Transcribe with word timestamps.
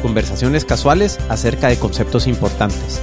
conversaciones 0.00 0.64
casuales 0.64 1.18
acerca 1.28 1.68
de 1.68 1.78
conceptos 1.78 2.26
importantes. 2.26 3.00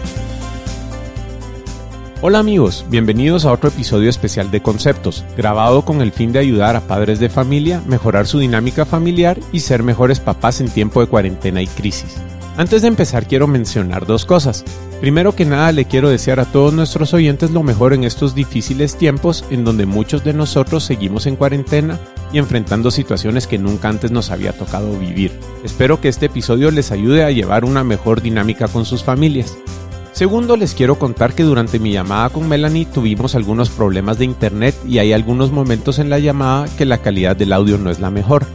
Hola 2.20 2.40
amigos, 2.40 2.84
bienvenidos 2.90 3.46
a 3.46 3.52
otro 3.52 3.70
episodio 3.70 4.10
especial 4.10 4.50
de 4.50 4.62
Conceptos, 4.62 5.24
grabado 5.38 5.84
con 5.84 6.02
el 6.02 6.12
fin 6.12 6.32
de 6.32 6.40
ayudar 6.40 6.76
a 6.76 6.82
padres 6.82 7.20
de 7.20 7.30
familia, 7.30 7.84
mejorar 7.86 8.26
su 8.26 8.40
dinámica 8.40 8.86
familiar 8.86 9.40
y 9.52 9.60
ser 9.60 9.84
mejores 9.84 10.20
papás 10.20 10.60
en 10.60 10.68
tiempo 10.68 11.00
de 11.00 11.06
cuarentena 11.06 11.62
y 11.62 11.68
crisis. 11.68 12.16
Antes 12.58 12.82
de 12.82 12.88
empezar 12.88 13.28
quiero 13.28 13.46
mencionar 13.46 14.08
dos 14.08 14.26
cosas. 14.26 14.66
Primero 15.00 15.36
que 15.36 15.46
nada 15.46 15.72
le 15.72 15.86
quiero 15.86 16.10
desear 16.10 16.40
a 16.40 16.46
todos 16.46 16.74
nuestros 16.74 17.14
oyentes 17.14 17.52
lo 17.52 17.62
mejor 17.62 17.94
en 17.94 18.04
estos 18.04 18.34
difíciles 18.34 18.96
tiempos 18.96 19.46
en 19.52 19.64
donde 19.64 19.86
muchos 19.86 20.24
de 20.24 20.34
nosotros 20.34 20.84
seguimos 20.84 21.28
en 21.28 21.36
cuarentena 21.36 22.00
y 22.32 22.38
enfrentando 22.38 22.92
situaciones 22.92 23.48
que 23.48 23.58
nunca 23.58 23.90
antes 23.90 24.12
nos 24.12 24.32
había 24.32 24.54
tocado 24.54 24.98
vivir. 24.98 25.32
Espero 25.64 26.02
que 26.02 26.10
este 26.10 26.28
episodio 26.28 26.72
les 26.72 26.92
ayude 26.92 27.24
a 27.24 27.32
llevar 27.32 27.66
una 27.66 27.84
mejor 27.84 28.22
dinámica 28.22 28.68
con 28.68 28.86
sus 28.86 29.04
familias. 29.04 29.58
Segundo, 30.12 30.58
les 30.58 30.74
quiero 30.74 30.98
contar 30.98 31.34
que 31.34 31.44
durante 31.44 31.78
mi 31.78 31.92
llamada 31.92 32.30
con 32.30 32.50
Melanie 32.50 32.88
tuvimos 32.88 33.36
algunos 33.36 33.70
problemas 33.70 34.18
de 34.18 34.26
internet 34.26 34.76
y 34.88 34.98
hay 34.98 35.14
algunos 35.14 35.52
momentos 35.52 36.00
en 36.00 36.10
la 36.10 36.18
llamada 36.18 36.68
que 36.76 36.86
la 36.86 36.98
calidad 36.98 37.36
del 37.36 37.54
audio 37.54 37.78
no 37.78 37.92
es 37.92 38.00
la 38.00 38.10
mejor. 38.10 38.46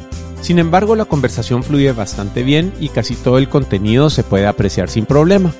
Sin 0.41 0.59
embargo, 0.59 0.97
la 0.97 1.05
conversación 1.05 1.63
fluye 1.63 1.93
bastante 1.93 2.43
bien 2.43 2.73
y 2.81 2.89
casi 2.89 3.15
todo 3.15 3.39
el 3.39 3.49
contenido 3.49 4.11
se 4.11 4.25
puede 4.25 4.49
apreciar 4.49 4.91
sin 4.91 5.07
problema. 5.07 5.53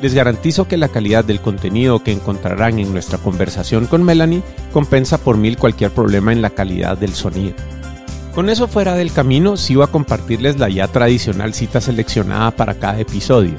Les 0.00 0.14
garantizo 0.14 0.68
que 0.68 0.76
la 0.76 0.88
calidad 0.88 1.24
del 1.24 1.40
contenido 1.40 2.02
que 2.02 2.12
encontrarán 2.12 2.78
en 2.78 2.92
nuestra 2.92 3.18
conversación 3.18 3.86
con 3.86 4.04
Melanie 4.04 4.42
compensa 4.72 5.18
por 5.18 5.36
mil 5.36 5.58
cualquier 5.58 5.90
problema 5.90 6.32
en 6.32 6.40
la 6.40 6.50
calidad 6.50 6.96
del 6.96 7.14
sonido. 7.14 7.54
Con 8.34 8.48
eso 8.48 8.68
fuera 8.68 8.94
del 8.94 9.12
camino, 9.12 9.56
sigo 9.56 9.82
a 9.82 9.90
compartirles 9.90 10.58
la 10.58 10.68
ya 10.68 10.86
tradicional 10.86 11.54
cita 11.54 11.80
seleccionada 11.80 12.52
para 12.52 12.74
cada 12.74 13.00
episodio. 13.00 13.54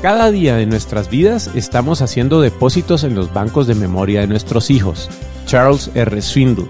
Cada 0.00 0.32
día 0.32 0.56
de 0.56 0.66
nuestras 0.66 1.08
vidas 1.08 1.50
estamos 1.54 2.02
haciendo 2.02 2.40
depósitos 2.40 3.04
en 3.04 3.14
los 3.14 3.32
bancos 3.32 3.68
de 3.68 3.76
memoria 3.76 4.20
de 4.20 4.26
nuestros 4.26 4.70
hijos. 4.70 5.08
Charles 5.46 5.90
R. 5.94 6.20
Swindle. 6.20 6.66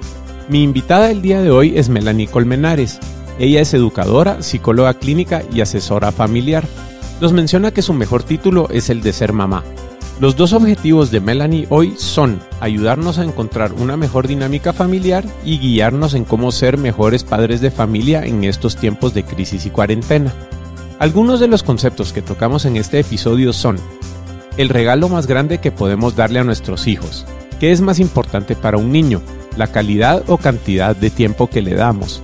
Mi 0.51 0.62
invitada 0.62 1.11
el 1.11 1.23
día 1.23 1.41
de 1.41 1.51
hoy 1.51 1.79
es 1.79 1.89
Melanie 1.89 2.27
Colmenares, 2.27 2.99
ella 3.39 3.61
es 3.61 3.73
educadora, 3.73 4.43
psicóloga 4.43 4.95
clínica 4.95 5.43
y 5.53 5.62
asesora 5.62 6.12
familiar. 6.12 6.65
Nos 7.23 7.33
menciona 7.33 7.70
que 7.70 7.83
su 7.83 7.95
mejor 7.95 8.25
título 8.25 8.69
es 8.70 8.91
el 8.91 9.01
de 9.01 9.12
ser 9.12 9.33
mamá. 9.33 9.62
Los 10.19 10.34
dos 10.34 10.53
objetivos 10.53 11.12
de 11.12 11.20
Melanie 11.20 11.69
hoy 11.70 11.95
son 11.97 12.41
ayudarnos 12.59 13.19
a 13.19 13.23
encontrar 13.23 13.75
una 13.75 13.97
mejor 13.97 14.27
dinámica 14.27 14.73
familiar 14.73 15.25
y 15.45 15.61
guiarnos 15.61 16.15
en 16.15 16.25
cómo 16.25 16.50
ser 16.50 16.78
mejores 16.78 17.23
padres 17.23 17.61
de 17.61 17.70
familia 17.70 18.25
en 18.25 18.43
estos 18.43 18.75
tiempos 18.75 19.15
de 19.15 19.23
crisis 19.23 19.67
y 19.67 19.70
cuarentena. 19.70 20.34
Algunos 20.98 21.39
de 21.39 21.47
los 21.47 21.62
conceptos 21.62 22.12
que 22.12 22.23
tocamos 22.23 22.65
en 22.65 22.77
este 22.77 22.98
episodio 22.98 23.53
son 23.53 23.77
el 24.56 24.69
regalo 24.69 25.09
más 25.09 25.28
grande 25.28 25.59
que 25.59 25.70
podemos 25.70 26.17
darle 26.17 26.41
a 26.41 26.45
nuestros 26.45 26.89
hijos. 26.89 27.25
¿Qué 27.61 27.70
es 27.70 27.81
más 27.81 28.00
importante 28.00 28.56
para 28.56 28.78
un 28.78 28.91
niño? 28.91 29.23
¿La 29.56 29.69
calidad 29.69 30.25
o 30.27 30.39
cantidad 30.39 30.97
de 30.97 31.10
tiempo 31.10 31.47
que 31.47 31.62
le 31.62 31.77
damos? 31.77 32.21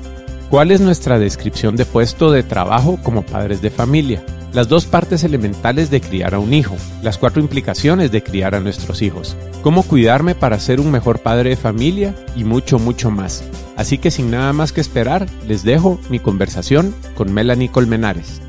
¿Cuál 0.51 0.73
es 0.73 0.81
nuestra 0.81 1.21
descripción 1.21 1.77
de 1.77 1.85
puesto 1.85 2.33
de 2.33 2.43
trabajo 2.43 2.99
como 3.05 3.23
padres 3.23 3.63
de 3.63 3.71
familia? 3.71 4.25
Las 4.55 4.67
dos 4.67 4.87
partes 4.87 5.25
elementales 5.25 5.91
de 5.91 6.01
criar 6.01 6.35
a 6.35 6.39
un 6.39 6.55
hijo, 6.55 6.75
las 7.03 7.19
cuatro 7.19 7.43
implicaciones 7.43 8.11
de 8.11 8.23
criar 8.23 8.55
a 8.55 8.61
nuestros 8.61 9.03
hijos, 9.03 9.37
cómo 9.63 9.83
cuidarme 9.83 10.35
para 10.35 10.59
ser 10.59 10.81
un 10.81 10.91
mejor 10.91 11.19
padre 11.19 11.51
de 11.51 11.57
familia 11.57 12.15
y 12.35 12.45
mucho, 12.45 12.79
mucho 12.79 13.11
más. 13.11 13.45
Así 13.77 13.99
que 13.99 14.11
sin 14.11 14.31
nada 14.31 14.55
más 14.55 14.73
que 14.73 14.81
esperar, 14.81 15.27
les 15.47 15.65
dejo 15.65 16.01
mi 16.09 16.19
conversación 16.19 16.95
con 17.15 17.31
Melanie 17.33 17.71
Colmenares. 17.71 18.41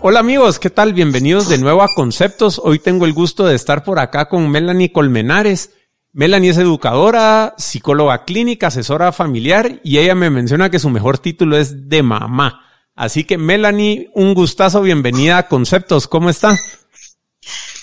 Hola 0.00 0.18
amigos, 0.18 0.58
¿qué 0.58 0.70
tal? 0.70 0.92
Bienvenidos 0.92 1.48
de 1.48 1.58
nuevo 1.58 1.82
a 1.82 1.94
Conceptos. 1.94 2.60
Hoy 2.62 2.80
tengo 2.80 3.04
el 3.06 3.12
gusto 3.12 3.46
de 3.46 3.54
estar 3.54 3.84
por 3.84 4.00
acá 4.00 4.28
con 4.28 4.50
Melanie 4.50 4.90
Colmenares. 4.90 5.70
Melanie 6.12 6.50
es 6.50 6.58
educadora, 6.58 7.54
psicóloga 7.58 8.24
clínica, 8.24 8.68
asesora 8.68 9.12
familiar 9.12 9.80
y 9.84 9.98
ella 9.98 10.16
me 10.16 10.30
menciona 10.30 10.68
que 10.68 10.80
su 10.80 10.90
mejor 10.90 11.18
título 11.18 11.56
es 11.56 11.88
de 11.88 12.02
mamá. 12.02 12.65
Así 12.96 13.24
que 13.24 13.36
Melanie, 13.36 14.10
un 14.14 14.32
gustazo, 14.32 14.80
bienvenida 14.80 15.36
a 15.36 15.48
Conceptos, 15.48 16.08
¿cómo 16.08 16.30
está? 16.30 16.56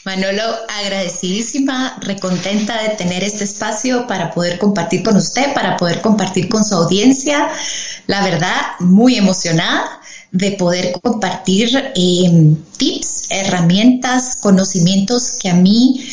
Manolo, 0.06 0.42
agradecidísima, 0.68 2.00
recontenta 2.02 2.82
de 2.82 2.90
tener 2.96 3.24
este 3.24 3.44
espacio 3.44 4.08
para 4.08 4.32
poder 4.32 4.58
compartir 4.58 5.04
con 5.04 5.16
usted, 5.16 5.54
para 5.54 5.78
poder 5.78 6.02
compartir 6.02 6.50
con 6.50 6.66
su 6.66 6.74
audiencia. 6.74 7.48
La 8.08 8.24
verdad, 8.24 8.56
muy 8.80 9.16
emocionada 9.16 10.02
de 10.32 10.54
poder 10.54 10.94
compartir 11.00 11.94
eh, 11.96 12.56
tips, 12.78 13.28
herramientas, 13.30 14.38
conocimientos 14.42 15.38
que 15.40 15.50
a 15.50 15.54
mí 15.54 16.04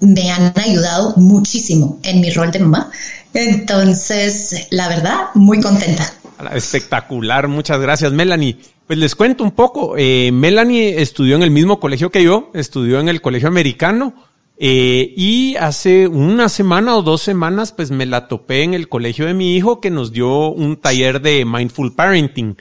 me 0.00 0.32
han 0.32 0.54
ayudado 0.56 1.12
muchísimo 1.16 2.00
en 2.02 2.22
mi 2.22 2.30
rol 2.30 2.50
de 2.52 2.60
mamá. 2.60 2.90
Entonces, 3.34 4.66
la 4.70 4.88
verdad, 4.88 5.26
muy 5.34 5.60
contenta. 5.60 6.10
Espectacular, 6.52 7.48
muchas 7.48 7.80
gracias, 7.80 8.12
Melanie. 8.12 8.58
Pues 8.86 8.98
les 8.98 9.14
cuento 9.14 9.42
un 9.42 9.52
poco. 9.52 9.94
Eh, 9.96 10.30
Melanie 10.32 11.00
estudió 11.00 11.36
en 11.36 11.42
el 11.42 11.50
mismo 11.50 11.80
colegio 11.80 12.10
que 12.10 12.22
yo, 12.22 12.50
estudió 12.54 13.00
en 13.00 13.08
el 13.08 13.20
colegio 13.20 13.48
americano. 13.48 14.14
Eh, 14.58 15.12
y 15.16 15.56
hace 15.56 16.08
una 16.08 16.48
semana 16.48 16.96
o 16.96 17.02
dos 17.02 17.20
semanas, 17.20 17.72
pues 17.72 17.90
me 17.90 18.06
la 18.06 18.28
topé 18.28 18.62
en 18.62 18.74
el 18.74 18.88
colegio 18.88 19.26
de 19.26 19.34
mi 19.34 19.56
hijo 19.56 19.80
que 19.80 19.90
nos 19.90 20.12
dio 20.12 20.48
un 20.48 20.76
taller 20.76 21.20
de 21.20 21.44
mindful 21.44 21.94
parenting. 21.94 22.56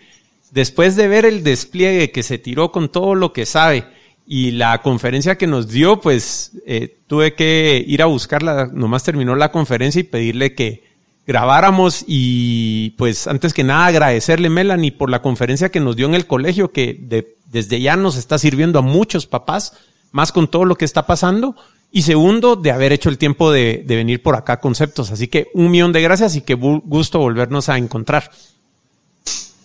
Después 0.51 0.95
de 0.95 1.07
ver 1.07 1.25
el 1.25 1.43
despliegue 1.43 2.11
que 2.11 2.23
se 2.23 2.37
tiró 2.37 2.71
con 2.71 2.89
todo 2.89 3.15
lo 3.15 3.33
que 3.33 3.45
sabe, 3.45 3.85
y 4.27 4.51
la 4.51 4.81
conferencia 4.81 5.37
que 5.37 5.47
nos 5.47 5.67
dio, 5.67 6.01
pues 6.01 6.53
eh, 6.65 6.97
tuve 7.07 7.35
que 7.35 7.83
ir 7.85 8.01
a 8.01 8.07
buscarla, 8.07 8.69
nomás 8.73 9.03
terminó 9.03 9.35
la 9.35 9.51
conferencia 9.51 9.99
y 9.99 10.03
pedirle 10.03 10.55
que 10.55 10.84
grabáramos 11.27 12.03
y 12.07 12.91
pues 12.91 13.27
antes 13.27 13.53
que 13.53 13.63
nada 13.63 13.87
agradecerle 13.87 14.49
Melanie 14.49 14.91
por 14.91 15.09
la 15.09 15.21
conferencia 15.21 15.69
que 15.69 15.79
nos 15.79 15.95
dio 15.95 16.05
en 16.05 16.15
el 16.15 16.27
colegio, 16.27 16.71
que 16.71 17.25
desde 17.45 17.81
ya 17.81 17.95
nos 17.95 18.15
está 18.15 18.37
sirviendo 18.37 18.79
a 18.79 18.83
muchos 18.83 19.25
papás, 19.25 19.73
más 20.11 20.31
con 20.31 20.49
todo 20.49 20.65
lo 20.65 20.75
que 20.75 20.85
está 20.85 21.05
pasando. 21.05 21.55
Y 21.91 22.01
segundo, 22.01 22.57
de 22.57 22.71
haber 22.71 22.91
hecho 22.91 23.09
el 23.09 23.17
tiempo 23.17 23.51
de, 23.51 23.83
de 23.85 23.95
venir 23.95 24.21
por 24.21 24.35
acá 24.35 24.59
conceptos. 24.59 25.11
Así 25.11 25.27
que 25.27 25.47
un 25.53 25.71
millón 25.71 25.93
de 25.93 26.01
gracias 26.01 26.35
y 26.35 26.41
qué 26.41 26.53
gusto 26.53 27.19
volvernos 27.19 27.69
a 27.69 27.77
encontrar. 27.77 28.31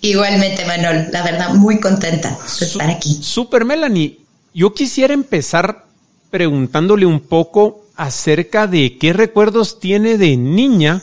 Igualmente, 0.00 0.65
Manuel, 0.65 1.09
la 1.12 1.22
verdad, 1.22 1.54
muy 1.54 1.81
contenta 1.81 2.31
de 2.31 2.66
estar 2.66 2.88
aquí. 2.88 3.19
Super, 3.21 3.65
Melanie. 3.65 4.21
Yo 4.54 4.72
quisiera 4.72 5.12
empezar 5.12 5.87
preguntándole 6.31 7.04
un 7.04 7.21
poco 7.21 7.84
acerca 7.97 8.66
de 8.66 8.97
qué 8.97 9.12
recuerdos 9.12 9.81
tiene 9.81 10.16
de 10.16 10.37
niña 10.37 11.03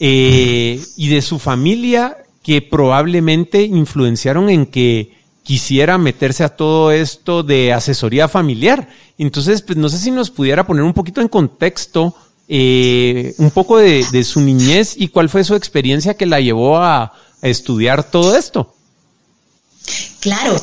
eh, 0.00 0.80
y 0.96 1.08
de 1.08 1.22
su 1.22 1.38
familia 1.38 2.16
que 2.42 2.62
probablemente 2.62 3.62
influenciaron 3.62 4.50
en 4.50 4.66
que 4.66 5.16
quisiera 5.42 5.98
meterse 5.98 6.44
a 6.44 6.48
todo 6.48 6.90
esto 6.92 7.42
de 7.42 7.72
asesoría 7.72 8.28
familiar. 8.28 8.88
Entonces, 9.18 9.62
pues 9.62 9.78
no 9.78 9.88
sé 9.88 9.98
si 9.98 10.10
nos 10.10 10.30
pudiera 10.30 10.66
poner 10.66 10.82
un 10.82 10.92
poquito 10.92 11.20
en 11.20 11.28
contexto 11.28 12.14
eh, 12.48 13.34
un 13.38 13.50
poco 13.50 13.78
de, 13.78 14.24
su 14.24 14.40
niñez 14.40 14.94
y 14.96 15.08
cuál 15.08 15.28
fue 15.28 15.44
su 15.44 15.54
experiencia 15.54 16.14
que 16.14 16.26
la 16.26 16.40
llevó 16.40 16.78
a, 16.78 17.12
estudiar 17.42 18.10
todo 18.10 18.36
esto. 18.36 18.74
Claro, 20.20 20.56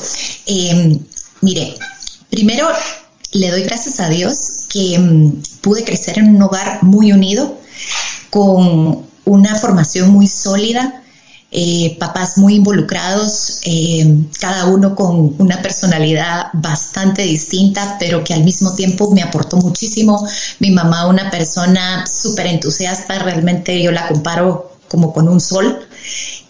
eh, 0.48 1.00
mire, 1.40 1.78
Primero, 2.34 2.68
le 3.34 3.52
doy 3.52 3.62
gracias 3.62 4.00
a 4.00 4.10
Dios 4.10 4.66
que 4.68 4.98
mm, 4.98 5.44
pude 5.62 5.84
crecer 5.84 6.18
en 6.18 6.36
un 6.36 6.42
hogar 6.42 6.82
muy 6.82 7.12
unido, 7.12 7.60
con 8.32 9.06
una 9.26 9.56
formación 9.56 10.10
muy 10.10 10.28
sólida, 10.28 11.04
eh, 11.56 11.98
papás 12.00 12.40
muy 12.40 12.56
involucrados, 12.56 13.60
eh, 13.64 14.26
cada 14.40 14.66
uno 14.66 14.96
con 14.96 15.36
una 15.38 15.62
personalidad 15.62 16.48
bastante 16.54 17.22
distinta, 17.22 17.98
pero 18.00 18.24
que 18.24 18.34
al 18.34 18.44
mismo 18.44 18.74
tiempo 18.74 19.12
me 19.12 19.22
aportó 19.22 19.58
muchísimo. 19.58 20.28
Mi 20.60 20.72
mamá, 20.72 21.06
una 21.08 21.30
persona 21.30 22.06
súper 22.08 22.48
entusiasta, 22.48 23.20
realmente 23.20 23.82
yo 23.84 23.92
la 23.92 24.08
comparo 24.08 24.72
como 24.88 25.14
con 25.14 25.30
un 25.30 25.40
sol, 25.40 25.88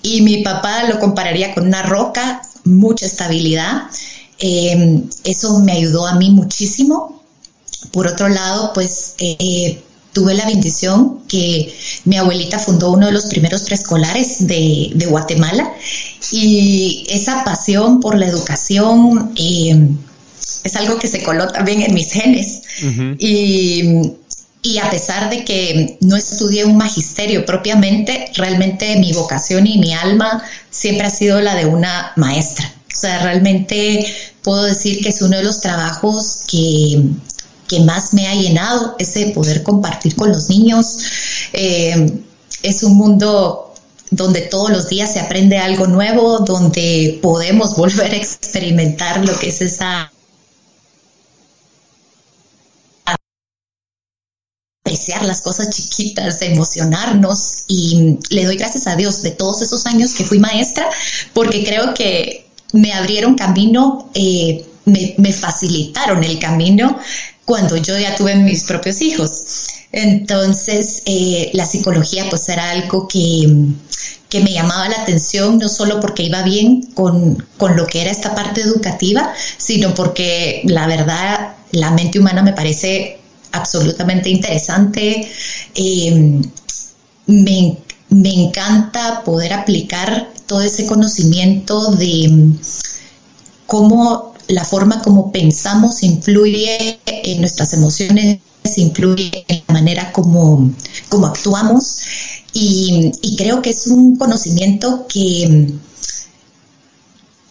y 0.02 0.22
mi 0.22 0.42
papá 0.42 0.84
lo 0.86 1.00
compararía 1.00 1.54
con 1.54 1.68
una 1.68 1.82
roca, 1.84 2.42
mucha 2.64 3.06
estabilidad. 3.06 3.84
Em, 4.40 5.10
eso 5.24 5.60
me 5.60 5.74
ayudó 5.74 6.08
a 6.08 6.16
mí 6.16 6.30
muchísimo. 6.30 7.22
Por 7.92 8.08
otro 8.08 8.30
lado, 8.30 8.72
pues 8.74 9.16
eh, 9.20 9.84
tuve 10.14 10.34
la 10.36 10.46
bendición 10.46 11.20
que 11.28 11.76
mi 12.06 12.18
abuelita 12.18 12.60
fundó 12.60 12.92
uno 12.92 13.08
de 13.08 13.12
los 13.12 13.26
primeros 13.26 13.64
preescolares 13.64 14.48
de, 14.48 15.06
Guatemala 15.10 15.74
y 16.32 17.06
esa 17.10 17.44
pasión 17.44 18.00
por 18.00 18.18
la 18.18 18.28
educación 18.28 19.34
em, 19.36 19.98
es 20.64 20.76
algo 20.76 20.98
que 20.98 21.08
se 21.08 21.22
coló 21.24 21.48
también 21.48 21.82
en 21.82 21.94
mis 21.94 22.12
genes. 22.12 22.62
y, 23.20 24.14
y 24.64 24.78
a 24.78 24.90
pesar 24.90 25.30
de 25.30 25.44
que 25.44 25.98
no 26.00 26.16
estudié 26.16 26.64
un 26.64 26.78
magisterio 26.78 27.46
propiamente, 27.46 28.32
realmente 28.36 28.96
mi 28.96 29.12
vocación 29.12 29.68
y 29.68 29.78
mi 29.78 29.94
alma 29.94 30.42
siempre 30.70 31.08
ha 31.08 31.10
sido 31.10 31.42
la 31.42 31.54
de 31.54 31.66
una 31.66 32.14
maestra. 32.16 32.74
O 32.94 32.98
sea, 32.98 33.22
realmente 33.22 34.06
puedo 34.42 34.64
decir 34.64 35.04
que 35.04 35.10
es 35.10 35.22
uno 35.22 35.36
de 35.36 35.44
los 35.44 35.60
trabajos 35.60 36.44
que, 36.48 37.04
más 37.82 38.14
me 38.14 38.28
ha 38.28 38.36
llenado, 38.36 38.96
ese 39.00 39.28
poder 39.28 39.64
compartir 39.64 40.16
con 40.16 40.32
los 40.32 40.50
niños. 40.50 40.98
Eh, 41.54 42.22
es 42.62 42.84
un 42.84 42.96
mundo 42.96 43.74
donde 44.12 44.42
todos 44.42 44.70
los 44.70 44.90
días 44.90 45.12
se 45.12 45.20
aprende 45.20 45.58
algo 45.58 45.88
nuevo, 45.88 46.40
donde 46.40 47.20
podemos 47.22 47.76
volver 47.78 48.12
a 48.12 48.16
experimentar 48.16 49.26
lo 49.26 49.38
que 49.40 49.50
es 49.50 49.62
esa 49.62 50.10
apreciar 54.86 55.24
las 55.24 55.42
cosas 55.42 55.70
chiquitas, 55.70 56.42
emocionarnos 56.42 57.64
y 57.68 58.20
le 58.30 58.46
doy 58.46 58.58
gracias 58.58 58.86
a 58.86 58.96
Dios 58.96 59.24
de 59.24 59.32
todos 59.32 59.62
esos 59.62 59.86
años 59.86 60.14
que 60.14 60.24
fui 60.24 60.40
maestra 60.40 60.88
porque 61.34 61.64
creo 61.64 61.94
que 61.94 62.46
me 62.74 62.92
abrieron 62.92 63.36
camino, 63.36 64.10
eh, 64.14 64.66
me, 64.86 65.32
facilitaron 65.32 66.24
el 66.24 66.38
camino 66.38 67.00
cuando 67.46 67.78
yo 67.78 67.98
ya 67.98 68.16
tuve 68.16 68.36
mis 68.36 68.64
propios 68.64 69.02
hijos. 69.02 69.44
Entonces, 69.92 71.04
eh, 71.06 71.52
la 71.54 71.66
psicología 71.66 72.26
pues 72.30 72.50
era 72.50 72.72
algo 72.72 73.08
que, 73.08 73.48
que, 74.30 74.40
me 74.40 74.52
llamaba 74.52 74.90
la 74.90 75.02
atención, 75.02 75.60
no 75.60 75.70
solo 75.70 76.00
porque 76.00 76.24
iba 76.24 76.42
bien 76.42 76.82
con, 76.94 77.46
con, 77.58 77.76
lo 77.78 77.86
que 77.86 78.02
era 78.02 78.10
esta 78.10 78.34
parte 78.34 78.62
educativa, 78.62 79.34
sino 79.58 79.94
porque 79.94 80.62
la 80.66 80.88
verdad, 80.88 81.56
la 81.72 81.92
mente 81.92 82.20
humana 82.20 82.42
me 82.42 82.54
parece 82.54 83.20
absolutamente 83.52 84.30
interesante. 84.30 85.28
Eh, 85.76 86.42
me, 87.28 87.78
encanta 88.10 89.24
poder 89.24 89.54
aplicar 89.54 90.30
todo 90.46 90.62
ese 90.62 90.86
conocimiento 90.86 91.92
de 91.92 92.54
cómo 93.66 94.33
la 94.48 94.66
forma 94.66 95.02
como 95.02 95.32
pensamos 95.32 96.04
influye 96.04 97.00
en 97.06 97.40
nuestras 97.40 97.74
emociones, 97.74 98.40
influye 98.78 99.46
en 99.48 99.64
la 99.68 99.74
manera 99.74 100.12
como, 100.12 100.72
como 101.10 101.28
actuamos. 101.28 102.00
Y, 102.54 103.12
creo 103.38 103.62
que 103.62 103.72
es 103.72 103.88
un 103.88 104.16
conocimiento 104.16 105.08
que 105.08 105.48
mm, 105.50 105.80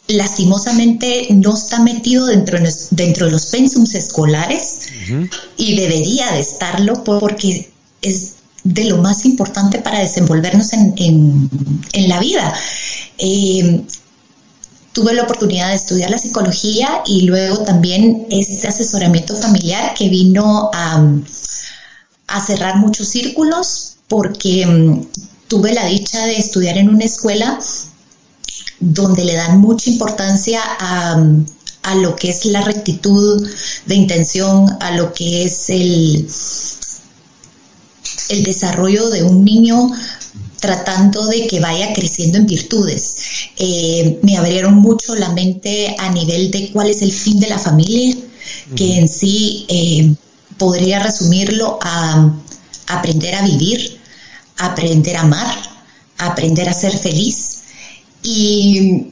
lastimosamente 0.09 1.29
no 1.31 1.55
está 1.55 1.81
metido 1.81 2.27
dentro, 2.27 2.59
dentro 2.91 3.27
de 3.27 3.33
los 3.33 3.47
pensums 3.47 3.95
escolares 3.95 4.81
y 5.57 5.77
debería 5.77 6.33
de 6.33 6.41
estarlo 6.41 7.03
porque 7.03 7.71
es 8.01 8.35
de 8.65 8.85
lo 8.85 8.99
más 8.99 9.25
importante 9.25 9.81
para 9.81 10.01
desenvolvernos 10.01 10.73
en, 10.73 11.49
la 12.09 12.21
vida. 12.21 12.55
Eh, 13.19 13.83
tuve 14.93 15.15
la 15.15 15.25
oportunidad 15.25 15.69
de 15.69 15.77
estudiar 15.77 16.11
la 16.11 16.19
psicología 16.19 17.03
y 17.07 17.23
luego 17.23 17.59
también 17.65 18.27
este 18.31 18.69
asesoramiento 18.69 19.37
familiar 19.37 19.95
que 19.95 20.09
vino 20.09 20.71
a, 20.73 21.03
a 22.27 22.47
cerrar 22.47 22.77
muchos 22.77 23.09
círculos 23.09 23.97
porque 24.09 24.67
mm, 24.67 25.07
tuve 25.49 25.73
la 25.73 25.87
dicha 25.87 26.27
de 26.27 26.37
estudiar 26.37 26.77
en 26.79 26.91
una 26.91 27.05
escuela 27.05 27.59
donde 28.81 29.25
le 29.25 29.35
dan 29.35 29.61
mucha 29.61 29.91
importancia 29.91 30.61
a, 30.63 31.95
lo 31.97 32.17
que 32.17 32.31
es 32.31 32.45
la 32.47 32.63
rectitud 32.63 33.49
de 33.87 33.95
intención, 33.95 34.67
a 34.81 34.93
lo 34.93 35.13
que 35.13 35.45
es 35.45 35.69
el, 35.69 36.29
el 38.31 38.43
desarrollo 38.45 39.11
de 39.11 39.23
un 39.23 39.45
niño 39.45 39.91
tratando 40.63 41.27
de 41.27 41.49
que 41.49 41.59
vaya 41.59 41.93
creciendo 41.93 42.39
en 42.39 42.47
virtudes. 42.47 43.17
Eh, 43.57 44.21
me 44.23 44.37
abrieron 44.37 44.77
mucho 44.77 45.17
la 45.17 45.31
mente 45.31 45.97
a 45.99 46.09
nivel 46.11 46.53
de 46.53 46.71
cuál 46.71 46.89
es 46.89 47.03
el 47.03 47.13
fin 47.13 47.41
de 47.41 47.49
la 47.49 47.59
familia, 47.59 48.15
que 48.77 48.99
en 48.99 49.09
sí 49.09 49.67
eh, 49.69 50.15
podría 50.59 51.01
resumirlo 51.01 51.81
a 51.83 52.33
aprender 52.87 53.35
a 53.35 53.43
vivir, 53.43 53.99
aprender 54.57 55.17
a 55.17 55.23
amar, 55.23 55.59
aprender 56.19 56.69
a 56.69 56.73
ser 56.73 56.97
feliz 56.97 57.63
y 58.23 59.09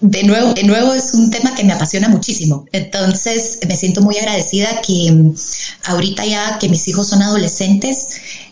de 0.00 0.22
nuevo, 0.22 0.54
de 0.54 0.62
nuevo 0.62 0.94
es 0.94 1.12
un 1.12 1.28
tema 1.30 1.54
que 1.54 1.64
me 1.64 1.74
apasiona 1.74 2.08
muchísimo. 2.08 2.64
Entonces 2.72 3.58
me 3.68 3.76
siento 3.76 4.00
muy 4.00 4.16
agradecida 4.16 4.80
que 4.80 5.12
mm, 5.12 5.34
ahorita 5.84 6.24
ya 6.24 6.58
que 6.58 6.70
mis 6.70 6.88
hijos 6.88 7.08
son 7.08 7.20
adolescentes, 7.20 8.06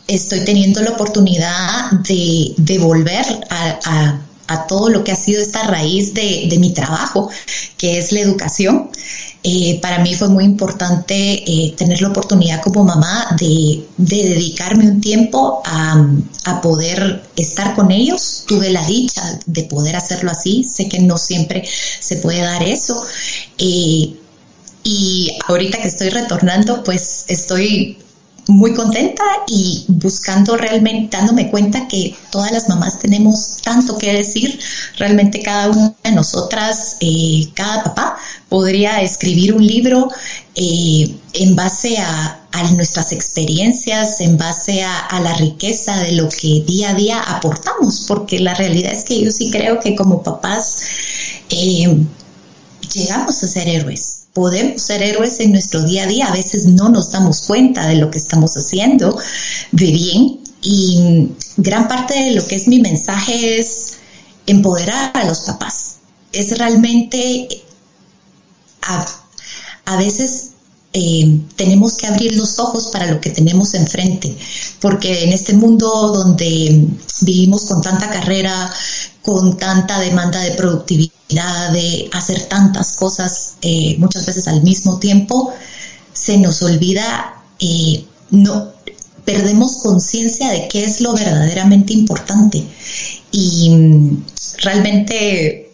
estoy 0.08 0.44
teniendo 0.44 0.82
la 0.82 0.90
oportunidad 0.90 1.90
de, 2.06 2.78
volver 2.78 3.24
a, 3.50 4.20
todo 4.68 4.88
lo 4.90 5.02
que 5.02 5.12
ha 5.12 5.16
sido 5.16 5.42
esta 5.42 5.64
raíz 5.64 6.14
de, 6.14 6.54
mi 6.58 6.72
trabajo, 6.72 7.30
que 7.76 7.98
es 7.98 8.12
la 8.12 8.20
educación. 8.20 8.90
Eh, 9.42 9.78
para 9.80 10.00
mí 10.00 10.12
fue 10.14 10.28
muy 10.28 10.44
importante 10.44 11.14
eh, 11.14 11.72
tener 11.76 12.02
la 12.02 12.08
oportunidad 12.08 12.60
como 12.62 12.82
mamá 12.82 13.36
de, 13.38 13.86
dedicarme 13.96 14.90
un 14.90 15.00
tiempo 15.00 15.62
a, 15.64 16.60
poder 16.62 17.22
estar 17.36 17.74
con 17.74 17.90
ellos. 17.90 18.44
Tuve 18.46 18.70
la 18.70 18.84
dicha 18.86 19.38
de 19.46 19.64
poder 19.64 19.96
hacerlo 19.96 20.30
así. 20.30 20.64
Sé 20.64 20.88
que 20.88 21.00
no 21.00 21.18
siempre 21.18 21.68
se 22.00 22.16
puede 22.16 22.40
dar 22.40 22.62
eso. 22.62 23.04
Eh, 23.58 24.14
y 24.82 25.32
ahorita 25.48 25.78
que 25.78 25.88
estoy 25.88 26.10
retornando, 26.10 26.84
pues 26.84 27.24
estoy 27.28 27.98
muy 28.48 28.74
contenta 28.74 29.24
y 29.48 29.84
buscando 29.88 30.56
realmente, 30.56 31.16
dándome 31.16 31.50
cuenta 31.50 31.88
que 31.88 32.14
todas 32.30 32.52
las 32.52 32.68
mamás 32.68 32.98
tenemos 32.98 33.56
tanto 33.62 33.98
que 33.98 34.12
decir, 34.12 34.58
realmente 34.98 35.42
cada 35.42 35.70
una 35.70 35.94
de 36.04 36.12
nosotras, 36.12 36.96
eh, 37.00 37.48
cada 37.54 37.82
papá 37.82 38.16
podría 38.48 39.02
escribir 39.02 39.54
un 39.54 39.66
libro 39.66 40.08
eh, 40.54 41.16
en 41.32 41.56
base 41.56 41.98
a, 41.98 42.42
nuestras 42.74 43.12
experiencias, 43.12 44.18
en 44.22 44.38
base 44.38 44.82
a, 44.82 45.20
la 45.20 45.34
riqueza 45.34 45.98
de 45.98 46.12
lo 46.12 46.26
que 46.30 46.64
día 46.66 46.90
a 46.90 46.94
día 46.94 47.20
aportamos, 47.20 48.06
porque 48.08 48.40
la 48.40 48.54
realidad 48.54 48.92
es 48.94 49.04
que 49.04 49.22
yo 49.22 49.30
sí 49.30 49.50
creo 49.50 49.78
que 49.78 49.94
como 49.94 50.22
papás 50.22 50.78
eh, 51.50 51.98
llegamos 52.94 53.42
a 53.42 53.46
ser 53.46 53.68
héroes 53.68 54.25
podemos 54.36 54.82
ser 54.82 55.02
héroes 55.02 55.40
en 55.40 55.52
nuestro 55.52 55.82
día 55.82 56.02
a 56.02 56.06
día. 56.06 56.26
A 56.26 56.32
veces 56.32 56.66
no 56.66 56.90
nos 56.90 57.10
damos 57.10 57.40
cuenta 57.40 57.86
de 57.88 57.96
lo 57.96 58.10
que 58.10 58.18
estamos 58.18 58.54
haciendo 58.54 59.18
de 59.72 59.86
bien. 59.86 60.40
Y 60.60 61.30
gran 61.56 61.88
parte 61.88 62.12
de 62.22 62.32
lo 62.32 62.46
que 62.46 62.56
es 62.56 62.68
mi 62.68 62.78
mensaje 62.78 63.58
es 63.58 63.94
empoderar 64.46 65.10
a 65.14 65.24
los 65.24 65.40
papás. 65.40 66.00
Es 66.32 66.58
realmente, 66.58 67.48
a, 68.82 69.96
veces 69.96 70.50
eh, 70.98 71.40
tenemos 71.56 71.98
que 71.98 72.06
abrir 72.06 72.34
los 72.36 72.58
ojos 72.58 72.86
para 72.86 73.10
lo 73.10 73.20
que 73.20 73.28
tenemos 73.28 73.74
enfrente, 73.74 74.34
porque 74.80 75.24
en 75.24 75.32
este 75.34 75.52
mundo 75.52 75.86
donde 76.14 76.88
vivimos 77.20 77.66
con 77.66 77.82
tanta 77.82 78.08
carrera, 78.08 78.72
con 79.20 79.58
tanta 79.58 80.00
demanda 80.00 80.40
de 80.40 80.52
productividad, 80.52 81.72
de 81.72 82.08
hacer 82.14 82.46
tantas 82.46 82.96
cosas 82.96 83.56
eh, 83.60 83.96
muchas 83.98 84.24
veces 84.24 84.48
al 84.48 84.62
mismo 84.62 84.98
tiempo, 84.98 85.52
se 86.14 86.38
nos 86.38 86.62
olvida, 86.62 87.42
eh, 87.60 88.02
no, 88.30 88.68
perdemos 89.26 89.82
conciencia 89.82 90.48
de 90.48 90.66
qué 90.68 90.84
es 90.84 91.02
lo 91.02 91.12
verdaderamente 91.12 91.92
importante. 91.92 92.64
Y 93.32 93.68
mm, 93.68 94.24
realmente, 94.62 95.72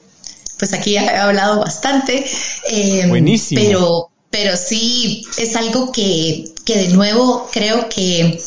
pues 0.59 0.73
aquí 0.73 0.97
he 0.97 1.09
hablado 1.09 1.61
bastante, 1.61 2.25
eh, 2.69 3.07
Buenísimo. 3.07 3.61
pero, 3.61 4.12
pero 4.33 4.57
sí 4.57 5.25
es 5.37 5.55
algo 5.55 5.93
que, 5.93 6.47
que 6.65 6.79
de 6.79 6.89
nuevo 6.89 7.49
creo 7.53 7.89
que 7.89 8.41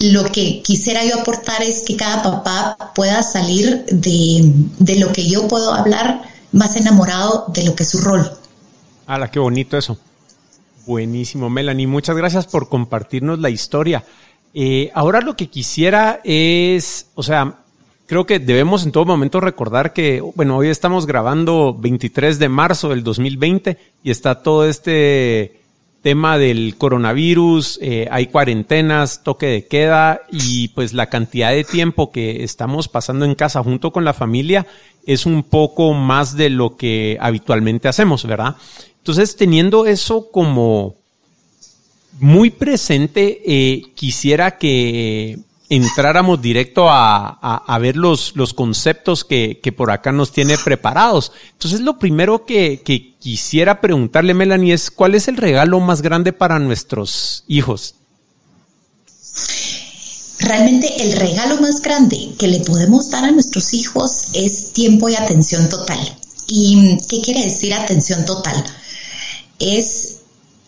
lo 0.00 0.30
que 0.30 0.62
quisiera 0.62 1.04
yo 1.04 1.20
aportar 1.20 1.62
es 1.62 1.82
que 1.82 1.96
cada 1.96 2.22
papá 2.22 2.92
pueda 2.94 3.22
salir 3.22 3.84
de, 3.86 4.96
lo 4.98 5.12
que 5.12 5.28
yo 5.28 5.48
puedo 5.48 5.74
hablar 5.74 6.22
más 6.52 6.76
enamorado 6.76 7.46
de 7.48 7.64
lo 7.64 7.74
que 7.74 7.82
es 7.82 7.90
su 7.90 8.00
rol. 8.00 8.30
¡Hala, 9.06 9.30
qué 9.30 9.40
bonito 9.40 9.76
eso! 9.76 9.98
Buenísimo, 10.86 11.50
Melanie. 11.50 11.86
Muchas 11.86 12.16
gracias 12.16 12.46
por 12.46 12.68
compartirnos 12.68 13.40
la 13.40 13.50
historia. 13.50 14.04
Eh, 14.54 14.90
ahora 14.94 15.20
lo 15.20 15.36
que 15.36 15.48
quisiera 15.48 16.20
es, 16.24 17.06
o 17.14 17.22
sea, 17.22 17.58
creo 18.08 18.26
que 18.26 18.38
debemos 18.38 18.84
en 18.84 18.90
todo 18.90 19.04
momento 19.04 19.38
recordar 19.38 19.92
que, 19.92 20.20
bueno, 20.34 20.56
hoy 20.56 20.68
estamos 20.68 21.06
grabando 21.06 21.76
23 21.78 22.38
de 22.38 22.48
marzo 22.48 22.88
del 22.88 23.04
2020 23.04 23.76
y 24.02 24.10
está 24.10 24.42
todo 24.42 24.66
este 24.66 25.60
tema 26.00 26.38
del 26.38 26.76
coronavirus, 26.78 27.78
eh, 27.82 28.08
hay 28.10 28.28
cuarentenas, 28.28 29.22
toque 29.22 29.46
de 29.46 29.66
queda 29.66 30.22
y 30.30 30.68
pues 30.68 30.94
la 30.94 31.10
cantidad 31.10 31.50
de 31.50 31.64
tiempo 31.64 32.10
que 32.10 32.44
estamos 32.44 32.88
pasando 32.88 33.26
en 33.26 33.34
casa 33.34 33.62
junto 33.62 33.92
con 33.92 34.04
la 34.04 34.14
familia 34.14 34.66
es 35.04 35.26
un 35.26 35.42
poco 35.42 35.92
más 35.92 36.34
de 36.34 36.48
lo 36.48 36.76
que 36.76 37.18
habitualmente 37.20 37.88
hacemos, 37.88 38.24
¿verdad? 38.24 38.56
Entonces, 38.98 39.36
teniendo 39.36 39.86
eso 39.86 40.30
como 40.30 40.94
muy 42.20 42.48
presente, 42.48 43.42
eh, 43.44 43.82
quisiera 43.94 44.56
que 44.56 45.38
entráramos 45.70 46.40
directo 46.40 46.86
a, 46.88 47.78
ver 47.80 47.96
los, 47.96 48.34
los 48.34 48.54
conceptos 48.54 49.24
que, 49.24 49.74
por 49.76 49.90
acá 49.90 50.12
nos 50.12 50.32
tiene 50.32 50.56
preparados. 50.58 51.32
Entonces, 51.52 51.80
lo 51.80 51.98
primero 51.98 52.44
que, 52.44 52.82
que 52.82 53.16
quisiera 53.18 53.80
preguntarle, 53.80 54.34
Melanie, 54.34 54.74
es 54.74 54.90
¿cuál 54.90 55.14
es 55.14 55.28
el 55.28 55.36
regalo 55.36 55.80
más 55.80 56.02
grande 56.02 56.32
para 56.32 56.58
nuestros 56.58 57.44
hijos? 57.46 57.94
Realmente 60.40 61.02
el 61.02 61.12
regalo 61.12 61.60
más 61.60 61.82
grande 61.82 62.30
que 62.38 62.46
le 62.46 62.60
podemos 62.60 63.10
dar 63.10 63.24
a 63.24 63.30
nuestros 63.32 63.74
hijos 63.74 64.28
es 64.34 64.72
tiempo 64.72 65.08
y 65.08 65.16
atención 65.16 65.68
total. 65.68 65.98
¿Y 66.46 66.96
qué 67.08 67.20
quiere 67.20 67.42
decir 67.42 67.74
atención 67.74 68.24
total? 68.24 68.64
Es 69.58 70.20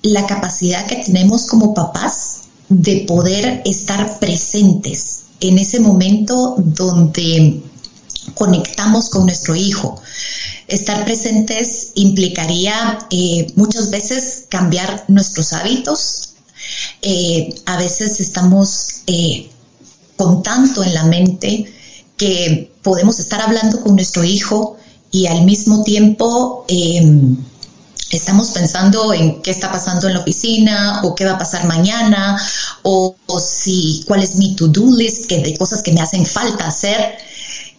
la 0.02 0.26
capacidad 0.26 0.86
que 0.86 0.96
tenemos 0.96 1.46
como 1.46 1.72
papás 1.72 2.39
de 2.70 3.04
poder 3.06 3.62
estar 3.64 4.18
presentes 4.20 5.24
en 5.40 5.58
ese 5.58 5.80
momento 5.80 6.54
donde 6.58 7.60
conectamos 8.34 9.10
con 9.10 9.24
nuestro 9.24 9.56
hijo. 9.56 10.00
Estar 10.68 11.04
presentes 11.04 11.92
implicaría 11.96 12.98
eh, 13.10 13.48
muchas 13.56 13.90
veces 13.90 14.44
cambiar 14.48 15.04
nuestros 15.08 15.52
hábitos. 15.52 16.34
Eh, 17.02 17.54
a 17.66 17.76
veces 17.76 18.20
estamos 18.20 19.02
eh, 19.08 19.50
con 20.16 20.42
tanto 20.44 20.84
en 20.84 20.94
la 20.94 21.04
mente 21.04 21.72
que 22.16 22.72
podemos 22.82 23.18
estar 23.18 23.40
hablando 23.40 23.80
con 23.80 23.96
nuestro 23.96 24.22
hijo 24.22 24.76
y 25.10 25.26
al 25.26 25.44
mismo 25.44 25.82
tiempo 25.82 26.66
estamos 28.16 28.50
pensando 28.50 29.14
en 29.14 29.40
qué 29.40 29.50
está 29.50 29.70
pasando 29.70 30.08
en 30.08 30.14
la 30.14 30.20
oficina 30.20 31.00
o 31.04 31.14
qué 31.14 31.24
va 31.24 31.32
a 31.32 31.38
pasar 31.38 31.66
mañana 31.66 32.40
o, 32.82 33.16
si 33.38 34.02
cuál 34.06 34.22
es 34.22 34.34
mi 34.34 34.56
to-do 34.56 34.96
list 34.96 35.26
que 35.26 35.38
de 35.40 35.56
cosas 35.56 35.82
que 35.82 35.92
me 35.92 36.00
hacen 36.00 36.26
falta 36.26 36.66
hacer. 36.66 37.16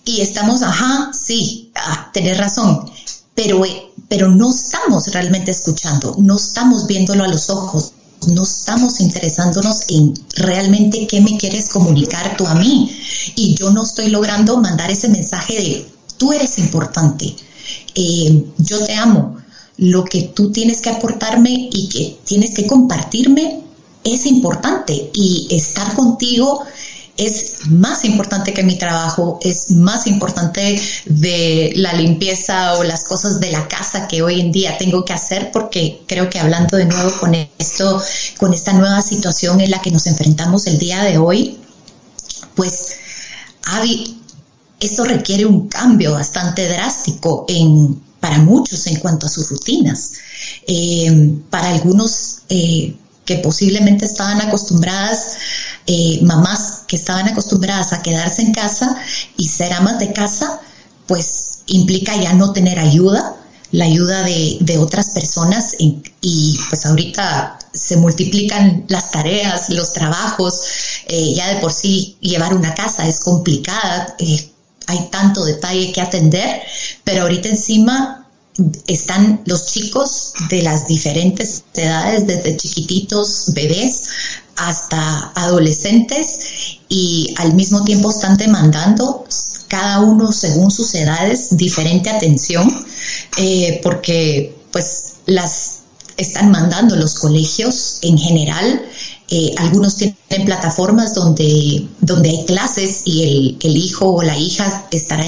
Y 0.06 0.22
estamos, 0.22 0.64
ajá, 0.64 1.12
sí, 1.14 1.72
ah, 1.76 2.10
tenés 2.12 2.38
razón, 2.38 2.90
pero, 3.36 3.62
pero 4.08 4.30
no 4.30 4.50
estamos 4.50 5.08
realmente 5.08 5.52
escuchando, 5.52 6.16
no 6.18 6.38
estamos 6.38 6.88
viéndolo 6.88 7.24
a 7.24 7.28
los 7.28 7.50
ojos, 7.50 7.94
no 8.28 8.44
estamos 8.44 9.00
interesándonos 9.00 9.82
en 9.90 10.14
realmente 10.36 11.06
qué 11.08 11.22
me 11.22 11.38
quieres 11.38 11.70
comunicar 11.70 12.36
tú 12.38 12.48
a 12.48 12.56
mí. 12.56 12.96
Y 13.36 13.56
yo 13.56 13.70
no 13.70 13.84
estoy 13.84 14.10
logrando 14.10 14.58
mandar 14.58 14.90
ese 14.90 15.10
mensaje 15.10 15.56
de 15.56 15.92
tú 16.18 16.32
eres 16.34 16.58
importante, 16.58 17.36
eh, 17.96 18.46
yo 18.58 18.84
te 18.86 18.96
amo, 18.96 19.41
lo 19.82 20.06
que 20.06 20.22
tú 20.22 20.52
tienes 20.52 20.80
que 20.80 20.92
aportarme 20.92 21.70
y 21.74 21.90
que 21.90 22.20
tienes 22.24 22.54
que 22.54 22.68
compartirme 22.68 23.62
es 24.04 24.28
importante. 24.28 25.10
Y 25.12 25.48
estar 25.50 25.96
contigo 25.96 26.64
es 27.18 27.66
más 27.68 28.06
importante 28.06 28.54
que 28.54 28.62
mi 28.62 28.78
trabajo, 28.78 29.40
es 29.42 29.72
más 29.72 30.06
importante 30.06 30.80
de 31.06 31.74
la 31.78 31.94
limpieza 31.94 32.76
o 32.78 32.84
las 32.84 33.06
cosas 33.06 33.40
de 33.40 33.52
la 33.52 33.68
casa 33.68 34.08
que 34.08 34.22
hoy 34.22 34.40
en 34.40 34.52
día 34.52 34.78
tengo 34.78 35.04
que 35.04 35.14
hacer 35.14 35.50
porque 35.52 36.04
creo 36.06 36.30
que 36.30 36.40
hablando 36.40 36.78
de 36.78 36.86
nuevo 36.86 37.20
con 37.20 37.36
esto, 37.58 38.00
con 38.38 38.54
esta 38.54 38.74
nueva 38.74 39.02
situación 39.02 39.62
en 39.62 39.72
la 39.72 39.82
que 39.82 39.90
nos 39.90 40.06
enfrentamos 40.06 40.68
el 40.68 40.78
día 40.78 41.04
de 41.04 41.18
hoy, 41.18 41.58
pues 42.54 42.98
esto 44.80 45.06
requiere 45.06 45.48
un 45.48 45.68
cambio 45.68 46.14
bastante 46.14 46.68
drástico 46.68 47.46
en 47.48 48.11
para 48.22 48.38
muchos 48.38 48.88
en 48.88 48.98
cuanto 48.98 49.26
a 49.26 49.30
sus 49.30 49.50
rutinas. 49.50 50.14
Eh, 50.68 51.34
para 51.50 51.70
algunos 51.70 52.44
eh, 52.48 52.96
que 53.26 53.38
posiblemente 53.38 54.06
estaban 54.06 54.40
acostumbradas, 54.40 55.34
eh, 55.88 56.20
mamás 56.24 56.84
que 56.88 56.96
estaban 56.96 57.28
acostumbradas 57.28 57.92
a 57.92 58.02
quedarse 58.02 58.44
en 58.44 58.54
casa 58.54 58.96
y 59.36 59.50
ser 59.50 59.74
amas 59.74 60.00
de 60.00 60.14
casa, 60.14 60.62
pues 61.08 61.64
implica 61.66 62.16
ya 62.16 62.34
no 62.34 62.54
tener 62.54 62.80
ayuda, 62.80 63.36
la 63.72 63.86
ayuda 63.86 64.24
de, 64.24 64.78
otras 64.78 65.12
personas 65.12 65.76
y 65.80 66.60
pues 66.70 66.86
ahorita 66.86 67.58
se 67.74 67.96
multiplican 67.98 68.86
las 68.90 69.12
tareas, 69.12 69.70
los 69.70 69.94
trabajos, 69.94 70.62
ya 71.08 71.54
de 71.54 71.62
por 71.62 71.72
sí 71.72 72.18
llevar 72.20 72.54
una 72.54 72.74
casa 72.74 73.08
es 73.08 73.22
complicada, 73.22 74.16
hay 74.88 75.10
tanto 75.10 75.44
detalle 75.46 75.92
que 75.92 76.02
atender, 76.02 76.62
pero 77.04 77.24
ahorita 77.24 77.50
encima 77.50 78.28
están 78.88 79.42
los 79.46 79.68
chicos 79.68 80.34
de 80.50 80.62
las 80.62 80.88
diferentes 80.88 81.64
edades, 81.74 82.28
desde 82.28 82.58
chiquititos, 82.58 83.52
bebés, 83.54 84.04
hasta 84.58 85.32
adolescentes, 85.36 86.80
y 86.90 87.34
al 87.38 87.54
mismo 87.54 87.84
tiempo 87.84 88.12
están 88.12 88.38
demandando 88.38 89.26
cada 89.68 90.02
uno 90.02 90.32
según 90.34 90.70
sus 90.70 90.94
edades 90.96 91.56
diferente 91.56 92.10
atención, 92.10 92.86
eh, 93.38 93.80
porque 93.82 94.54
pues 94.72 95.14
las 95.26 95.80
están 96.18 96.52
mandando 96.52 96.96
los 96.96 97.16
colegios 97.16 98.00
en 98.02 98.18
general 98.18 98.86
eh, 99.32 99.54
algunos 99.58 99.96
tienen 99.96 100.46
plataformas 100.46 101.16
donde, 101.16 101.88
donde 102.02 102.30
hay 102.30 102.46
clases 102.46 103.04
y 103.06 103.24
el, 103.24 103.58
el, 103.62 103.78
hijo 103.78 104.14
o 104.14 104.22
la 104.22 104.38
hija 104.38 104.88
estará 104.92 105.26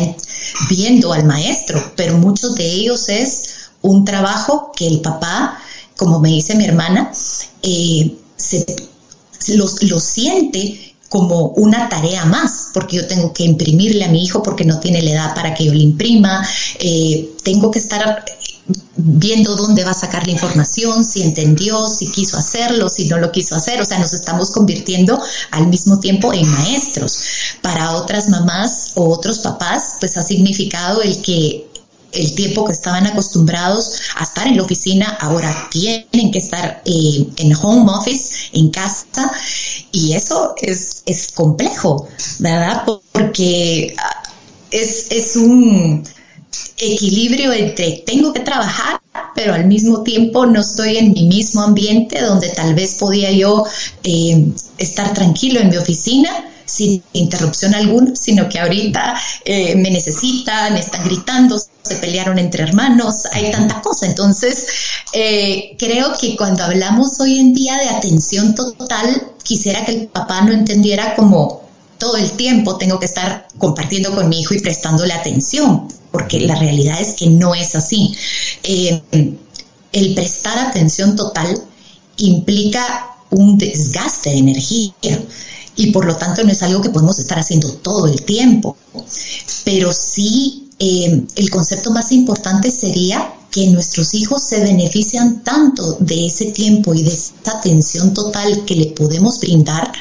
viendo 0.69 1.13
al 1.13 1.23
maestro, 1.23 1.93
pero 1.95 2.17
muchos 2.17 2.55
de 2.55 2.69
ellos 2.69 3.07
es 3.07 3.43
un 3.81 4.03
trabajo 4.03 4.71
que 4.75 4.87
el 4.87 5.01
papá, 5.01 5.57
como 5.95 6.19
me 6.19 6.29
dice 6.29 6.55
mi 6.55 6.65
hermana, 6.65 7.11
eh, 7.61 8.15
se, 8.35 8.65
lo, 9.55 9.67
siente 9.99 10.95
como 11.09 11.47
una 11.49 11.87
tarea 11.89 12.25
más, 12.25 12.71
porque 12.73 12.97
yo 12.97 13.07
tengo 13.07 13.31
que 13.31 13.43
imprimirle 13.43 14.03
a 14.03 14.09
mi 14.09 14.23
hijo 14.23 14.41
porque 14.41 14.65
no 14.65 14.79
tiene 14.79 15.01
la 15.01 15.11
edad 15.11 15.35
para 15.35 15.53
que 15.53 15.65
yo 15.65 15.73
le 15.73 15.83
imprima, 15.83 16.45
eh, 16.79 17.29
tengo 17.43 17.69
que 17.71 17.79
estar 17.79 18.25
viendo 18.95 19.55
dónde 19.55 19.83
va 19.83 19.91
a 19.91 19.95
sacar 19.95 20.25
la 20.25 20.31
información, 20.31 21.03
si 21.03 21.23
entendió, 21.23 21.87
si 21.87 22.11
quiso 22.11 22.37
hacerlo, 22.37 22.87
si 22.89 23.05
no 23.05 23.17
lo 23.17 23.31
quiso 23.31 23.55
hacer. 23.55 23.81
O 23.81 23.85
sea, 23.85 23.99
nos 23.99 24.13
estamos 24.13 24.51
convirtiendo 24.51 25.21
al 25.51 25.67
mismo 25.67 25.99
tiempo 25.99 26.33
en 26.33 26.47
maestros. 26.49 27.23
Para 27.61 27.95
otras 27.95 28.29
mamás 28.29 28.91
o 28.95 29.09
otros 29.09 29.39
papás, 29.39 29.95
pues 29.99 30.17
ha 30.17 30.23
significado 30.23 31.01
el 31.01 31.21
que 31.21 31.67
el 32.13 32.35
tiempo 32.35 32.63
que 32.65 32.73
estaban 32.73 33.07
acostumbrados 33.07 33.99
a 34.17 34.23
estar 34.23 34.47
en 34.47 34.57
la 34.57 34.63
oficina, 34.63 35.17
ahora 35.19 35.67
tienen 35.71 36.31
que 36.31 36.37
estar 36.37 36.83
eh, 36.85 37.27
en 37.37 37.55
home 37.55 37.91
office, 37.91 38.49
en 38.53 38.69
casa, 38.69 39.31
y 39.91 40.13
eso 40.13 40.53
es, 40.61 41.01
es 41.07 41.31
complejo, 41.31 42.07
¿verdad? 42.37 42.83
Porque 43.11 43.95
ah, 43.97 44.23
es, 44.69 45.07
es 45.09 45.35
un 45.35 46.03
equilibrio 46.77 47.53
entre 47.53 48.03
tengo 48.05 48.33
que 48.33 48.41
trabajar, 48.41 49.01
pero 49.35 49.53
al 49.53 49.65
mismo 49.65 50.03
tiempo 50.03 50.45
no 50.45 50.61
estoy 50.61 50.97
en 50.97 51.13
mi 51.13 51.25
mismo 51.25 51.61
ambiente 51.61 52.21
donde 52.21 52.49
tal 52.49 52.75
vez 52.75 52.95
podía 52.95 53.31
yo 53.31 53.65
eh, 54.03 54.45
estar 54.77 55.13
tranquilo 55.13 55.59
en 55.59 55.69
mi 55.69 55.77
oficina 55.77 56.29
sin 56.65 57.03
interrupción 57.13 57.75
alguna, 57.75 58.15
sino 58.15 58.47
que 58.49 58.59
ahorita 58.59 59.19
eh, 59.45 59.75
me 59.75 59.91
necesitan, 59.91 60.75
están 60.77 61.03
gritando, 61.03 61.59
se 61.59 61.95
pelearon 61.95 62.39
entre 62.39 62.63
hermanos, 62.63 63.25
hay 63.31 63.51
tanta 63.51 63.81
cosa. 63.81 64.05
Entonces, 64.05 64.67
eh, 65.13 65.75
creo 65.77 66.17
que 66.19 66.35
cuando 66.35 66.63
hablamos 66.63 67.19
hoy 67.19 67.37
en 67.37 67.53
día 67.53 67.75
de 67.77 67.89
atención 67.89 68.55
total, 68.55 69.33
quisiera 69.43 69.85
que 69.85 69.91
el 69.91 70.07
papá 70.07 70.41
no 70.41 70.53
entendiera 70.53 71.15
como 71.15 71.63
todo 71.97 72.17
el 72.17 72.31
tiempo 72.31 72.77
tengo 72.77 72.99
que 72.99 73.05
estar 73.05 73.47
compartiendo 73.57 74.13
con 74.13 74.29
mi 74.29 74.41
hijo 74.41 74.53
y 74.53 74.59
prestándole 74.59 75.13
atención, 75.13 75.87
porque 76.11 76.39
la 76.41 76.55
realidad 76.55 76.99
es 76.99 77.13
que 77.13 77.27
no 77.27 77.55
es 77.55 77.75
así. 77.75 78.15
Eh, 78.63 79.01
el 79.91 80.13
prestar 80.15 80.57
atención 80.59 81.15
total 81.15 81.61
implica 82.17 83.15
un 83.29 83.57
desgaste 83.57 84.29
de 84.31 84.37
energía 84.37 84.93
y 85.75 85.91
por 85.91 86.05
lo 86.05 86.15
tanto 86.15 86.43
no 86.43 86.51
es 86.51 86.61
algo 86.61 86.81
que 86.81 86.89
podemos 86.89 87.19
estar 87.19 87.39
haciendo 87.39 87.71
todo 87.73 88.07
el 88.07 88.23
tiempo. 88.23 88.77
Pero 89.63 89.91
sí, 89.93 90.69
eh, 90.79 91.23
el 91.35 91.49
concepto 91.49 91.91
más 91.91 92.11
importante 92.11 92.69
sería 92.69 93.33
que 93.49 93.67
nuestros 93.67 94.13
hijos 94.15 94.43
se 94.43 94.61
benefician 94.61 95.43
tanto 95.43 95.97
de 95.99 96.25
ese 96.25 96.45
tiempo 96.45 96.93
y 96.95 97.03
de 97.03 97.13
esa 97.13 97.33
atención 97.57 98.13
total 98.13 98.65
que 98.65 98.75
le 98.75 98.87
podemos 98.87 99.39
brindar 99.39 99.91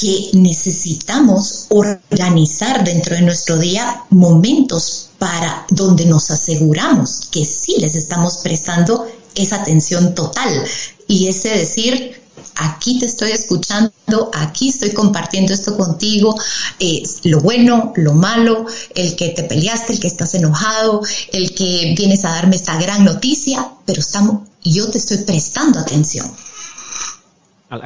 que 0.00 0.30
necesitamos 0.32 1.66
organizar 1.68 2.82
dentro 2.84 3.14
de 3.14 3.20
nuestro 3.20 3.58
día 3.58 4.04
momentos 4.08 5.10
para 5.18 5.66
donde 5.68 6.06
nos 6.06 6.30
aseguramos 6.30 7.28
que 7.30 7.44
sí 7.44 7.76
les 7.78 7.94
estamos 7.94 8.38
prestando 8.38 9.06
esa 9.34 9.56
atención 9.56 10.14
total 10.14 10.64
y 11.06 11.28
ese 11.28 11.50
decir, 11.50 12.18
aquí 12.56 12.98
te 12.98 13.04
estoy 13.04 13.32
escuchando, 13.32 14.30
aquí 14.32 14.70
estoy 14.70 14.92
compartiendo 14.92 15.52
esto 15.52 15.76
contigo, 15.76 16.34
eh, 16.78 17.02
lo 17.24 17.40
bueno, 17.40 17.92
lo 17.96 18.14
malo, 18.14 18.64
el 18.94 19.16
que 19.16 19.30
te 19.30 19.44
peleaste, 19.44 19.92
el 19.92 20.00
que 20.00 20.06
estás 20.06 20.34
enojado, 20.34 21.02
el 21.32 21.54
que 21.54 21.94
vienes 21.94 22.24
a 22.24 22.30
darme 22.30 22.56
esta 22.56 22.80
gran 22.80 23.04
noticia, 23.04 23.68
pero 23.84 24.00
estamos, 24.00 24.48
yo 24.64 24.90
te 24.90 24.96
estoy 24.96 25.18
prestando 25.18 25.78
atención. 25.78 26.30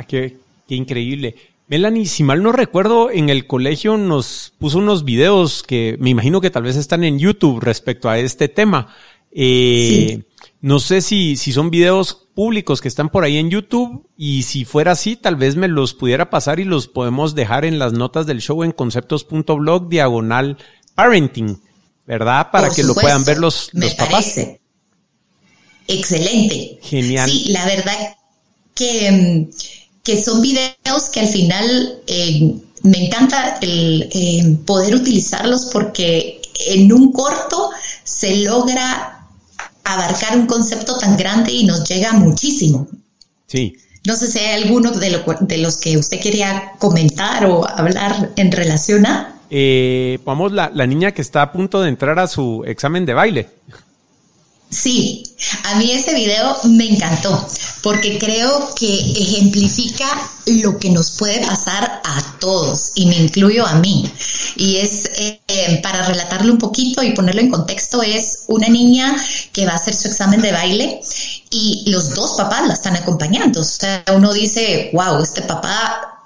qué, 0.06 0.38
qué 0.68 0.74
increíble. 0.76 1.53
Melanie, 1.66 2.06
si 2.06 2.22
mal 2.22 2.42
no 2.42 2.52
recuerdo, 2.52 3.10
en 3.10 3.30
el 3.30 3.46
colegio 3.46 3.96
nos 3.96 4.52
puso 4.58 4.78
unos 4.78 5.04
videos 5.04 5.62
que 5.62 5.96
me 5.98 6.10
imagino 6.10 6.40
que 6.40 6.50
tal 6.50 6.64
vez 6.64 6.76
están 6.76 7.04
en 7.04 7.18
YouTube 7.18 7.60
respecto 7.60 8.10
a 8.10 8.18
este 8.18 8.48
tema. 8.48 8.94
Eh, 9.30 10.24
no 10.60 10.78
sé 10.78 11.00
si, 11.00 11.36
si 11.36 11.52
son 11.52 11.70
videos 11.70 12.28
públicos 12.34 12.80
que 12.80 12.88
están 12.88 13.08
por 13.08 13.24
ahí 13.24 13.38
en 13.38 13.50
YouTube 13.50 14.06
y 14.16 14.42
si 14.42 14.64
fuera 14.64 14.92
así, 14.92 15.16
tal 15.16 15.36
vez 15.36 15.56
me 15.56 15.68
los 15.68 15.94
pudiera 15.94 16.30
pasar 16.30 16.60
y 16.60 16.64
los 16.64 16.86
podemos 16.88 17.34
dejar 17.34 17.64
en 17.64 17.78
las 17.78 17.92
notas 17.92 18.26
del 18.26 18.40
show 18.40 18.62
en 18.62 18.72
conceptos.blog 18.72 19.88
diagonal 19.88 20.58
parenting, 20.94 21.60
¿verdad? 22.06 22.50
Para 22.50 22.70
que 22.70 22.82
lo 22.82 22.94
puedan 22.94 23.24
ver 23.24 23.38
los, 23.38 23.70
los 23.72 23.94
papás. 23.94 24.38
Excelente. 25.88 26.78
Genial. 26.82 27.30
Sí, 27.30 27.46
la 27.52 27.64
verdad 27.66 28.16
que 28.74 29.48
que 30.04 30.22
son 30.22 30.42
videos 30.42 31.08
que 31.12 31.20
al 31.20 31.28
final 31.28 31.98
eh, 32.06 32.54
me 32.82 33.06
encanta 33.06 33.58
el 33.62 34.08
eh, 34.12 34.58
poder 34.66 34.94
utilizarlos 34.94 35.70
porque 35.72 36.42
en 36.66 36.92
un 36.92 37.10
corto 37.10 37.70
se 38.04 38.36
logra 38.36 39.26
abarcar 39.82 40.38
un 40.38 40.46
concepto 40.46 40.96
tan 40.98 41.16
grande 41.16 41.52
y 41.52 41.64
nos 41.64 41.88
llega 41.88 42.12
muchísimo. 42.12 42.86
Sí. 43.46 43.76
No 44.06 44.14
sé 44.16 44.30
si 44.30 44.38
hay 44.38 44.62
alguno 44.62 44.90
de, 44.92 45.22
de 45.40 45.58
los 45.58 45.78
que 45.78 45.96
usted 45.96 46.20
quería 46.20 46.72
comentar 46.78 47.46
o 47.46 47.66
hablar 47.66 48.32
en 48.36 48.52
relación 48.52 49.06
a. 49.06 49.40
Eh, 49.48 50.18
vamos, 50.24 50.52
la, 50.52 50.70
la 50.74 50.86
niña 50.86 51.12
que 51.12 51.22
está 51.22 51.40
a 51.40 51.52
punto 51.52 51.80
de 51.80 51.88
entrar 51.88 52.18
a 52.18 52.26
su 52.26 52.62
examen 52.66 53.06
de 53.06 53.14
baile. 53.14 53.48
Sí, 54.74 55.22
a 55.62 55.76
mí 55.76 55.92
ese 55.92 56.14
video 56.14 56.56
me 56.64 56.84
encantó 56.86 57.46
porque 57.80 58.18
creo 58.18 58.74
que 58.74 59.12
ejemplifica 59.12 60.06
lo 60.46 60.78
que 60.78 60.90
nos 60.90 61.12
puede 61.12 61.46
pasar 61.46 62.02
a 62.02 62.38
todos 62.40 62.90
y 62.96 63.06
me 63.06 63.16
incluyo 63.16 63.64
a 63.64 63.74
mí. 63.74 64.10
Y 64.56 64.78
es, 64.78 65.10
eh, 65.16 65.80
para 65.80 66.04
relatarlo 66.06 66.52
un 66.52 66.58
poquito 66.58 67.04
y 67.04 67.12
ponerlo 67.12 67.42
en 67.42 67.50
contexto, 67.50 68.02
es 68.02 68.44
una 68.48 68.68
niña 68.68 69.14
que 69.52 69.64
va 69.64 69.72
a 69.72 69.76
hacer 69.76 69.94
su 69.94 70.08
examen 70.08 70.42
de 70.42 70.50
baile 70.50 71.00
y 71.50 71.84
los 71.90 72.14
dos 72.14 72.32
papás 72.32 72.66
la 72.66 72.74
están 72.74 72.96
acompañando. 72.96 73.60
O 73.60 73.64
sea, 73.64 74.02
uno 74.12 74.32
dice, 74.32 74.90
wow, 74.92 75.22
este 75.22 75.42
papá 75.42 76.22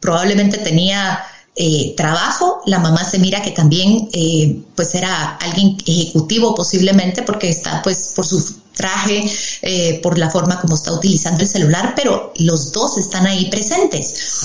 probablemente 0.00 0.58
tenía 0.58 1.24
eh, 1.56 1.94
trabajo, 1.96 2.62
la 2.66 2.80
mamá 2.80 3.04
se 3.04 3.20
mira 3.20 3.40
que 3.40 3.52
también 3.52 4.08
eh, 4.12 4.60
pues 4.74 4.92
era 4.96 5.36
alguien 5.36 5.76
ejecutivo 5.86 6.52
posiblemente 6.52 7.22
porque 7.22 7.48
está 7.48 7.80
pues 7.80 8.12
por 8.16 8.26
su 8.26 8.42
traje, 8.74 9.24
eh, 9.62 10.00
por 10.02 10.18
la 10.18 10.30
forma 10.30 10.60
como 10.60 10.74
está 10.74 10.92
utilizando 10.92 11.42
el 11.42 11.48
celular, 11.48 11.92
pero 11.94 12.32
los 12.38 12.72
dos 12.72 12.98
están 12.98 13.26
ahí 13.28 13.48
presentes. 13.50 14.40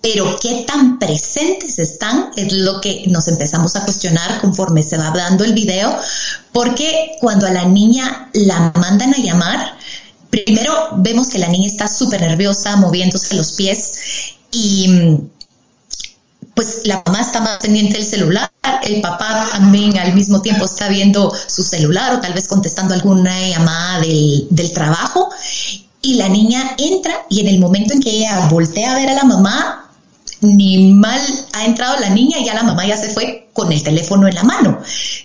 Pero 0.00 0.36
qué 0.42 0.64
tan 0.66 0.98
presentes 0.98 1.78
están 1.78 2.30
es 2.36 2.52
lo 2.52 2.80
que 2.80 3.04
nos 3.06 3.28
empezamos 3.28 3.76
a 3.76 3.84
cuestionar 3.84 4.40
conforme 4.40 4.82
se 4.82 4.98
va 4.98 5.12
dando 5.12 5.44
el 5.44 5.54
video, 5.54 5.96
porque 6.52 7.12
cuando 7.20 7.46
a 7.46 7.52
la 7.52 7.64
niña 7.64 8.28
la 8.34 8.72
mandan 8.74 9.14
a 9.14 9.18
llamar, 9.18 9.78
primero 10.30 10.72
vemos 10.96 11.28
que 11.28 11.38
la 11.38 11.48
niña 11.48 11.68
está 11.68 11.86
súper 11.86 12.20
nerviosa, 12.22 12.74
moviéndose 12.74 13.36
los 13.36 13.52
pies 13.52 13.92
y 14.50 14.88
pues 16.54 16.82
la 16.84 17.02
mamá 17.04 17.20
está 17.20 17.40
más 17.40 17.58
pendiente 17.58 17.94
del 17.94 18.06
celular, 18.06 18.50
el 18.84 19.00
papá 19.00 19.48
también 19.52 19.98
al 19.98 20.14
mismo 20.14 20.40
tiempo 20.40 20.64
está 20.64 20.88
viendo 20.88 21.32
su 21.46 21.62
celular 21.62 22.14
o 22.14 22.20
tal 22.20 22.32
vez 22.32 22.48
contestando 22.48 22.94
alguna 22.94 23.48
llamada 23.48 24.00
del, 24.00 24.46
del 24.50 24.72
trabajo 24.72 25.30
y 26.02 26.14
la 26.14 26.28
niña 26.28 26.76
entra 26.78 27.26
y 27.30 27.40
en 27.40 27.48
el 27.48 27.58
momento 27.58 27.94
en 27.94 28.00
que 28.00 28.10
ella 28.10 28.46
voltea 28.50 28.92
a 28.92 28.94
ver 28.94 29.08
a 29.08 29.14
la 29.14 29.24
mamá, 29.24 29.90
ni 30.40 30.92
mal 30.92 31.20
ha 31.54 31.64
entrado 31.64 31.98
la 32.00 32.10
niña 32.10 32.38
y 32.38 32.44
ya 32.44 32.54
la 32.54 32.62
mamá 32.62 32.86
ya 32.86 32.96
se 32.96 33.08
fue 33.08 33.48
con 33.52 33.72
el 33.72 33.82
teléfono 33.82 34.28
en 34.28 34.34
la 34.34 34.42
mano, 34.42 34.78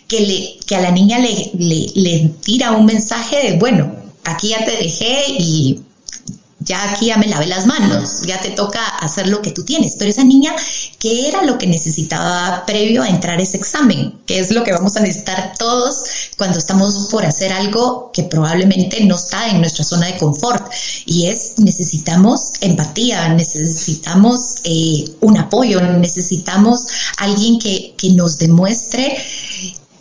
que, 0.08 0.22
le, 0.22 0.60
que 0.65 0.76
a 0.76 0.82
la 0.82 0.92
niña 0.92 1.20
le, 1.20 1.52
le, 1.56 1.88
le 1.96 2.30
tira 2.42 2.72
un 2.72 2.86
mensaje 2.86 3.52
de, 3.52 3.58
bueno, 3.58 3.92
aquí 4.24 4.50
ya 4.50 4.63
te 4.63 4.78
dejé 4.78 5.26
y 5.38 5.82
ya 6.70 6.92
aquí 6.92 7.08
ya 7.08 7.18
me 7.18 7.28
lavé 7.28 7.48
las 7.48 7.66
manos, 7.66 8.22
ya 8.28 8.40
te 8.40 8.52
toca 8.52 8.86
hacer 9.00 9.28
lo 9.28 9.42
que 9.42 9.52
tú 9.52 9.66
tienes. 9.66 9.96
Pero 9.98 10.12
esa 10.12 10.24
niña, 10.24 10.56
¿qué 11.00 11.28
era 11.28 11.42
lo 11.42 11.58
que 11.58 11.66
necesitaba 11.66 12.64
previo 12.68 13.02
a 13.02 13.10
entrar 13.10 13.42
ese 13.42 13.58
examen? 13.58 14.20
¿Qué 14.28 14.38
es 14.38 14.52
lo 14.52 14.64
que 14.64 14.72
vamos 14.72 14.96
a 14.96 15.00
necesitar 15.00 15.56
todos 15.58 16.04
cuando 16.38 16.60
estamos 16.60 17.08
por 17.10 17.26
hacer 17.26 17.52
algo 17.52 18.12
que 18.14 18.22
probablemente 18.22 19.04
no 19.04 19.16
está 19.16 19.50
en 19.50 19.62
nuestra 19.62 19.84
zona 19.84 20.06
de 20.06 20.18
confort? 20.18 20.72
Y 21.08 21.26
es, 21.26 21.58
necesitamos 21.58 22.52
empatía, 22.62 23.30
necesitamos 23.30 24.58
eh, 24.64 25.06
un 25.22 25.40
apoyo, 25.40 25.82
necesitamos 25.82 26.86
alguien 27.18 27.58
que, 27.58 27.96
que 27.98 28.12
nos 28.12 28.38
demuestre 28.38 29.18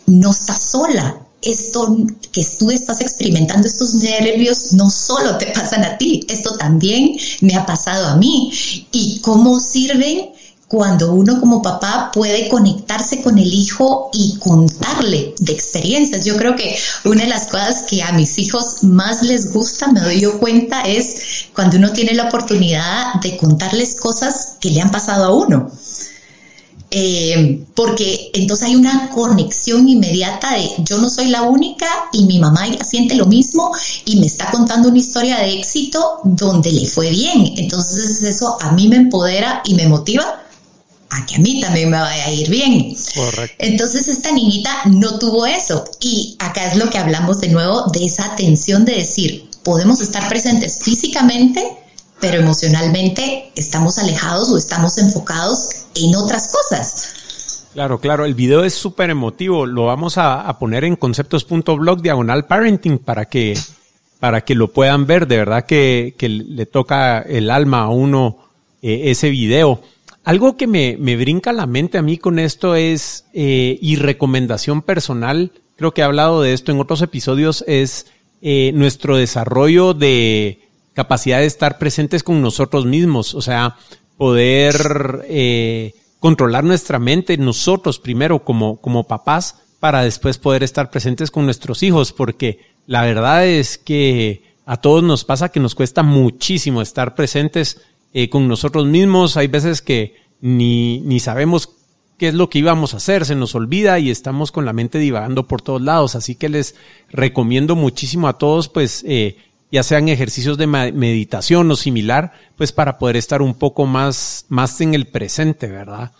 no 0.05 0.31
está 0.31 0.55
sola, 0.59 1.17
esto 1.41 1.97
que 2.31 2.45
tú 2.57 2.71
estás 2.71 3.01
experimentando, 3.01 3.67
estos 3.67 3.93
nervios, 3.95 4.73
no 4.73 4.89
solo 4.89 5.37
te 5.37 5.47
pasan 5.47 5.83
a 5.83 5.97
ti, 5.97 6.25
esto 6.29 6.57
también 6.57 7.17
me 7.41 7.55
ha 7.55 7.65
pasado 7.65 8.07
a 8.07 8.15
mí. 8.17 8.51
¿Y 8.91 9.19
cómo 9.19 9.59
sirven? 9.59 10.31
cuando 10.69 11.13
uno 11.13 11.39
como 11.39 11.63
papá 11.63 12.11
puede 12.13 12.47
conectarse 12.47 13.23
con 13.23 13.39
el 13.39 13.51
hijo 13.51 14.11
y 14.13 14.37
contarle 14.37 15.33
de 15.39 15.51
experiencias. 15.51 16.23
Yo 16.23 16.37
creo 16.37 16.55
que 16.55 16.77
una 17.05 17.23
de 17.23 17.29
las 17.29 17.47
cosas 17.47 17.85
que 17.89 18.03
a 18.03 18.11
mis 18.11 18.37
hijos 18.37 18.83
más 18.83 19.23
les 19.23 19.51
gusta, 19.51 19.91
me 19.91 19.99
doy 19.99 20.23
cuenta, 20.39 20.83
es 20.83 21.47
cuando 21.55 21.77
uno 21.77 21.91
tiene 21.91 22.13
la 22.13 22.25
oportunidad 22.25 23.15
de 23.23 23.35
contarles 23.35 23.99
cosas 23.99 24.57
que 24.61 24.69
le 24.69 24.81
han 24.81 24.91
pasado 24.91 25.25
a 25.25 25.33
uno. 25.33 25.71
Eh, 26.91 27.65
porque 27.75 28.31
entonces 28.33 28.67
hay 28.67 28.75
una 28.75 29.09
conexión 29.11 29.87
inmediata 29.87 30.55
de 30.55 30.71
yo 30.79 30.97
no 30.97 31.07
soy 31.07 31.27
la 31.27 31.43
única 31.43 31.85
y 32.11 32.25
mi 32.25 32.39
mamá 32.39 32.65
siente 32.83 33.13
lo 33.13 33.27
mismo 33.27 33.71
y 34.05 34.19
me 34.19 34.25
está 34.25 34.49
contando 34.49 34.89
una 34.89 34.97
historia 34.97 35.37
de 35.37 35.53
éxito 35.53 36.19
donde 36.23 36.71
le 36.71 36.87
fue 36.87 37.11
bien. 37.11 37.53
Entonces 37.57 38.23
eso 38.23 38.57
a 38.61 38.71
mí 38.71 38.87
me 38.87 38.95
empodera 38.95 39.61
y 39.65 39.75
me 39.75 39.87
motiva 39.87 40.41
a 41.11 41.25
que 41.27 41.35
a 41.35 41.39
mí 41.39 41.61
también 41.61 41.91
me 41.91 41.99
vaya 41.99 42.25
a 42.25 42.31
ir 42.31 42.49
bien. 42.49 42.95
Entonces 43.59 44.07
esta 44.07 44.31
niñita 44.31 44.71
no 44.85 45.19
tuvo 45.19 45.45
eso 45.45 45.85
y 45.99 46.35
acá 46.39 46.71
es 46.71 46.77
lo 46.77 46.89
que 46.89 46.97
hablamos 46.97 47.39
de 47.39 47.49
nuevo 47.49 47.83
de 47.93 48.05
esa 48.05 48.25
atención 48.25 48.85
de 48.85 48.95
decir, 48.95 49.47
podemos 49.63 50.01
estar 50.01 50.27
presentes 50.27 50.79
físicamente, 50.81 51.63
pero 52.19 52.39
emocionalmente 52.39 53.51
estamos 53.55 53.99
alejados 53.99 54.49
o 54.49 54.57
estamos 54.57 54.97
enfocados 54.97 55.69
en 56.05 56.15
otras 56.15 56.51
cosas. 56.51 57.67
Claro, 57.73 57.99
claro, 57.99 58.25
el 58.25 58.33
video 58.33 58.63
es 58.63 58.73
súper 58.73 59.09
emotivo, 59.09 59.65
lo 59.65 59.85
vamos 59.85 60.17
a, 60.17 60.57
poner 60.59 60.83
en 60.83 60.95
conceptos.blog 60.95 62.01
diagonal 62.01 62.45
parenting 62.45 62.97
para 62.97 63.25
que, 63.25 63.57
para 64.19 64.41
que 64.41 64.55
lo 64.55 64.73
puedan 64.73 65.05
ver, 65.05 65.27
de 65.27 65.37
verdad 65.37 65.65
que, 65.65 66.15
le 66.19 66.65
toca 66.65 67.19
el 67.19 67.51
alma 67.51 67.81
a 67.81 67.89
uno 67.89 68.37
eh, 68.81 69.03
ese 69.05 69.29
video. 69.29 69.81
Algo 70.23 70.57
que 70.57 70.67
me, 70.67 70.97
me, 70.99 71.15
brinca 71.15 71.53
la 71.53 71.67
mente 71.67 71.97
a 71.97 72.01
mí 72.01 72.17
con 72.17 72.39
esto 72.39 72.75
es, 72.75 73.25
eh, 73.33 73.77
y 73.81 73.95
recomendación 73.97 74.81
personal, 74.81 75.51
creo 75.75 75.93
que 75.93 76.01
he 76.01 76.03
hablado 76.03 76.41
de 76.41 76.53
esto 76.53 76.71
en 76.71 76.79
otros 76.79 77.01
episodios, 77.01 77.63
es 77.67 78.07
eh, 78.41 78.71
nuestro 78.73 79.15
desarrollo 79.15 79.93
de 79.93 80.67
capacidad 80.93 81.39
de 81.39 81.45
estar 81.45 81.77
presentes 81.77 82.23
con 82.23 82.41
nosotros 82.41 82.85
mismos, 82.85 83.33
o 83.33 83.41
sea, 83.41 83.77
poder 84.19 85.25
eh, 85.29 85.93
controlar 86.19 86.65
nuestra 86.65 86.99
mente 86.99 87.37
nosotros 87.37 87.99
primero 87.99 88.43
como, 88.43 88.75
como 88.81 89.05
papás 89.07 89.61
para 89.79 90.03
después 90.03 90.37
poder 90.37 90.61
estar 90.61 90.91
presentes 90.91 91.31
con 91.31 91.45
nuestros 91.45 91.83
hijos, 91.83 92.11
porque 92.11 92.59
la 92.85 93.03
verdad 93.03 93.47
es 93.47 93.77
que 93.77 94.43
a 94.65 94.75
todos 94.75 95.03
nos 95.03 95.23
pasa 95.23 95.53
que 95.53 95.61
nos 95.61 95.73
cuesta 95.73 96.03
muchísimo 96.03 96.81
estar 96.81 97.15
presentes 97.15 97.79
eh, 98.13 98.29
con 98.29 98.49
nosotros 98.49 98.85
mismos. 98.87 99.37
Hay 99.37 99.47
veces 99.47 99.81
que 99.81 100.15
ni, 100.41 100.99
ni 100.99 101.21
sabemos 101.21 101.69
qué 102.17 102.27
es 102.27 102.33
lo 102.33 102.49
que 102.49 102.59
íbamos 102.59 102.93
a 102.93 102.97
hacer, 102.97 103.23
se 103.23 103.35
nos 103.35 103.55
olvida 103.55 103.99
y 103.99 104.09
estamos 104.09 104.51
con 104.51 104.65
la 104.65 104.73
mente 104.73 104.99
divagando 104.99 105.47
por 105.47 105.61
todos 105.61 105.81
lados. 105.81 106.15
Así 106.15 106.35
que 106.35 106.49
les 106.49 106.75
recomiendo 107.09 107.77
muchísimo 107.77 108.27
a 108.27 108.37
todos, 108.37 108.67
pues, 108.67 109.05
eh, 109.07 109.37
ya 109.71 109.83
sean 109.83 110.09
ejercicios 110.09 110.57
de 110.57 110.67
meditación 110.67 111.69
o 111.69 111.75
similar, 111.75 112.33
pues 112.57 112.71
para 112.71 112.97
poder 112.97 113.17
estar 113.17 113.41
un 113.41 113.53
poco 113.53 113.85
más, 113.85 114.45
más 114.49 114.81
en 114.81 114.93
el 114.93 115.07
presente, 115.07 115.67
¿verdad? 115.67 116.11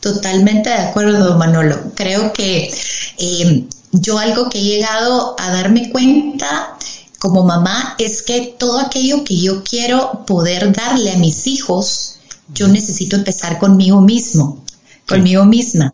Totalmente 0.00 0.70
de 0.70 0.76
acuerdo, 0.76 1.36
Manolo. 1.36 1.92
Creo 1.94 2.32
que 2.32 2.72
eh, 3.18 3.64
yo 3.92 4.18
algo 4.18 4.48
que 4.48 4.58
he 4.58 4.62
llegado 4.62 5.34
a 5.38 5.50
darme 5.50 5.90
cuenta 5.90 6.76
como 7.18 7.44
mamá 7.44 7.96
es 7.98 8.22
que 8.22 8.54
todo 8.58 8.78
aquello 8.78 9.24
que 9.24 9.38
yo 9.38 9.62
quiero 9.62 10.24
poder 10.26 10.72
darle 10.72 11.12
a 11.12 11.18
mis 11.18 11.46
hijos, 11.46 12.16
yo 12.54 12.66
necesito 12.66 13.16
empezar 13.16 13.58
conmigo 13.58 14.00
mismo, 14.00 14.64
conmigo 15.06 15.44
misma. 15.44 15.92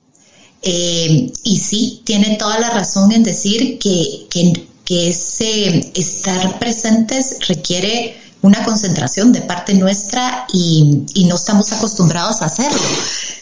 Eh, 0.62 1.32
y 1.42 1.58
sí, 1.58 2.02
tiene 2.04 2.36
toda 2.36 2.60
la 2.60 2.70
razón 2.70 3.10
en 3.12 3.24
decir 3.24 3.78
que, 3.78 4.26
que 4.30 4.66
ese 4.88 5.92
estar 5.94 6.58
presentes 6.58 7.38
requiere 7.48 8.16
una 8.42 8.62
concentración 8.64 9.32
de 9.32 9.40
parte 9.40 9.74
nuestra 9.74 10.46
y, 10.52 11.04
no 11.26 11.34
estamos 11.34 11.72
acostumbrados 11.72 12.42
a 12.42 12.46
hacerlo. 12.46 12.78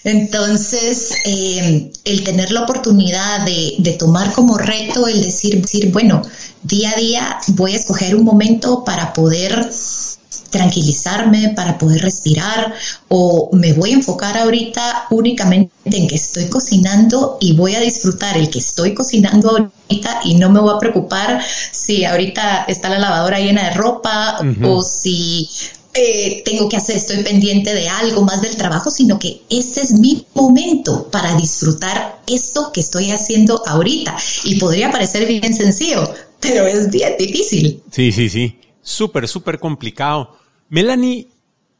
Entonces, 0.04 1.12
eh, 1.24 1.92
el 2.04 2.24
tener 2.24 2.50
la 2.50 2.62
oportunidad 2.62 3.44
de, 3.44 3.96
tomar 3.98 4.32
como 4.32 4.56
reto 4.56 5.06
el 5.06 5.22
decir, 5.22 5.60
decir, 5.60 5.92
bueno, 5.92 6.22
día 6.62 6.92
a 6.92 6.98
día 6.98 7.38
voy 7.48 7.72
a 7.72 7.76
escoger 7.76 8.16
un 8.16 8.24
momento 8.24 8.84
para 8.84 9.12
poder 9.12 9.70
tranquilizarme, 10.54 11.52
para 11.56 11.76
poder 11.78 12.00
respirar 12.00 12.72
o 13.08 13.50
me 13.52 13.72
voy 13.72 13.90
a 13.90 13.94
enfocar 13.94 14.38
ahorita 14.38 15.06
únicamente 15.10 15.72
en 15.84 16.06
que 16.06 16.14
estoy 16.14 16.48
cocinando 16.48 17.38
y 17.40 17.56
voy 17.56 17.74
a 17.74 17.80
disfrutar 17.80 18.38
el 18.38 18.48
que 18.50 18.60
estoy 18.60 18.94
cocinando 18.94 19.50
ahorita 19.50 20.20
y 20.22 20.34
no 20.34 20.50
me 20.50 20.60
voy 20.60 20.76
a 20.76 20.78
preocupar 20.78 21.42
si 21.72 22.04
ahorita 22.04 22.66
está 22.68 22.88
la 22.88 23.00
lavadora 23.00 23.40
llena 23.40 23.64
de 23.64 23.74
ropa 23.74 24.38
o 24.62 24.80
si 24.80 25.50
eh, 25.92 26.42
tengo 26.44 26.68
que 26.68 26.76
hacer, 26.76 26.96
estoy 26.96 27.24
pendiente 27.24 27.74
de 27.74 27.88
algo 27.88 28.22
más 28.22 28.40
del 28.40 28.56
trabajo, 28.56 28.92
sino 28.92 29.18
que 29.18 29.42
este 29.50 29.80
es 29.80 29.92
mi 29.92 30.24
momento 30.34 31.08
para 31.10 31.34
disfrutar 31.34 32.20
esto 32.28 32.70
que 32.72 32.80
estoy 32.80 33.10
haciendo 33.10 33.60
ahorita. 33.66 34.16
Y 34.44 34.60
podría 34.60 34.92
parecer 34.92 35.26
bien 35.26 35.52
sencillo, 35.52 36.08
pero 36.38 36.64
es 36.64 36.90
bien 36.90 37.14
difícil. 37.18 37.82
Sí, 37.90 38.12
sí, 38.12 38.28
sí. 38.28 38.60
Súper, 38.82 39.26
súper 39.26 39.58
complicado. 39.58 40.43
Melanie, 40.74 41.28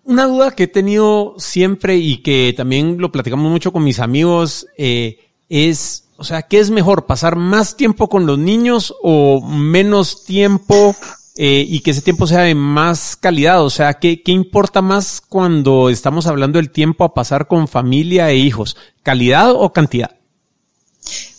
una 0.05 0.25
duda 0.27 0.53
que 0.53 0.63
he 0.63 0.69
tenido 0.69 1.35
siempre 1.37 1.97
y 1.97 2.19
que 2.19 2.55
también 2.57 2.99
lo 2.99 3.11
platicamos 3.11 3.51
mucho 3.51 3.73
con 3.73 3.83
mis 3.83 3.99
amigos 3.99 4.69
eh, 4.79 5.19
es, 5.49 6.05
o 6.17 6.23
sea, 6.23 6.43
¿qué 6.43 6.61
es 6.61 6.71
mejor? 6.71 7.05
¿Pasar 7.05 7.35
más 7.35 7.77
tiempo 7.77 8.09
con 8.09 8.25
los 8.25 8.39
niños 8.39 8.95
o 9.03 9.45
menos 9.45 10.25
tiempo 10.25 10.95
eh, 11.37 11.67
y 11.69 11.81
que 11.81 11.91
ese 11.91 12.03
tiempo 12.03 12.29
sea 12.29 12.43
de 12.43 12.55
más 12.55 13.17
calidad? 13.17 13.65
O 13.65 13.71
sea, 13.71 13.95
¿qué, 13.95 14.23
¿qué 14.23 14.31
importa 14.31 14.81
más 14.81 15.21
cuando 15.21 15.91
estamos 15.91 16.29
hablando 16.29 16.61
del 16.61 16.71
tiempo 16.71 17.03
a 17.03 17.15
pasar 17.15 17.49
con 17.49 17.67
familia 17.67 18.31
e 18.31 18.37
hijos? 18.37 18.77
¿Calidad 19.03 19.51
o 19.57 19.73
cantidad? 19.73 20.13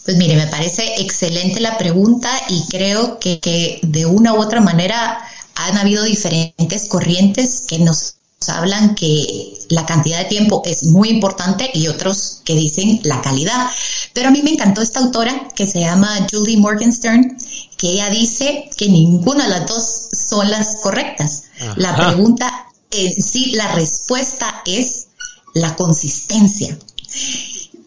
Pues 0.04 0.18
mire, 0.18 0.36
me 0.36 0.48
parece 0.48 1.02
excelente 1.02 1.62
la 1.62 1.78
pregunta 1.78 2.30
y 2.50 2.66
creo 2.70 3.18
que, 3.18 3.40
que 3.40 3.80
de 3.82 4.06
una 4.06 4.34
u 4.34 4.42
otra 4.42 4.60
manera 4.60 5.22
han 5.56 5.78
habido 5.78 6.04
diferentes 6.04 6.88
corrientes 6.88 7.64
que 7.68 7.80
nos 7.80 8.16
hablan 8.48 8.96
que 8.96 9.58
la 9.70 9.86
cantidad 9.86 10.20
de 10.20 10.26
tiempo 10.26 10.62
es 10.66 10.84
muy 10.84 11.10
importante 11.10 11.70
y 11.74 11.88
otros 11.88 12.42
que 12.44 12.56
dicen 12.56 13.00
la 13.04 13.22
calidad. 13.22 13.70
Pero 14.14 14.28
a 14.28 14.32
mí 14.32 14.42
me 14.44 14.52
encantó 14.52 14.82
esta 14.82 15.00
autora 15.00 15.48
que 15.56 15.68
se 15.68 15.80
llama 15.80 16.28
Julie 16.32 16.58
Morgenstern, 16.58 17.38
que 17.78 17.92
ella 17.92 18.10
dice 18.10 18.70
que 18.78 18.90
ninguna 18.90 19.46
de 19.46 19.50
las 19.50 19.68
dos 19.68 20.10
son 20.30 20.50
las 20.50 20.78
correctas. 20.78 21.46
La 21.78 21.96
pregunta 21.96 22.68
en 22.92 23.22
sí, 23.22 23.52
la 23.52 23.74
respuesta 23.74 24.62
es 24.66 25.08
la 25.54 25.76
consistencia. 25.76 26.78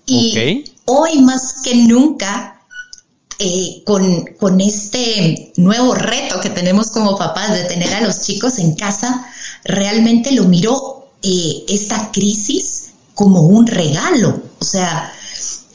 Y 0.07 0.64
hoy 0.87 1.20
más 1.20 1.57
que 1.62 1.74
nunca 1.76 2.58
eh, 3.40 3.83
con, 3.85 4.61
este 4.61 5.53
nuevo 5.57 5.94
reto 5.94 6.40
que 6.40 6.51
tenemos 6.51 6.90
como 6.90 7.16
papás 7.16 7.53
de 7.53 7.64
tener 7.64 7.94
a 7.94 8.01
los 8.01 8.22
chicos 8.22 8.59
en 8.59 8.74
casa, 8.74 9.27
realmente 9.64 10.33
lo 10.33 10.44
miro 10.44 11.12
eh, 11.22 11.64
esta 11.68 12.11
crisis 12.11 12.90
como 13.14 13.42
un 13.42 13.68
regalo. 13.68 14.42
O 14.59 14.64
sea, 14.64 15.12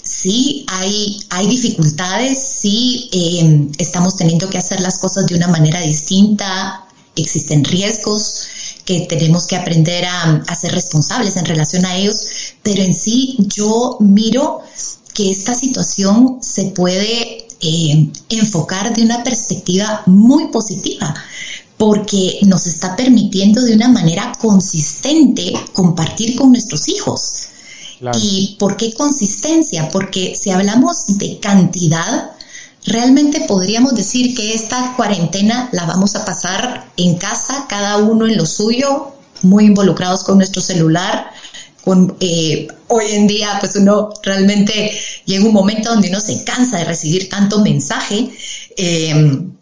sí 0.04 0.66
hay, 0.68 1.22
hay 1.30 1.48
dificultades, 1.48 2.38
sí 2.38 3.10
em, 3.14 3.72
estamos 3.78 4.18
teniendo 4.18 4.50
que 4.50 4.58
hacer 4.58 4.82
las 4.82 4.98
cosas 4.98 5.26
de 5.26 5.36
una 5.36 5.48
manera 5.48 5.80
distinta, 5.80 6.86
existen 7.16 7.64
riesgos 7.64 8.44
que 8.84 9.02
tenemos 9.02 9.48
que 9.48 9.56
aprender 9.56 10.04
a, 10.06 10.44
a 10.48 10.56
ser 10.56 10.74
responsables 10.74 11.38
en 11.38 11.46
relación 11.46 11.86
a 11.86 11.96
ellos, 11.96 12.28
pero 12.62 12.84
en 12.84 12.94
sí 12.94 13.38
yo 13.40 13.96
miro 14.02 14.62
que 15.14 15.30
esta 15.30 15.54
situación 15.54 16.40
se 16.42 16.66
puede 16.66 17.43
eh, 17.64 18.10
enfocar 18.30 18.94
de 18.94 19.04
una 19.04 19.24
perspectiva 19.24 20.04
muy 20.06 20.48
positiva 20.48 21.16
porque 21.78 22.40
nos 22.44 22.68
está 22.68 22.96
permitiendo 22.96 23.62
de 23.62 23.76
una 23.76 23.88
manera 23.88 24.32
consistente 24.40 25.54
compartir 25.74 26.36
con 26.36 26.52
nuestros 26.52 26.88
hijos. 26.88 27.48
¿Y 28.22 28.58
por 28.60 28.76
qué 28.76 28.94
consistencia? 28.94 29.90
Porque 29.90 30.36
si 30.36 30.50
hablamos 30.50 31.18
de 31.18 31.40
cantidad, 31.40 32.32
realmente 32.86 33.46
podríamos 33.48 33.96
decir 33.96 34.36
que 34.36 34.54
esta 34.54 34.94
cuarentena 34.96 35.70
la 35.72 35.86
vamos 35.86 36.16
a 36.16 36.26
pasar 36.26 36.92
en 36.98 37.16
casa, 37.16 37.66
cada 37.70 37.98
uno 37.98 38.28
en 38.28 38.38
lo 38.38 38.46
suyo, 38.46 39.14
muy 39.42 39.66
involucrados 39.66 40.24
con 40.24 40.38
nuestro 40.38 40.62
celular, 40.62 41.32
con, 41.84 42.16
eh, 42.20 42.68
hoy 42.88 43.06
en 43.12 43.28
día, 43.28 43.58
pues 43.60 43.76
uno 43.76 44.10
realmente 44.24 44.92
llega 45.26 45.46
un 45.46 45.54
momento 45.54 45.90
donde 45.90 46.10
uno 46.10 46.20
se 46.20 46.44
cansa 46.44 46.78
de 46.78 46.86
recibir 46.86 47.30
tanto 47.30 47.60
mensaje. 47.60 48.30
Em, 48.78 49.54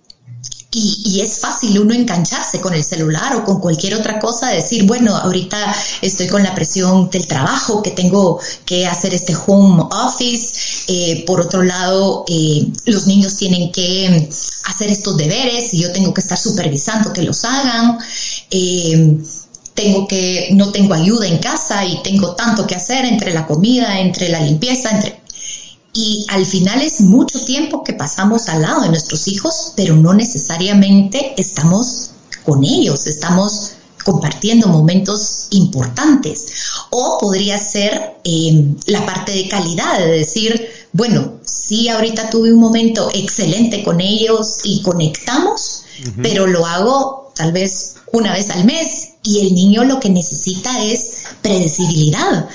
y, 0.73 1.19
es 1.19 1.39
fácil 1.39 1.79
uno 1.79 1.93
engancharse 1.93 2.61
con 2.61 2.73
el 2.73 2.83
celular 2.83 3.35
o 3.35 3.43
con 3.43 3.59
cualquier 3.59 3.95
otra 3.95 4.19
cosa, 4.19 4.49
decir, 4.49 4.85
bueno, 4.85 5.15
ahorita 5.15 5.75
estoy 6.01 6.27
con 6.27 6.43
la 6.43 6.55
presión 6.55 7.09
del 7.09 7.27
trabajo, 7.27 7.83
que 7.83 7.91
tengo 7.91 8.39
que 8.65 8.87
hacer 8.87 9.13
este 9.13 9.35
home 9.35 9.83
office. 9.91 10.85
Eh, 10.87 11.25
por 11.27 11.41
otro 11.41 11.61
lado, 11.63 12.23
eh, 12.29 12.67
los 12.85 13.05
niños 13.05 13.35
tienen 13.35 13.71
que 13.71 14.29
hacer 14.65 14.89
estos 14.89 15.17
deberes 15.17 15.73
y 15.73 15.81
yo 15.81 15.91
tengo 15.91 16.13
que 16.13 16.21
estar 16.21 16.37
supervisando 16.37 17.11
que 17.11 17.23
los 17.23 17.43
hagan. 17.43 17.97
Eh, 18.49 19.17
tengo 19.73 20.07
que, 20.07 20.49
no 20.53 20.71
tengo 20.71 20.93
ayuda 20.93 21.27
en 21.27 21.37
casa 21.37 21.85
y 21.85 22.01
tengo 22.03 22.35
tanto 22.35 22.67
que 22.67 22.75
hacer 22.75 23.05
entre 23.05 23.33
la 23.33 23.47
comida, 23.47 23.99
entre 23.99 24.29
la 24.29 24.41
limpieza, 24.41 24.91
entre... 24.91 25.21
Y 25.93 26.25
al 26.29 26.45
final 26.45 26.81
es 26.81 27.01
mucho 27.01 27.43
tiempo 27.43 27.83
que 27.83 27.93
pasamos 27.93 28.47
al 28.47 28.61
lado 28.61 28.81
de 28.83 28.89
nuestros 28.89 29.27
hijos, 29.27 29.73
pero 29.75 29.95
no 29.95 30.13
necesariamente 30.13 31.33
estamos 31.37 32.11
con 32.45 32.63
ellos, 32.63 33.07
estamos 33.07 33.71
compartiendo 34.05 34.67
momentos 34.67 35.47
importantes. 35.49 36.45
O 36.91 37.17
podría 37.19 37.57
ser 37.57 38.15
em, 38.23 38.77
la 38.85 39.05
parte 39.05 39.33
de 39.33 39.49
calidad, 39.49 39.99
de 39.99 40.07
decir, 40.07 40.65
bueno, 40.93 41.33
sí, 41.45 41.89
ahorita 41.89 42.29
tuve 42.29 42.53
un 42.53 42.59
momento 42.59 43.09
excelente 43.13 43.83
con 43.83 43.99
ellos 43.99 44.59
y 44.63 44.81
conectamos, 44.81 45.83
pero 46.21 46.47
lo 46.47 46.65
hago 46.65 47.31
tal 47.35 47.51
vez 47.51 47.95
una 48.11 48.33
vez 48.33 48.49
al 48.49 48.65
mes 48.65 49.10
y 49.23 49.39
el 49.39 49.53
niño 49.53 49.83
lo 49.83 49.99
que 49.99 50.09
necesita 50.09 50.83
es 50.83 51.23
predecibilidad. 51.41 52.47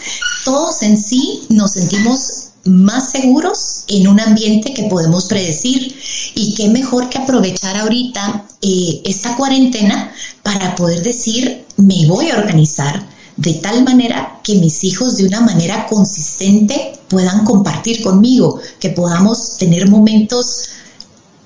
Todos 0.45 0.83
en 0.83 0.97
sí 0.97 1.47
nos 1.49 1.73
sentimos 1.73 2.47
más 2.65 3.11
seguros 3.11 3.85
en 3.89 4.09
un 4.09 4.21
ambiente 4.21 4.75
que 4.75 4.85
podemos 4.85 5.27
predecir 5.27 5.97
y 6.35 6.55
qué 6.55 6.69
mejor 6.69 7.09
que 7.09 7.19
aprovechar 7.19 7.77
ahorita 7.77 8.45
eh, 8.63 9.03
esta 9.05 9.37
cuarentena 9.37 10.13
para 10.43 10.75
poder 10.75 11.03
decir 11.03 11.65
me 11.77 12.07
voy 12.07 12.31
a 12.31 12.39
organizar 12.39 13.07
de 13.37 13.55
tal 13.55 13.85
manera 13.85 14.41
que 14.43 14.55
mis 14.57 14.83
hijos 14.85 15.17
de 15.17 15.27
una 15.27 15.41
manera 15.41 15.87
consistente 15.87 16.99
puedan 17.09 17.45
compartir 17.45 18.03
conmigo, 18.03 18.59
que 18.81 18.91
podamos 18.91 19.57
tener 19.59 19.89
momentos 19.89 20.71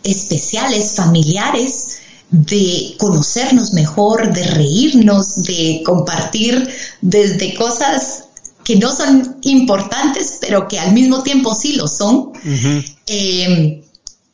especiales, 0.05 0.93
familiares, 0.93 1.99
de 2.31 2.95
conocernos 2.99 3.73
mejor, 3.73 4.33
de 4.33 4.45
reírnos, 4.45 5.43
de 5.43 5.83
compartir 5.85 6.69
desde 7.01 7.55
cosas 7.55 8.25
que 8.65 8.77
no 8.77 8.95
son 8.95 9.37
importantes, 9.43 10.39
pero 10.41 10.69
que 10.69 10.79
al 10.79 10.93
mismo 10.93 11.23
tiempo 11.23 11.55
sí 11.55 11.75
lo 11.75 11.89
son. 11.89 12.33
Em, 13.07 13.83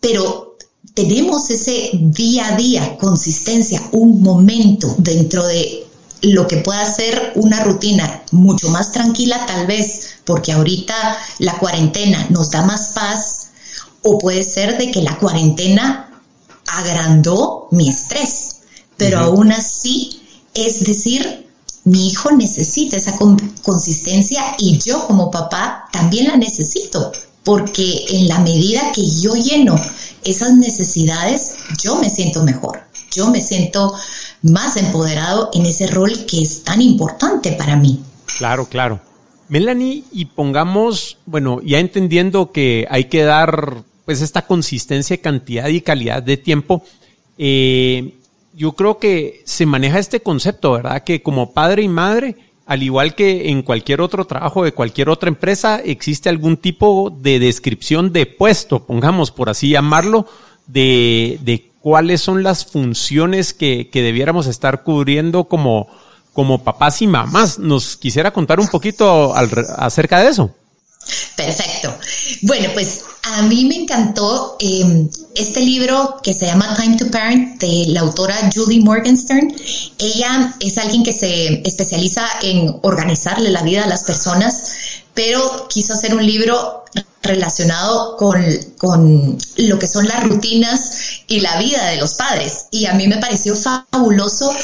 pero 0.00 0.56
tenemos 0.94 1.50
ese 1.50 1.90
día 1.92 2.48
a 2.48 2.56
día, 2.56 2.96
consistencia, 2.98 3.82
un 3.92 4.22
momento 4.22 4.94
dentro 4.98 5.46
de 5.46 5.87
lo 6.22 6.46
que 6.46 6.59
pueda 6.59 6.85
ser 6.85 7.32
una 7.35 7.61
rutina 7.61 8.22
mucho 8.32 8.68
más 8.70 8.92
tranquila 8.92 9.44
tal 9.46 9.66
vez, 9.66 10.16
porque 10.24 10.52
ahorita 10.52 10.94
la 11.38 11.59
cuarentena 11.59 12.26
nos 12.30 12.50
da 12.50 12.62
más 12.62 12.92
paz, 12.94 13.48
o 14.02 14.18
puede 14.18 14.42
ser 14.44 14.78
de 14.78 14.90
que 14.90 15.02
la 15.02 15.18
cuarentena 15.18 16.06
agrandó 16.66 17.68
mi 17.70 17.88
estrés, 17.88 18.62
pero 18.96 19.18
aún 19.18 19.52
así, 19.52 20.22
es 20.55 20.85
decir, 20.85 21.46
mi 21.85 22.09
hijo 22.09 22.33
necesita 22.33 22.96
esa 22.96 23.16
consistencia 23.62 24.57
y 24.59 24.79
yo 24.79 25.07
como 25.07 25.31
papá 25.31 25.88
también 25.92 26.26
la 26.29 26.37
necesito, 26.37 27.12
porque 27.44 28.07
en 28.09 28.29
la 28.29 28.40
medida 28.40 28.90
que 28.92 29.09
yo 29.09 29.35
lleno 29.35 29.81
esas 30.24 30.55
necesidades, 30.55 31.59
yo 31.83 31.96
me 32.00 32.11
siento 32.11 32.42
mejor, 32.42 32.81
yo 33.12 33.31
me 33.31 33.40
siento 33.40 33.94
más 34.42 34.76
empoderado 34.76 35.50
en 35.52 35.66
ese 35.66 35.87
rol 35.87 36.26
que 36.26 36.42
es 36.42 36.64
tan 36.64 36.83
importante 36.83 37.52
para 37.52 37.76
mí. 37.76 38.02
Claro, 38.38 38.66
claro. 38.66 39.00
Melanie, 39.48 40.02
y 40.11 40.24
pongamos, 40.24 41.18
bueno, 41.24 41.61
ya 41.64 41.79
entendiendo 41.79 42.50
que 42.50 42.87
hay 42.90 43.05
que 43.05 43.22
dar 43.22 43.85
pues 44.07 44.23
esta 44.23 44.47
consistencia, 44.47 45.21
cantidad 45.21 45.69
y 45.69 45.83
calidad 45.83 46.23
de 46.23 46.38
tiempo, 46.38 46.83
eh, 47.37 48.14
yo 48.55 48.73
creo 48.73 48.99
que 48.99 49.42
se 49.45 49.66
maneja 49.66 49.99
este 49.99 50.21
concepto, 50.21 50.73
¿verdad? 50.73 51.05
Que 51.05 51.23
como 51.23 51.53
padre 51.53 51.83
y 51.83 51.88
madre, 51.88 52.37
al 52.64 52.83
igual 52.83 53.14
que 53.14 53.51
en 53.51 53.62
cualquier 53.62 54.01
otro 54.01 54.25
trabajo 54.25 54.64
de 54.64 54.73
cualquier 54.73 55.11
otra 55.11 55.29
empresa, 55.29 55.81
existe 55.85 56.29
algún 56.29 56.57
tipo 56.57 57.11
de 57.11 57.38
descripción 57.38 58.12
de 58.12 58.25
puesto, 58.25 58.87
pongamos 58.87 59.31
por 59.33 59.51
así 59.51 59.71
llamarlo, 59.71 60.27
de, 60.66 61.38
de 61.42 61.71
cuáles 61.81 62.21
son 62.21 62.42
las 62.42 62.64
funciones 62.64 63.53
que, 63.53 63.90
que 63.90 64.03
debiéramos 64.03 64.47
estar 64.47 64.85
cubriendo 64.85 65.45
como, 65.45 65.88
como 66.33 66.64
papás 66.64 67.03
y 67.03 67.09
mamás. 67.09 67.59
¿Nos 67.59 67.97
quisiera 67.97 68.33
contar 68.33 68.61
un 68.61 68.69
poquito 68.69 69.35
acerca 69.35 70.21
de 70.21 70.29
eso? 70.29 70.55
Perfecto. 71.37 71.95
Bueno, 72.42 72.71
pues 72.75 73.03
a 73.23 73.42
mí 73.42 73.64
me 73.64 73.77
encantó 73.77 74.57
em, 74.61 75.09
este 75.35 75.61
libro 75.61 76.21
que 76.23 76.33
se 76.33 76.47
llama 76.47 76.77
Time 76.77 76.97
to 76.97 77.11
Parent 77.11 77.61
de 77.61 77.85
la 77.88 78.01
autora 78.01 78.51
Julie 78.55 78.81
Morgenstern. 78.81 79.55
Ella 79.99 80.55
es 80.61 80.79
alguien 80.79 81.03
que 81.03 81.12
se 81.12 81.62
especializa 81.66 82.27
en 82.42 82.75
organizarle 82.83 83.51
la 83.51 83.62
vida 83.62 83.85
a 83.85 83.88
las 83.88 84.05
personas, 84.05 84.73
pero 85.14 85.69
quiso 85.69 85.95
hacer 85.95 86.14
un 86.14 86.25
libro 86.25 86.85
relacionado 87.23 88.16
con, 88.16 88.42
con, 88.79 89.37
lo 89.57 89.79
que 89.79 89.88
son 89.88 90.07
las 90.07 90.25
rutinas 90.25 91.23
y 91.27 91.40
la 91.40 91.59
vida 91.59 91.85
de 91.87 91.97
los 91.97 92.14
padres. 92.14 92.66
Y 92.71 92.87
a 92.87 92.95
mí 92.95 93.09
me 93.09 93.19
pareció 93.19 93.55
fabuloso 93.57 94.55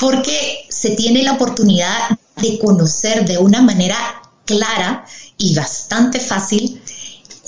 porque 0.00 0.66
se 0.68 0.90
tiene 0.90 1.22
la 1.22 1.32
oportunidad 1.32 2.18
de 2.36 2.58
conocer 2.58 3.24
de 3.24 3.38
una 3.38 3.62
manera 3.62 3.96
clara 4.44 5.04
y 5.38 5.54
bastante 5.54 6.20
fácil 6.20 6.82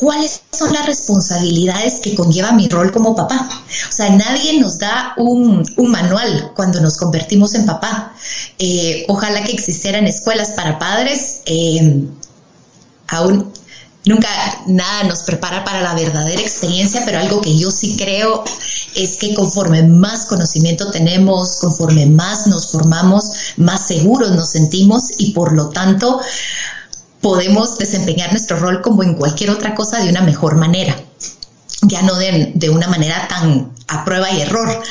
cuáles 0.01 0.41
son 0.51 0.73
las 0.73 0.87
responsabilidades 0.87 2.01
que 2.01 2.15
conlleva 2.15 2.53
mi 2.53 2.69
rol 2.69 2.91
como 2.91 3.15
papá. 3.15 3.49
O 3.89 3.93
sea, 3.93 4.09
nadie 4.09 4.59
nos 4.59 4.79
da 4.79 5.13
un, 5.19 5.63
manual 5.77 6.53
cuando 6.57 6.81
nos 6.81 6.97
convertimos 6.97 7.55
en 7.55 7.67
papá. 7.67 8.15
Eh, 8.59 9.05
ojalá 9.09 9.45
que 9.45 9.53
existieran 9.53 10.07
escuelas 10.07 10.53
para 10.53 10.79
padres. 10.79 11.43
Eh, 11.45 12.07
aún 13.09 13.53
nunca 14.07 14.29
nada 14.67 15.05
nos 15.05 15.21
prepara 15.21 15.65
para 15.65 15.83
la 15.83 15.95
verdadera 15.95 16.41
experiencia, 16.41 17.03
pero 17.05 17.19
algo 17.19 17.43
que 17.43 17.57
yo 17.59 17.71
sí 17.71 17.97
creo 17.99 18.43
es 18.95 19.19
que 19.19 19.35
conforme 19.35 19.83
más 19.83 20.27
conocimiento 20.27 20.91
tenemos, 20.91 21.59
conforme 21.59 22.07
más 22.07 22.47
nos 22.47 22.71
formamos, 22.71 23.31
más 23.59 23.87
seguros 23.87 24.31
nos 24.31 24.51
sentimos 24.51 25.05
y 25.19 25.33
por 25.33 25.53
lo 25.53 25.69
tanto 25.69 26.21
podemos 27.21 27.79
desempeñar 27.79 28.31
nuestro 28.31 28.59
rol 28.59 28.81
como 28.81 29.03
en 29.03 29.15
cualquier 29.15 29.51
otra 29.51 29.75
cosa 29.75 30.03
de 30.03 30.11
una 30.11 30.23
mejor 30.23 30.57
manera, 30.57 30.97
ya 31.83 32.03
no 32.03 32.17
de, 32.17 32.71
una 32.71 32.89
manera 32.89 33.27
tan 33.29 33.73
a 33.89 34.05
prueba 34.05 34.31
y 34.31 34.41
error. 34.41 34.83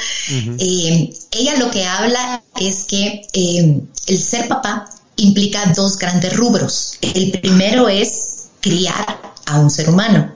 Eh, 0.58 1.14
ella 1.32 1.56
lo 1.58 1.72
que 1.72 1.86
habla 1.86 2.44
es 2.60 2.84
que 2.84 3.22
eh, 3.34 3.82
el 4.08 4.18
ser 4.20 4.48
papá 4.48 4.90
implica 5.16 5.72
dos 5.76 5.98
grandes 5.98 6.36
rubros. 6.36 6.98
El 7.02 7.32
primero 7.32 7.88
es 7.90 8.50
criar 8.62 9.20
a 9.46 9.60
un 9.60 9.70
ser 9.70 9.90
humano 9.90 10.34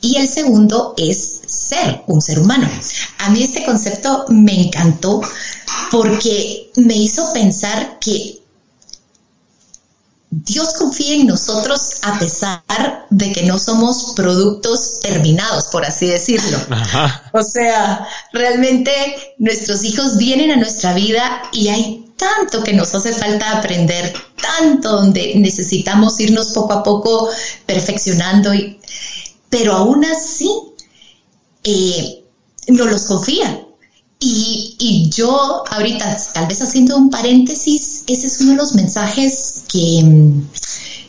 y 0.00 0.16
el 0.16 0.28
segundo 0.28 0.94
es 0.96 1.40
ser 1.46 2.02
un 2.06 2.20
ser 2.20 2.38
humano. 2.38 2.68
A 3.18 3.30
mí 3.30 3.42
este 3.42 3.64
concepto 3.64 4.26
me 4.28 4.66
encantó 4.66 5.20
porque 5.90 6.70
me 6.76 6.96
hizo 6.96 7.32
pensar 7.32 7.98
que 8.00 8.40
Dios 10.44 10.74
confía 10.74 11.14
en 11.14 11.26
nosotros 11.26 11.92
a 12.02 12.18
pesar 12.18 13.06
de 13.08 13.32
que 13.32 13.44
no 13.44 13.58
somos 13.58 14.12
productos 14.14 15.00
terminados, 15.00 15.68
por 15.68 15.82
así 15.82 16.06
decirlo. 16.06 16.58
O 17.32 17.42
sea, 17.42 18.06
realmente 18.34 18.92
nuestros 19.38 19.82
hijos 19.84 20.18
vienen 20.18 20.50
a 20.50 20.56
nuestra 20.56 20.92
vida 20.92 21.42
y 21.52 21.68
hay 21.68 22.12
tanto 22.18 22.62
que 22.62 22.74
nos 22.74 22.94
hace 22.94 23.14
falta 23.14 23.58
aprender, 23.58 24.12
tanto 24.40 24.92
donde 24.92 25.36
necesitamos 25.36 26.20
irnos 26.20 26.52
poco 26.52 26.72
a 26.74 26.82
poco 26.82 27.30
perfeccionando, 27.64 28.52
y, 28.52 28.78
pero 29.48 29.72
aún 29.72 30.04
así 30.04 30.50
eh, 31.64 32.24
nos 32.68 32.90
los 32.90 33.04
confía. 33.04 33.62
Y, 34.18 34.76
y, 34.78 35.10
yo 35.10 35.64
ahorita, 35.70 36.18
tal 36.34 36.46
vez 36.46 36.60
haciendo 36.62 36.96
un 36.96 37.10
paréntesis, 37.10 38.02
ese 38.06 38.26
es 38.26 38.40
uno 38.40 38.52
de 38.52 38.56
los 38.56 38.74
mensajes 38.74 39.55
que, 39.68 40.32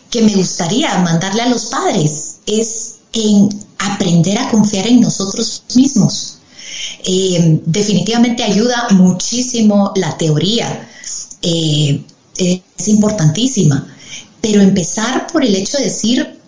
que 0.10 0.22
me 0.22 0.36
gustaría 0.36 0.98
mandarle 1.00 1.41
a 1.43 1.50
los 1.50 1.65
padres, 1.65 2.38
es 2.46 2.96
en 3.13 3.50
aprender 3.80 4.38
a 4.38 4.50
confiar 4.50 4.88
en 4.88 5.02
nosotros 5.02 5.63
mismos. 5.76 6.39
Eh, 7.04 7.62
definitivamente 7.65 8.43
ayuda 8.43 8.88
muchísimo 8.91 9.91
la 9.96 10.17
teoría, 10.17 10.88
eh, 11.41 12.04
es 12.36 12.88
importantísima, 12.88 13.88
pero 14.41 14.62
empezar 14.62 15.28
por 15.28 15.43
el 15.43 15.56
hecho 15.56 15.78
de 15.78 15.86
decir, 15.86 16.39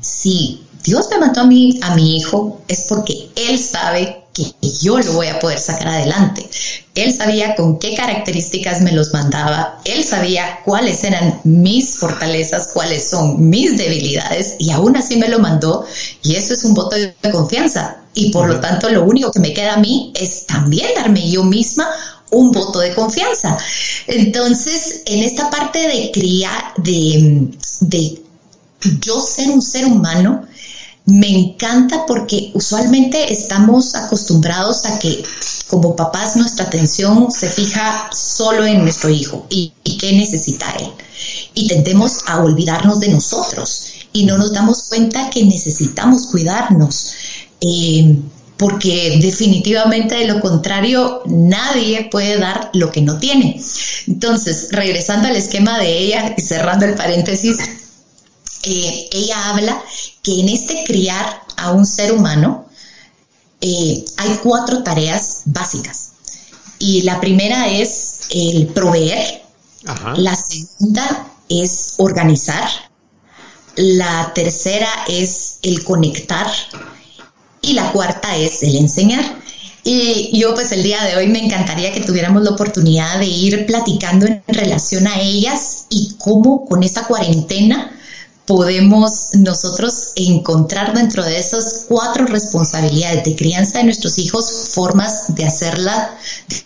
si 0.00 0.62
Dios 0.84 1.06
me 1.10 1.18
mató 1.18 1.40
a 1.40 1.44
a 1.44 1.94
mi 1.94 2.16
hijo, 2.16 2.60
es 2.68 2.86
porque 2.88 3.30
Él 3.34 3.58
sabe 3.58 4.25
que 4.36 4.52
yo 4.82 4.98
lo 4.98 5.12
voy 5.12 5.28
a 5.28 5.38
poder 5.38 5.58
sacar 5.58 5.88
adelante. 5.88 6.48
Él 6.94 7.12
sabía 7.12 7.54
con 7.56 7.78
qué 7.78 7.94
características 7.94 8.82
me 8.82 8.92
los 8.92 9.12
mandaba, 9.12 9.80
él 9.84 10.04
sabía 10.04 10.60
cuáles 10.64 11.04
eran 11.04 11.40
mis 11.44 11.96
fortalezas, 11.96 12.68
cuáles 12.72 13.08
son 13.08 13.48
mis 13.48 13.76
debilidades 13.76 14.56
y 14.58 14.70
aún 14.70 14.96
así 14.96 15.16
me 15.16 15.28
lo 15.28 15.38
mandó 15.38 15.84
y 16.22 16.36
eso 16.36 16.54
es 16.54 16.64
un 16.64 16.74
voto 16.74 16.96
de 16.96 17.14
confianza 17.30 17.98
y 18.14 18.30
por 18.30 18.48
lo 18.48 18.60
tanto 18.60 18.88
lo 18.90 19.04
único 19.04 19.30
que 19.30 19.40
me 19.40 19.52
queda 19.52 19.74
a 19.74 19.78
mí 19.78 20.12
es 20.14 20.46
también 20.46 20.88
darme 20.94 21.30
yo 21.30 21.44
misma 21.44 21.86
un 22.30 22.50
voto 22.50 22.80
de 22.80 22.94
confianza. 22.94 23.56
Entonces, 24.06 25.02
en 25.06 25.22
esta 25.22 25.48
parte 25.50 25.78
de 25.78 26.10
criar, 26.12 26.74
de, 26.78 27.50
de 27.80 28.22
yo 29.00 29.20
ser 29.20 29.50
un 29.50 29.62
ser 29.62 29.86
humano, 29.86 30.46
me 31.06 31.28
encanta 31.28 32.04
porque 32.04 32.50
usualmente 32.54 33.32
estamos 33.32 33.94
acostumbrados 33.94 34.84
a 34.84 34.98
que 34.98 35.22
como 35.68 35.94
papás 35.94 36.36
nuestra 36.36 36.66
atención 36.66 37.30
se 37.30 37.48
fija 37.48 38.10
solo 38.12 38.66
en 38.66 38.82
nuestro 38.82 39.10
hijo 39.10 39.46
y, 39.48 39.72
qué 40.00 40.12
necesita 40.12 40.68
él. 40.80 40.90
Y 41.54 41.68
tendemos 41.68 42.24
a 42.26 42.40
olvidarnos 42.42 43.00
de 43.00 43.08
nosotros 43.08 43.86
y 44.12 44.24
no 44.24 44.36
nos 44.36 44.52
damos 44.52 44.84
cuenta 44.88 45.30
que 45.30 45.44
necesitamos 45.44 46.26
cuidarnos. 46.26 47.12
Eh, 47.60 48.16
porque 48.56 49.18
definitivamente 49.20 50.14
de 50.14 50.26
lo 50.26 50.40
contrario 50.40 51.22
nadie 51.26 52.08
puede 52.10 52.38
dar 52.38 52.70
lo 52.72 52.90
que 52.90 53.02
no 53.02 53.18
tiene. 53.18 53.60
Entonces, 54.06 54.68
regresando 54.70 55.28
al 55.28 55.36
esquema 55.36 55.78
de 55.78 55.98
ella 55.98 56.34
y 56.36 56.40
cerrando 56.40 56.86
el 56.86 56.94
paréntesis, 56.94 57.58
eh, 58.68 59.08
ella 59.12 59.48
habla 59.48 59.80
que 60.22 60.40
en 60.40 60.48
este 60.48 60.82
criar 60.84 61.42
a 61.56 61.70
un 61.70 61.86
ser 61.86 62.12
humano 62.12 62.66
eh, 63.60 64.04
hay 64.16 64.40
cuatro 64.42 64.82
tareas 64.82 65.42
básicas. 65.44 66.12
Y 66.80 67.02
la 67.02 67.20
primera 67.20 67.68
es 67.68 68.22
el 68.30 68.66
proveer, 68.66 69.42
la 70.16 70.34
segunda 70.34 71.28
es 71.48 71.94
organizar, 71.98 72.68
la 73.76 74.32
tercera 74.34 74.90
es 75.06 75.58
el 75.62 75.84
conectar 75.84 76.50
y 77.62 77.74
la 77.74 77.92
cuarta 77.92 78.36
es 78.36 78.64
el 78.64 78.74
enseñar. 78.76 79.24
Y 79.84 80.36
yo 80.36 80.54
pues 80.54 80.72
el 80.72 80.82
día 80.82 81.04
de 81.04 81.16
hoy 81.16 81.28
me 81.28 81.42
encantaría 81.42 81.92
que 81.92 82.00
tuviéramos 82.00 82.42
la 82.42 82.50
oportunidad 82.50 83.20
de 83.20 83.26
ir 83.26 83.64
platicando 83.64 84.26
en 84.26 84.42
relación 84.48 85.06
a 85.06 85.20
ellas 85.20 85.86
y 85.88 86.16
cómo 86.18 86.66
con 86.66 86.82
esta 86.82 87.04
cuarentena 87.04 87.95
podemos 88.46 89.30
nosotros 89.34 90.12
encontrar 90.14 90.94
dentro 90.94 91.24
de 91.24 91.38
esas 91.38 91.86
cuatro 91.88 92.26
responsabilidades 92.26 93.24
de 93.24 93.36
crianza 93.36 93.78
de 93.78 93.84
nuestros 93.84 94.18
hijos 94.18 94.70
formas 94.72 95.34
de 95.34 95.44
hacerla, 95.44 96.16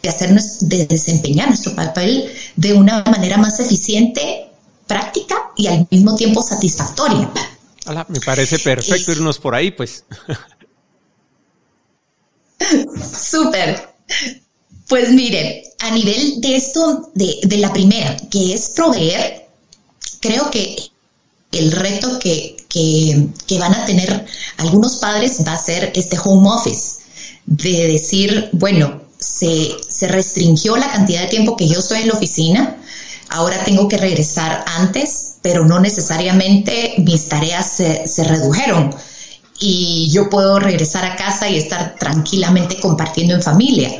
de 0.03 0.09
hacernos, 0.09 0.69
de 0.69 0.87
desempeñar 0.87 1.49
nuestro 1.49 1.75
papel 1.75 2.31
de 2.57 2.75
una 2.75 3.03
manera 3.05 3.39
más 3.39 3.59
eficiente, 3.61 4.51
práctica 4.87 5.37
y 5.57 5.67
al 5.69 5.87
mismo 5.91 6.15
tiempo 6.17 6.43
satisfactoria. 6.43 7.31
me 8.09 8.21
parece 8.21 8.59
perfecto 8.59 9.13
irnos 9.13 9.39
por 9.39 9.55
ahí, 9.55 9.71
pues. 9.71 10.05
Súper. 13.31 13.89
Pues 14.89 15.11
mire, 15.13 15.63
a 15.81 15.91
nivel 15.93 16.41
de 16.41 16.57
esto, 16.57 17.11
de, 17.15 17.57
la 17.59 17.73
primera, 17.73 18.17
que 18.29 18.53
es 18.53 18.71
proveer, 18.71 19.47
creo 20.21 20.51
que 20.51 20.90
el 21.53 21.73
reto 21.73 22.19
que, 22.19 22.57
van 23.59 23.75
a 23.75 23.85
tener 23.85 24.27
algunos 24.59 24.97
padres 24.97 25.45
va 25.47 25.55
a 25.55 25.59
ser 25.59 25.93
este 25.95 26.19
home 26.23 26.49
office, 26.49 27.01
de 27.47 27.89
decir, 27.89 28.49
bueno, 28.53 29.03
se, 29.19 29.73
se, 29.89 30.09
restringió 30.09 30.77
la 30.77 30.91
cantidad 30.91 31.23
de 31.23 31.27
tiempo 31.27 31.57
que 31.57 31.69
yo 31.69 31.81
estoy 31.81 32.03
en 32.03 32.09
la 32.09 32.15
oficina, 32.15 32.77
ahora 33.29 33.65
tengo 33.65 33.89
que 33.89 33.99
regresar 33.99 34.65
antes, 34.67 35.37
pero 35.43 35.65
no 35.65 35.81
necesariamente 35.81 36.95
mis 36.99 37.29
tareas 37.29 37.71
se, 37.73 38.07
se 38.07 38.25
redujeron 38.25 38.95
y 39.61 40.09
yo 40.11 40.31
puedo 40.31 40.59
regresar 40.59 41.05
a 41.05 41.17
casa 41.17 41.49
y 41.49 41.57
estar 41.57 41.97
tranquilamente 41.97 42.81
compartiendo 42.81 43.35
en 43.35 43.43
familia. 43.43 43.91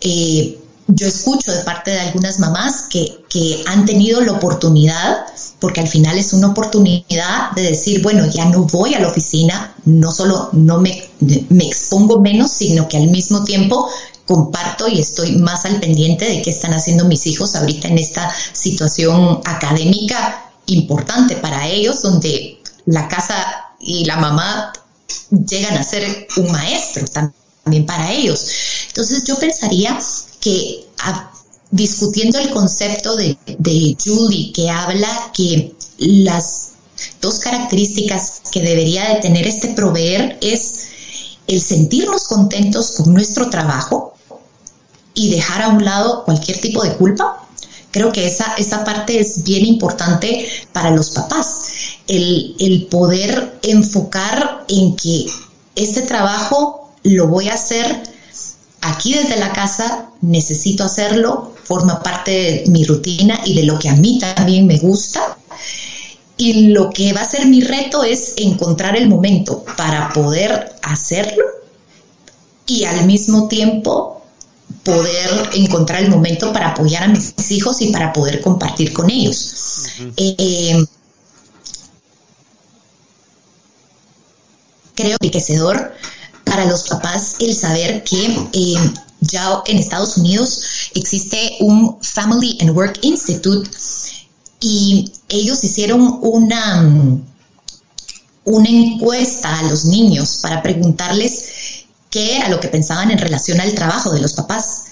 Eh, 0.00 0.58
yo 0.86 1.06
escucho 1.06 1.52
de 1.52 1.62
parte 1.62 1.90
de 1.90 2.00
algunas 2.00 2.38
mamás 2.38 2.84
que, 2.90 3.22
han 3.66 3.84
tenido 3.84 4.20
la 4.20 4.30
oportunidad, 4.30 5.24
porque 5.58 5.80
al 5.80 5.88
final 5.88 6.16
es 6.16 6.32
una 6.32 6.48
oportunidad 6.48 7.50
de 7.56 7.62
decir, 7.62 8.00
bueno, 8.00 8.26
ya 8.30 8.44
no 8.44 8.62
voy 8.62 8.94
a 8.94 9.00
la 9.00 9.08
oficina, 9.08 9.74
no 9.84 10.12
solo 10.12 10.50
no 10.52 10.78
me, 10.80 11.10
me 11.48 11.66
expongo 11.66 12.20
menos, 12.20 12.52
sino 12.52 12.86
que 12.86 12.96
al 12.96 13.08
mismo 13.08 13.42
tiempo 13.42 13.88
comparto 14.24 14.86
y 14.86 15.00
estoy 15.00 15.32
más 15.36 15.64
al 15.64 15.80
pendiente 15.80 16.26
de 16.26 16.42
qué 16.42 16.50
están 16.50 16.74
haciendo 16.74 17.06
mis 17.06 17.26
hijos 17.26 17.56
ahorita 17.56 17.88
en 17.88 17.98
esta 17.98 18.32
situación 18.52 19.40
académica 19.44 20.52
importante 20.66 21.34
para 21.36 21.66
ellos, 21.66 22.02
donde 22.02 22.62
la 22.86 23.08
casa 23.08 23.34
y 23.80 24.04
la 24.04 24.16
mamá 24.16 24.72
llegan 25.30 25.76
a 25.76 25.82
ser 25.82 26.28
un 26.36 26.52
maestro 26.52 27.04
también 27.08 27.86
para 27.86 28.12
ellos. 28.12 28.46
Entonces 28.88 29.24
yo 29.24 29.36
pensaría 29.38 29.98
que 30.44 30.84
discutiendo 31.70 32.38
el 32.38 32.50
concepto 32.50 33.16
de, 33.16 33.36
de 33.58 33.96
Julie, 34.02 34.52
que 34.52 34.70
habla 34.70 35.32
que 35.34 35.74
las 35.98 36.72
dos 37.20 37.40
características 37.40 38.42
que 38.52 38.60
debería 38.60 39.08
de 39.08 39.20
tener 39.20 39.46
este 39.46 39.68
proveer 39.68 40.38
es 40.40 40.88
el 41.46 41.60
sentirnos 41.60 42.28
contentos 42.28 42.92
con 42.92 43.12
nuestro 43.12 43.50
trabajo 43.50 44.14
y 45.14 45.30
dejar 45.30 45.62
a 45.62 45.68
un 45.68 45.84
lado 45.84 46.24
cualquier 46.24 46.60
tipo 46.60 46.84
de 46.84 46.94
culpa. 46.94 47.44
Creo 47.90 48.12
que 48.12 48.26
esa, 48.26 48.54
esa 48.58 48.84
parte 48.84 49.18
es 49.18 49.44
bien 49.44 49.64
importante 49.64 50.46
para 50.72 50.90
los 50.90 51.10
papás, 51.10 51.64
el, 52.06 52.54
el 52.58 52.86
poder 52.86 53.58
enfocar 53.62 54.64
en 54.68 54.94
que 54.94 55.26
este 55.74 56.02
trabajo 56.02 56.92
lo 57.02 57.28
voy 57.28 57.48
a 57.48 57.54
hacer 57.54 58.13
aquí 58.84 59.14
desde 59.14 59.36
la 59.38 59.52
casa, 59.52 60.10
necesito 60.20 60.84
hacerlo, 60.84 61.54
forma 61.64 62.02
parte 62.02 62.30
de 62.30 62.64
mi 62.68 62.84
rutina 62.84 63.40
y 63.44 63.54
de 63.54 63.64
lo 63.64 63.78
que 63.78 63.88
a 63.88 63.94
mí 63.94 64.18
también 64.18 64.66
me 64.66 64.78
gusta. 64.78 65.38
Y 66.36 66.68
lo 66.68 66.90
que 66.90 67.12
va 67.12 67.22
a 67.22 67.24
ser 67.24 67.46
mi 67.46 67.60
reto 67.60 68.04
es 68.04 68.34
encontrar 68.36 68.96
el 68.96 69.08
momento 69.08 69.64
para 69.76 70.12
poder 70.12 70.76
hacerlo 70.82 71.44
y 72.66 72.84
al 72.84 73.06
mismo 73.06 73.48
tiempo 73.48 74.22
poder 74.82 75.50
encontrar 75.54 76.02
el 76.02 76.10
momento 76.10 76.52
para 76.52 76.70
apoyar 76.70 77.04
a 77.04 77.08
mis 77.08 77.50
hijos 77.50 77.80
y 77.80 77.90
para 77.90 78.12
poder 78.12 78.40
compartir 78.40 78.92
con 78.92 79.10
ellos. 79.10 79.86
Eh, 80.16 80.84
creo 84.94 85.16
enriquecedor 85.20 85.94
para 86.44 86.66
los 86.66 86.84
papás 86.84 87.36
el 87.40 87.54
saber 87.54 88.04
que 88.04 88.48
eh, 88.52 88.92
ya 89.20 89.62
en 89.66 89.78
Estados 89.78 90.16
Unidos 90.16 90.62
existe 90.94 91.56
un 91.60 91.98
Family 92.02 92.58
and 92.60 92.70
Work 92.70 92.98
Institute 93.02 93.68
y 94.60 95.12
ellos 95.28 95.62
hicieron 95.64 96.18
una, 96.22 96.88
una 98.44 98.68
encuesta 98.68 99.58
a 99.58 99.62
los 99.64 99.84
niños 99.84 100.38
para 100.42 100.62
preguntarles 100.62 101.84
qué 102.10 102.36
era 102.36 102.48
lo 102.48 102.60
que 102.60 102.68
pensaban 102.68 103.10
en 103.10 103.18
relación 103.18 103.60
al 103.60 103.74
trabajo 103.74 104.10
de 104.12 104.20
los 104.20 104.32
papás. 104.32 104.84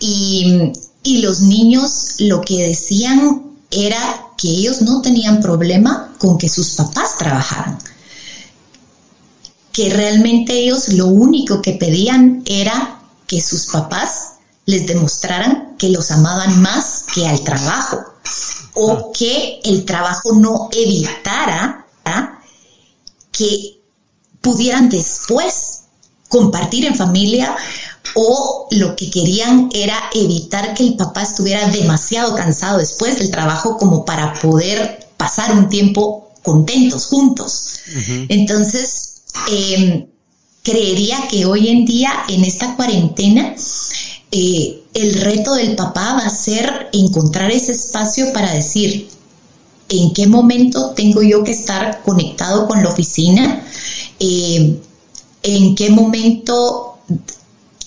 Y, 0.00 0.72
y 1.02 1.18
los 1.18 1.40
niños 1.40 2.16
lo 2.18 2.40
que 2.40 2.68
decían 2.68 3.42
era 3.70 4.28
que 4.38 4.48
ellos 4.48 4.80
no 4.82 5.02
tenían 5.02 5.40
problema 5.40 6.14
con 6.18 6.38
que 6.38 6.48
sus 6.48 6.70
papás 6.70 7.18
trabajaran 7.18 7.78
que 9.74 9.90
realmente 9.90 10.54
ellos 10.54 10.88
lo 10.90 11.08
único 11.08 11.60
que 11.60 11.72
pedían 11.72 12.42
era 12.46 13.00
que 13.26 13.40
sus 13.40 13.66
papás 13.66 14.36
les 14.66 14.86
demostraran 14.86 15.74
que 15.76 15.90
los 15.90 16.10
amaban 16.12 16.62
más 16.62 17.04
que 17.12 17.26
al 17.26 17.42
trabajo 17.42 17.98
o 18.74 19.12
que 19.12 19.60
el 19.64 19.84
trabajo 19.84 20.32
no 20.34 20.68
evitara 20.72 21.86
que 23.32 23.80
pudieran 24.40 24.88
después 24.88 25.80
compartir 26.28 26.84
en 26.84 26.94
familia 26.94 27.56
o 28.14 28.68
lo 28.70 28.94
que 28.94 29.10
querían 29.10 29.70
era 29.74 29.96
evitar 30.14 30.74
que 30.74 30.84
el 30.84 30.96
papá 30.96 31.22
estuviera 31.22 31.66
demasiado 31.68 32.36
cansado 32.36 32.78
después 32.78 33.18
del 33.18 33.32
trabajo 33.32 33.76
como 33.76 34.04
para 34.04 34.34
poder 34.34 35.08
pasar 35.16 35.52
un 35.52 35.68
tiempo 35.68 36.30
contentos 36.42 37.06
juntos. 37.06 37.80
Entonces, 38.28 39.13
eh, 39.50 40.08
creería 40.62 41.28
que 41.28 41.44
hoy 41.46 41.68
en 41.68 41.84
día, 41.84 42.12
en 42.28 42.44
esta 42.44 42.74
cuarentena, 42.76 43.54
eh, 44.30 44.82
el 44.94 45.14
reto 45.20 45.54
del 45.54 45.76
papá 45.76 46.14
va 46.14 46.26
a 46.26 46.30
ser 46.30 46.88
encontrar 46.92 47.50
ese 47.50 47.72
espacio 47.72 48.32
para 48.32 48.52
decir, 48.52 49.08
¿en 49.88 50.12
qué 50.12 50.26
momento 50.26 50.90
tengo 50.90 51.22
yo 51.22 51.44
que 51.44 51.52
estar 51.52 52.02
conectado 52.02 52.66
con 52.66 52.82
la 52.82 52.88
oficina? 52.88 53.64
Eh, 54.18 54.80
¿En 55.42 55.74
qué 55.74 55.90
momento 55.90 56.98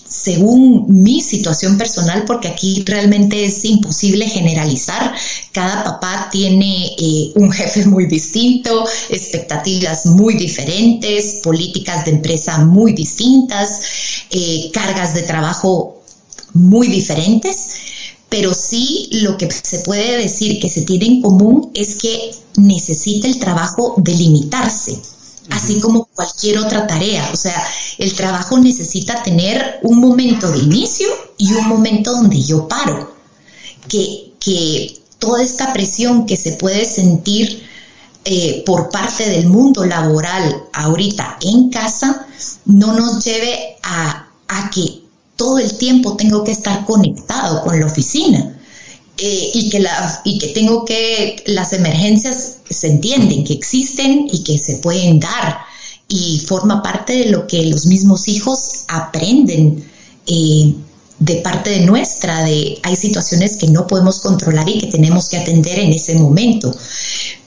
según 0.08 0.86
mi 0.88 1.20
situación 1.20 1.76
personal, 1.76 2.24
porque 2.26 2.48
aquí 2.48 2.82
realmente 2.86 3.44
es 3.44 3.64
imposible 3.64 4.26
generalizar. 4.26 5.14
Cada 5.52 5.84
papá 5.84 6.28
tiene 6.32 6.94
eh, 6.98 7.32
un 7.34 7.52
jefe 7.52 7.84
muy 7.86 8.06
distinto, 8.06 8.84
expectativas 9.10 10.06
muy 10.06 10.34
diferentes, 10.34 11.40
políticas 11.42 12.04
de 12.04 12.12
empresa 12.12 12.58
muy 12.64 12.92
distintas, 12.92 13.80
eh, 14.30 14.70
cargas 14.72 15.14
de 15.14 15.22
trabajo 15.22 16.02
muy 16.54 16.88
diferentes. 16.88 17.68
Pero 18.30 18.52
sí 18.52 19.08
lo 19.12 19.38
que 19.38 19.50
se 19.50 19.78
puede 19.80 20.18
decir 20.18 20.60
que 20.60 20.68
se 20.68 20.82
tiene 20.82 21.06
en 21.06 21.22
común 21.22 21.70
es 21.74 21.96
que 21.96 22.30
necesita 22.56 23.26
el 23.26 23.38
trabajo 23.38 23.94
delimitarse 23.96 25.00
así 25.50 25.80
como 25.80 26.04
cualquier 26.06 26.58
otra 26.58 26.86
tarea. 26.86 27.30
O 27.32 27.36
sea, 27.36 27.66
el 27.98 28.14
trabajo 28.14 28.58
necesita 28.58 29.22
tener 29.22 29.80
un 29.82 29.98
momento 29.98 30.50
de 30.50 30.58
inicio 30.58 31.08
y 31.36 31.52
un 31.52 31.68
momento 31.68 32.12
donde 32.12 32.40
yo 32.42 32.68
paro. 32.68 33.16
Que, 33.88 34.32
que 34.38 35.00
toda 35.18 35.42
esta 35.42 35.72
presión 35.72 36.26
que 36.26 36.36
se 36.36 36.52
puede 36.52 36.84
sentir 36.84 37.66
eh, 38.24 38.62
por 38.66 38.90
parte 38.90 39.28
del 39.28 39.46
mundo 39.46 39.86
laboral 39.86 40.64
ahorita 40.74 41.38
en 41.40 41.70
casa 41.70 42.26
no 42.66 42.92
nos 42.92 43.24
lleve 43.24 43.76
a, 43.82 44.28
a 44.48 44.70
que 44.70 45.02
todo 45.36 45.58
el 45.58 45.78
tiempo 45.78 46.16
tengo 46.16 46.44
que 46.44 46.52
estar 46.52 46.84
conectado 46.84 47.62
con 47.62 47.78
la 47.78 47.86
oficina. 47.86 48.57
Eh, 49.20 49.50
y, 49.52 49.68
que 49.68 49.80
la, 49.80 50.20
y 50.24 50.38
que 50.38 50.48
tengo 50.48 50.84
que, 50.84 51.42
las 51.46 51.72
emergencias 51.72 52.58
se 52.70 52.86
entienden, 52.86 53.42
que 53.42 53.52
existen 53.52 54.28
y 54.30 54.44
que 54.44 54.58
se 54.58 54.76
pueden 54.76 55.18
dar. 55.18 55.58
Y 56.08 56.40
forma 56.46 56.82
parte 56.82 57.14
de 57.14 57.30
lo 57.30 57.46
que 57.46 57.64
los 57.66 57.86
mismos 57.86 58.28
hijos 58.28 58.84
aprenden 58.86 59.84
eh, 60.26 60.72
de 61.18 61.36
parte 61.36 61.70
de 61.70 61.80
nuestra, 61.80 62.44
de 62.44 62.78
hay 62.82 62.96
situaciones 62.96 63.56
que 63.56 63.68
no 63.68 63.86
podemos 63.86 64.20
controlar 64.20 64.68
y 64.68 64.78
que 64.78 64.86
tenemos 64.86 65.28
que 65.28 65.38
atender 65.38 65.78
en 65.78 65.92
ese 65.92 66.14
momento, 66.14 66.74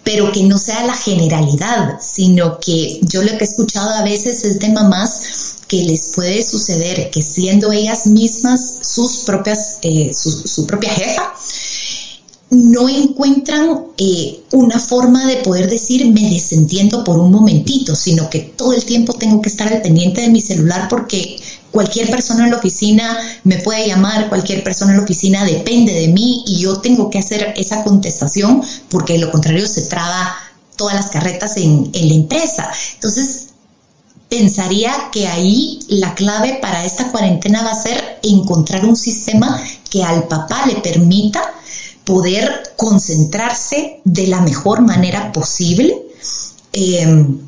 pero 0.04 0.32
que 0.32 0.44
no 0.44 0.58
sea 0.58 0.86
la 0.86 0.96
generalidad, 0.96 2.00
sino 2.02 2.60
que 2.60 3.00
yo 3.04 3.22
lo 3.24 3.30
que 3.38 3.44
he 3.44 3.48
escuchado 3.48 3.92
a 3.92 4.04
veces 4.04 4.44
es 4.44 4.60
de 4.60 4.70
mamás 4.70 5.56
que 5.68 5.84
les 5.84 6.12
puede 6.14 6.44
suceder 6.44 7.10
que 7.12 7.22
siendo 7.22 7.72
ellas 7.72 8.06
mismas 8.08 8.80
sus 8.82 9.20
propias, 9.20 9.78
eh, 9.84 10.12
su, 10.14 10.68
propia 10.68 10.94
jefa, 10.94 11.34
no 12.52 12.90
encuentran 12.90 13.86
eh, 13.98 14.42
una 14.52 14.78
forma 14.78 15.26
de 15.26 15.38
poder 15.38 15.70
decir 15.70 16.06
me 16.12 16.30
desentiendo 16.30 17.02
por 17.04 17.18
un 17.18 17.32
momentito, 17.32 17.96
sino 17.96 18.30
que 18.30 18.40
todo 18.40 18.74
el 18.74 18.84
tiempo 18.84 19.14
tengo 19.14 19.42
que 19.42 19.48
estar 19.48 19.70
al 19.70 19.82
pendiente 19.82 20.20
de 20.20 20.30
mi 20.30 20.42
celular 20.42 20.88
porque 20.90 21.42
cualquier 21.72 22.12
persona 22.12 22.44
en 22.44 22.52
la 22.52 22.58
oficina 22.58 23.18
me 23.46 23.60
puede 23.60 23.88
llamar, 23.88 24.28
cualquier 24.28 24.66
persona 24.66 24.92
en 24.92 24.98
la 24.98 25.04
oficina 25.06 25.46
depende 25.46 25.94
de 25.94 26.10
mí 26.10 26.44
y 26.46 26.60
yo 26.60 26.82
tengo 26.82 27.10
que 27.10 27.20
hacer 27.20 27.54
esa 27.56 27.86
contestación 27.86 28.62
porque 28.90 29.14
de 29.14 29.20
lo 29.20 29.32
contrario 29.32 29.66
se 29.66 29.84
traba 29.84 30.36
todas 30.76 30.96
las 30.96 31.10
carretas 31.10 31.56
en, 31.56 31.90
en 31.94 32.10
la 32.10 32.16
empresa. 32.16 32.70
Entonces, 32.96 33.48
pensaría 34.28 34.92
que 35.14 35.28
ahí 35.28 35.80
la 35.88 36.16
clave 36.16 36.60
para 36.62 36.84
esta 36.84 37.12
cuarentena 37.12 37.64
va 37.64 37.72
a 37.72 37.82
ser 37.82 38.20
encontrar 38.24 38.84
un 38.84 38.98
sistema 38.98 39.62
que 39.90 40.04
al 40.04 40.28
papá 40.28 40.66
le 40.66 40.76
permita 40.76 41.42
poder 42.06 42.74
concentrarse 42.76 44.02
de 44.04 44.28
la 44.28 44.42
mejor 44.42 44.82
manera 44.82 45.32
posible. 45.32 45.96
Em, 46.74 47.40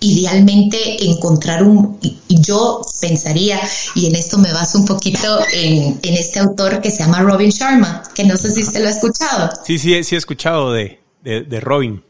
idealmente 0.00 1.02
encontrar 1.06 1.62
un, 1.62 1.98
yo 2.28 2.82
pensaría, 3.00 3.58
y 3.94 4.06
en 4.06 4.16
esto 4.16 4.36
me 4.36 4.52
baso 4.52 4.78
un 4.78 4.84
poquito 4.84 5.40
en, 5.50 5.98
este 6.02 6.40
autor 6.40 6.82
que 6.82 6.90
se 6.90 7.02
llama 7.02 7.22
Robin 7.22 7.48
Sharma, 7.50 8.02
que 8.14 8.24
no 8.24 8.36
sé 8.36 8.50
si 8.50 8.62
usted 8.62 8.82
lo 8.82 8.88
ha 8.88 8.90
escuchado. 8.90 9.50
Sí, 9.64 9.78
sí, 9.78 10.04
sí 10.04 10.14
he 10.14 10.18
escuchado 10.18 10.72
de, 10.72 11.00
de 11.22 11.60
Robin. 11.60 12.02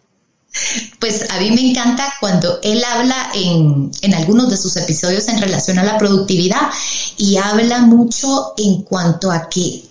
Pues 1.00 1.28
a 1.30 1.40
mí 1.40 1.50
me 1.50 1.70
encanta 1.70 2.14
cuando 2.20 2.60
él 2.62 2.82
habla 2.84 3.30
en, 3.34 3.90
algunos 4.14 4.50
de 4.50 4.56
sus 4.56 4.76
episodios 4.76 5.28
en 5.28 5.40
relación 5.40 5.78
a 5.78 5.84
la 5.84 5.98
productividad 5.98 6.70
y 7.16 7.36
habla 7.36 7.80
mucho 7.80 8.54
en 8.56 8.82
cuanto 8.82 9.32
a 9.32 9.48
que 9.48 9.82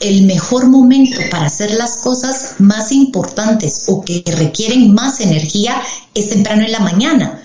el 0.00 0.22
mejor 0.22 0.66
momento 0.66 1.20
para 1.30 1.46
hacer 1.46 1.72
las 1.72 1.98
cosas 1.98 2.54
más 2.58 2.92
importantes 2.92 3.84
o 3.88 4.02
que 4.02 4.22
requieren 4.26 4.94
más 4.94 5.20
energía 5.20 5.80
es 6.14 6.30
temprano 6.30 6.62
en 6.62 6.72
la 6.72 6.80
mañana. 6.80 7.42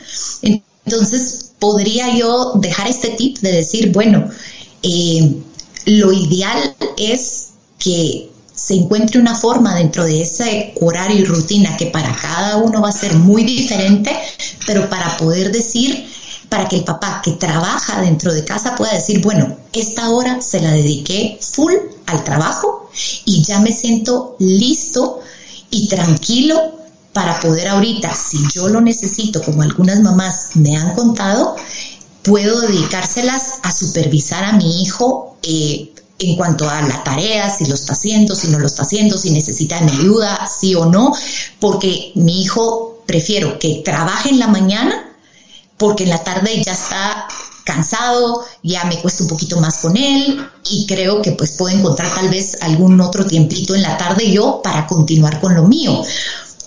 Entonces, 0.86 1.52
podría 1.60 2.16
yo 2.16 2.54
dejar 2.56 2.88
este 2.88 3.10
tip 3.10 3.40
de 3.40 3.52
decir, 3.52 3.92
bueno, 3.92 4.30
eh, 4.82 5.36
lo 5.86 6.12
ideal 6.12 6.76
es 6.98 7.50
que 7.80 8.30
se 8.54 8.76
encuentre 8.76 9.20
una 9.20 9.36
forma 9.36 9.76
dentro 9.76 10.06
de 10.06 10.22
ese 10.22 10.74
horario 10.80 11.20
y 11.20 11.26
rutina 11.26 11.76
que 11.76 11.88
para 11.88 12.16
cada 12.16 12.58
uno 12.58 12.82
va 12.82 12.90
a 12.90 12.94
ser 12.94 13.16
muy 13.16 13.44
diferente, 13.44 14.16
pero 14.68 14.90
para 14.90 15.18
poder 15.18 15.52
decir, 15.52 16.08
para 16.54 16.70
que 16.70 16.76
el 16.76 16.84
papá 16.84 17.20
que 17.26 17.32
trabaja 17.32 18.00
dentro 18.02 18.32
de 18.32 18.46
casa 18.46 18.76
pueda 18.76 18.94
decir, 18.94 19.24
bueno, 19.24 19.58
esta 19.74 20.12
hora 20.12 20.40
se 20.40 20.62
la 20.62 20.70
dediqué 20.70 21.40
full 21.42 21.74
al 22.06 22.24
trabajo 22.24 22.92
y 23.26 23.42
ya 23.42 23.60
me 23.60 23.72
siento 23.72 24.36
listo 24.38 25.20
y 25.72 25.88
tranquilo 25.88 26.76
para 27.12 27.40
poder 27.40 27.70
ahorita, 27.70 28.14
si 28.14 28.38
yo 28.54 28.68
lo 28.68 28.82
necesito, 28.82 29.42
como 29.42 29.64
algunas 29.64 30.00
mamás 30.02 30.50
me 30.54 30.78
han 30.78 30.94
contado, 30.94 31.56
puedo 32.22 32.62
dedicárselas 32.62 33.54
a 33.64 33.72
supervisar 33.72 34.44
a 34.44 34.54
mi 34.54 34.84
hijo 34.84 35.36
eh, 35.42 35.92
en 36.20 36.36
cuanto 36.36 36.70
a 36.70 36.84
la 36.84 37.04
tarea, 37.04 37.50
si 37.50 37.66
lo 37.66 37.74
está 37.74 37.94
haciendo, 37.94 38.36
si 38.36 38.50
no 38.50 38.60
lo 38.60 38.68
está 38.68 38.84
haciendo, 38.84 39.18
si 39.18 39.32
necesita 39.32 39.82
mi 39.82 39.92
ayuda, 39.92 40.48
sí 40.48 40.76
o 40.76 40.86
no, 40.86 41.16
porque 41.60 42.12
mi 42.14 42.44
hijo 42.44 43.02
prefiero 43.08 43.58
que 43.58 43.82
trabaje 43.84 44.30
en 44.30 44.38
la 44.38 44.48
mañana 44.50 45.03
porque 45.78 46.04
en 46.04 46.10
la 46.10 46.24
tarde 46.24 46.62
ya 46.64 46.74
está 46.74 47.28
cansado, 47.64 48.44
ya 48.62 48.84
me 48.86 49.00
cuesta 49.00 49.24
un 49.24 49.30
poquito 49.30 49.60
más 49.60 49.78
con 49.80 49.96
él 49.96 50.46
y 50.70 50.86
creo 50.86 51.22
que 51.22 51.32
pues 51.32 51.54
puedo 51.54 51.76
encontrar 51.76 52.14
tal 52.14 52.30
vez 52.30 52.58
algún 52.62 53.00
otro 53.00 53.26
tiempito 53.26 53.74
en 53.76 53.82
la 53.82 53.98
tarde 53.98 54.32
yo 54.32 54.62
para 54.64 54.86
continuar 54.86 55.40
con 55.40 55.56
lo 55.56 55.64
mío. 55.64 56.02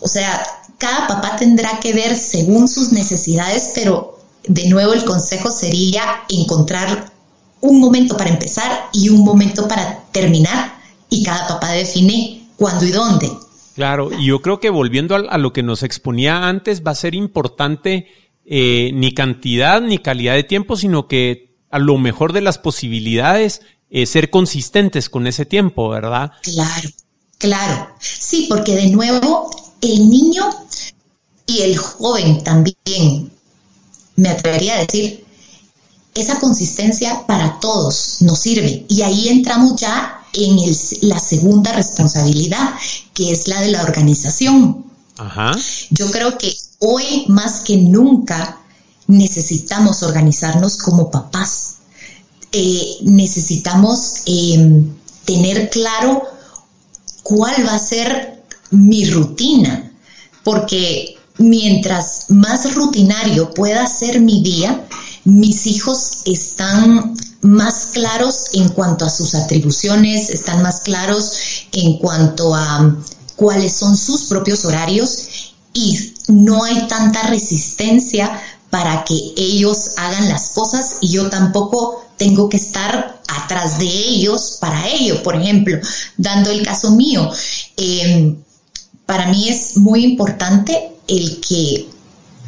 O 0.01 0.09
sea, 0.09 0.43
cada 0.79 1.07
papá 1.07 1.37
tendrá 1.37 1.81
que 1.81 1.93
ver 1.93 2.17
según 2.17 2.69
sus 2.69 2.93
necesidades, 2.93 3.73
pero 3.75 4.19
de 4.47 4.69
nuevo 4.69 4.93
el 4.93 5.05
consejo 5.05 5.51
sería 5.51 6.03
encontrar 6.29 7.13
un 7.61 7.81
momento 7.81 8.17
para 8.17 8.31
empezar 8.31 8.89
y 8.93 9.09
un 9.09 9.25
momento 9.25 9.67
para 9.67 10.05
terminar 10.13 10.77
y 11.09 11.23
cada 11.23 11.49
papá 11.49 11.73
define 11.73 12.49
cuándo 12.57 12.85
y 12.85 12.91
dónde. 12.91 13.31
Claro, 13.75 14.11
y 14.19 14.27
yo 14.27 14.41
creo 14.41 14.59
que 14.59 14.71
volviendo 14.71 15.15
a, 15.15 15.39
lo 15.39 15.53
que 15.53 15.63
nos 15.63 15.83
exponía 15.83 16.49
antes, 16.49 16.83
va 16.83 16.93
a 16.93 16.95
ser 16.95 17.15
importante 17.15 18.07
eh, 18.47 18.91
ni 18.95 19.13
cantidad 19.13 19.81
ni 19.81 19.99
calidad 19.99 20.35
de 20.35 20.45
tiempo, 20.45 20.77
sino 20.77 21.09
que 21.09 21.57
a 21.71 21.79
lo 21.79 21.99
mejor 21.99 22.33
de 22.33 22.41
las 22.41 22.59
posibilidades 22.59 23.61
eh, 23.91 24.07
ser 24.07 24.31
consistentes 24.31 25.11
con 25.11 25.27
ese 25.27 25.47
tiempo, 25.47 25.89
¿verdad? 25.89 26.33
Claro, 26.43 26.89
claro. 27.39 27.89
Sí, 28.01 28.47
porque 28.49 28.75
de 28.75 28.91
nuevo 28.91 29.51
el 29.81 30.09
niño 30.09 30.45
y 31.47 31.63
el 31.63 31.77
joven 31.77 32.43
también, 32.43 33.31
me 34.17 34.29
atrevería 34.29 34.75
a 34.77 34.85
decir, 34.85 35.25
esa 36.15 36.41
consistencia 36.41 37.27
para 37.27 37.61
todos 37.61 38.19
nos 38.23 38.41
sirve. 38.41 38.85
Y 38.89 39.03
ahí 39.03 39.29
entramos 39.29 39.81
ya 39.81 40.23
en 40.33 40.57
la 41.03 41.19
segunda 41.19 41.73
responsabilidad, 41.73 42.75
que 43.13 43.33
es 43.33 43.49
la 43.49 43.61
de 43.61 43.69
la 43.69 43.83
organización. 43.83 44.85
Yo 45.91 46.11
creo 46.11 46.37
que 46.39 46.55
hoy 46.79 47.25
más 47.29 47.61
que 47.61 47.77
nunca 47.77 48.61
necesitamos 49.07 50.03
organizarnos 50.03 50.77
como 50.77 51.11
papás. 51.11 51.77
Eh, 52.53 52.99
necesitamos 53.03 54.23
em, 54.27 54.93
tener 55.25 55.71
claro 55.71 56.23
cuál 57.23 57.67
va 57.67 57.75
a 57.75 57.79
ser 57.79 58.43
mi 58.71 59.05
rutina, 59.11 59.93
porque 60.45 61.17
mientras 61.39 62.27
más 62.29 62.75
rutinario 62.75 63.53
pueda 63.53 63.87
ser 63.87 64.21
mi 64.21 64.43
día, 64.43 64.87
mis 65.25 65.67
hijos 65.67 66.23
están 66.25 67.17
más 67.43 67.89
claros 67.93 68.51
en 68.55 68.69
cuanto 68.71 69.05
a 69.05 69.11
sus 69.11 69.35
atribuciones, 69.35 70.31
están 70.31 70.63
más 70.63 70.81
claros 70.81 71.33
en 71.73 71.99
cuanto 71.99 72.55
a 72.55 72.97
cuáles 73.37 73.73
son 73.73 73.97
sus 73.97 74.25
propios 74.25 74.65
horarios 74.65 75.46
y 75.77 76.15
no 76.29 76.65
hay 76.65 76.89
tanta 76.89 77.25
resistencia 77.25 78.41
para 78.71 79.05
que 79.05 79.15
ellos 79.37 79.91
hagan 79.99 80.29
las 80.29 80.51
cosas 80.51 80.97
y 81.03 81.09
yo 81.09 81.29
tampoco 81.29 82.05
tengo 82.17 82.49
que 82.49 82.57
estar 82.57 83.21
atrás 83.29 83.79
de 83.79 83.87
ellos 83.87 84.57
para 84.59 84.89
ello. 84.89 85.23
Por 85.23 85.37
ejemplo, 85.37 85.79
dando 86.17 86.51
el 86.51 86.65
caso 86.65 86.93
mío, 86.93 87.31
em, 87.77 88.37
para 89.05 89.27
mí 89.29 89.49
es 89.49 89.77
muy 89.77 90.03
importante 90.05 90.93
el 91.07 91.41
que 91.47 91.89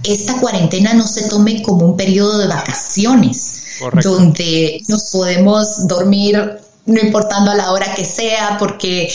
esta 0.04 0.40
cuarentena 0.40 0.94
no 0.94 1.06
se 1.06 1.28
tome 1.28 1.62
como 1.62 1.84
un 1.84 1.96
periodo 1.96 2.38
de 2.38 2.46
vacaciones, 2.46 3.62
donde 4.02 4.80
nos 4.88 5.10
podemos 5.10 5.86
dormir 5.86 6.60
no 6.88 7.00
importando 7.00 7.50
a 7.50 7.54
la 7.54 7.70
hora 7.70 7.94
que 7.94 8.04
sea, 8.04 8.56
porque 8.58 9.12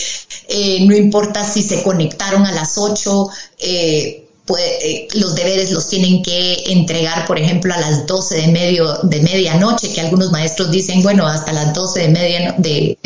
eh, 0.48 0.86
no 0.86 0.96
importa 0.96 1.44
si 1.44 1.62
se 1.64 1.84
conectaron 1.84 2.46
a 2.46 2.52
las 2.52 2.78
8, 2.78 3.30
eh, 3.60 4.28
eh, 4.58 5.08
los 5.16 5.36
deberes 5.36 5.72
los 5.72 5.90
tienen 5.90 6.22
que 6.22 6.64
entregar, 6.68 7.26
por 7.26 7.40
ejemplo, 7.40 7.74
a 7.74 7.78
las 7.78 8.06
12 8.06 8.36
de, 8.36 8.48
medio, 8.50 8.94
de 9.04 9.22
medianoche, 9.22 9.92
que 9.92 10.02
algunos 10.02 10.32
maestros 10.32 10.72
dicen, 10.72 11.02
bueno, 11.02 11.28
hasta 11.28 11.52
las 11.52 11.74
12 11.74 12.00
de, 12.00 12.08
media, 12.10 12.56
de, 12.58 12.98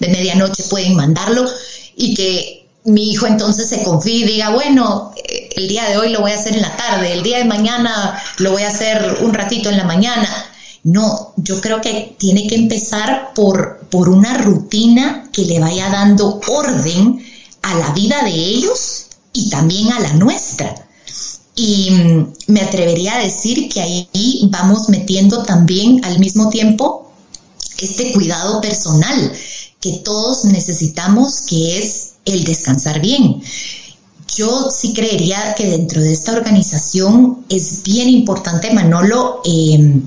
de 0.00 0.08
medianoche 0.08 0.64
pueden 0.64 0.94
mandarlo, 0.94 1.48
y 1.94 2.14
que 2.14 2.66
mi 2.84 3.12
hijo 3.12 3.26
entonces 3.28 3.68
se 3.68 3.84
confíe 3.84 4.16
y 4.16 4.24
diga, 4.24 4.50
bueno, 4.50 5.14
el 5.54 5.68
día 5.68 5.88
de 5.88 5.98
hoy 5.98 6.08
lo 6.10 6.20
voy 6.20 6.32
a 6.32 6.34
hacer 6.34 6.56
en 6.56 6.62
la 6.62 6.76
tarde, 6.76 7.12
el 7.12 7.22
día 7.22 7.38
de 7.38 7.44
mañana 7.44 8.20
lo 8.38 8.50
voy 8.50 8.64
a 8.64 8.68
hacer 8.68 9.18
un 9.20 9.32
ratito 9.32 9.70
en 9.70 9.76
la 9.76 9.84
mañana. 9.84 10.51
No, 10.84 11.32
yo 11.36 11.60
creo 11.60 11.80
que 11.80 12.16
tiene 12.18 12.46
que 12.46 12.56
empezar 12.56 13.32
por, 13.34 13.86
por 13.90 14.08
una 14.08 14.38
rutina 14.38 15.28
que 15.32 15.44
le 15.44 15.60
vaya 15.60 15.88
dando 15.90 16.40
orden 16.48 17.24
a 17.62 17.74
la 17.74 17.90
vida 17.92 18.22
de 18.24 18.34
ellos 18.34 19.06
y 19.32 19.48
también 19.48 19.92
a 19.92 20.00
la 20.00 20.12
nuestra. 20.14 20.74
Y 21.54 21.90
mm, 21.90 22.32
me 22.48 22.60
atrevería 22.62 23.16
a 23.16 23.22
decir 23.22 23.68
que 23.68 23.80
ahí 23.80 24.48
vamos 24.50 24.88
metiendo 24.88 25.44
también 25.44 26.04
al 26.04 26.18
mismo 26.18 26.48
tiempo 26.48 27.12
este 27.78 28.12
cuidado 28.12 28.60
personal 28.60 29.32
que 29.80 29.98
todos 30.04 30.44
necesitamos, 30.44 31.42
que 31.42 31.78
es 31.78 32.12
el 32.24 32.44
descansar 32.44 33.00
bien. 33.00 33.42
Yo 34.36 34.70
sí 34.70 34.94
creería 34.94 35.54
que 35.54 35.66
dentro 35.66 36.00
de 36.00 36.12
esta 36.12 36.32
organización 36.32 37.44
es 37.48 37.82
bien 37.82 38.08
importante, 38.08 38.72
Manolo, 38.72 39.42
em, 39.44 40.06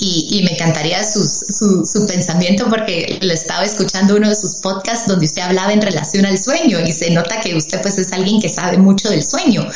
y, 0.00 0.42
me 0.44 0.52
encantaría 0.52 1.02
su, 1.04 1.26
su, 1.26 2.06
pensamiento 2.06 2.68
porque 2.68 3.18
lo 3.20 3.32
estaba 3.32 3.64
escuchando 3.64 4.16
uno 4.16 4.28
de 4.28 4.36
sus 4.36 4.56
podcasts 4.56 5.08
donde 5.08 5.26
usted 5.26 5.42
hablaba 5.42 5.72
en 5.72 5.82
relación 5.82 6.24
al 6.24 6.38
sueño 6.38 6.78
y 6.80 6.92
se 6.92 7.10
nota 7.10 7.40
que 7.40 7.56
usted 7.56 7.82
pues 7.82 7.98
es 7.98 8.12
alguien 8.12 8.40
que 8.40 8.48
sabe 8.48 8.78
mucho 8.78 9.10
del 9.10 9.24
sueño. 9.24 9.68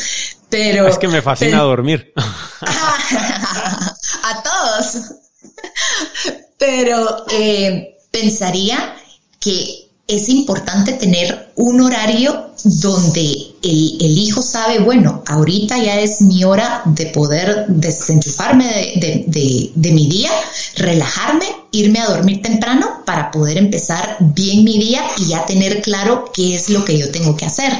Pero, 0.49 0.87
es 0.87 0.99
que 0.99 1.09
me 1.09 1.23
fascina 1.23 1.59
dormir. 1.63 2.13
a 2.63 4.43
todos. 4.43 5.13
Pero 6.59 7.25
eh, 7.31 7.97
pensaría 8.11 8.95
que 9.41 9.82
es 10.15 10.29
importante 10.29 10.93
tener 10.93 11.53
un 11.57 11.81
horario 11.81 12.51
donde 12.65 13.23
el, 13.63 14.19
hijo 14.19 14.43
sabe, 14.43 14.79
bueno, 14.79 15.23
ahorita 15.27 15.79
ya 15.79 16.01
es 16.01 16.21
mi 16.21 16.45
hora 16.45 16.83
de 16.85 17.07
poder 17.07 17.67
desenchufarme 17.69 18.65
de, 18.97 19.93
mi 19.93 20.09
día, 20.09 20.31
relajarme, 20.77 21.47
irme 21.73 22.01
a 22.01 22.09
dormir 22.09 22.43
temprano 22.43 23.03
para 23.05 23.31
poder 23.31 23.59
empezar 23.59 24.17
bien 24.21 24.65
mi 24.65 24.79
día 24.79 25.03
y 25.19 25.27
ya 25.27 25.45
tener 25.47 25.83
claro 25.83 26.31
qué 26.33 26.55
es 26.55 26.71
lo 26.71 26.85
que 26.85 26.99
yo 26.99 27.11
tengo 27.11 27.37
que 27.37 27.47
hacer. 27.47 27.73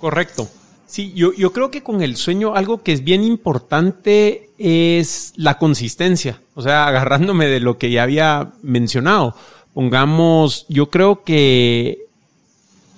Correcto. 0.00 0.48
Sí, 0.86 1.12
yo, 1.14 1.32
yo 1.32 1.52
creo 1.52 1.70
que 1.70 1.84
con 1.84 2.02
el 2.02 2.16
sueño 2.16 2.56
algo 2.56 2.82
que 2.82 2.92
es 2.92 3.04
bien 3.04 3.22
importante 3.22 4.50
es 4.58 5.32
la 5.36 5.56
consistencia. 5.56 6.42
O 6.54 6.62
sea, 6.62 6.86
agarrándome 6.88 7.46
de 7.46 7.60
lo 7.60 7.78
que 7.78 7.90
ya 7.90 8.02
había 8.02 8.52
mencionado. 8.62 9.34
Pongamos, 9.74 10.66
yo 10.68 10.90
creo 10.90 11.22
que 11.22 11.98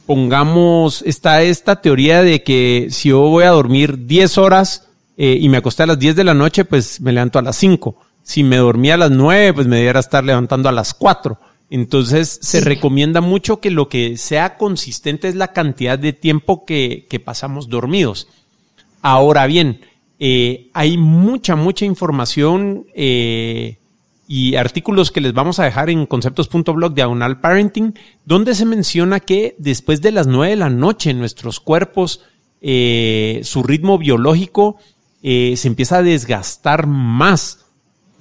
pongamos, 0.06 1.02
está 1.02 1.42
esta 1.42 1.80
teoría 1.80 2.22
de 2.22 2.42
que 2.42 2.88
si 2.90 3.10
yo 3.10 3.20
voy 3.20 3.44
a 3.44 3.50
dormir 3.50 4.06
10 4.06 4.38
horas 4.38 4.88
eh, 5.16 5.38
y 5.40 5.48
me 5.48 5.58
acosté 5.58 5.82
a 5.82 5.86
las 5.86 5.98
10 5.98 6.16
de 6.16 6.24
la 6.24 6.34
noche, 6.34 6.64
pues 6.64 7.00
me 7.00 7.12
levanto 7.12 7.38
a 7.38 7.42
las 7.42 7.56
5. 7.56 7.96
Si 8.22 8.42
me 8.42 8.56
dormía 8.56 8.94
a 8.94 8.98
las 8.98 9.10
9, 9.10 9.52
pues 9.54 9.66
me 9.66 9.76
debiera 9.76 10.00
estar 10.00 10.24
levantando 10.24 10.68
a 10.68 10.72
las 10.72 10.94
4. 10.94 11.38
Entonces 11.70 12.38
se 12.42 12.60
recomienda 12.60 13.20
mucho 13.22 13.60
que 13.60 13.70
lo 13.70 13.88
que 13.88 14.18
sea 14.18 14.58
consistente 14.58 15.28
es 15.28 15.34
la 15.34 15.54
cantidad 15.54 15.98
de 15.98 16.12
tiempo 16.12 16.66
que, 16.66 17.06
pasamos 17.24 17.68
dormidos. 17.68 18.28
Ahora 19.00 19.46
bien, 19.46 19.80
eh, 20.18 20.68
hay 20.74 20.98
mucha, 20.98 21.56
mucha 21.56 21.84
información 21.84 22.86
eh, 22.94 23.78
y 24.28 24.56
artículos 24.56 25.10
que 25.10 25.20
les 25.20 25.32
vamos 25.32 25.58
a 25.58 25.64
dejar 25.64 25.90
en 25.90 26.06
conceptos.blog 26.06 26.94
diagonal 26.94 27.40
parenting, 27.40 27.94
donde 28.24 28.54
se 28.54 28.64
menciona 28.64 29.20
que 29.20 29.54
después 29.58 30.00
de 30.00 30.12
las 30.12 30.26
nueve 30.26 30.50
de 30.50 30.56
la 30.56 30.70
noche 30.70 31.12
nuestros 31.14 31.60
cuerpos, 31.60 32.20
eh, 32.60 33.40
su 33.44 33.62
ritmo 33.62 33.98
biológico 33.98 34.78
se 35.22 35.68
empieza 35.68 35.98
a 35.98 36.02
desgastar 36.02 36.86
más. 36.86 37.62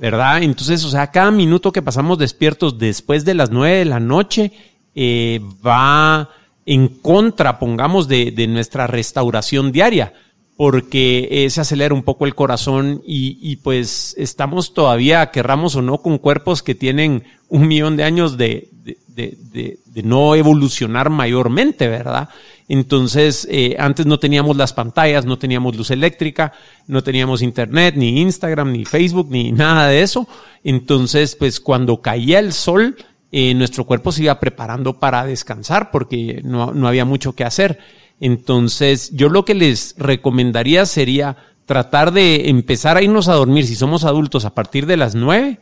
¿verdad? 0.02 0.42
Entonces, 0.42 0.84
o 0.84 0.90
sea, 0.90 1.12
cada 1.12 1.30
minuto 1.30 1.72
que 1.72 1.84
pasamos 1.84 2.18
despiertos 2.18 2.80
después 2.80 3.24
de 3.24 3.36
las 3.36 3.52
nueve 3.52 3.78
de 3.78 3.86
la 3.86 4.00
noche 4.00 4.52
eh, 4.96 5.40
va 5.66 6.28
en 6.66 6.88
contra, 6.88 7.60
pongamos, 7.60 8.08
de, 8.08 8.48
nuestra 8.48 8.88
restauración 8.88 9.72
diaria, 9.72 10.14
porque 10.62 11.28
eh, 11.32 11.50
se 11.50 11.62
acelera 11.62 11.96
un 11.96 12.04
poco 12.04 12.28
el 12.28 12.36
corazón 12.36 13.02
y, 13.04 13.40
y, 13.42 13.56
pues 13.56 14.14
estamos 14.16 14.76
todavía, 14.76 15.32
querramos 15.32 15.76
o 15.76 15.82
no, 15.82 16.04
con 16.04 16.20
cuerpos 16.20 16.62
que 16.62 16.76
tienen 16.76 17.24
un 17.50 17.68
millón 17.68 17.98
de 17.98 18.04
años 18.04 18.38
de, 18.38 18.70
de, 18.84 19.00
de, 19.08 19.80
de 19.84 20.04
no 20.04 20.36
evolucionar 20.36 21.10
mayormente, 21.10 21.88
¿verdad? 21.88 22.30
Entonces, 22.68 23.48
eh, 23.50 23.76
antes 23.80 24.06
no 24.06 24.20
teníamos 24.20 24.56
las 24.56 24.72
pantallas, 24.72 25.26
no 25.26 25.40
teníamos 25.40 25.76
luz 25.76 25.90
eléctrica, 25.90 26.54
no 26.86 27.02
teníamos 27.02 27.42
internet, 27.42 27.96
ni 27.98 28.22
Instagram, 28.22 28.72
ni 28.72 28.86
Facebook, 28.86 29.30
ni 29.32 29.52
nada 29.52 29.88
de 29.88 30.04
eso. 30.04 30.28
Entonces, 30.64 31.36
pues 31.36 31.60
cuando 31.60 32.04
caía 32.04 32.38
el 32.38 32.54
sol, 32.54 32.98
eh, 33.32 33.56
nuestro 33.56 33.86
cuerpo 33.86 34.12
se 34.12 34.22
iba 34.22 34.40
preparando 34.40 35.00
para 35.00 35.26
descansar 35.26 35.90
porque 35.90 36.42
no, 36.44 36.72
no 36.72 36.88
había 36.88 37.04
mucho 37.04 37.34
que 37.34 37.46
hacer. 37.46 37.80
Entonces, 38.22 39.10
yo 39.14 39.30
lo 39.30 39.44
que 39.44 39.56
les 39.56 39.96
recomendaría 39.98 40.86
sería 40.86 41.36
tratar 41.66 42.14
de 42.14 42.50
empezar 42.50 42.96
a 42.96 43.02
irnos 43.02 43.28
a 43.28 43.34
dormir 43.34 43.66
si 43.66 43.76
somos 43.76 44.04
adultos 44.04 44.46
a 44.46 44.54
partir 44.54 44.86
de 44.86 44.96
las 44.96 45.16
nueve. 45.16 45.60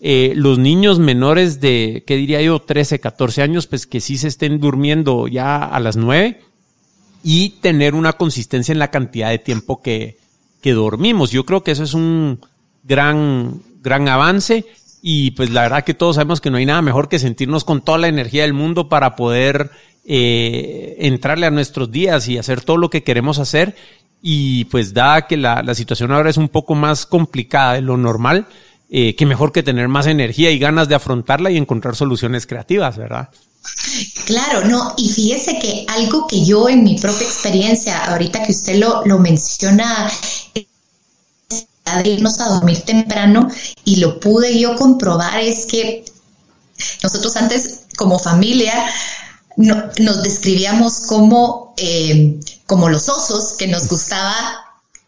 Eh, 0.00 0.34
los 0.36 0.58
niños 0.58 0.98
menores 0.98 1.60
de, 1.60 2.04
¿qué 2.06 2.16
diría 2.16 2.42
yo? 2.42 2.60
13, 2.60 3.00
14 3.00 3.40
años, 3.42 3.66
pues 3.66 3.86
que 3.86 4.00
sí 4.00 4.18
se 4.18 4.28
estén 4.28 4.60
durmiendo 4.60 5.26
ya 5.26 5.64
a 5.64 5.80
las 5.80 5.96
nueve 5.96 6.40
y 7.24 7.50
tener 7.60 7.94
una 7.94 8.12
consistencia 8.12 8.72
en 8.72 8.78
la 8.78 8.90
cantidad 8.90 9.30
de 9.30 9.38
tiempo 9.38 9.80
que, 9.80 10.18
que 10.60 10.72
dormimos. 10.72 11.30
Yo 11.30 11.46
creo 11.46 11.64
que 11.64 11.70
eso 11.70 11.84
es 11.84 11.94
un 11.94 12.40
gran, 12.82 13.62
gran 13.80 14.06
avance 14.08 14.66
y 15.00 15.30
pues 15.30 15.48
la 15.50 15.62
verdad 15.62 15.84
que 15.84 15.94
todos 15.94 16.16
sabemos 16.16 16.42
que 16.42 16.50
no 16.50 16.58
hay 16.58 16.66
nada 16.66 16.82
mejor 16.82 17.08
que 17.08 17.18
sentirnos 17.18 17.64
con 17.64 17.80
toda 17.80 17.96
la 17.98 18.08
energía 18.08 18.42
del 18.42 18.52
mundo 18.52 18.88
para 18.90 19.16
poder 19.16 19.70
eh, 20.04 20.96
entrarle 20.98 21.46
a 21.46 21.50
nuestros 21.50 21.90
días 21.90 22.28
y 22.28 22.38
hacer 22.38 22.62
todo 22.62 22.76
lo 22.76 22.90
que 22.90 23.02
queremos 23.02 23.38
hacer. 23.38 23.76
Y 24.20 24.66
pues 24.66 24.94
da 24.94 25.26
que 25.26 25.36
la, 25.36 25.62
la 25.62 25.74
situación 25.74 26.12
ahora 26.12 26.30
es 26.30 26.36
un 26.36 26.48
poco 26.48 26.74
más 26.74 27.06
complicada 27.06 27.74
de 27.74 27.80
lo 27.80 27.96
normal, 27.96 28.46
eh, 28.90 29.16
que 29.16 29.26
mejor 29.26 29.52
que 29.52 29.62
tener 29.62 29.88
más 29.88 30.06
energía 30.06 30.50
y 30.50 30.58
ganas 30.58 30.88
de 30.88 30.94
afrontarla 30.94 31.50
y 31.50 31.56
encontrar 31.56 31.96
soluciones 31.96 32.46
creativas, 32.46 32.96
¿verdad? 32.96 33.30
Claro, 34.26 34.64
no, 34.64 34.94
y 34.96 35.08
fíjese 35.08 35.58
que 35.58 35.86
algo 35.88 36.26
que 36.26 36.44
yo 36.44 36.68
en 36.68 36.84
mi 36.84 36.98
propia 36.98 37.26
experiencia, 37.26 38.04
ahorita 38.06 38.42
que 38.44 38.52
usted 38.52 38.76
lo, 38.76 39.04
lo 39.06 39.18
menciona, 39.18 40.10
de 42.04 42.10
irnos 42.10 42.40
a 42.40 42.48
dormir 42.48 42.82
temprano 42.82 43.48
y 43.84 43.96
lo 43.96 44.20
pude 44.20 44.58
yo 44.58 44.76
comprobar 44.76 45.40
es 45.40 45.66
que 45.66 46.04
nosotros 47.02 47.36
antes 47.36 47.80
como 47.96 48.18
familia 48.18 48.86
nos 49.56 50.22
describíamos 50.22 51.06
como, 51.06 51.74
eh, 51.76 52.40
como 52.66 52.88
los 52.88 53.08
osos 53.08 53.54
que 53.58 53.66
nos 53.66 53.88
gustaba 53.88 54.62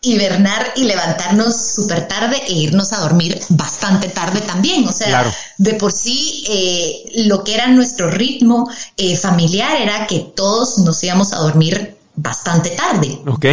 hibernar 0.05 0.75
y 0.77 0.85
levantarnos 0.85 1.57
súper 1.75 2.07
tarde 2.09 2.37
e 2.47 2.53
irnos 2.53 2.93
a 2.93 3.01
dormir 3.01 3.41
bastante 3.51 4.09
tarde 4.09 4.41
también. 4.43 4.87
O 4.87 4.93
sea, 4.93 5.33
de 5.59 5.75
por 5.75 5.93
sí 5.93 6.45
eh, 6.49 7.25
lo 7.27 7.43
que 7.43 7.55
era 7.55 7.69
nuestro 7.69 8.11
ritmo 8.11 8.69
eh, 8.97 9.17
familiar 9.17 9.81
era 9.81 10.07
que 10.07 10.21
todos 10.37 10.79
nos 10.79 11.03
íbamos 11.03 11.33
a 11.33 11.39
dormir 11.39 11.97
bastante 12.17 12.71
tarde. 12.71 13.19
Ok. 13.27 13.47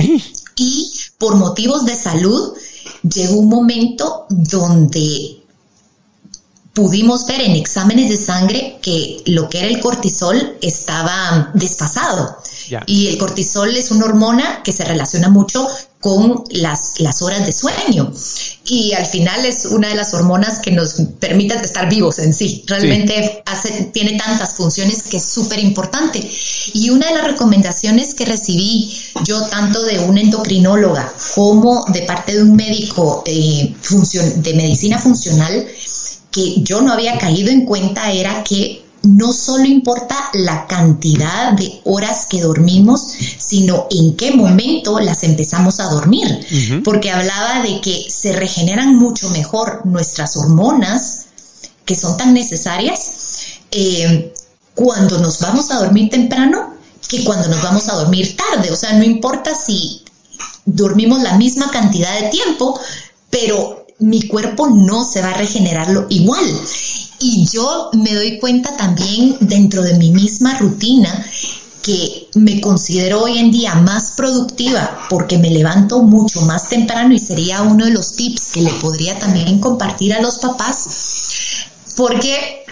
Y 0.58 0.94
por 1.18 1.36
motivos 1.36 1.86
de 1.86 1.96
salud 1.96 2.54
llegó 3.04 3.38
un 3.38 3.50
momento 3.50 4.26
donde 4.30 5.41
pudimos 6.74 7.26
ver 7.26 7.42
en 7.42 7.56
exámenes 7.56 8.10
de 8.10 8.18
sangre 8.18 8.80
que 8.82 9.22
lo 9.26 9.50
que 9.50 9.60
era 9.60 9.68
el 9.68 9.80
cortisol 9.80 10.58
estaba 10.62 11.52
desfasado. 11.54 12.38
Y 12.86 13.08
el 13.08 13.18
cortisol 13.18 13.76
es 13.76 13.92
una 13.92 14.06
hormona 14.06 14.62
que 14.64 14.72
se 14.72 14.86
relaciona 14.86 15.28
mucho 15.28 15.68
con 16.00 16.44
las, 16.50 17.00
las 17.00 17.22
horas 17.22 17.46
de 17.46 17.52
sueño. 17.52 18.12
Y 18.66 18.94
al 18.94 19.06
final 19.06 19.46
es 19.46 19.66
una 19.66 19.90
de 19.90 19.96
las 19.96 20.14
hormonas 20.14 20.60
que 20.60 20.72
nos 20.72 20.96
permite 21.20 21.56
estar 21.56 21.90
vivos 21.90 22.20
en 22.20 22.34
sí. 22.34 22.64
Realmente 22.68 23.44
Hace, 23.46 23.90
tiene 23.94 24.18
tantas 24.18 24.56
funciones 24.56 25.04
que 25.04 25.18
es 25.18 25.24
súper 25.24 25.60
importante. 25.60 26.28
Y 26.74 26.90
una 26.90 27.08
de 27.08 27.16
las 27.16 27.26
recomendaciones 27.26 28.14
que 28.16 28.26
recibí 28.26 28.98
yo 29.26 29.46
tanto 29.48 29.84
de 29.84 30.00
una 30.00 30.22
endocrinóloga 30.22 31.12
como 31.36 31.86
de 31.90 32.04
parte 32.04 32.36
de 32.36 32.44
un 32.44 32.56
médico 32.56 33.24
eh, 33.26 33.76
de 34.38 34.54
medicina 34.54 34.98
funcional 34.98 35.68
que 36.32 36.62
yo 36.64 36.82
no 36.82 36.94
había 36.94 37.18
caído 37.18 37.52
en 37.52 37.66
cuenta 37.66 38.12
era 38.12 38.44
que 38.44 38.84
no 39.04 39.34
solo 39.34 39.66
importa 39.66 40.16
la 40.34 40.68
cantidad 40.68 41.54
de 41.54 41.82
horas 41.86 42.28
que 42.30 42.42
dormimos, 42.42 43.02
sino 43.38 43.88
en 43.90 44.16
qué 44.16 44.32
momento 44.32 45.00
las 45.00 45.24
empezamos 45.24 45.80
a 45.80 45.90
dormir, 45.90 46.82
porque 46.84 47.10
hablaba 47.10 47.64
de 47.64 47.82
que 47.82 48.06
se 48.10 48.34
regeneran 48.34 48.96
mucho 48.96 49.30
mejor 49.32 49.86
nuestras 49.86 50.38
hormonas, 50.38 51.26
que 51.84 51.96
son 51.96 52.16
tan 52.16 52.34
necesarias, 52.34 53.60
eh, 53.72 54.34
cuando 54.76 55.18
nos 55.18 55.40
vamos 55.40 55.72
a 55.72 55.80
dormir 55.80 56.10
temprano 56.10 56.76
que 57.08 57.24
cuando 57.24 57.48
nos 57.50 57.62
vamos 57.62 57.90
a 57.90 57.96
dormir 57.96 58.38
tarde. 58.38 58.72
O 58.72 58.76
sea, 58.76 58.94
no 58.94 59.04
importa 59.04 59.54
si 59.54 60.04
dormimos 60.66 61.22
la 61.22 61.38
misma 61.38 61.70
cantidad 61.72 62.22
de 62.22 62.30
tiempo, 62.30 62.80
pero 63.30 63.81
mi 64.02 64.28
cuerpo 64.28 64.68
no 64.68 65.06
se 65.06 65.22
va 65.22 65.30
a 65.30 65.38
regenerarlo 65.38 66.08
igual. 66.10 66.45
Y 67.20 67.47
yo 67.52 67.91
me 67.93 68.14
doy 68.14 68.39
cuenta 68.39 68.76
también 68.76 69.38
dentro 69.39 69.84
de 69.84 69.93
mi 69.93 70.10
misma 70.12 70.58
rutina 70.58 71.26
que 71.82 72.30
me 72.36 72.62
considero 72.62 73.24
hoy 73.24 73.39
en 73.39 73.52
día 73.52 73.76
más 73.76 74.14
productiva 74.16 75.08
porque 75.10 75.38
me 75.38 75.49
levanto 75.49 76.04
mucho 76.04 76.41
más 76.41 76.70
temprano 76.70 77.14
y 77.14 77.20
sería 77.20 77.64
uno 77.64 77.86
de 77.86 77.91
los 77.91 78.16
tips 78.16 78.52
que 78.54 78.62
le 78.62 78.72
podría 78.74 79.18
también 79.18 79.60
compartir 79.60 80.14
a 80.14 80.22
los 80.22 80.38
papás 80.38 81.66
porque 81.95 82.66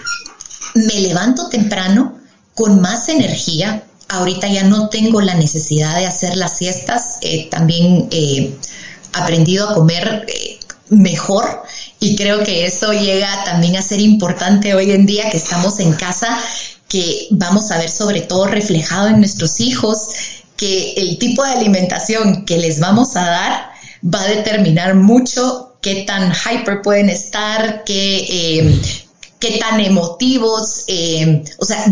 me 0.74 1.00
levanto 1.00 1.48
temprano 1.48 2.16
con 2.54 2.80
más 2.80 3.08
energía. 3.08 3.84
Ahorita 4.08 4.48
ya 4.48 4.64
no 4.64 4.88
tengo 4.88 5.20
la 5.20 5.34
necesidad 5.34 5.96
de 5.96 6.06
hacer 6.06 6.36
las 6.36 6.58
siestas. 6.58 7.18
Eh, 7.22 7.48
también 7.50 8.08
he 8.10 8.54
aprendido 9.12 9.68
a 9.68 9.74
comer 9.74 10.26
eh, 10.28 10.59
mejor 10.90 11.62
y 12.00 12.16
creo 12.16 12.42
que 12.44 12.66
eso 12.66 12.92
llega 12.92 13.44
también 13.44 13.76
a 13.76 13.82
ser 13.82 14.00
importante 14.00 14.74
hoy 14.74 14.90
en 14.90 15.06
día 15.06 15.30
que 15.30 15.36
estamos 15.36 15.80
en 15.80 15.92
casa, 15.92 16.38
que 16.88 17.28
vamos 17.30 17.70
a 17.70 17.78
ver 17.78 17.88
sobre 17.88 18.20
todo 18.22 18.46
reflejado 18.46 19.08
en 19.08 19.18
nuestros 19.18 19.60
hijos, 19.60 20.08
que 20.56 20.92
el 20.94 21.18
tipo 21.18 21.42
de 21.44 21.52
alimentación 21.52 22.44
que 22.44 22.58
les 22.58 22.80
vamos 22.80 23.16
a 23.16 23.24
dar 23.24 23.70
va 24.02 24.22
a 24.22 24.28
determinar 24.28 24.94
mucho 24.94 25.74
qué 25.80 26.04
tan 26.06 26.32
hyper 26.32 26.82
pueden 26.82 27.08
estar, 27.08 27.84
qué, 27.84 28.26
eh, 28.28 28.80
qué 29.38 29.58
tan 29.58 29.80
emotivos, 29.80 30.84
eh, 30.86 31.42
o 31.58 31.64
sea, 31.64 31.84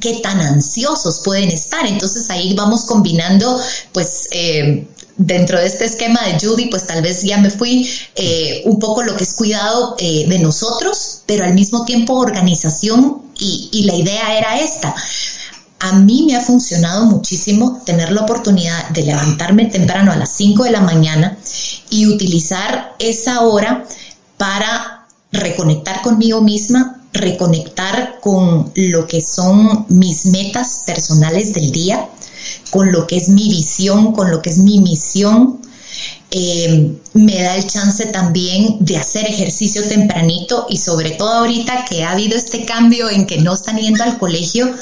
qué 0.00 0.20
tan 0.22 0.40
ansiosos 0.40 1.20
pueden 1.24 1.48
estar. 1.48 1.86
Entonces 1.86 2.28
ahí 2.30 2.54
vamos 2.54 2.82
combinando, 2.82 3.60
pues, 3.92 4.28
eh, 4.32 4.86
dentro 5.16 5.58
de 5.58 5.66
este 5.66 5.84
esquema 5.84 6.20
de 6.22 6.38
Judy, 6.38 6.66
pues 6.66 6.86
tal 6.86 7.02
vez 7.02 7.22
ya 7.22 7.38
me 7.38 7.50
fui 7.50 7.88
eh, 8.14 8.62
un 8.64 8.78
poco 8.78 9.02
lo 9.02 9.16
que 9.16 9.24
es 9.24 9.34
cuidado 9.34 9.96
eh, 9.98 10.26
de 10.28 10.38
nosotros, 10.38 11.22
pero 11.26 11.44
al 11.44 11.54
mismo 11.54 11.84
tiempo 11.84 12.14
organización 12.14 13.22
y, 13.38 13.82
la 13.84 13.96
idea 13.96 14.38
era 14.38 14.60
esta. 14.60 14.94
a 15.80 15.92
mí 15.94 16.24
me 16.26 16.36
ha 16.36 16.40
funcionado 16.40 17.06
muchísimo 17.06 17.82
tener 17.84 18.12
la 18.12 18.22
oportunidad 18.22 18.88
de 18.90 19.02
levantarme 19.02 19.66
temprano 19.66 20.12
a 20.12 20.16
las 20.16 20.30
5 20.36 20.64
de 20.64 20.70
la 20.70 20.80
mañana 20.80 21.36
y 21.90 22.06
utilizar 22.06 22.94
esa 23.00 23.40
hora 23.40 23.84
para 24.36 25.06
reconectar 25.32 26.02
conmigo 26.02 26.40
misma, 26.40 27.01
reconectar 27.12 28.18
con 28.20 28.72
lo 28.74 29.06
que 29.06 29.20
son 29.20 29.86
mis 29.88 30.26
metas 30.26 30.82
personales 30.86 31.52
del 31.52 31.70
día, 31.70 32.08
con 32.70 32.90
lo 32.92 33.06
que 33.06 33.16
es 33.16 33.28
mi 33.28 33.48
visión, 33.48 34.12
con 34.12 34.30
lo 34.30 34.40
que 34.40 34.50
es 34.50 34.58
mi 34.58 34.80
misión, 34.80 35.60
eh, 36.30 36.96
me 37.12 37.42
da 37.42 37.56
el 37.56 37.66
chance 37.66 38.06
también 38.06 38.78
de 38.80 38.96
hacer 38.96 39.26
ejercicio 39.26 39.86
tempranito 39.86 40.66
y 40.70 40.78
sobre 40.78 41.10
todo 41.10 41.30
ahorita 41.30 41.84
que 41.84 42.04
ha 42.04 42.12
habido 42.12 42.36
este 42.36 42.64
cambio 42.64 43.10
en 43.10 43.26
que 43.26 43.38
no 43.38 43.52
están 43.52 43.76
yendo 43.76 44.02
al 44.02 44.18
colegio, 44.18 44.74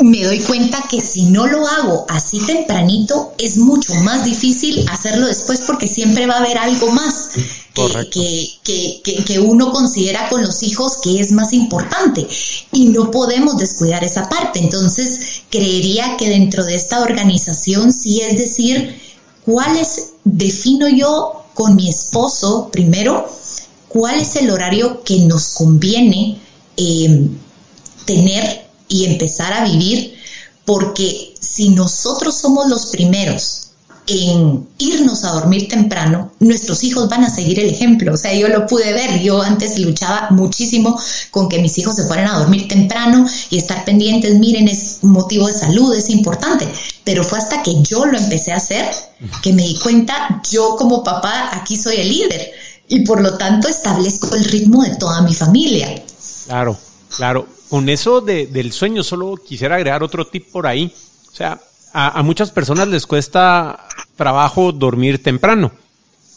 me 0.00 0.22
doy 0.22 0.40
cuenta 0.40 0.84
que 0.88 1.00
si 1.00 1.24
no 1.26 1.46
lo 1.46 1.66
hago 1.66 2.06
así 2.08 2.38
tempranito 2.46 3.34
es 3.38 3.58
mucho 3.58 3.94
más 3.96 4.24
difícil 4.24 4.84
hacerlo 4.88 5.26
después 5.26 5.62
porque 5.66 5.88
siempre 5.88 6.26
va 6.26 6.34
a 6.34 6.38
haber 6.38 6.58
algo 6.58 6.90
más 6.90 7.30
que, 7.74 8.60
que, 8.62 9.24
que, 9.24 9.38
uno 9.40 9.72
considera 9.72 10.28
con 10.28 10.42
los 10.42 10.62
hijos 10.62 10.98
que 11.02 11.18
es 11.18 11.32
más 11.32 11.52
importante 11.52 12.26
y 12.70 12.86
no 12.86 13.10
podemos 13.10 13.56
descuidar 13.56 14.04
esa 14.04 14.28
parte. 14.28 14.60
Entonces, 14.60 15.42
creería 15.50 16.16
que 16.16 16.28
dentro 16.28 16.64
de 16.64 16.76
esta 16.76 17.00
organización 17.00 17.92
sí 17.92 18.20
es 18.20 18.38
decir, 18.38 19.00
¿cuáles 19.44 20.12
defino 20.22 20.88
yo 20.88 21.44
con 21.54 21.74
mi 21.74 21.88
esposo 21.88 22.68
primero? 22.70 23.28
¿Cuál 23.88 24.20
es 24.20 24.36
el 24.36 24.50
horario 24.50 25.02
que 25.02 25.20
nos 25.20 25.54
conviene 25.54 26.38
eh, 26.76 27.28
tener 28.04 28.68
y 28.88 29.04
empezar 29.04 29.52
a 29.52 29.64
vivir? 29.64 30.14
Porque 30.64 31.34
si 31.40 31.70
nosotros 31.70 32.36
somos 32.36 32.68
los 32.68 32.86
primeros 32.86 33.63
en 34.06 34.68
irnos 34.78 35.24
a 35.24 35.30
dormir 35.30 35.68
temprano, 35.68 36.32
nuestros 36.40 36.84
hijos 36.84 37.08
van 37.08 37.24
a 37.24 37.30
seguir 37.30 37.58
el 37.60 37.70
ejemplo. 37.70 38.12
O 38.12 38.16
sea, 38.16 38.34
yo 38.34 38.48
lo 38.48 38.66
pude 38.66 38.92
ver. 38.92 39.20
Yo 39.20 39.42
antes 39.42 39.78
luchaba 39.78 40.28
muchísimo 40.30 40.98
con 41.30 41.48
que 41.48 41.60
mis 41.60 41.78
hijos 41.78 41.96
se 41.96 42.04
fueran 42.04 42.28
a 42.28 42.38
dormir 42.38 42.68
temprano 42.68 43.26
y 43.50 43.58
estar 43.58 43.84
pendientes. 43.84 44.34
Miren, 44.34 44.68
es 44.68 44.98
un 45.02 45.12
motivo 45.12 45.46
de 45.46 45.54
salud, 45.54 45.94
es 45.94 46.10
importante. 46.10 46.68
Pero 47.04 47.24
fue 47.24 47.38
hasta 47.38 47.62
que 47.62 47.82
yo 47.82 48.04
lo 48.04 48.18
empecé 48.18 48.52
a 48.52 48.56
hacer 48.56 48.84
que 49.42 49.52
me 49.52 49.62
di 49.62 49.78
cuenta, 49.78 50.42
yo 50.50 50.76
como 50.76 51.02
papá 51.02 51.50
aquí 51.52 51.76
soy 51.76 51.96
el 51.96 52.08
líder 52.08 52.52
y 52.88 53.00
por 53.00 53.22
lo 53.22 53.38
tanto 53.38 53.68
establezco 53.68 54.34
el 54.34 54.44
ritmo 54.44 54.82
de 54.82 54.96
toda 54.96 55.22
mi 55.22 55.34
familia. 55.34 56.02
Claro, 56.46 56.76
claro. 57.16 57.46
Con 57.68 57.88
eso 57.88 58.20
del 58.20 58.72
sueño 58.72 59.02
solo 59.02 59.36
quisiera 59.36 59.76
agregar 59.76 60.02
otro 60.02 60.26
tip 60.26 60.50
por 60.52 60.66
ahí. 60.66 60.94
O 61.32 61.34
sea, 61.34 61.60
a, 61.94 62.22
muchas 62.22 62.50
personas 62.50 62.88
les 62.88 63.06
cuesta 63.06 63.86
trabajo 64.16 64.72
dormir 64.72 65.22
temprano. 65.22 65.72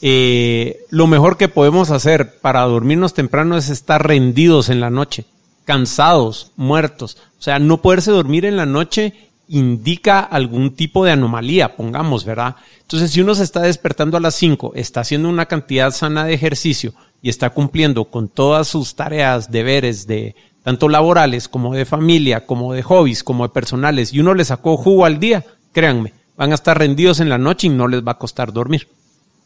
Eh, 0.01 0.85
lo 0.91 1.07
mejor 1.07 1.37
que 1.37 1.47
podemos 1.47 1.89
hacer 1.89 2.39
para 2.39 2.61
dormirnos 2.61 3.15
temprano 3.15 3.57
es 3.57 3.69
estar 3.69 4.07
rendidos 4.07 4.69
en 4.69 4.79
la 4.79 4.91
noche, 4.91 5.25
cansados, 5.65 6.51
muertos. 6.55 7.17
O 7.39 7.41
sea, 7.41 7.57
no 7.57 7.81
poderse 7.81 8.11
dormir 8.11 8.45
en 8.45 8.55
la 8.55 8.67
noche 8.67 9.29
indica 9.49 10.19
algún 10.19 10.75
tipo 10.75 11.03
de 11.03 11.11
anomalía, 11.11 11.75
pongamos, 11.75 12.23
¿verdad? 12.23 12.57
Entonces, 12.81 13.11
si 13.11 13.21
uno 13.21 13.33
se 13.33 13.43
está 13.43 13.61
despertando 13.61 14.17
a 14.17 14.19
las 14.19 14.35
5, 14.35 14.73
está 14.75 14.99
haciendo 14.99 15.27
una 15.27 15.47
cantidad 15.47 15.91
sana 15.91 16.25
de 16.25 16.35
ejercicio 16.35 16.93
y 17.21 17.29
está 17.29 17.49
cumpliendo 17.49 18.05
con 18.05 18.27
todas 18.27 18.67
sus 18.67 18.95
tareas, 18.95 19.49
deberes 19.49 20.05
de 20.05 20.35
tanto 20.67 20.89
laborales 20.89 21.47
como 21.47 21.73
de 21.73 21.85
familia, 21.85 22.45
como 22.45 22.73
de 22.73 22.83
hobbies, 22.83 23.23
como 23.23 23.47
de 23.47 23.53
personales, 23.53 24.11
y 24.11 24.19
uno 24.19 24.33
le 24.33 24.43
sacó 24.43 24.75
jugo 24.75 25.05
al 25.05 25.17
día, 25.17 25.45
créanme, 25.71 26.13
van 26.35 26.51
a 26.51 26.55
estar 26.55 26.77
rendidos 26.77 27.21
en 27.21 27.29
la 27.29 27.37
noche 27.37 27.67
y 27.67 27.69
no 27.69 27.87
les 27.87 28.05
va 28.05 28.11
a 28.11 28.17
costar 28.17 28.51
dormir. 28.51 28.85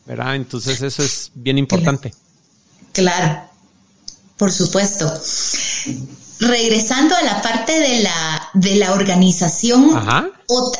¿Verdad? 0.07 0.35
Entonces 0.35 0.81
eso 0.81 1.03
es 1.03 1.29
bien 1.35 1.59
importante. 1.59 2.11
Claro, 2.91 3.39
por 4.35 4.51
supuesto. 4.51 5.13
Regresando 6.39 7.15
a 7.15 7.21
la 7.21 7.39
parte 7.43 7.79
de 7.79 7.99
la, 7.99 8.49
de 8.55 8.77
la 8.77 8.93
organización, 8.93 9.91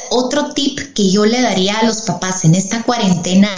otro 0.10 0.54
tip 0.56 0.80
que 0.96 1.12
yo 1.12 1.24
le 1.24 1.40
daría 1.40 1.78
a 1.78 1.86
los 1.86 2.02
papás 2.02 2.46
en 2.46 2.56
esta 2.56 2.82
cuarentena 2.82 3.54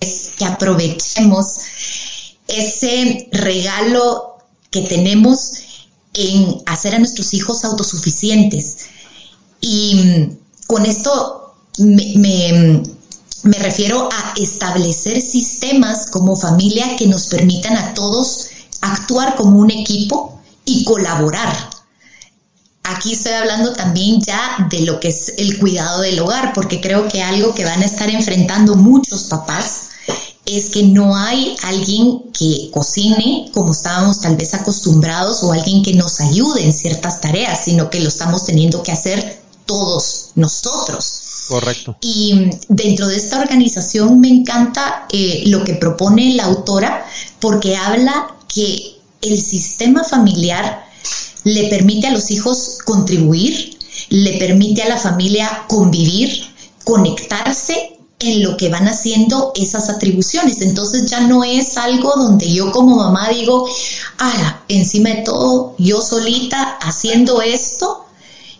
es 0.00 0.32
que 0.38 0.46
aprovechemos 0.46 1.58
ese 2.48 3.28
regalo 3.32 4.38
que 4.70 4.80
tenemos 4.80 5.58
en 6.14 6.62
hacer 6.66 6.94
a 6.94 6.98
nuestros 6.98 7.34
hijos 7.34 7.64
autosuficientes. 7.64 8.86
Y 9.60 9.94
mm, 9.94 10.36
con 10.66 10.86
esto 10.86 11.54
me, 11.78 12.82
refiero 13.44 14.08
a 14.12 14.34
establecer 14.36 15.20
sistemas 15.20 16.10
como 16.10 16.36
familia 16.36 16.96
que 16.96 17.06
nos 17.06 17.26
permitan 17.26 17.76
a 17.76 17.94
todos 17.94 18.48
actuar 18.80 19.36
como 19.36 19.58
un 19.58 19.70
equipo 19.70 20.40
y 20.64 20.84
colaborar. 20.84 21.70
Aquí 22.84 23.12
estoy 23.12 23.32
hablando 23.32 23.72
también 23.72 24.20
ya 24.20 24.66
de 24.70 24.80
lo 24.80 24.98
que 24.98 25.08
es 25.08 25.34
el 25.38 25.58
cuidado 25.58 26.00
del 26.00 26.18
hogar, 26.18 26.52
porque 26.52 26.80
creo 26.80 27.08
que 27.08 27.22
algo 27.22 27.54
que 27.54 27.64
van 27.64 27.80
a 27.80 27.86
estar 27.86 28.10
enfrentando 28.10 28.74
muchos 28.74 29.24
papás 29.24 29.91
es 30.44 30.70
que 30.70 30.82
no 30.82 31.16
hay 31.16 31.56
alguien 31.62 32.30
que 32.32 32.70
cocine 32.72 33.50
como 33.52 33.72
estábamos 33.72 34.20
tal 34.20 34.36
vez 34.36 34.54
acostumbrados 34.54 35.42
o 35.42 35.52
alguien 35.52 35.82
que 35.82 35.94
nos 35.94 36.20
ayude 36.20 36.64
en 36.64 36.72
ciertas 36.72 37.20
tareas, 37.20 37.64
sino 37.64 37.90
que 37.90 38.00
lo 38.00 38.08
estamos 38.08 38.44
teniendo 38.44 38.82
que 38.82 38.92
hacer 38.92 39.40
todos 39.66 40.30
nosotros. 40.34 41.20
Correcto. 41.48 41.96
Y 42.00 42.50
dentro 42.68 43.06
de 43.08 43.16
esta 43.16 43.40
organización 43.40 44.20
me 44.20 44.28
encanta 44.28 45.06
eh, 45.12 45.44
lo 45.46 45.64
que 45.64 45.74
propone 45.74 46.34
la 46.34 46.44
autora 46.44 47.06
porque 47.40 47.76
habla 47.76 48.36
que 48.48 48.96
el 49.20 49.40
sistema 49.40 50.02
familiar 50.02 50.84
le 51.44 51.68
permite 51.68 52.08
a 52.08 52.12
los 52.12 52.30
hijos 52.30 52.78
contribuir, 52.84 53.78
le 54.08 54.38
permite 54.38 54.82
a 54.82 54.88
la 54.88 54.98
familia 54.98 55.64
convivir, 55.68 56.44
conectarse 56.84 57.91
en 58.22 58.42
lo 58.42 58.56
que 58.56 58.68
van 58.68 58.88
haciendo 58.88 59.52
esas 59.54 59.90
atribuciones. 59.90 60.60
Entonces 60.62 61.10
ya 61.10 61.20
no 61.20 61.44
es 61.44 61.76
algo 61.76 62.12
donde 62.16 62.50
yo 62.52 62.70
como 62.72 62.96
mamá 62.96 63.28
digo, 63.28 63.68
ah, 64.18 64.62
encima 64.68 65.10
de 65.10 65.22
todo, 65.22 65.74
yo 65.78 66.00
solita 66.00 66.78
haciendo 66.80 67.42
esto 67.42 68.06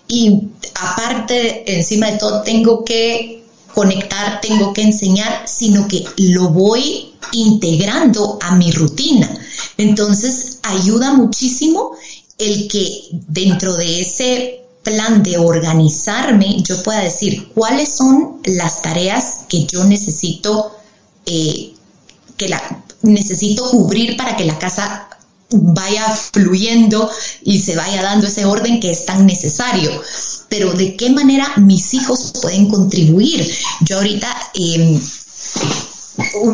y 0.08 0.48
aparte, 0.74 1.76
encima 1.76 2.10
de 2.10 2.18
todo, 2.18 2.42
tengo 2.42 2.84
que 2.84 3.44
conectar, 3.74 4.40
tengo 4.40 4.72
que 4.72 4.82
enseñar, 4.82 5.44
sino 5.46 5.88
que 5.88 6.04
lo 6.16 6.50
voy 6.50 7.14
integrando 7.32 8.38
a 8.42 8.54
mi 8.54 8.70
rutina. 8.72 9.30
Entonces 9.78 10.58
ayuda 10.62 11.14
muchísimo 11.14 11.92
el 12.38 12.68
que 12.68 13.08
dentro 13.28 13.74
de 13.74 14.00
ese 14.00 14.62
plan 14.82 15.22
de 15.22 15.38
organizarme, 15.38 16.62
yo 16.62 16.82
pueda 16.82 17.00
decir 17.00 17.48
cuáles 17.54 17.94
son 17.94 18.40
las 18.44 18.82
tareas 18.82 19.44
que 19.48 19.64
yo 19.66 19.84
necesito, 19.84 20.72
eh, 21.26 21.74
que 22.36 22.48
la, 22.48 22.82
necesito 23.02 23.70
cubrir 23.70 24.16
para 24.16 24.36
que 24.36 24.44
la 24.44 24.58
casa 24.58 25.08
vaya 25.50 26.08
fluyendo 26.08 27.10
y 27.42 27.60
se 27.60 27.76
vaya 27.76 28.02
dando 28.02 28.26
ese 28.26 28.44
orden 28.44 28.80
que 28.80 28.90
es 28.90 29.04
tan 29.04 29.26
necesario. 29.26 29.90
Pero 30.48 30.72
de 30.72 30.96
qué 30.96 31.10
manera 31.10 31.52
mis 31.56 31.94
hijos 31.94 32.32
pueden 32.40 32.68
contribuir. 32.68 33.48
Yo 33.82 33.98
ahorita, 33.98 34.28
em, 34.54 35.00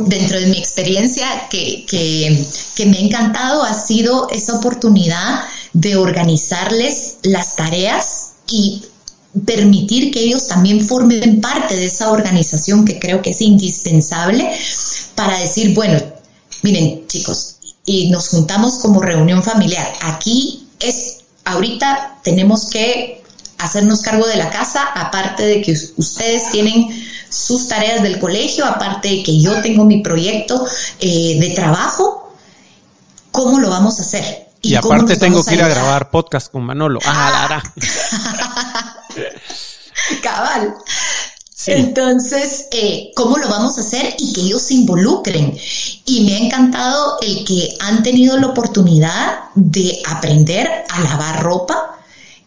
dentro 0.07 0.41
de 0.41 0.47
mi 0.47 0.59
experiencia 0.59 1.49
que, 1.49 1.85
que 1.87 2.87
me 2.87 2.99
ha 2.99 3.01
encantado, 3.01 3.62
ha 3.62 3.74
sido 3.74 4.29
esa 4.31 4.55
oportunidad 4.55 5.45
de 5.72 5.97
organizarles 5.97 7.16
las 7.22 7.57
tareas 7.57 8.17
y 8.51 8.82
permitir 9.44 10.11
que 10.11 10.20
ellos 10.20 10.49
también 10.49 10.86
formen 10.86 11.40
parte 11.40 11.76
de 11.76 11.86
esa 11.86 12.11
organización 12.11 12.84
que 12.84 12.99
creo 12.99 13.22
que 13.22 13.30
es 13.30 13.40
indispensable 13.40 14.51
para 15.14 15.38
decir, 15.38 15.74
bueno, 15.74 16.01
miren 16.62 17.07
chicos, 17.07 17.57
y 17.84 18.11
nos 18.11 18.28
juntamos 18.28 18.74
como 18.78 19.01
reunión 19.01 19.42
familiar. 19.42 19.92
Aquí 20.03 20.68
es, 20.80 21.20
ahorita 21.44 22.18
tenemos 22.22 22.68
que 22.70 23.22
hacernos 23.59 24.01
cargo 24.01 24.26
de 24.26 24.36
la 24.36 24.51
casa, 24.51 24.82
aparte 24.94 25.44
de 25.44 25.62
que 25.62 25.72
ustedes 25.96 26.51
tienen 26.51 26.88
sus 27.28 27.68
tareas 27.68 28.03
del 28.03 28.18
colegio, 28.18 28.64
aparte 28.64 29.09
de 29.09 29.22
que 29.22 29.40
yo 29.40 29.61
tengo 29.61 29.84
mi 29.84 30.03
proyecto 30.03 30.66
eh, 31.01 31.38
de 31.40 31.51
trabajo, 31.51 32.32
¿cómo 33.30 33.59
lo 33.59 33.68
vamos 33.68 33.99
a 33.99 34.03
hacer? 34.03 34.47
Y, 34.62 34.74
aparte 34.74 35.16
tengo 35.16 35.44
que 35.44 35.54
ir 35.54 35.62
a 35.62 35.68
grabar 35.68 36.11
podcast 36.11 36.50
con 36.50 36.64
Manolo. 36.64 36.98
Ah, 37.04 37.62
Cabal. 40.22 40.74
Entonces, 41.66 42.68
eh, 42.70 43.11
¿cómo 43.14 43.36
lo 43.36 43.48
vamos 43.48 43.78
a 43.78 43.82
hacer? 43.82 44.14
Y 44.18 44.32
que 44.32 44.42
ellos 44.42 44.62
se 44.62 44.74
involucren. 44.74 45.56
Y 46.04 46.24
me 46.24 46.36
ha 46.36 46.38
encantado 46.38 47.18
el 47.20 47.44
que 47.44 47.76
han 47.80 48.02
tenido 48.02 48.38
la 48.38 48.48
oportunidad 48.48 49.40
de 49.54 50.00
aprender 50.06 50.68
a 50.88 51.00
lavar 51.00 51.42
ropa, 51.42 51.98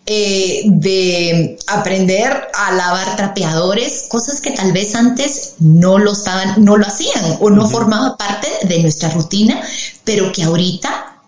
eh, 0.06 0.64
de 0.66 1.60
aprender 1.68 2.48
a 2.56 2.72
lavar 2.72 3.16
trapeadores, 3.16 4.06
cosas 4.10 4.42
que 4.42 4.52
tal 4.52 4.72
vez 4.72 4.96
antes 4.96 5.56
no 5.60 6.00
lo 6.00 6.14
estaban, 6.14 6.64
no 6.64 6.78
lo 6.78 6.88
hacían 6.88 7.38
o 7.40 7.50
no 7.50 7.70
formaba 7.70 8.18
parte 8.18 8.48
de 8.64 8.80
nuestra 8.80 9.10
rutina, 9.10 9.62
pero 10.04 10.32
que 10.32 10.44
ahorita 10.44 11.21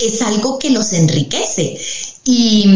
es 0.00 0.22
algo 0.22 0.58
que 0.58 0.70
los 0.70 0.92
enriquece. 0.92 1.78
Y, 2.24 2.66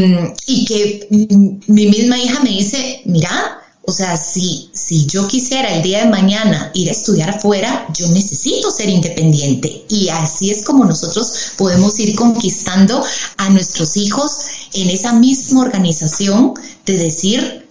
y 0.47 0.65
que 0.65 1.07
mi 1.11 1.87
misma 1.87 2.19
hija 2.19 2.41
me 2.41 2.51
dice, 2.51 3.03
mira, 3.05 3.65
o 3.87 3.93
sea, 3.93 4.17
si, 4.17 4.71
si 4.73 5.05
yo 5.07 5.29
quisiera 5.29 5.75
el 5.75 5.83
día 5.83 6.05
de 6.05 6.11
mañana 6.11 6.71
ir 6.73 6.89
a 6.89 6.93
estudiar 6.93 7.31
afuera, 7.31 7.87
yo 7.95 8.09
necesito 8.09 8.71
ser 8.71 8.89
independiente. 8.89 9.85
Y 9.91 10.09
así 10.09 10.51
es 10.51 10.65
como 10.65 10.87
nosotros 10.87 11.53
podemos 11.59 11.99
ir 11.99 12.15
conquistando 12.15 13.05
a 13.37 13.51
nuestros 13.51 13.97
hijos 13.99 14.47
en 14.73 14.89
esa 14.89 15.13
misma 15.13 15.63
organización 15.63 16.55
de 16.87 16.97
decir, 16.97 17.64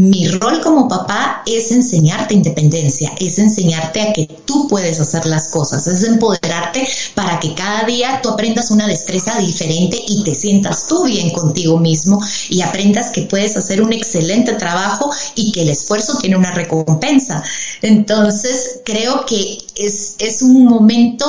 mi 0.00 0.28
rol 0.28 0.62
como 0.62 0.88
papá 0.88 1.42
es 1.44 1.70
enseñarte 1.70 2.32
independencia, 2.32 3.12
es 3.20 3.38
enseñarte 3.38 4.00
a 4.00 4.12
que 4.14 4.26
tú 4.46 4.66
puedes 4.66 4.98
hacer 4.98 5.26
las 5.26 5.48
cosas, 5.48 5.86
es 5.86 6.02
empoderarte 6.04 6.88
para 7.14 7.38
que 7.38 7.54
cada 7.54 7.84
día 7.84 8.20
tú 8.22 8.30
aprendas 8.30 8.70
una 8.70 8.86
destreza 8.86 9.38
diferente 9.38 10.00
y 10.08 10.24
te 10.24 10.34
sientas 10.34 10.86
tú 10.86 11.04
bien 11.04 11.30
contigo 11.30 11.78
mismo 11.78 12.18
y 12.48 12.62
aprendas 12.62 13.10
que 13.10 13.22
puedes 13.22 13.58
hacer 13.58 13.82
un 13.82 13.92
excelente 13.92 14.54
trabajo 14.54 15.10
y 15.34 15.52
que 15.52 15.62
el 15.62 15.68
esfuerzo 15.68 16.16
tiene 16.18 16.36
una 16.36 16.52
recompensa. 16.52 17.44
Entonces, 17.82 18.80
creo 18.84 19.26
que 19.26 19.58
es, 19.76 20.14
es 20.18 20.42
un 20.42 20.64
momento... 20.64 21.26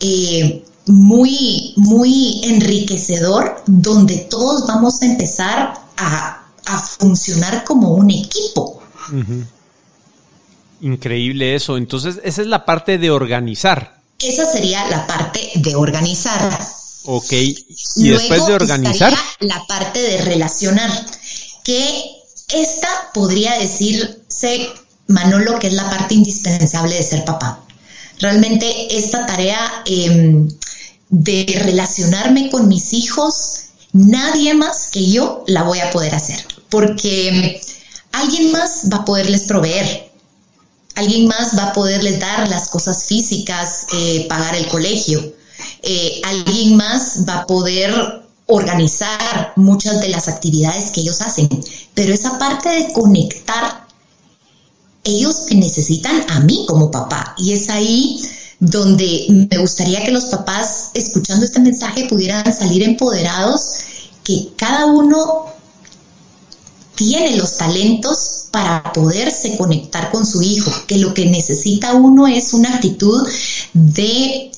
Eh, 0.00 0.64
muy, 0.90 1.74
muy 1.76 2.40
enriquecedor 2.44 3.62
donde 3.66 4.16
todos 4.16 4.66
vamos 4.66 5.02
a 5.02 5.04
empezar 5.04 5.74
a 5.98 6.47
a 6.68 6.78
funcionar 6.78 7.64
como 7.64 7.94
un 7.94 8.10
equipo. 8.10 8.82
Increíble 10.80 11.54
eso. 11.54 11.76
Entonces, 11.76 12.20
esa 12.22 12.42
es 12.42 12.46
la 12.46 12.64
parte 12.64 12.98
de 12.98 13.10
organizar. 13.10 14.00
Esa 14.18 14.44
sería 14.46 14.86
la 14.88 15.06
parte 15.06 15.50
de 15.56 15.74
organizar. 15.74 16.58
Ok. 17.04 17.32
Y 17.32 18.08
después 18.08 18.46
de 18.46 18.54
organizar. 18.54 19.14
La 19.40 19.64
parte 19.66 20.00
de 20.00 20.18
relacionar. 20.18 20.90
Que 21.64 22.04
esta 22.52 22.88
podría 23.12 23.58
decirse, 23.58 24.68
Manolo, 25.06 25.58
que 25.58 25.68
es 25.68 25.74
la 25.74 25.88
parte 25.90 26.14
indispensable 26.14 26.94
de 26.94 27.02
ser 27.02 27.24
papá. 27.24 27.60
Realmente 28.20 28.96
esta 28.96 29.26
tarea 29.26 29.82
em, 29.86 30.48
de 31.08 31.60
relacionarme 31.64 32.50
con 32.50 32.68
mis 32.68 32.92
hijos, 32.92 33.67
nadie 33.92 34.54
más 34.54 34.88
que 34.90 35.10
yo 35.10 35.44
la 35.46 35.62
voy 35.62 35.80
a 35.80 35.90
poder 35.90 36.14
hacer 36.14 36.44
porque 36.68 37.60
alguien 38.12 38.52
más 38.52 38.88
va 38.92 38.98
a 38.98 39.04
poderles 39.04 39.44
proveer, 39.44 40.10
alguien 40.94 41.26
más 41.26 41.56
va 41.56 41.68
a 41.68 41.72
poderles 41.72 42.20
dar 42.20 42.48
las 42.48 42.68
cosas 42.68 43.04
físicas, 43.04 43.86
eh, 43.92 44.26
pagar 44.28 44.54
el 44.54 44.68
colegio, 44.68 45.34
eh, 45.82 46.20
alguien 46.24 46.76
más 46.76 47.24
va 47.28 47.40
a 47.40 47.46
poder 47.46 48.24
organizar 48.46 49.52
muchas 49.56 50.00
de 50.00 50.08
las 50.08 50.28
actividades 50.28 50.90
que 50.90 51.00
ellos 51.00 51.20
hacen, 51.20 51.48
pero 51.94 52.12
esa 52.12 52.38
parte 52.38 52.68
de 52.68 52.92
conectar, 52.92 53.86
ellos 55.04 55.46
necesitan 55.50 56.24
a 56.28 56.40
mí 56.40 56.64
como 56.66 56.90
papá. 56.90 57.34
Y 57.38 57.52
es 57.52 57.70
ahí 57.70 58.20
donde 58.60 59.46
me 59.50 59.58
gustaría 59.58 60.04
que 60.04 60.10
los 60.10 60.26
papás 60.26 60.90
escuchando 60.94 61.44
este 61.44 61.60
mensaje 61.60 62.06
pudieran 62.08 62.52
salir 62.52 62.82
empoderados, 62.82 63.74
que 64.24 64.48
cada 64.56 64.86
uno 64.86 65.46
tiene 66.94 67.36
los 67.36 67.56
talentos 67.56 68.48
para 68.50 68.92
poderse 68.92 69.56
conectar 69.56 70.10
con 70.10 70.26
su 70.26 70.42
hijo, 70.42 70.72
que 70.88 70.98
lo 70.98 71.14
que 71.14 71.26
necesita 71.26 71.94
uno 71.94 72.26
es 72.26 72.52
una 72.52 72.74
actitud 72.74 73.28
de, 73.72 74.50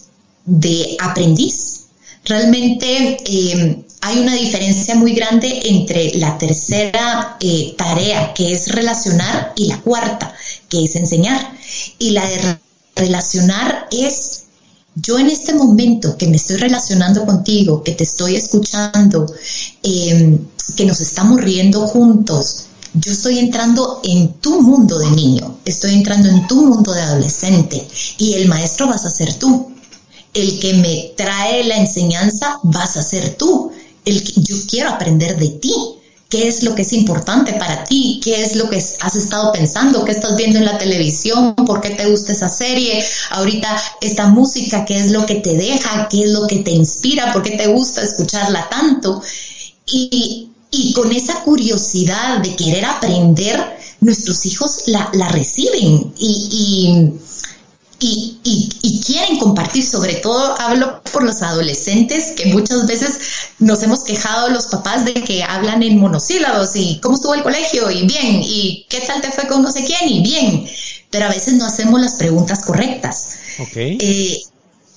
aprendiz. 1.00 1.82
Realmente 2.24 3.18
eh, 3.26 3.84
hay 4.00 4.18
una 4.18 4.34
diferencia 4.34 4.94
muy 4.94 5.12
grande 5.12 5.60
entre 5.64 6.14
la 6.14 6.38
tercera 6.38 7.36
eh, 7.40 7.74
tarea, 7.76 8.32
que 8.32 8.52
es 8.52 8.72
relacionar, 8.72 9.52
y 9.56 9.66
la 9.66 9.80
cuarta, 9.82 10.34
que 10.70 10.84
es 10.84 10.96
enseñar. 10.96 11.52
Y 11.98 12.10
la 12.10 12.26
de 12.26 12.58
relacionar 13.00 13.88
es 13.90 14.44
yo 14.94 15.18
en 15.18 15.28
este 15.28 15.54
momento 15.54 16.16
que 16.16 16.26
me 16.26 16.36
estoy 16.36 16.56
relacionando 16.56 17.24
contigo, 17.24 17.82
que 17.82 17.92
te 17.92 18.04
estoy 18.04 18.36
escuchando, 18.36 19.26
eh, 19.82 20.38
que 20.76 20.84
nos 20.84 21.00
estamos 21.00 21.40
riendo 21.40 21.86
juntos, 21.86 22.66
yo 22.94 23.12
estoy 23.12 23.38
entrando 23.38 24.00
en 24.02 24.32
tu 24.34 24.60
mundo 24.62 24.98
de 24.98 25.10
niño, 25.10 25.58
estoy 25.64 25.94
entrando 25.94 26.28
en 26.28 26.46
tu 26.48 26.56
mundo 26.66 26.92
de 26.92 27.02
adolescente 27.02 27.86
y 28.18 28.34
el 28.34 28.48
maestro 28.48 28.88
vas 28.88 29.06
a 29.06 29.10
ser 29.10 29.34
tú. 29.34 29.72
El 30.34 30.58
que 30.60 30.74
me 30.74 31.12
trae 31.16 31.64
la 31.64 31.76
enseñanza 31.76 32.58
vas 32.62 32.96
a 32.96 33.02
ser 33.02 33.36
tú. 33.36 33.70
El 34.04 34.22
que 34.22 34.40
yo 34.40 34.56
quiero 34.68 34.90
aprender 34.90 35.36
de 35.38 35.48
ti 35.50 35.74
qué 36.30 36.46
es 36.46 36.62
lo 36.62 36.74
que 36.76 36.82
es 36.82 36.92
importante 36.92 37.52
para 37.54 37.84
ti, 37.84 38.20
qué 38.22 38.40
es 38.40 38.54
lo 38.54 38.70
que 38.70 38.76
has 38.76 39.16
estado 39.16 39.52
pensando, 39.52 40.04
qué 40.04 40.12
estás 40.12 40.36
viendo 40.36 40.58
en 40.58 40.64
la 40.64 40.78
televisión, 40.78 41.54
por 41.56 41.80
qué 41.80 41.90
te 41.90 42.06
gusta 42.06 42.32
esa 42.32 42.48
serie, 42.48 43.04
ahorita 43.30 43.76
esta 44.00 44.28
música, 44.28 44.84
qué 44.84 44.96
es 44.96 45.10
lo 45.10 45.26
que 45.26 45.34
te 45.36 45.56
deja, 45.56 46.08
qué 46.08 46.22
es 46.22 46.30
lo 46.30 46.46
que 46.46 46.60
te 46.60 46.70
inspira, 46.70 47.32
por 47.32 47.42
qué 47.42 47.56
te 47.56 47.66
gusta 47.66 48.02
escucharla 48.02 48.68
tanto. 48.70 49.20
Y, 49.86 50.46
con 50.94 51.10
esa 51.10 51.42
curiosidad 51.42 52.38
de 52.38 52.54
querer 52.54 52.84
aprender, 52.84 53.76
nuestros 54.00 54.46
hijos 54.46 54.84
la, 54.86 55.28
reciben 55.30 56.14
y 56.16 56.48
y, 56.52 57.12
quieren 58.00 59.38
compartir, 59.38 59.84
sobre 59.84 60.14
todo 60.14 60.58
hablo 60.60 61.02
por 61.12 61.22
los 61.22 61.42
adolescentes, 61.42 62.32
que 62.36 62.46
muchas 62.46 62.86
veces 62.86 63.18
nos 63.58 63.82
hemos 63.82 64.04
quejado 64.04 64.48
los 64.50 64.66
papás 64.66 65.04
de 65.04 65.14
que 65.14 65.42
hablan 65.42 65.82
en 65.82 65.98
monosílabos 65.98 66.74
y 66.76 66.98
cómo 67.00 67.16
estuvo 67.16 67.34
el 67.34 67.42
colegio 67.42 67.90
y 67.90 68.06
bien, 68.06 68.42
y 68.42 68.86
qué 68.88 69.00
tal 69.00 69.20
te 69.20 69.30
fue 69.30 69.46
con 69.48 69.62
no 69.62 69.70
sé 69.70 69.84
quién 69.84 70.08
y 70.08 70.22
bien, 70.22 70.66
pero 71.10 71.26
a 71.26 71.28
veces 71.28 71.54
no 71.54 71.66
hacemos 71.66 72.00
las 72.00 72.14
preguntas 72.14 72.64
correctas. 72.64 73.34
Eh, 73.76 74.38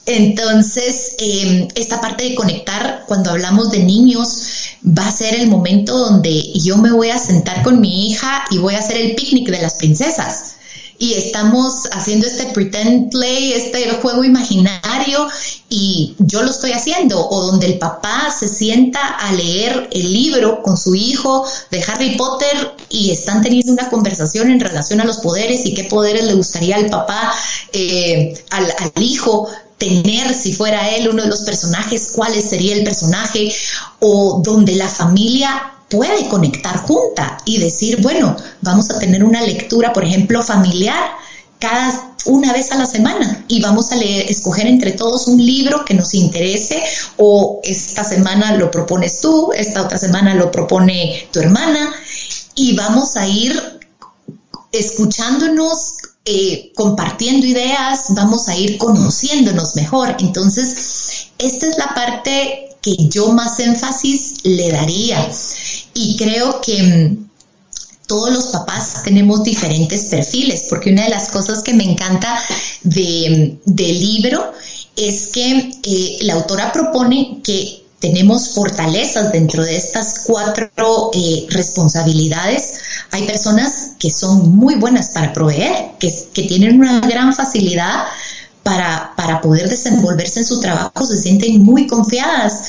entonces, 0.06 1.16
em, 1.20 1.68
esta 1.76 2.02
parte 2.02 2.24
de 2.26 2.36
conectar, 2.36 3.04
cuando 3.08 3.32
hablamos 3.32 3.72
de 3.72 3.80
niños, 3.80 4.44
va 4.86 5.08
a 5.08 5.12
ser 5.12 5.36
el 5.36 5.48
momento 5.48 5.98
donde 5.98 6.54
yo 6.60 6.78
me 6.78 6.92
voy 6.92 7.10
a 7.10 7.18
sentar 7.18 7.64
con 7.64 7.80
mi 7.80 8.08
hija 8.08 8.46
y 8.52 8.58
voy 8.58 8.76
a 8.76 8.80
hacer 8.80 8.98
el 8.98 9.16
picnic 9.16 9.50
de 9.50 9.62
las 9.62 9.76
princesas 9.76 10.56
y 10.98 11.14
estamos 11.14 11.88
haciendo 11.92 12.28
este 12.28 12.46
pretend 12.48 13.12
play, 13.12 13.54
este 13.54 13.90
juego 14.02 14.24
imaginario 14.24 15.28
y 15.70 16.16
yo 16.20 16.44
lo 16.44 16.52
estoy 16.52 16.72
haciendo, 16.72 17.28
o 17.30 17.48
donde 17.48 17.66
el 17.66 17.80
papá 17.80 18.34
se 18.38 18.48
sienta 18.48 19.00
a 19.00 19.32
leer 19.34 19.90
el 19.92 20.14
libro 20.14 20.62
con 20.62 20.78
su 20.78 20.96
hijo 20.96 21.46
de 21.72 21.84
Harry 21.84 22.16
Potter 22.16 22.76
y 22.90 23.12
están 23.12 23.42
teniendo 23.42 23.74
una 23.74 23.90
conversación 23.90 24.52
en 24.52 24.60
relación 24.60 25.02
a 25.02 25.06
los 25.06 25.18
poderes 25.18 25.66
y 25.66 25.74
qué 25.74 25.86
poderes 25.86 26.26
le 26.26 26.36
gustaría 26.36 26.76
al 26.76 26.90
papá, 26.90 27.34
eh, 27.72 28.34
al, 28.52 28.66
al 28.78 29.04
hijo 29.04 29.50
tener 29.84 30.34
si 30.34 30.54
fuera 30.54 30.90
él 30.90 31.10
uno 31.10 31.24
de 31.24 31.30
los 31.30 31.42
personajes, 31.42 32.12
cuál 32.16 32.34
sería 32.42 32.76
el 32.76 32.84
personaje, 32.84 33.54
o 34.00 34.42
donde 34.44 34.76
la 34.76 34.88
familia 34.88 35.74
puede 35.90 36.28
conectar 36.28 36.78
junta 36.78 37.38
y 37.46 37.60
decir, 37.60 38.02
bueno, 38.02 38.36
vamos 38.62 38.90
a 38.90 39.00
tener 39.00 39.24
una 39.24 39.42
lectura, 39.42 39.94
por 39.94 40.04
ejemplo, 40.04 40.42
familiar 40.42 41.12
cada 41.60 42.16
una 42.26 42.54
vez 42.54 42.72
a 42.72 42.78
la 42.78 42.86
semana 42.86 43.44
y 43.48 43.62
vamos 43.62 43.92
a 43.92 43.96
leer, 43.96 44.30
escoger 44.30 44.66
entre 44.68 44.92
todos 44.92 45.28
un 45.28 45.46
libro 45.46 45.84
que 45.86 45.94
nos 45.94 46.14
interese 46.14 46.82
o 47.18 47.60
esta 47.64 48.04
semana 48.04 48.56
lo 48.56 48.72
propones 48.72 49.20
tú, 49.20 49.52
esta 49.54 49.82
otra 49.82 49.98
semana 49.98 50.34
lo 50.34 50.52
propone 50.52 51.28
tu 51.32 51.42
hermana 51.42 51.94
y 52.56 52.76
vamos 52.76 53.18
a 53.18 53.28
ir 53.28 53.62
escuchándonos, 54.72 55.98
eh, 56.26 56.72
compartiendo 56.76 57.46
ideas, 57.46 58.06
vamos 58.10 58.48
a 58.48 58.56
ir 58.56 58.78
conociéndonos 58.78 59.76
mejor. 59.76 60.16
Entonces, 60.20 61.28
esta 61.38 61.68
es 61.68 61.78
la 61.78 61.94
parte 61.94 62.70
que 62.82 62.96
yo 63.10 63.34
más 63.34 63.60
énfasis 63.60 64.36
le 64.44 64.72
daría. 64.72 65.30
Y 65.94 66.16
creo 66.18 66.62
que 66.62 66.82
mm, 66.84 67.30
todos 68.08 68.32
los 68.34 68.48
papás 68.48 69.04
tenemos 69.04 69.44
diferentes 69.44 70.06
perfiles, 70.06 70.68
porque 70.70 70.92
una 70.92 71.04
de 71.04 71.10
las 71.10 71.30
cosas 71.30 71.62
que 71.62 71.74
me 71.74 71.84
encanta 71.84 72.40
mm, 72.84 72.92
del 73.66 74.00
libro 74.00 74.52
es 74.96 75.28
que 75.28 75.72
eh, 75.84 76.18
la 76.22 76.36
autora 76.36 76.72
propone 76.72 77.42
que 77.44 77.83
tenemos 78.04 78.50
fortalezas 78.50 79.32
dentro 79.32 79.64
de 79.64 79.78
estas 79.78 80.26
cuatro 80.28 80.70
eh, 81.14 81.48
responsabilidades. 81.50 82.74
Hay 83.12 83.26
personas 83.26 83.92
que 83.98 84.12
son 84.12 84.58
muy 84.58 84.76
buenas 84.76 85.12
para 85.12 85.32
proveer, 85.32 85.92
que, 86.00 86.10
tienen 86.34 86.82
una 86.82 87.00
gran 87.00 87.34
facilidad 87.34 88.04
para, 88.62 89.14
para 89.16 89.40
poder 89.40 89.70
desenvolverse 89.70 90.42
en 90.42 90.46
su 90.46 90.60
trabajo, 90.60 91.06
se 91.06 91.18
sienten 91.18 91.64
muy 91.64 91.88
confiadas. 91.88 92.64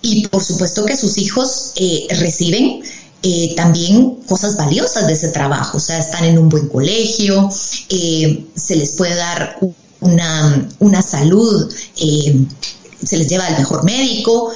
y 0.00 0.26
por 0.28 0.42
supuesto 0.42 0.86
que 0.86 0.96
sus 0.96 1.18
hijos 1.18 1.72
eh, 1.76 2.06
reciben 2.18 2.80
eh, 3.22 3.54
también 3.54 4.14
cosas 4.26 4.56
valiosas 4.56 5.06
de 5.06 5.12
ese 5.12 5.28
trabajo, 5.28 5.76
o 5.76 5.80
sea, 5.80 5.98
están 5.98 6.24
en 6.24 6.38
un 6.38 6.48
buen 6.48 6.70
colegio, 6.70 7.50
se 7.50 8.76
les 8.76 8.92
puede 8.92 9.14
dar 9.14 9.58
una, 10.00 10.68
una 10.78 11.02
salud, 11.02 11.70
se 13.02 13.16
les 13.16 13.28
lleva 13.28 13.46
al 13.46 13.58
mejor 13.58 13.84
médico, 13.84 14.52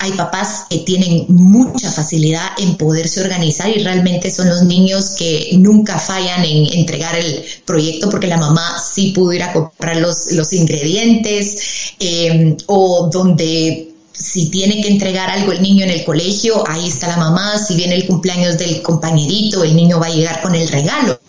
hay 0.00 0.12
papás 0.12 0.66
que 0.70 0.78
tienen 0.78 1.26
mucha 1.28 1.90
facilidad 1.90 2.46
en 2.58 2.76
poderse 2.76 3.20
organizar 3.20 3.68
y 3.68 3.82
realmente 3.82 4.30
son 4.30 4.48
los 4.48 4.62
niños 4.62 5.16
que 5.18 5.50
nunca 5.58 5.98
fallan 5.98 6.44
en 6.44 6.72
entregar 6.78 7.16
el 7.16 7.44
proyecto 7.64 8.08
porque 8.08 8.28
la 8.28 8.36
mamá 8.36 8.78
sí 8.78 9.10
pudo 9.10 9.32
ir 9.32 9.42
a 9.42 9.52
comprar 9.52 9.96
los, 9.96 10.30
los 10.32 10.52
ingredientes 10.52 11.94
eh, 11.98 12.56
o 12.66 13.10
donde 13.12 13.88
si 14.12 14.50
tiene 14.50 14.80
que 14.80 14.88
entregar 14.88 15.30
algo 15.30 15.52
el 15.52 15.62
niño 15.62 15.84
en 15.84 15.90
el 15.90 16.04
colegio, 16.04 16.64
ahí 16.68 16.88
está 16.88 17.08
la 17.08 17.16
mamá, 17.16 17.58
si 17.58 17.74
viene 17.74 17.94
el 17.94 18.06
cumpleaños 18.06 18.58
del 18.58 18.82
compañerito, 18.82 19.62
el 19.62 19.76
niño 19.76 20.00
va 20.00 20.06
a 20.06 20.10
llegar 20.10 20.42
con 20.42 20.54
el 20.54 20.68
regalo. 20.68 21.20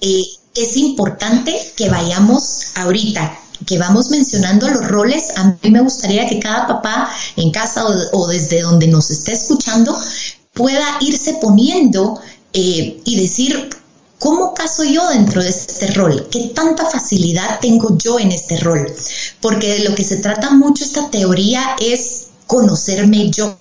Eh, 0.00 0.24
es 0.56 0.76
importante 0.76 1.56
que 1.76 1.88
vayamos 1.88 2.72
ahorita 2.74 3.38
que 3.66 3.78
vamos 3.78 4.10
mencionando 4.10 4.68
los 4.68 4.86
roles, 4.88 5.36
a 5.36 5.56
mí 5.62 5.70
me 5.70 5.80
gustaría 5.80 6.28
que 6.28 6.40
cada 6.40 6.66
papá 6.66 7.10
en 7.36 7.50
casa 7.50 7.84
o, 8.12 8.26
desde 8.26 8.62
donde 8.62 8.86
nos 8.86 9.10
esté 9.10 9.32
escuchando 9.32 9.96
pueda 10.52 10.84
irse 11.00 11.34
poniendo 11.40 12.20
eh, 12.52 13.00
y 13.04 13.20
decir, 13.20 13.70
¿cómo 14.18 14.54
caso 14.54 14.84
yo 14.84 15.08
dentro 15.08 15.42
de 15.42 15.48
este 15.48 15.88
rol? 15.88 16.28
¿Qué 16.30 16.52
tanta 16.54 16.86
facilidad 16.86 17.60
tengo 17.60 17.96
yo 17.98 18.18
en 18.18 18.32
este 18.32 18.58
rol? 18.58 18.86
Porque 19.40 19.74
de 19.74 19.88
lo 19.88 19.94
que 19.94 20.04
se 20.04 20.16
trata 20.16 20.50
mucho 20.50 20.84
esta 20.84 21.10
teoría 21.10 21.76
es 21.80 22.28
conocerme 22.46 23.30
yo, 23.30 23.56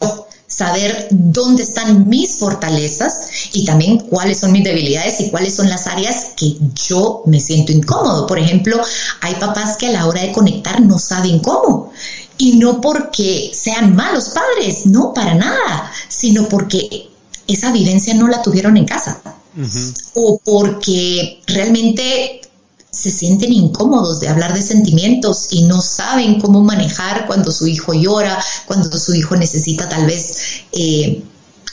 saber 0.50 1.08
dónde 1.12 1.64
están 1.64 2.10
mis 2.10 2.40
fortalezas 2.40 3.30
y 3.54 3.64
también 3.66 4.00
cuáles 4.00 4.40
son 4.40 4.52
mis 4.52 4.64
debilidades 4.64 5.22
y 5.22 5.30
cuáles 5.30 5.56
son 5.56 5.70
las 5.70 5.88
áreas 5.88 6.34
que 6.36 6.58
yo 6.88 7.22
me 7.26 7.40
siento 7.40 7.72
incómodo. 7.72 8.28
Por 8.28 8.40
ejemplo, 8.40 8.82
hay 9.22 9.36
papás 9.36 9.78
que 9.78 9.88
a 9.88 9.92
la 9.92 10.08
hora 10.08 10.22
de 10.22 10.32
conectar 10.32 10.82
no 10.82 11.00
saben 11.00 11.40
cómo. 11.40 11.94
Y 12.38 12.54
no 12.54 12.82
porque 12.82 13.52
sean 13.54 13.96
malos 13.96 14.30
padres, 14.30 14.86
no, 14.86 15.14
para 15.14 15.36
nada, 15.36 15.92
sino 16.08 16.50
porque 16.50 17.10
esa 17.48 17.72
vivencia 17.72 18.14
no 18.14 18.28
la 18.28 18.42
tuvieron 18.42 18.76
en 18.76 18.86
casa. 18.86 19.22
O 20.16 20.40
porque 20.44 21.42
realmente 21.48 22.42
se 23.00 23.12
sienten 23.12 23.54
incómodos 23.54 24.20
de 24.20 24.28
hablar 24.28 24.54
de 24.54 24.62
sentimientos 24.62 25.48
y 25.52 25.64
no 25.64 25.82
saben 25.82 26.40
cómo 26.42 26.62
manejar 26.62 27.28
cuando 27.28 27.50
su 27.50 27.66
hijo 27.66 27.94
llora, 27.94 28.44
cuando 28.66 28.98
su 28.98 29.16
hijo 29.16 29.38
necesita 29.38 29.88
tal 29.88 30.06
vez 30.06 30.64
eh, 30.74 31.24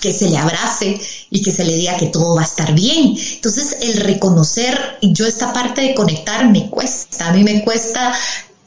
que 0.00 0.12
se 0.12 0.30
le 0.30 0.38
abrace 0.38 1.00
y 1.30 1.42
que 1.42 1.50
se 1.50 1.64
le 1.64 1.74
diga 1.74 1.96
que 1.96 2.06
todo 2.06 2.36
va 2.36 2.42
a 2.42 2.44
estar 2.44 2.72
bien. 2.74 3.16
Entonces, 3.34 3.78
el 3.80 3.96
reconocer, 3.96 4.78
yo 5.02 5.26
esta 5.26 5.52
parte 5.52 5.80
de 5.80 5.94
conectar 5.96 6.48
me 6.48 6.70
cuesta, 6.70 7.28
a 7.28 7.32
mí 7.32 7.42
me 7.42 7.64
cuesta 7.64 8.14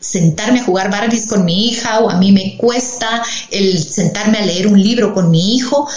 sentarme 0.01 0.59
a 0.59 0.65
jugar 0.65 0.91
Barbies 0.91 1.27
con 1.27 1.45
mi 1.45 1.67
hija 1.67 1.99
o 1.99 2.09
a 2.09 2.17
mí 2.17 2.33
me 2.33 2.57
cuesta 2.57 3.23
el 3.51 3.81
sentarme 3.81 4.39
a 4.39 4.45
leer 4.45 4.67
un 4.67 4.81
libro 4.81 5.13
con 5.13 5.31
mi 5.31 5.55
hijo. 5.55 5.87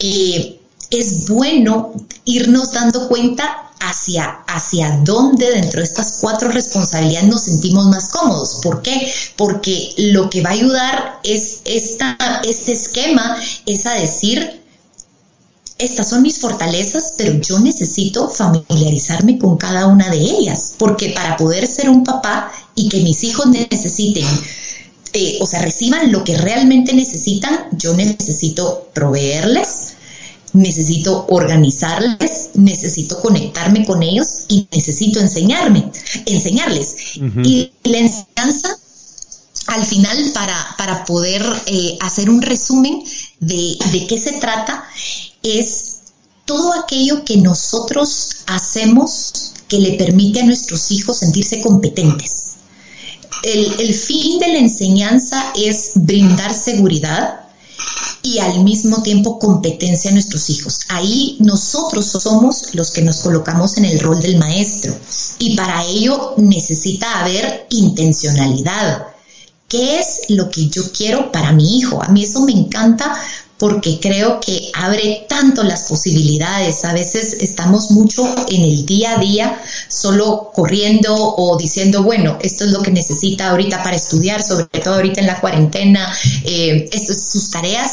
Eh, 0.00 0.58
es 0.90 1.28
bueno 1.28 1.92
irnos 2.24 2.72
dando 2.72 3.08
cuenta 3.08 3.67
hacia, 3.80 4.42
hacia 4.46 5.00
dónde 5.04 5.50
dentro 5.50 5.80
de 5.80 5.84
estas 5.84 6.18
cuatro 6.20 6.48
responsabilidades 6.50 7.28
nos 7.28 7.42
sentimos 7.42 7.86
más 7.86 8.08
cómodos. 8.08 8.60
¿Por 8.62 8.82
qué? 8.82 9.12
Porque 9.36 9.94
lo 9.98 10.28
que 10.30 10.42
va 10.42 10.50
a 10.50 10.54
ayudar 10.54 11.20
es 11.22 11.60
esta, 11.64 12.16
este 12.44 12.72
esquema, 12.72 13.36
es 13.66 13.86
a 13.86 13.94
decir, 13.94 14.62
estas 15.78 16.08
son 16.08 16.22
mis 16.22 16.38
fortalezas, 16.38 17.14
pero 17.16 17.40
yo 17.40 17.58
necesito 17.60 18.28
familiarizarme 18.28 19.38
con 19.38 19.56
cada 19.56 19.86
una 19.86 20.10
de 20.10 20.18
ellas, 20.18 20.74
porque 20.76 21.10
para 21.10 21.36
poder 21.36 21.66
ser 21.66 21.88
un 21.88 22.02
papá 22.02 22.50
y 22.74 22.88
que 22.88 23.00
mis 23.00 23.22
hijos 23.24 23.46
necesiten 23.46 24.26
eh, 25.14 25.38
o 25.40 25.46
sea, 25.46 25.62
reciban 25.62 26.12
lo 26.12 26.22
que 26.22 26.36
realmente 26.36 26.92
necesitan, 26.92 27.68
yo 27.72 27.94
necesito 27.94 28.88
proveerles, 28.92 29.94
necesito 30.52 31.26
organizarles, 31.28 32.50
necesito 32.54 33.20
conectarme 33.20 33.84
con 33.84 34.02
ellos 34.02 34.44
y 34.48 34.66
necesito 34.72 35.20
enseñarme, 35.20 35.90
enseñarles. 36.26 36.96
Y 37.44 37.70
la 37.84 37.98
enseñanza, 37.98 38.76
al 39.66 39.84
final, 39.84 40.30
para, 40.32 40.56
para 40.76 41.04
poder 41.04 41.42
eh, 41.66 41.98
hacer 42.00 42.30
un 42.30 42.42
resumen 42.42 43.02
de, 43.40 43.76
de 43.92 44.06
qué 44.06 44.18
se 44.18 44.32
trata, 44.32 44.84
es 45.42 45.98
todo 46.44 46.72
aquello 46.72 47.24
que 47.24 47.36
nosotros 47.36 48.38
hacemos 48.46 49.52
que 49.68 49.78
le 49.78 49.92
permite 49.92 50.40
a 50.40 50.46
nuestros 50.46 50.90
hijos 50.90 51.18
sentirse 51.18 51.60
competentes. 51.60 52.54
El, 53.42 53.80
el 53.80 53.94
fin 53.94 54.38
de 54.38 54.48
la 54.48 54.58
enseñanza 54.58 55.52
es 55.54 55.92
brindar 55.94 56.52
seguridad, 56.54 57.47
y 58.22 58.38
al 58.38 58.62
mismo 58.62 59.02
tiempo 59.02 59.38
competencia 59.38 60.10
a 60.10 60.14
nuestros 60.14 60.50
hijos. 60.50 60.80
Ahí 60.88 61.36
nosotros 61.40 62.06
somos 62.06 62.74
los 62.74 62.90
que 62.90 63.02
nos 63.02 63.18
colocamos 63.18 63.76
en 63.78 63.84
el 63.86 64.00
rol 64.00 64.20
del 64.20 64.38
maestro 64.38 64.94
y 65.38 65.56
para 65.56 65.84
ello 65.84 66.34
necesita 66.36 67.20
haber 67.20 67.66
intencionalidad. 67.70 69.06
¿Qué 69.68 69.98
es 69.98 70.22
lo 70.30 70.50
que 70.50 70.68
yo 70.68 70.90
quiero 70.92 71.30
para 71.30 71.52
mi 71.52 71.78
hijo? 71.78 72.02
A 72.02 72.08
mí 72.08 72.24
eso 72.24 72.40
me 72.40 72.52
encanta 72.52 73.14
porque 73.58 73.98
creo 74.00 74.40
que 74.40 74.70
abre 74.74 75.26
tanto 75.28 75.64
las 75.64 75.84
posibilidades. 75.84 76.84
A 76.84 76.92
veces 76.92 77.36
estamos 77.40 77.90
mucho 77.90 78.24
en 78.48 78.62
el 78.62 78.86
día 78.86 79.16
a 79.16 79.18
día, 79.18 79.60
solo 79.88 80.50
corriendo 80.54 81.14
o 81.14 81.56
diciendo, 81.58 82.02
bueno, 82.04 82.38
esto 82.40 82.64
es 82.64 82.70
lo 82.70 82.82
que 82.82 82.92
necesita 82.92 83.50
ahorita 83.50 83.82
para 83.82 83.96
estudiar, 83.96 84.42
sobre 84.42 84.66
todo 84.80 84.94
ahorita 84.94 85.20
en 85.20 85.26
la 85.26 85.40
cuarentena, 85.40 86.14
eh, 86.44 86.88
sus 86.92 87.50
tareas, 87.50 87.92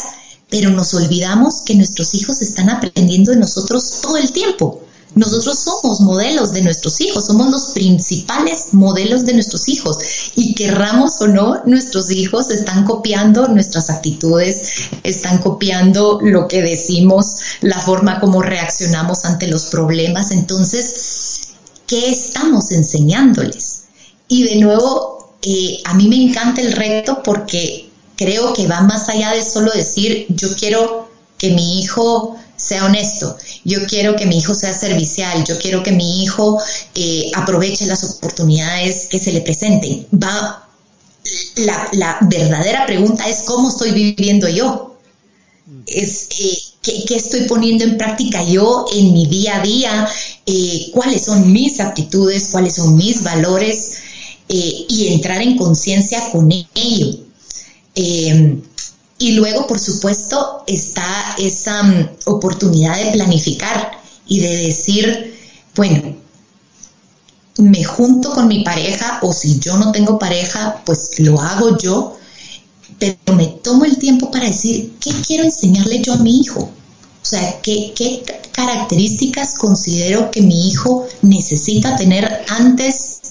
pero 0.49 0.69
nos 0.69 0.93
olvidamos 0.93 1.61
que 1.65 1.75
nuestros 1.75 2.13
hijos 2.13 2.41
están 2.41 2.69
aprendiendo 2.69 3.31
de 3.31 3.37
nosotros 3.37 4.01
todo 4.01 4.17
el 4.17 4.31
tiempo. 4.31 4.84
Nosotros 5.15 5.59
somos 5.59 6.01
modelos 6.01 6.51
de 6.51 6.61
nuestros 6.61 6.99
hijos, 6.99 7.25
somos 7.25 7.49
los 7.49 7.65
principales 7.73 8.73
modelos 8.73 9.25
de 9.25 9.33
nuestros 9.33 9.69
hijos 9.69 9.97
y 10.35 10.53
querramos 10.55 11.21
o 11.21 11.27
no, 11.27 11.61
nuestros 11.65 12.11
hijos 12.11 12.51
están 12.51 12.83
copiando 12.83 13.47
nuestras 13.47 13.89
actitudes, 13.89 14.89
están 15.03 15.37
copiando 15.37 16.19
lo 16.21 16.49
que 16.49 16.61
decimos, 16.61 17.37
la 17.61 17.79
forma 17.79 18.19
como 18.19 18.41
reaccionamos 18.41 19.23
ante 19.23 19.47
los 19.47 19.65
problemas. 19.65 20.31
Entonces, 20.31 21.53
¿qué 21.87 22.09
estamos 22.09 22.71
enseñándoles? 22.71 23.85
Y 24.27 24.43
de 24.43 24.57
nuevo, 24.57 25.33
eh, 25.41 25.79
a 25.85 25.93
mí 25.93 26.09
me 26.09 26.21
encanta 26.21 26.59
el 26.59 26.73
reto 26.73 27.23
porque 27.23 27.89
creo 28.17 28.53
que 28.53 28.67
va 28.67 28.81
más 28.81 29.07
allá 29.07 29.31
de 29.31 29.45
solo 29.45 29.71
decir, 29.71 30.25
yo 30.29 30.49
quiero 30.57 31.09
que 31.37 31.51
mi 31.51 31.79
hijo 31.79 32.37
sea 32.65 32.85
honesto, 32.85 33.37
yo 33.63 33.85
quiero 33.85 34.15
que 34.15 34.25
mi 34.25 34.39
hijo 34.39 34.55
sea 34.55 34.73
servicial, 34.73 35.43
yo 35.45 35.57
quiero 35.59 35.83
que 35.83 35.91
mi 35.91 36.23
hijo 36.23 36.59
eh, 36.95 37.31
aproveche 37.35 37.85
las 37.85 38.03
oportunidades 38.03 39.07
que 39.07 39.19
se 39.19 39.31
le 39.31 39.41
presenten. 39.41 40.07
Va, 40.11 40.67
la, 41.57 42.17
verdadera 42.21 42.85
pregunta 42.85 43.27
es 43.29 43.43
cómo 43.43 43.69
estoy 43.69 43.91
viviendo 43.91 44.49
yo. 44.49 44.97
Es, 45.85 46.27
eh, 46.39 46.57
¿qué, 46.81 47.15
estoy 47.15 47.41
poniendo 47.41 47.83
en 47.83 47.97
práctica 47.97 48.43
yo 48.43 48.85
en 48.91 49.13
mi 49.13 49.27
día 49.27 49.57
a 49.57 49.61
día? 49.61 50.09
Eh, 50.47 50.89
¿Cuáles 50.91 51.25
son 51.25 51.51
mis 51.51 51.79
aptitudes? 51.79 52.49
¿Cuáles 52.51 52.75
son 52.75 52.95
mis 52.95 53.23
valores? 53.23 53.97
y 54.47 55.07
entrar 55.07 55.41
en 55.41 55.57
conciencia 55.57 56.29
con 56.31 56.51
ello. 56.51 57.17
Y 59.17 59.31
luego, 59.31 59.65
por 59.65 59.79
supuesto, 59.79 60.63
está 60.67 61.35
esa 61.37 61.83
mm, 61.83 62.09
oportunidad 62.25 62.97
de 62.97 63.11
planificar 63.11 63.91
y 64.27 64.39
de 64.39 64.55
decir, 64.57 65.33
bueno, 65.75 66.15
me 67.57 67.83
junto 67.83 68.31
con 68.31 68.47
mi 68.47 68.63
pareja 68.63 69.19
o 69.21 69.31
si 69.31 69.59
yo 69.59 69.77
no 69.77 69.91
tengo 69.91 70.19
pareja, 70.19 70.81
pues 70.85 71.19
lo 71.19 71.39
hago 71.39 71.77
yo, 71.77 72.17
pero 72.99 73.35
me 73.35 73.47
tomo 73.47 73.85
el 73.85 73.97
tiempo 73.97 74.29
para 74.31 74.47
decir, 74.47 74.93
¿qué 74.99 75.11
quiero 75.25 75.43
enseñarle 75.43 76.01
yo 76.01 76.13
a 76.13 76.17
mi 76.17 76.39
hijo? 76.39 76.61
O 76.61 77.25
sea, 77.27 77.61
¿qué, 77.61 77.93
qué 77.95 78.23
características 78.51 79.57
considero 79.57 80.29
que 80.29 80.41
mi 80.41 80.67
hijo 80.67 81.07
necesita 81.21 81.95
tener 81.95 82.45
antes 82.49 83.21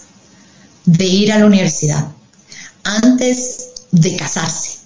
de 0.86 1.04
ir 1.04 1.32
a 1.32 1.38
la 1.38 1.46
universidad, 1.46 2.08
antes 2.82 3.70
de 3.92 4.16
casarse? 4.16 4.83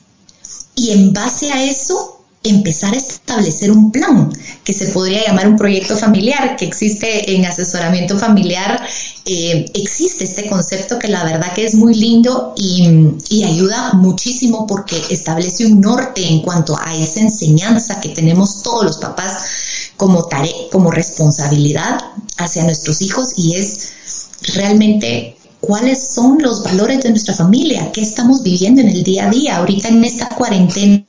Y 0.78 0.92
en 0.92 1.12
base 1.12 1.50
a 1.50 1.64
eso, 1.64 2.22
empezar 2.44 2.94
a 2.94 2.98
establecer 2.98 3.72
un 3.72 3.90
plan 3.90 4.32
que 4.62 4.72
se 4.72 4.86
podría 4.88 5.26
llamar 5.26 5.48
un 5.48 5.56
proyecto 5.56 5.96
familiar, 5.96 6.54
que 6.56 6.66
existe 6.66 7.34
en 7.34 7.44
asesoramiento 7.44 8.16
familiar, 8.16 8.80
eh, 9.24 9.66
existe 9.74 10.22
este 10.22 10.48
concepto 10.48 10.96
que 11.00 11.08
la 11.08 11.24
verdad 11.24 11.52
que 11.52 11.66
es 11.66 11.74
muy 11.74 11.94
lindo 11.94 12.54
y, 12.56 12.88
y, 13.28 13.42
ayuda 13.42 13.94
muchísimo 13.94 14.68
porque 14.68 15.02
establece 15.10 15.66
un 15.66 15.80
norte 15.80 16.24
en 16.24 16.42
cuanto 16.42 16.78
a 16.80 16.96
esa 16.96 17.22
enseñanza 17.22 18.00
que 18.00 18.10
tenemos 18.10 18.62
todos 18.62 18.84
los 18.84 18.98
papás 18.98 19.38
como 19.96 20.26
tarea, 20.26 20.54
como 20.70 20.92
responsabilidad 20.92 21.98
hacia 22.36 22.62
nuestros 22.62 23.02
hijos 23.02 23.32
y 23.36 23.56
es 23.56 23.90
realmente 24.54 25.37
cuáles 25.60 26.14
son 26.14 26.38
los 26.40 26.62
valores 26.62 27.02
de 27.02 27.10
nuestra 27.10 27.34
familia, 27.34 27.90
qué 27.92 28.02
estamos 28.02 28.42
viviendo 28.42 28.80
en 28.80 28.88
el 28.88 29.02
día 29.02 29.26
a 29.26 29.30
día. 29.30 29.56
Ahorita 29.56 29.88
en 29.88 30.04
esta 30.04 30.28
cuarentena 30.28 31.04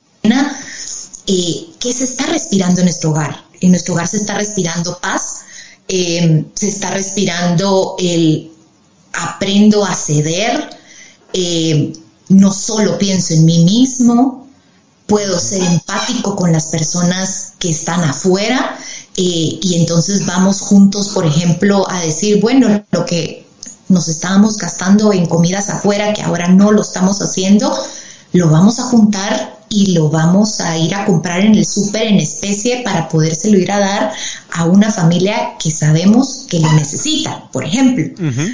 eh, 1.26 1.66
¿qué 1.78 1.92
se 1.92 2.04
está 2.04 2.26
respirando 2.26 2.80
en 2.80 2.86
nuestro 2.86 3.10
hogar? 3.10 3.44
En 3.60 3.70
nuestro 3.70 3.94
hogar 3.94 4.08
se 4.08 4.16
está 4.16 4.34
respirando 4.34 4.98
paz, 5.00 5.42
eh, 5.88 6.44
se 6.54 6.68
está 6.68 6.90
respirando 6.90 7.94
el 7.98 8.50
aprendo 9.12 9.84
a 9.84 9.94
ceder, 9.94 10.70
eh, 11.32 11.92
no 12.28 12.52
solo 12.52 12.98
pienso 12.98 13.34
en 13.34 13.44
mí 13.44 13.64
mismo, 13.64 14.48
puedo 15.06 15.38
ser 15.38 15.62
empático 15.62 16.36
con 16.36 16.52
las 16.52 16.66
personas 16.66 17.54
que 17.58 17.70
están 17.70 18.02
afuera 18.02 18.76
y 19.16 19.74
entonces 19.76 20.24
vamos 20.24 20.60
juntos, 20.60 21.08
por 21.08 21.26
ejemplo, 21.26 21.86
a 21.90 22.00
decir, 22.00 22.40
bueno, 22.40 22.84
lo 22.90 23.04
que 23.04 23.46
nos 23.90 24.08
estábamos 24.08 24.56
gastando 24.56 25.12
en 25.12 25.26
comidas 25.26 25.68
afuera, 25.68 26.12
que 26.12 26.22
ahora 26.22 26.48
no 26.48 26.72
lo 26.72 26.82
estamos 26.82 27.20
haciendo, 27.20 27.72
lo 28.32 28.48
vamos 28.48 28.78
a 28.78 28.84
juntar 28.84 29.60
y 29.68 29.92
lo 29.92 30.08
vamos 30.08 30.60
a 30.60 30.76
ir 30.76 30.94
a 30.94 31.04
comprar 31.04 31.40
en 31.40 31.54
el 31.54 31.64
súper 31.64 32.02
en 32.02 32.18
especie 32.18 32.82
para 32.82 33.08
podérselo 33.08 33.56
ir 33.58 33.70
a 33.70 33.78
dar 33.78 34.12
a 34.52 34.64
una 34.64 34.90
familia 34.90 35.56
que 35.58 35.70
sabemos 35.70 36.46
que 36.48 36.58
lo 36.58 36.72
necesita, 36.72 37.48
por 37.52 37.64
ejemplo. 37.64 38.04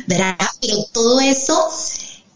¿verdad? 0.07 0.37
Pero 0.61 0.85
todo 0.93 1.21
eso 1.21 1.59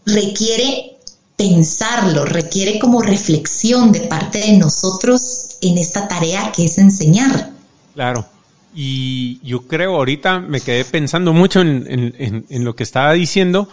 requiere 0.05 0.97
pensarlo, 1.35 2.25
requiere 2.25 2.79
como 2.79 3.01
reflexión 3.01 3.91
de 3.91 4.01
parte 4.01 4.39
de 4.39 4.53
nosotros 4.53 5.57
en 5.61 5.77
esta 5.77 6.07
tarea 6.07 6.51
que 6.51 6.65
es 6.65 6.77
enseñar. 6.77 7.51
Claro. 7.93 8.25
Y 8.73 9.39
yo 9.43 9.67
creo, 9.67 9.95
ahorita 9.95 10.39
me 10.39 10.61
quedé 10.61 10.85
pensando 10.85 11.33
mucho 11.33 11.61
en, 11.61 12.15
en 12.17 12.65
lo 12.65 12.75
que 12.75 12.83
estaba 12.83 13.11
diciendo 13.13 13.67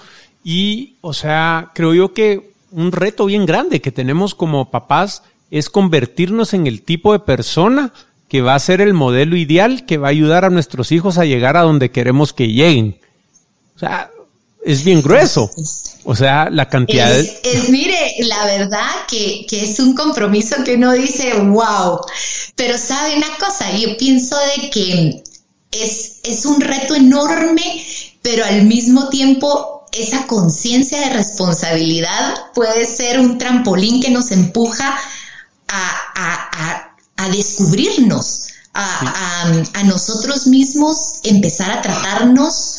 y, 0.45 0.97
o 1.01 1.13
sea, 1.13 1.73
creo 1.75 1.95
yo 1.95 2.15
que 2.15 2.53
un 2.71 2.93
reto 2.93 3.27
bien 3.27 3.47
grande 3.47 3.81
que 3.81 3.93
tenemos 3.93 4.35
como 4.35 4.71
papás 4.71 5.23
es 5.51 5.71
convertirnos 5.71 6.55
en 6.55 6.67
el 6.67 6.83
tipo 6.83 7.13
de 7.13 7.19
persona 7.19 7.93
que 8.29 8.43
va 8.43 8.55
a 8.55 8.59
ser 8.59 8.81
el 8.81 8.95
modelo 8.95 9.37
ideal 9.37 9.87
que 9.87 9.97
va 9.97 10.09
a 10.09 10.11
ayudar 10.11 10.45
a 10.45 10.51
nuestros 10.51 10.93
hijos 10.93 11.19
a 11.19 11.25
llegar 11.25 11.57
a 11.57 11.63
donde 11.63 11.91
queremos 11.91 12.33
que 12.33 12.49
lleguen. 12.49 12.99
O 13.77 13.79
sea, 13.79 14.11
es 14.73 14.85
bien 14.85 15.03
grueso. 15.03 15.51
O 16.05 16.15
sea, 16.15 16.49
la 16.51 16.69
cantidad 16.69 17.11
es, 17.19 17.43
de... 17.43 17.69
mire, 17.71 18.15
la 18.21 18.45
verdad 18.45 18.91
que, 19.09 19.47
que, 19.49 19.65
es 19.65 19.79
un 19.79 19.95
compromiso 19.95 20.57
que 20.65 20.75
uno 20.75 20.93
dice, 20.93 21.35
wow. 21.35 22.01
Pero 22.55 22.79
sabe 22.79 23.17
una 23.17 23.37
cosa, 23.39 23.71
yo 23.77 23.97
pienso 23.97 24.37
de 24.37 24.71
que 24.71 25.23
es, 25.73 26.21
es 26.23 26.47
un 26.47 26.61
reto 26.61 26.95
enorme, 26.95 27.85
pero 28.23 28.45
al 28.45 28.65
mismo 28.65 29.09
tiempo 29.09 29.79
esa 29.93 30.27
conciencia 30.27 31.01
de 31.01 31.11
responsabilidad 31.11 32.35
puede 32.55 32.85
ser 32.85 33.21
un 33.21 33.39
trampolín 33.39 34.01
que 34.01 34.11
nos 34.11 34.31
empuja 34.31 34.99
a, 35.69 36.95
descubrirnos, 37.33 38.49
a, 38.75 39.83
nosotros 39.85 40.47
mismos, 40.47 41.21
empezar 41.25 41.71
a 41.71 41.83
tratarnos. 41.83 42.78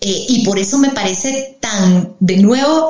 Eh, 0.00 0.26
y 0.28 0.44
por 0.44 0.58
eso 0.58 0.78
me 0.78 0.90
parece 0.90 1.56
tan, 1.60 2.14
de 2.20 2.36
nuevo, 2.36 2.88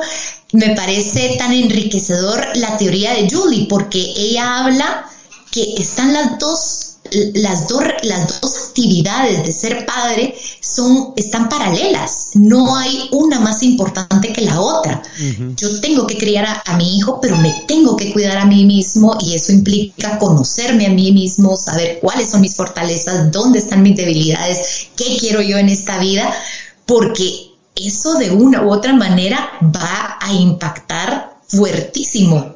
me 0.53 0.75
parece 0.75 1.35
tan 1.37 1.53
enriquecedor 1.53 2.45
la 2.55 2.77
teoría 2.77 3.13
de 3.13 3.29
Julie, 3.29 3.67
porque 3.69 3.99
ella 3.99 4.59
habla 4.59 5.05
que 5.51 5.75
están 5.77 6.13
las 6.13 6.37
dos 6.39 6.87
las, 7.33 7.67
dos, 7.67 7.83
las 8.03 8.41
dos 8.41 8.67
actividades 8.69 9.43
de 9.45 9.51
ser 9.51 9.85
padre 9.85 10.35
son, 10.61 11.13
están 11.15 11.49
paralelas, 11.49 12.31
no 12.35 12.75
hay 12.75 13.09
una 13.11 13.39
más 13.39 13.63
importante 13.63 14.33
que 14.33 14.41
la 14.41 14.59
otra. 14.59 15.01
Yo 15.55 15.79
tengo 15.79 16.05
que 16.05 16.17
criar 16.17 16.61
a, 16.65 16.77
mi 16.77 16.97
hijo, 16.97 17.19
pero 17.21 17.37
me 17.37 17.53
tengo 17.67 17.95
que 17.95 18.11
cuidar 18.13 18.37
a 18.37 18.45
mí 18.45 18.65
mismo 18.65 19.17
y 19.21 19.35
eso 19.35 19.51
implica 19.51 20.19
conocerme 20.19 20.85
a 20.85 20.89
mí 20.89 21.11
mismo, 21.11 21.55
saber 21.57 21.99
cuáles 22.01 22.29
son 22.29 22.41
mis 22.41 22.55
fortalezas, 22.55 23.31
dónde 23.31 23.59
están 23.59 23.81
mis 23.81 23.95
debilidades, 23.95 24.89
qué 24.95 25.17
quiero 25.19 25.41
yo 25.41 25.57
en 25.57 25.69
esta 25.69 25.97
vida, 25.97 26.33
porque 26.87 27.51
eso 27.75 28.17
de 28.17 28.31
una 28.31 28.63
u 28.63 28.71
otra 28.71 28.93
manera 28.93 29.51
va 29.61 30.17
a 30.19 30.33
impactar 30.33 31.37
fuertísimo 31.47 32.55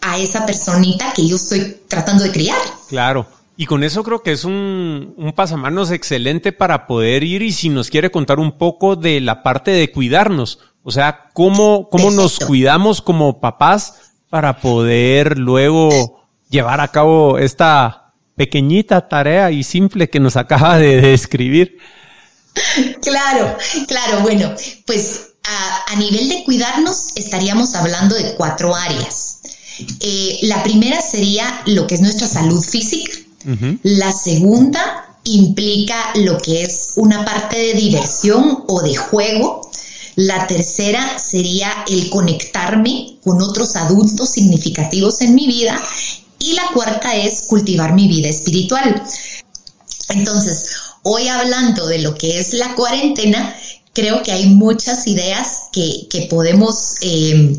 a 0.00 0.18
esa 0.18 0.46
personita 0.46 1.12
que 1.14 1.28
yo 1.28 1.36
estoy 1.36 1.76
tratando 1.88 2.24
de 2.24 2.32
criar. 2.32 2.58
Claro. 2.88 3.26
Y 3.56 3.66
con 3.66 3.84
eso 3.84 4.02
creo 4.02 4.22
que 4.22 4.32
es 4.32 4.44
un, 4.44 5.14
un 5.16 5.32
pasamanos 5.34 5.90
excelente 5.90 6.52
para 6.52 6.86
poder 6.86 7.22
ir 7.22 7.42
y 7.42 7.52
si 7.52 7.68
nos 7.68 7.90
quiere 7.90 8.10
contar 8.10 8.40
un 8.40 8.52
poco 8.52 8.96
de 8.96 9.20
la 9.20 9.42
parte 9.42 9.70
de 9.70 9.92
cuidarnos, 9.92 10.58
o 10.82 10.90
sea, 10.90 11.28
cómo, 11.34 11.88
cómo 11.90 12.10
nos 12.10 12.38
cuidamos 12.38 13.02
como 13.02 13.40
papás 13.40 14.12
para 14.30 14.60
poder 14.60 15.38
luego 15.38 16.24
llevar 16.48 16.80
a 16.80 16.88
cabo 16.88 17.38
esta 17.38 18.14
pequeñita 18.34 19.06
tarea 19.08 19.50
y 19.50 19.62
simple 19.62 20.08
que 20.08 20.18
nos 20.18 20.36
acaba 20.36 20.78
de 20.78 21.00
describir. 21.00 21.78
Claro, 23.02 23.56
claro, 23.88 24.20
bueno, 24.20 24.54
pues 24.86 25.32
a, 25.44 25.92
a 25.92 25.96
nivel 25.96 26.28
de 26.28 26.44
cuidarnos 26.44 27.08
estaríamos 27.16 27.74
hablando 27.74 28.14
de 28.14 28.34
cuatro 28.34 28.74
áreas. 28.74 29.38
Eh, 30.00 30.38
la 30.42 30.62
primera 30.62 31.00
sería 31.00 31.62
lo 31.66 31.86
que 31.86 31.94
es 31.94 32.00
nuestra 32.00 32.28
salud 32.28 32.62
física, 32.62 33.12
la 33.82 34.12
segunda 34.12 35.16
implica 35.24 35.96
lo 36.14 36.38
que 36.38 36.62
es 36.62 36.92
una 36.96 37.24
parte 37.24 37.58
de 37.58 37.74
diversión 37.74 38.64
o 38.68 38.82
de 38.82 38.94
juego. 38.94 39.68
La 40.14 40.46
tercera 40.46 41.18
sería 41.18 41.84
el 41.88 42.10
conectarme 42.10 43.18
con 43.24 43.40
otros 43.42 43.76
adultos 43.76 44.30
significativos 44.30 45.22
en 45.22 45.34
mi 45.34 45.46
vida. 45.46 45.80
Y 46.38 46.52
la 46.52 46.68
cuarta 46.74 47.14
es 47.14 47.42
cultivar 47.48 47.94
mi 47.94 48.08
vida 48.08 48.28
espiritual. 48.28 49.02
Entonces, 50.10 50.76
hoy 51.02 51.28
hablando 51.28 51.86
de 51.86 51.98
lo 51.98 52.14
que 52.14 52.38
es 52.38 52.54
la 52.54 52.74
cuarentena, 52.74 53.54
creo 53.92 54.22
que 54.22 54.32
hay 54.32 54.46
muchas 54.46 55.06
ideas 55.06 55.68
que, 55.72 56.26
podemos, 56.30 56.96
eh, 57.00 57.58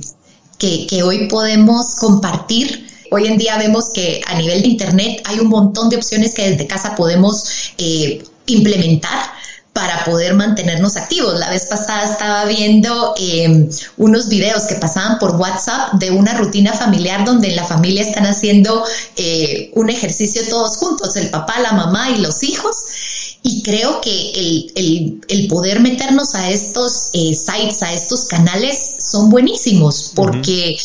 que, 0.57 0.87
que 0.87 1.03
hoy 1.03 1.27
podemos 1.27 1.95
compartir 1.95 2.93
Hoy 3.13 3.27
en 3.27 3.37
día 3.37 3.59
vemos 3.59 3.91
que 3.93 4.21
a 4.25 4.33
nivel 4.33 4.63
de 4.63 4.69
Internet 4.69 5.21
hay 5.25 5.37
un 5.37 5.47
montón 5.47 5.87
de 5.87 5.97
opciones 5.97 6.33
que 6.33 6.49
desde 6.49 6.65
casa 6.65 6.95
podemos 6.95 7.43
eh, 7.77 8.23
implementar 8.47 9.31
para 9.71 10.03
poder 10.03 10.33
mantenernos 10.33 10.97
activos. 10.97 11.37
La 11.37 11.51
vez 11.51 11.67
pasada 11.67 12.05
estaba 12.05 12.45
viendo 12.45 13.13
em, 13.17 13.69
unos 13.97 14.29
videos 14.29 14.63
que 14.63 14.75
pasaban 14.75 15.19
por 15.19 15.35
WhatsApp 15.35 15.93
de 15.93 16.09
una 16.09 16.33
rutina 16.33 16.73
familiar 16.73 17.23
donde 17.23 17.51
la 17.51 17.63
familia 17.63 18.01
están 18.01 18.25
haciendo 18.25 18.83
eh, 19.15 19.69
un 19.75 19.91
ejercicio 19.91 20.41
todos 20.49 20.77
juntos, 20.77 21.15
el 21.15 21.29
papá, 21.29 21.59
la 21.59 21.73
mamá 21.73 22.09
y 22.09 22.17
los 22.17 22.41
hijos. 22.41 22.75
Y 23.43 23.61
creo 23.61 23.99
que 23.99 24.69
el, 24.75 25.47
poder 25.47 25.81
meternos 25.81 26.33
a 26.33 26.49
estos 26.49 27.09
eh, 27.13 27.33
sites, 27.35 27.83
a 27.83 27.93
estos 27.93 28.25
canales, 28.25 28.95
son 28.99 29.29
buenísimos 29.29 30.13
porque 30.15 30.77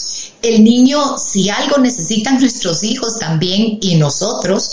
el 0.42 0.64
niño, 0.64 1.16
si 1.18 1.48
algo 1.50 1.78
necesitan 1.78 2.38
nuestros 2.40 2.82
hijos 2.82 3.18
también 3.18 3.78
y 3.80 3.94
nosotros, 3.94 4.70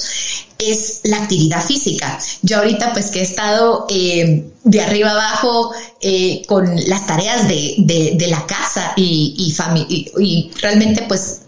es 0.58 1.02
la 1.04 1.18
actividad 1.18 1.64
física. 1.64 2.20
Yo 2.42 2.58
ahorita 2.58 2.94
pues 2.94 3.12
que 3.12 3.20
he 3.20 3.24
estado 3.24 3.86
eh, 3.90 4.50
de 4.64 4.82
arriba 4.82 5.12
abajo 5.12 5.72
eh, 6.02 6.44
con 6.48 6.76
las 6.88 7.06
tareas 7.06 7.48
de, 7.48 8.28
la 8.28 8.46
casa 8.48 8.94
y, 8.96 9.36
y, 9.38 10.12
y 10.24 10.52
realmente 10.60 11.04
pues 11.08 11.42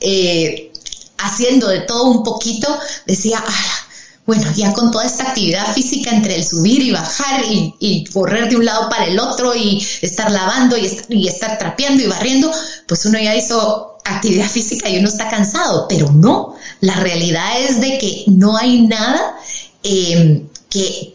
eh, 0.00 0.70
haciendo 1.18 1.68
de 1.68 1.80
todo 1.80 2.04
un 2.04 2.22
poquito, 2.22 2.68
decía, 3.06 3.42
ah, 3.44 3.85
bueno, 4.26 4.44
ya 4.56 4.72
con 4.72 4.90
toda 4.90 5.04
esta 5.04 5.28
actividad 5.28 5.72
física 5.72 6.10
entre 6.10 6.34
el 6.34 6.44
subir 6.44 6.82
y 6.82 6.90
bajar 6.90 7.44
y, 7.48 8.04
correr 8.12 8.48
de 8.48 8.56
un 8.56 8.64
lado 8.64 8.90
para 8.90 9.06
el 9.06 9.18
otro 9.20 9.54
y 9.54 9.86
estar 10.02 10.30
lavando 10.32 10.76
y, 10.76 11.28
estar 11.28 11.58
trapeando 11.58 12.02
y 12.02 12.08
barriendo, 12.08 12.50
pues 12.88 13.06
uno 13.06 13.18
ya 13.20 13.36
hizo 13.36 13.98
actividad 14.04 14.48
física 14.48 14.88
y 14.88 14.98
uno 14.98 15.08
está 15.08 15.28
cansado, 15.28 15.86
pero 15.88 16.10
no, 16.10 16.54
la 16.80 16.96
realidad 16.96 17.60
es 17.60 17.80
de 17.80 17.98
que 17.98 18.24
no 18.26 18.56
hay 18.56 18.82
nada 18.82 19.36
em, 19.84 20.48
que, 20.68 21.12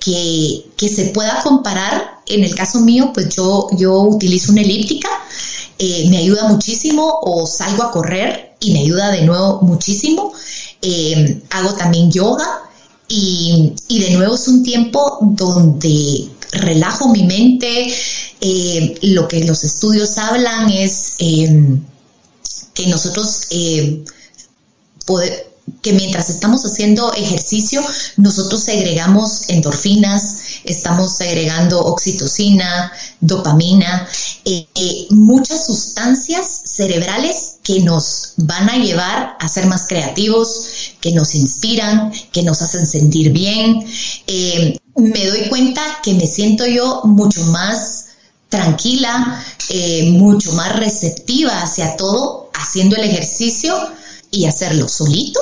que, 0.77 0.89
se 0.89 1.05
pueda 1.07 1.41
comparar. 1.43 2.21
En 2.27 2.43
el 2.45 2.55
caso 2.55 2.79
mío, 2.79 3.11
pues 3.13 3.35
yo, 3.35 3.67
yo 3.77 4.01
utilizo 4.03 4.53
una 4.53 4.61
elíptica, 4.61 5.09
eh, 5.77 6.07
me 6.09 6.17
ayuda 6.17 6.47
muchísimo 6.47 7.19
o 7.21 7.45
salgo 7.45 7.83
a 7.83 7.91
correr 7.91 8.55
y 8.61 8.71
me 8.71 8.79
ayuda 8.79 9.11
de 9.11 9.23
nuevo 9.23 9.59
muchísimo. 9.63 10.33
eh, 10.81 11.41
hago 11.49 11.73
también 11.73 12.09
yoga 12.09 12.70
y, 13.13 13.99
de 13.99 14.11
nuevo 14.11 14.35
es 14.35 14.47
un 14.47 14.63
tiempo 14.63 15.19
donde 15.21 16.29
relajo 16.51 17.09
mi 17.09 17.23
mente. 17.23 17.93
Eh, 18.39 18.97
lo 19.03 19.27
que 19.27 19.43
los 19.43 19.63
estudios 19.63 20.17
hablan 20.17 20.71
es 20.71 21.13
em, 21.19 21.83
que 22.73 22.87
nosotros 22.87 23.47
eh, 23.49 24.03
que 25.81 25.93
mientras 25.93 26.29
estamos 26.29 26.63
haciendo 26.63 27.13
ejercicio, 27.13 27.83
nosotros 28.17 28.61
segregamos 28.61 29.49
endorfinas, 29.49 30.37
estamos 30.63 31.17
segregando 31.17 31.79
oxitocina, 31.79 32.91
dopamina, 33.19 34.07
eh, 34.45 34.67
eh, 34.75 35.07
muchas 35.09 35.65
sustancias 35.65 36.61
cerebrales 36.65 37.57
que 37.63 37.79
nos 37.81 38.33
van 38.37 38.69
a 38.69 38.77
llevar 38.77 39.37
a 39.39 39.47
ser 39.47 39.65
más 39.67 39.87
creativos, 39.87 40.93
que 40.99 41.11
nos 41.11 41.35
inspiran, 41.35 42.11
que 42.31 42.43
nos 42.43 42.61
hacen 42.61 42.85
sentir 42.85 43.31
bien. 43.31 43.85
Eh, 44.27 44.77
me 44.95 45.25
doy 45.27 45.49
cuenta 45.49 45.81
que 46.03 46.13
me 46.13 46.27
siento 46.27 46.65
yo 46.65 47.01
mucho 47.05 47.43
más 47.45 48.05
tranquila, 48.49 49.41
mucho 50.07 50.51
más 50.51 50.75
receptiva 50.75 51.61
hacia 51.61 51.95
todo 51.95 52.49
haciendo 52.53 52.97
el 52.97 53.05
ejercicio 53.05 53.73
y 54.29 54.45
hacerlo 54.45 54.89
solito 54.89 55.39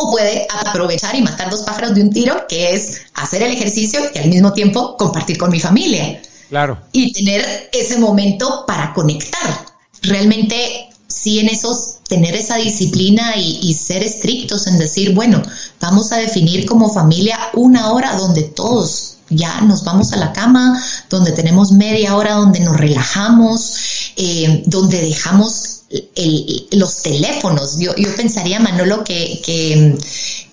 o 0.00 0.10
puede 0.10 0.46
aprovechar 0.64 1.14
y 1.14 1.22
matar 1.22 1.50
dos 1.50 1.62
pájaros 1.62 1.94
de 1.94 2.02
un 2.02 2.10
tiro, 2.10 2.46
que 2.48 2.72
es 2.72 3.02
hacer 3.14 3.42
el 3.42 3.52
ejercicio 3.52 4.00
y 4.14 4.18
al 4.18 4.28
mismo 4.28 4.52
tiempo 4.52 4.96
compartir 4.96 5.38
con 5.38 5.50
mi 5.50 5.60
familia. 5.60 6.20
Claro. 6.48 6.78
Y 6.92 7.12
tener 7.12 7.70
ese 7.72 7.98
momento 7.98 8.64
para 8.66 8.92
conectar. 8.92 9.66
Realmente 10.02 10.88
sí 11.06 11.38
en 11.38 11.48
esos, 11.48 11.98
tener 12.08 12.34
esa 12.34 12.56
disciplina 12.56 13.36
y, 13.36 13.60
y, 13.62 13.74
ser 13.74 14.02
estrictos 14.02 14.66
en 14.66 14.78
decir, 14.78 15.14
bueno, 15.14 15.42
vamos 15.80 16.12
a 16.12 16.16
definir 16.16 16.66
como 16.66 16.92
familia 16.92 17.38
una 17.52 17.92
hora 17.92 18.16
donde 18.16 18.42
todos 18.42 19.16
ya 19.30 19.60
nos 19.60 19.84
vamos 19.84 20.12
a 20.12 20.16
la 20.16 20.32
cama, 20.32 20.82
donde 21.08 21.32
tenemos 21.32 21.72
media 21.72 22.16
hora 22.16 22.34
donde 22.34 22.60
nos 22.60 22.76
relajamos, 22.76 23.99
eh, 24.22 24.64
donde 24.66 25.00
dejamos 25.00 25.84
los 26.72 27.02
teléfonos. 27.02 27.78
Yo, 27.78 27.96
yo, 27.96 28.14
pensaría, 28.14 28.60
Manolo, 28.60 29.02
que, 29.02 29.40
que 29.42 29.96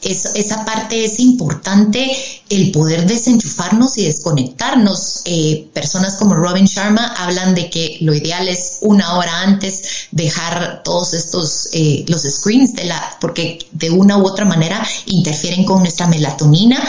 esa 0.01 0.63
parte 0.63 1.03
es 1.03 1.19
importante, 1.19 2.09
el 2.49 2.71
poder 2.71 3.05
desenchufarnos 3.05 3.97
y 3.97 4.05
desconectarnos. 4.05 5.23
Eh, 5.25 5.67
personas 5.73 6.15
como 6.15 6.33
Robin 6.33 6.63
Sharma 6.63 7.07
hablan 7.17 7.55
de 7.55 7.69
que 7.69 7.97
lo 7.99 8.13
ideal 8.13 8.47
es 8.47 8.77
una 8.79 9.17
hora 9.17 9.41
antes 9.41 10.07
dejar 10.11 10.81
todos 10.85 11.13
estos, 11.13 11.67
eh, 11.73 12.05
los 12.07 12.21
screens, 12.21 12.71
porque 13.19 13.59
de 13.73 13.89
una 13.89 14.17
u 14.17 14.25
otra 14.25 14.45
manera 14.45 14.81
interfieren 15.07 15.65
con 15.65 15.79
nuestra 15.81 16.07
melatonina. 16.07 16.81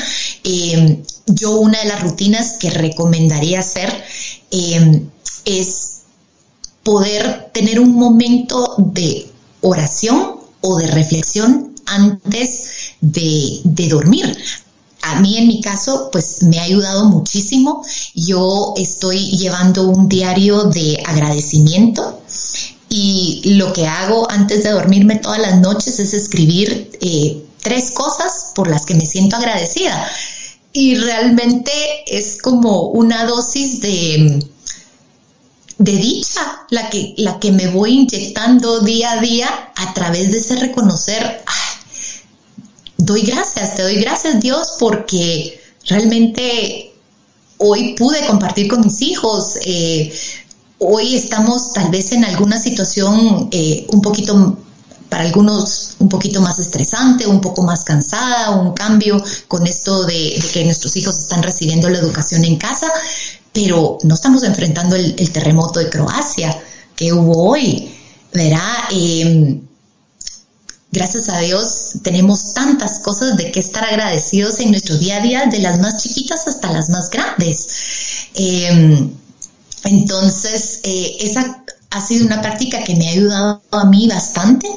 Yo 1.26 1.56
una 1.56 1.80
de 1.80 1.88
las 1.88 2.02
rutinas 2.02 2.52
que 2.60 2.70
recomendaría 2.70 3.58
hacer 3.58 3.92
es 5.44 5.97
poder 6.88 7.50
tener 7.52 7.80
un 7.80 7.94
momento 7.96 8.74
de 8.78 9.30
oración 9.60 10.36
o 10.62 10.78
de 10.78 10.86
reflexión 10.86 11.74
antes 11.84 12.94
de, 13.02 13.60
dormir. 13.90 14.34
A 15.02 15.20
mí 15.20 15.36
en 15.36 15.48
mi 15.48 15.60
caso, 15.60 16.08
pues 16.10 16.42
me 16.44 16.58
ha 16.58 16.62
ayudado 16.62 17.04
muchísimo. 17.04 17.84
Yo 18.14 18.72
estoy 18.78 19.18
llevando 19.36 19.86
un 19.86 20.08
diario 20.08 20.64
de 20.64 21.02
agradecimiento 21.04 22.22
y 22.88 23.42
lo 23.58 23.74
que 23.74 23.86
hago 23.86 24.26
antes 24.30 24.62
de 24.64 24.70
dormirme 24.70 25.16
todas 25.16 25.40
las 25.40 25.60
noches 25.60 25.98
es 26.00 26.14
escribir 26.14 26.90
eh, 27.02 27.44
tres 27.60 27.90
cosas 27.90 28.52
por 28.54 28.66
las 28.66 28.86
que 28.86 28.94
me 28.94 29.04
siento 29.04 29.36
agradecida. 29.36 30.10
Y 30.72 30.94
realmente 30.94 31.70
es 32.06 32.40
como 32.40 32.84
una 32.92 33.26
dosis 33.26 33.82
de, 33.82 34.42
de 35.78 35.92
dicha 35.92 36.66
la 36.70 36.90
que, 36.90 37.14
la 37.16 37.38
que 37.38 37.52
me 37.52 37.68
voy 37.68 37.92
inyectando 38.00 38.80
día 38.80 39.12
a 39.12 39.20
día 39.20 39.72
a 39.76 39.94
través 39.94 40.30
de 40.30 40.38
ese 40.38 40.56
reconocer, 40.56 41.42
doy 42.96 43.22
gracias, 43.22 43.76
te 43.76 43.82
doy 43.82 43.96
gracias 43.96 44.40
Dios 44.40 44.74
porque 44.78 45.60
realmente 45.86 46.92
hoy 47.58 47.94
pude 47.94 48.26
compartir 48.26 48.68
con 48.68 48.80
mis 48.80 49.00
hijos, 49.02 49.54
eh, 49.64 50.12
hoy 50.78 51.14
estamos 51.14 51.72
tal 51.72 51.90
vez 51.90 52.12
en 52.12 52.24
alguna 52.24 52.58
situación 52.58 53.48
eh, 53.52 53.86
un 53.90 54.02
poquito 54.02 54.58
para 55.08 55.24
algunos 55.24 55.96
un 56.00 56.08
poquito 56.08 56.40
más 56.40 56.58
estresante, 56.58 57.26
un 57.26 57.40
poco 57.40 57.62
más 57.62 57.84
cansada, 57.84 58.50
un 58.50 58.74
cambio 58.74 59.22
con 59.46 59.66
esto 59.66 60.04
de, 60.04 60.42
que 60.52 60.64
nuestros 60.64 60.96
hijos 60.96 61.18
están 61.18 61.42
recibiendo 61.42 61.88
la 61.88 61.98
educación 61.98 62.44
en 62.44 62.56
casa, 62.56 62.92
pero 63.52 63.98
no 64.02 64.14
estamos 64.14 64.42
enfrentando 64.42 64.96
el, 64.96 65.30
terremoto 65.30 65.80
de 65.80 65.90
Croacia 65.90 66.56
que 66.94 67.12
hubo 67.12 67.50
hoy, 67.50 67.90
¿verdad? 68.32 68.74
Em, 68.90 69.60
gracias 70.90 71.28
a 71.28 71.38
Dios 71.38 71.98
tenemos 72.02 72.54
tantas 72.54 73.00
cosas 73.00 73.36
de 73.36 73.50
que 73.50 73.60
estar 73.60 73.84
agradecidos 73.84 74.60
en 74.60 74.70
nuestro 74.70 74.96
día 74.98 75.16
a 75.16 75.20
día, 75.20 75.46
de 75.46 75.58
las 75.58 75.78
más 75.80 76.02
chiquitas 76.02 76.46
hasta 76.46 76.72
las 76.72 76.88
más 76.90 77.10
grandes. 77.10 77.68
Em, 78.34 79.10
entonces, 79.84 80.80
eh, 80.82 81.16
esa 81.20 81.64
ha 81.90 82.06
sido 82.06 82.26
una 82.26 82.42
práctica 82.42 82.84
que 82.84 82.94
me 82.96 83.08
ha 83.08 83.12
ayudado 83.12 83.62
a 83.70 83.84
mí 83.86 84.06
bastante 84.08 84.68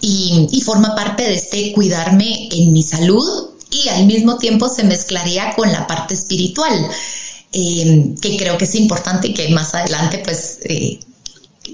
y, 0.00 0.48
y 0.52 0.60
forma 0.60 0.94
parte 0.94 1.24
de 1.24 1.34
este 1.34 1.72
cuidarme 1.72 2.48
en 2.52 2.72
mi 2.72 2.82
salud 2.82 3.50
y 3.70 3.88
al 3.88 4.06
mismo 4.06 4.38
tiempo 4.38 4.68
se 4.68 4.84
mezclaría 4.84 5.54
con 5.54 5.70
la 5.72 5.86
parte 5.86 6.14
espiritual. 6.14 6.88
Em, 7.50 8.14
que 8.16 8.36
creo 8.36 8.58
que 8.58 8.64
es 8.64 8.74
importante 8.74 9.28
y 9.28 9.34
que 9.34 9.48
más 9.48 9.74
adelante 9.74 10.20
pues 10.22 10.58
eh, 10.64 11.00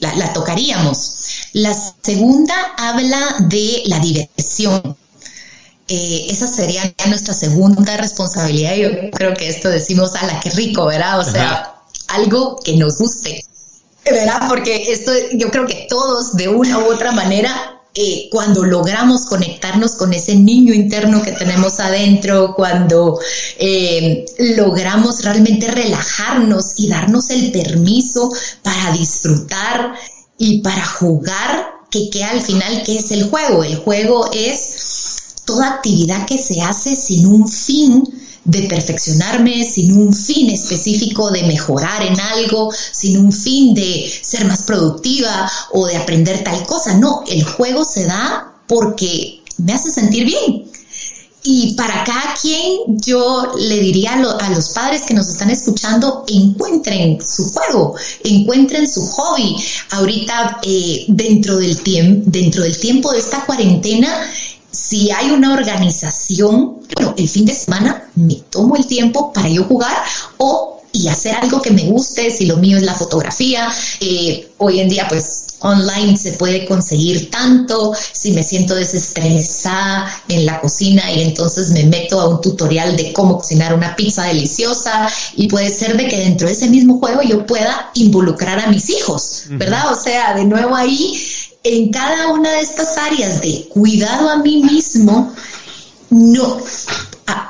la, 0.01 0.33
tocaríamos. 0.33 1.17
La 1.53 1.75
segunda 2.03 2.55
habla 2.77 3.37
de 3.49 3.83
la 3.87 3.99
diversión. 3.99 4.97
Eh, 5.89 6.27
esa 6.31 6.47
sería 6.47 6.95
nuestra 7.09 7.35
segunda 7.35 7.97
responsabilidad. 7.97 8.77
Yo 8.77 9.11
creo 9.11 9.35
que 9.35 9.49
esto 9.49 9.69
decimos 9.69 10.15
a 10.15 10.27
la 10.27 10.41
que 10.41 10.51
rico, 10.51 10.87
¿verdad? 10.87 11.19
O 11.19 11.25
sea, 11.25 11.75
algo 12.09 12.57
que 12.65 12.77
nos 12.77 12.99
guste, 12.99 13.45
¿verdad? 14.05 14.43
Porque 14.49 14.93
esto 14.93 15.11
yo 15.33 15.51
creo 15.51 15.67
que 15.67 15.87
todos 15.89 16.37
de 16.37 16.49
una 16.49 16.79
u 16.79 16.93
otra 16.93 17.11
manera 17.11 17.74
eh, 17.97 18.29
cuando 18.31 18.65
logramos 18.65 19.25
conectarnos 19.27 19.95
con 19.95 20.13
ese 20.13 20.35
niño 20.35 20.75
interno 20.75 21.23
que 21.23 21.31
tenemos 21.31 21.79
adentro, 21.79 22.55
cuando 22.57 23.21
eh, 23.59 24.25
logramos 24.57 25.23
realmente 25.23 25.69
relajarnos 25.69 26.75
y 26.77 26.89
darnos 26.89 27.31
el 27.31 27.53
permiso 27.53 28.33
para 28.63 28.93
disfrutar 28.93 29.95
y 30.37 30.61
para 30.61 30.85
jugar, 30.85 31.75
que, 31.89 32.11
que 32.11 32.25
al 32.25 32.43
final, 32.43 32.83
¿qué 32.85 32.99
es 32.99 33.13
el 33.13 33.31
juego? 33.31 33.63
El 33.63 33.77
juego 33.77 34.29
es 34.33 35.35
toda 35.45 35.75
actividad 35.75 36.27
que 36.27 36.39
se 36.39 36.61
hace 36.63 36.97
sin 36.97 37.27
un 37.27 37.47
fin 37.49 38.03
de 38.45 38.63
perfeccionarme, 38.63 39.65
sin 39.65 39.97
un 39.97 40.13
fin 40.13 40.51
específico 40.51 41.31
de 41.31 41.45
mejorar 41.45 42.03
en 42.03 42.19
algo, 42.21 42.71
sin 42.73 43.19
un 43.19 43.33
fin 43.33 43.75
de 43.75 44.13
ser 44.23 44.45
más 44.45 44.63
productiva 44.63 45.51
o 45.73 45.87
de 45.87 45.97
aprender 45.97 46.45
tal 46.45 46.65
cosa. 46.67 46.95
No, 46.99 47.25
el 47.27 47.43
juego 47.45 47.85
se 47.85 48.05
da 48.05 48.53
porque 48.67 49.43
me 49.59 49.73
hace 49.73 49.91
sentir 49.91 50.25
bien. 50.25 50.65
Y 51.47 51.75
para 51.75 52.05
cada 52.05 52.35
quien 52.41 52.99
yo 53.01 53.53
le 53.59 53.79
diría 53.81 54.15
a, 54.15 54.49
los 54.49 54.71
padres 54.71 55.03
que 55.03 55.13
nos 55.13 55.29
están 55.29 55.51
escuchando, 55.51 56.25
encuentren 56.27 57.21
su 57.21 57.53
juego, 57.53 57.95
encuentren 58.25 58.89
su 58.89 59.07
hobby. 59.07 59.55
Ahorita 59.91 60.61
eh, 60.63 61.05
dentro, 61.09 61.59
del 61.59 61.79
dentro 62.25 62.63
del 62.63 62.79
tiempo 62.79 63.13
de 63.13 63.19
esta 63.19 63.45
cuarentena, 63.45 64.09
si 64.75 65.11
hay 65.11 65.31
una 65.31 65.55
organización, 65.55 66.81
bueno, 66.95 67.15
el 67.17 67.29
fin 67.29 67.45
de 67.45 67.55
semana 67.55 68.11
me 68.15 68.35
tomo 68.51 68.77
el 68.77 68.87
tiempo 68.87 69.33
para 69.33 69.49
yo 69.49 69.65
jugar 69.65 69.97
o 70.39 70.75
y 70.95 71.09
hacer 71.09 71.35
algo 71.35 71.61
que 71.61 71.73
me 71.73 71.83
guste, 71.83 72.31
si 72.31 72.47
lo 72.47 72.57
mío 72.57 72.77
es 72.77 72.85
la 72.85 72.95
fotografía, 72.95 73.69
eh, 73.99 74.49
hoy 74.59 74.79
en 74.79 74.89
día 74.89 75.09
pues 75.09 75.47
online 75.59 76.17
se 76.17 76.35
puede 76.35 76.67
conseguir 76.67 77.31
tanto, 77.31 77.93
si 78.13 78.31
me 78.31 78.45
siento 78.45 78.77
desestresada 78.77 80.09
en 80.29 80.47
la 80.47 80.61
cocina 80.61 81.11
y 81.11 81.23
entonces 81.23 81.71
me 81.71 81.83
meto 81.85 82.21
a 82.21 82.29
un 82.29 82.41
tutorial 82.41 82.97
de 82.97 83.13
cómo 83.13 83.39
cocinar 83.39 83.75
una 83.75 83.97
pizza 83.97 84.23
deliciosa 84.23 85.09
y 85.35 85.49
puede 85.49 85.71
ser 85.71 85.97
de 85.97 86.07
que 86.07 86.17
dentro 86.17 86.47
de 86.47 86.53
ese 86.53 86.71
mismo 86.71 87.01
juego 87.01 87.23
yo 87.23 87.45
pueda 87.45 87.91
involucrar 87.95 88.61
a 88.61 88.69
mis 88.69 88.89
hijos, 88.91 89.47
¿verdad? 89.49 89.93
O 89.93 90.01
sea, 90.01 90.35
de 90.35 90.45
nuevo 90.45 90.77
ahí 90.77 91.19
en 91.65 91.91
cada 91.91 92.29
una 92.29 92.53
de 92.53 92.61
estas 92.61 92.97
áreas 92.99 93.41
de 93.41 93.67
cuidado 93.71 94.29
a 94.29 94.37
mí 94.37 94.63
mismo, 94.63 95.35
no 96.11 96.59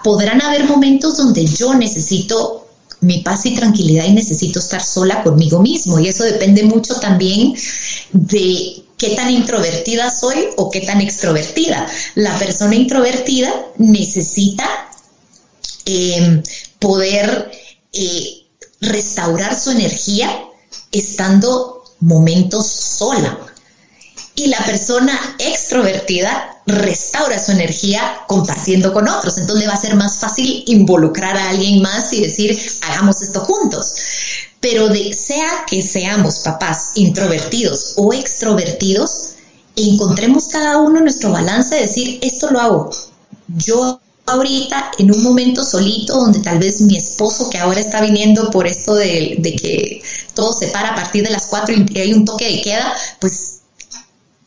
podrán 0.02 0.40
haber 0.40 0.64
momentos 0.64 1.16
donde 1.16 1.44
yo 1.46 1.74
necesito 1.74 2.68
mi 3.00 3.18
paz 3.18 3.44
y 3.46 3.54
tranquilidad 3.54 4.06
y 4.06 4.12
necesito 4.12 4.60
estar 4.60 4.82
sola 4.82 5.22
conmigo 5.22 5.60
mismo. 5.60 5.98
Y 5.98 6.08
eso 6.08 6.24
depende 6.24 6.62
mucho 6.62 6.94
también 7.00 7.54
de 8.12 8.84
qué 8.96 9.10
tan 9.10 9.30
introvertida 9.30 10.10
soy 10.10 10.48
o 10.56 10.70
qué 10.70 10.82
tan 10.82 11.00
extrovertida. 11.00 11.86
La 12.14 12.38
persona 12.38 12.74
introvertida 12.76 13.52
necesita 13.78 14.64
em, 15.84 16.42
poder 16.78 17.50
eh, 17.92 18.46
restaurar 18.80 19.58
su 19.58 19.70
energía 19.72 20.30
estando 20.92 21.82
momentos 22.00 22.66
sola. 22.66 23.53
Y 24.36 24.48
la 24.48 24.58
persona 24.64 25.36
extrovertida 25.38 26.60
restaura 26.66 27.38
su 27.38 27.52
energía 27.52 28.22
compartiendo 28.26 28.92
con 28.92 29.08
otros. 29.08 29.38
Entonces 29.38 29.68
va 29.68 29.74
a 29.74 29.80
ser 29.80 29.94
más 29.94 30.18
fácil 30.18 30.64
involucrar 30.66 31.36
a 31.36 31.50
alguien 31.50 31.80
más 31.82 32.12
y 32.12 32.22
decir, 32.22 32.58
hagamos 32.82 33.22
esto 33.22 33.40
juntos. 33.40 33.94
Pero 34.60 34.88
de, 34.88 35.12
sea 35.12 35.64
que 35.66 35.82
seamos 35.82 36.40
papás 36.40 36.92
introvertidos 36.94 37.94
o 37.96 38.12
extrovertidos, 38.12 39.34
encontremos 39.76 40.48
cada 40.48 40.78
uno 40.78 41.00
nuestro 41.00 41.30
balance 41.30 41.74
de 41.74 41.82
decir, 41.82 42.18
esto 42.22 42.50
lo 42.50 42.60
hago 42.60 42.90
yo 43.48 44.00
ahorita 44.26 44.92
en 44.98 45.12
un 45.12 45.22
momento 45.22 45.64
solito 45.64 46.14
donde 46.14 46.40
tal 46.40 46.58
vez 46.58 46.80
mi 46.80 46.96
esposo 46.96 47.50
que 47.50 47.58
ahora 47.58 47.80
está 47.80 48.00
viniendo 48.00 48.50
por 48.50 48.66
esto 48.66 48.94
de, 48.94 49.38
que 49.60 50.02
todo 50.34 50.52
se 50.52 50.68
para 50.68 50.92
a 50.92 50.94
partir 50.94 51.24
de 51.24 51.30
las 51.30 51.46
4 51.46 51.74
y 51.74 51.98
hay 51.98 52.12
un 52.14 52.24
toque 52.24 52.50
de 52.50 52.62
queda, 52.62 52.94
pues 53.20 53.53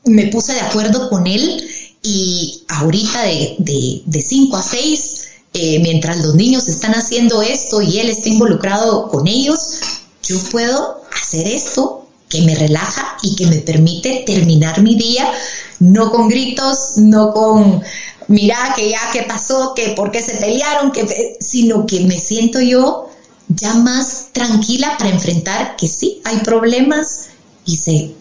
me 0.07 0.27
puse 0.27 0.53
de 0.53 0.61
acuerdo 0.61 1.09
con 1.09 1.27
él 1.27 1.63
y 2.01 2.63
ahorita 2.69 3.23
de 3.23 4.21
5 4.21 4.55
a 4.57 4.63
6, 4.63 5.27
eh, 5.53 5.79
mientras 5.79 6.23
los 6.23 6.35
niños 6.35 6.67
están 6.67 6.93
haciendo 6.93 7.41
esto 7.41 7.81
y 7.81 7.99
él 7.99 8.09
está 8.09 8.29
involucrado 8.29 9.07
con 9.09 9.27
ellos, 9.27 9.79
yo 10.23 10.37
puedo 10.51 11.01
hacer 11.19 11.47
esto 11.47 12.07
que 12.29 12.41
me 12.41 12.55
relaja 12.55 13.17
y 13.23 13.35
que 13.35 13.47
me 13.47 13.57
permite 13.57 14.23
terminar 14.25 14.81
mi 14.81 14.95
día, 14.95 15.31
no 15.79 16.11
con 16.11 16.27
gritos, 16.27 16.97
no 16.97 17.33
con 17.33 17.81
mira 18.27 18.73
que 18.75 18.89
ya 18.89 19.09
qué 19.11 19.23
pasó, 19.23 19.73
que 19.73 19.89
por 19.89 20.11
qué 20.11 20.21
se 20.21 20.35
pelearon, 20.35 20.91
que, 20.91 21.37
sino 21.39 21.85
que 21.85 22.01
me 22.01 22.19
siento 22.19 22.59
yo 22.61 23.09
ya 23.47 23.73
más 23.75 24.27
tranquila 24.33 24.95
para 24.97 25.09
enfrentar 25.09 25.75
que 25.77 25.87
sí, 25.87 26.21
hay 26.25 26.37
problemas 26.39 27.29
y 27.65 27.77
se 27.77 28.11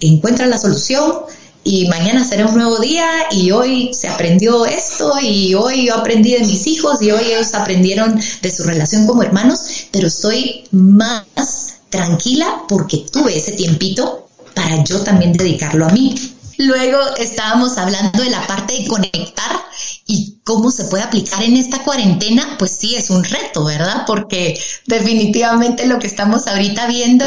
encuentra 0.00 0.46
la 0.46 0.58
solución 0.58 1.12
y 1.62 1.88
mañana 1.88 2.24
será 2.24 2.46
un 2.46 2.54
nuevo 2.54 2.78
día 2.78 3.06
y 3.32 3.50
hoy 3.50 3.92
se 3.92 4.08
aprendió 4.08 4.64
esto 4.64 5.12
y 5.20 5.54
hoy 5.54 5.86
yo 5.86 5.94
aprendí 5.94 6.32
de 6.32 6.40
mis 6.40 6.66
hijos 6.66 7.02
y 7.02 7.10
hoy 7.10 7.22
ellos 7.26 7.52
aprendieron 7.54 8.18
de 8.40 8.50
su 8.50 8.64
relación 8.64 9.06
como 9.06 9.22
hermanos, 9.22 9.60
pero 9.90 10.08
estoy 10.08 10.64
más 10.70 11.80
tranquila 11.90 12.62
porque 12.68 13.04
tuve 13.12 13.36
ese 13.36 13.52
tiempito 13.52 14.28
para 14.54 14.82
yo 14.84 15.00
también 15.00 15.32
dedicarlo 15.32 15.86
a 15.86 15.90
mí. 15.90 16.14
Luego 16.56 16.98
estábamos 17.18 17.78
hablando 17.78 18.22
de 18.22 18.30
la 18.30 18.46
parte 18.46 18.74
de 18.74 18.86
conectar 18.86 19.50
y 20.06 20.38
cómo 20.44 20.70
se 20.70 20.84
puede 20.84 21.04
aplicar 21.04 21.42
en 21.42 21.56
esta 21.56 21.82
cuarentena, 21.82 22.56
pues 22.58 22.72
sí 22.72 22.96
es 22.96 23.10
un 23.10 23.24
reto, 23.24 23.64
¿verdad? 23.64 24.04
Porque 24.06 24.60
definitivamente 24.86 25.86
lo 25.86 25.98
que 25.98 26.06
estamos 26.06 26.46
ahorita 26.46 26.86
viendo 26.86 27.24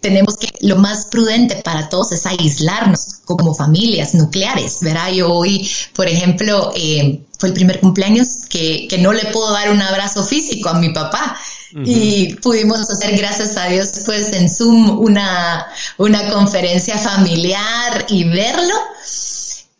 tenemos 0.00 0.36
que 0.38 0.48
lo 0.60 0.76
más 0.76 1.06
prudente 1.06 1.56
para 1.56 1.88
todos 1.88 2.12
es 2.12 2.24
aislarnos 2.24 3.20
como 3.24 3.54
familias 3.54 4.14
nucleares, 4.14 4.78
¿verdad? 4.80 5.12
Yo 5.12 5.32
hoy, 5.32 5.68
por 5.94 6.08
ejemplo, 6.08 6.72
eh, 6.74 7.20
fue 7.38 7.50
el 7.50 7.54
primer 7.54 7.80
cumpleaños 7.80 8.46
que, 8.48 8.86
que 8.88 8.98
no 8.98 9.12
le 9.12 9.26
puedo 9.26 9.52
dar 9.52 9.70
un 9.70 9.82
abrazo 9.82 10.24
físico 10.24 10.70
a 10.70 10.74
mi 10.74 10.90
papá 10.90 11.38
y 11.84 12.34
pudimos 12.36 12.90
hacer, 12.90 13.16
gracias 13.16 13.56
a 13.56 13.66
Dios, 13.66 14.02
pues 14.04 14.32
en 14.32 14.50
Zoom 14.50 14.98
una, 14.98 15.66
una 15.98 16.30
conferencia 16.30 16.98
familiar 16.98 18.06
y 18.08 18.24
verlo. 18.24 18.74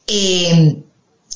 Eh, 0.07 0.82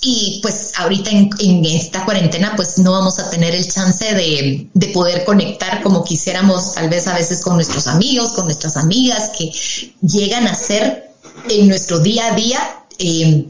y 0.07 0.41
pues 0.43 0.73
ahorita 0.77 1.11
en, 1.11 1.65
esta 1.65 2.05
cuarentena 2.05 2.53
pues 2.57 2.79
no 2.79 2.93
vamos 2.93 3.19
a 3.19 3.31
tener 3.31 3.55
el 3.55 3.67
chance 3.67 4.05
de, 4.05 4.69
de, 4.75 4.89
poder 4.89 5.25
conectar 5.25 5.83
como 5.83 6.05
quisiéramos 6.05 6.75
tal 6.75 6.91
vez 6.91 7.07
a 7.07 7.15
veces 7.15 7.41
con 7.41 7.55
nuestros 7.55 7.87
amigos, 7.87 8.33
con 8.33 8.45
nuestras 8.45 8.77
amigas 8.77 9.31
que 9.37 9.51
llegan 10.03 10.47
a 10.47 10.55
ser 10.55 11.11
en 11.49 11.69
nuestro 11.69 12.01
día 12.01 12.33
a 12.33 12.37
día 12.37 12.61
eh, 12.99 13.47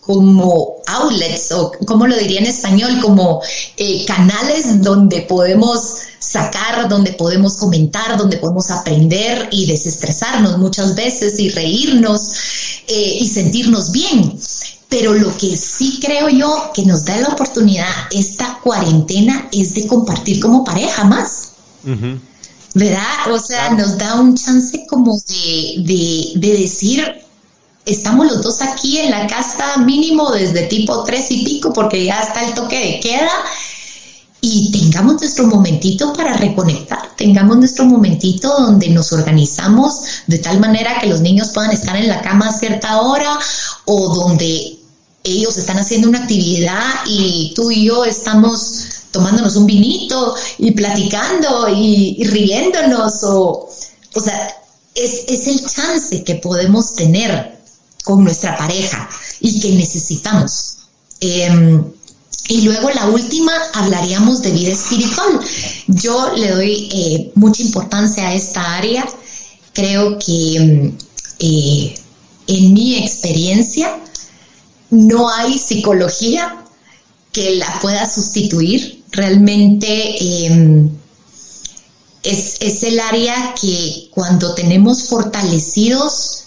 como 0.00 0.76
outlets 0.86 1.52
o 1.52 1.72
como 1.86 2.06
lo 2.06 2.16
diría 2.16 2.40
en 2.40 2.46
español, 2.46 3.00
como 3.00 3.40
eh, 3.76 4.04
canales 4.04 4.82
donde 4.82 5.22
podemos 5.22 5.96
sacar, 6.18 6.88
donde 6.88 7.12
podemos 7.12 7.56
comentar, 7.56 8.18
donde 8.18 8.36
podemos 8.36 8.70
aprender 8.70 9.48
y 9.50 9.66
desestresarnos 9.66 10.58
muchas 10.58 10.94
veces 10.94 11.38
y 11.38 11.48
reírnos 11.50 12.32
eh, 12.88 13.18
y 13.20 13.28
sentirnos 13.28 13.92
bien. 13.92 14.38
Pero 14.88 15.14
lo 15.14 15.36
que 15.36 15.56
sí 15.56 15.98
creo 16.00 16.28
yo 16.28 16.70
que 16.74 16.84
nos 16.84 17.04
da 17.04 17.16
la 17.16 17.28
oportunidad 17.28 17.88
esta 18.12 18.60
cuarentena 18.62 19.48
es 19.52 19.74
de 19.74 19.86
compartir 19.86 20.40
como 20.40 20.64
pareja 20.64 21.04
más. 21.04 21.52
¿Verdad? 22.74 23.32
O 23.32 23.38
sea, 23.38 23.70
nos 23.70 23.98
da 23.98 24.20
un 24.20 24.36
chance 24.36 24.86
como 24.88 25.16
de, 25.28 25.74
de, 25.78 26.32
de 26.36 26.58
decir, 26.58 27.04
estamos 27.86 28.26
los 28.26 28.42
dos 28.42 28.62
aquí 28.62 28.98
en 28.98 29.10
la 29.10 29.26
casa 29.26 29.76
mínimo 29.78 30.30
desde 30.30 30.66
tipo 30.66 31.04
tres 31.04 31.30
y 31.30 31.44
pico 31.44 31.72
porque 31.72 32.04
ya 32.04 32.20
está 32.20 32.44
el 32.44 32.54
toque 32.54 32.78
de 32.78 33.00
queda 33.00 33.30
y 34.46 34.70
tengamos 34.70 35.22
nuestro 35.22 35.46
momentito 35.46 36.12
para 36.12 36.36
reconectar, 36.36 37.16
tengamos 37.16 37.56
nuestro 37.56 37.86
momentito 37.86 38.48
donde 38.48 38.90
nos 38.90 39.10
organizamos 39.10 40.02
de 40.26 40.38
tal 40.38 40.60
manera 40.60 41.00
que 41.00 41.06
los 41.06 41.22
niños 41.22 41.48
puedan 41.48 41.70
estar 41.70 41.96
en 41.96 42.08
la 42.08 42.20
cama 42.20 42.48
a 42.48 42.52
cierta 42.52 43.00
hora 43.00 43.38
o 43.86 44.14
donde 44.14 44.76
ellos 45.22 45.56
están 45.56 45.78
haciendo 45.78 46.10
una 46.10 46.24
actividad 46.24 46.82
y 47.06 47.54
tú 47.56 47.70
y 47.70 47.86
yo 47.86 48.04
estamos 48.04 48.84
tomándonos 49.12 49.56
un 49.56 49.64
vinito 49.64 50.34
y 50.58 50.72
platicando 50.72 51.70
y, 51.70 52.22
riéndonos 52.24 53.24
o, 53.24 53.70
o 54.14 54.20
sea, 54.20 54.54
es, 54.94 55.24
es 55.26 55.46
el 55.46 55.66
chance 55.66 56.22
que 56.22 56.34
podemos 56.34 56.94
tener 56.94 57.58
con 58.02 58.22
nuestra 58.22 58.58
pareja 58.58 59.08
y 59.40 59.58
que 59.58 59.72
necesitamos. 59.72 60.76
Em, 61.20 61.82
y 62.48 62.62
luego 62.62 62.90
la 62.90 63.08
última, 63.08 63.52
hablaríamos 63.72 64.42
de 64.42 64.50
vida 64.50 64.72
espiritual. 64.72 65.40
Yo 65.86 66.32
le 66.36 66.50
doy 66.50 66.88
eh, 66.92 67.32
mucha 67.34 67.62
importancia 67.62 68.28
a 68.28 68.34
esta 68.34 68.76
área. 68.76 69.06
Creo 69.72 70.18
que 70.18 70.56
em, 70.56 70.98
eh, 71.38 71.94
en 72.46 72.72
mi 72.74 72.96
experiencia 72.98 73.98
no 74.90 75.28
hay 75.30 75.58
psicología 75.58 76.64
que 77.32 77.56
la 77.56 77.78
pueda 77.80 78.08
sustituir. 78.08 79.04
Realmente 79.10 80.46
em, 80.46 80.90
es, 82.22 82.56
es 82.60 82.82
el 82.82 83.00
área 83.00 83.54
que 83.60 84.08
cuando 84.10 84.54
tenemos 84.54 85.04
fortalecidos 85.04 86.44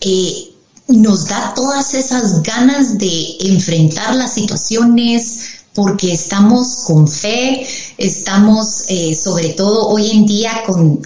eh, 0.00 0.53
nos 0.88 1.26
da 1.26 1.54
todas 1.54 1.94
esas 1.94 2.42
ganas 2.42 2.98
de 2.98 3.36
enfrentar 3.40 4.14
las 4.14 4.34
situaciones 4.34 5.64
porque 5.74 6.12
estamos 6.12 6.84
con 6.86 7.08
fe, 7.08 7.66
estamos 7.98 8.84
eh, 8.88 9.14
sobre 9.14 9.50
todo 9.50 9.88
hoy 9.88 10.10
en 10.10 10.26
día 10.26 10.62
con, 10.66 10.98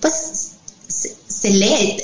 pues 0.00 0.52
se, 0.86 1.50
lee 1.50 1.98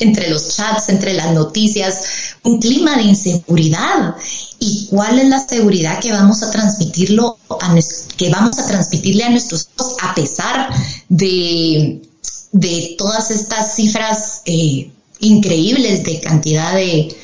entre 0.00 0.30
los 0.30 0.56
chats, 0.56 0.88
entre 0.88 1.14
las 1.14 1.32
noticias, 1.32 2.02
un 2.42 2.60
clima 2.60 2.96
de 2.96 3.04
inseguridad. 3.04 4.16
¿Y 4.58 4.86
cuál 4.86 5.18
es 5.20 5.28
la 5.28 5.46
seguridad 5.46 6.00
que 6.00 6.10
vamos 6.10 6.42
a 6.42 6.50
transmitirlo 6.50 7.38
a 7.60 7.74
que 8.16 8.30
vamos 8.30 8.58
a 8.58 8.66
transmitirle 8.66 9.24
a 9.24 9.30
nuestros 9.30 9.68
hijos 9.76 9.96
a 10.00 10.14
pesar 10.14 10.70
de, 11.08 12.02
de 12.52 12.94
todas 12.98 13.30
estas 13.30 13.74
cifras 13.76 14.42
eh, 14.46 14.90
increíbles 15.24 16.04
de 16.04 16.20
cantidad 16.20 16.74
de, 16.74 17.16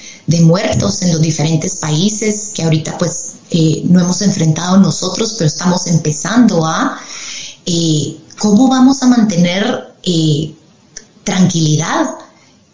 muertos 0.43 1.02
en 1.02 1.10
los 1.12 1.20
diferentes 1.20 1.78
países 1.78 2.52
que 2.55 2.62
ahorita 2.62 2.97
pues 2.98 3.32
eh, 3.51 3.82
no 3.86 4.01
hemos 4.01 4.22
enfrentado 4.22 4.77
nosotros, 4.77 5.35
pero 5.36 5.48
estamos 5.48 5.89
empezando 5.89 6.64
a 6.64 7.01
eh, 7.66 8.16
cómo 8.39 8.68
vamos 8.68 9.02
a 9.02 9.09
mantener 9.09 9.93
eh, 10.05 10.55
tranquilidad 11.24 12.10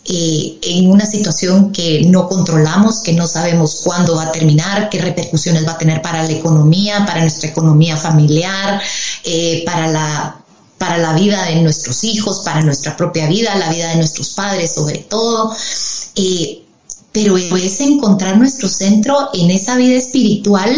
en 0.09 0.89
una 0.89 1.05
situación 1.05 1.73
que 1.73 2.03
no 2.07 2.28
controlamos, 2.28 3.01
que 3.01 3.12
no 3.12 3.27
sabemos 3.27 3.81
cuándo 3.82 4.15
va 4.15 4.24
a 4.24 4.32
terminar, 4.32 4.89
qué 4.89 5.01
repercusiones 5.01 5.66
va 5.66 5.73
a 5.73 5.78
tener 5.78 6.01
para 6.01 6.23
la 6.23 6.31
economía, 6.31 7.05
para 7.05 7.23
nuestra 7.23 7.48
economía 7.48 7.97
familiar, 7.97 8.81
para 9.65 9.89
la 9.89 10.45
para 10.78 10.98
la 10.98 11.15
vida 11.15 11.44
de 11.47 11.62
nuestros 11.62 12.05
hijos, 12.05 12.43
para 12.44 12.62
nuestra 12.62 12.97
propia 12.97 13.27
vida, 13.28 13.55
la 13.57 13.70
vida 13.70 13.90
de 13.90 13.97
nuestros 13.97 14.31
padres 14.31 14.74
sobre 14.74 14.98
todo. 14.98 15.55
Eh, 16.16 16.62
pero 17.12 17.36
es 17.39 17.81
encontrar 17.81 18.36
nuestro 18.36 18.69
centro 18.69 19.31
en 19.32 19.51
esa 19.51 19.77
vida 19.77 19.97
espiritual 19.97 20.70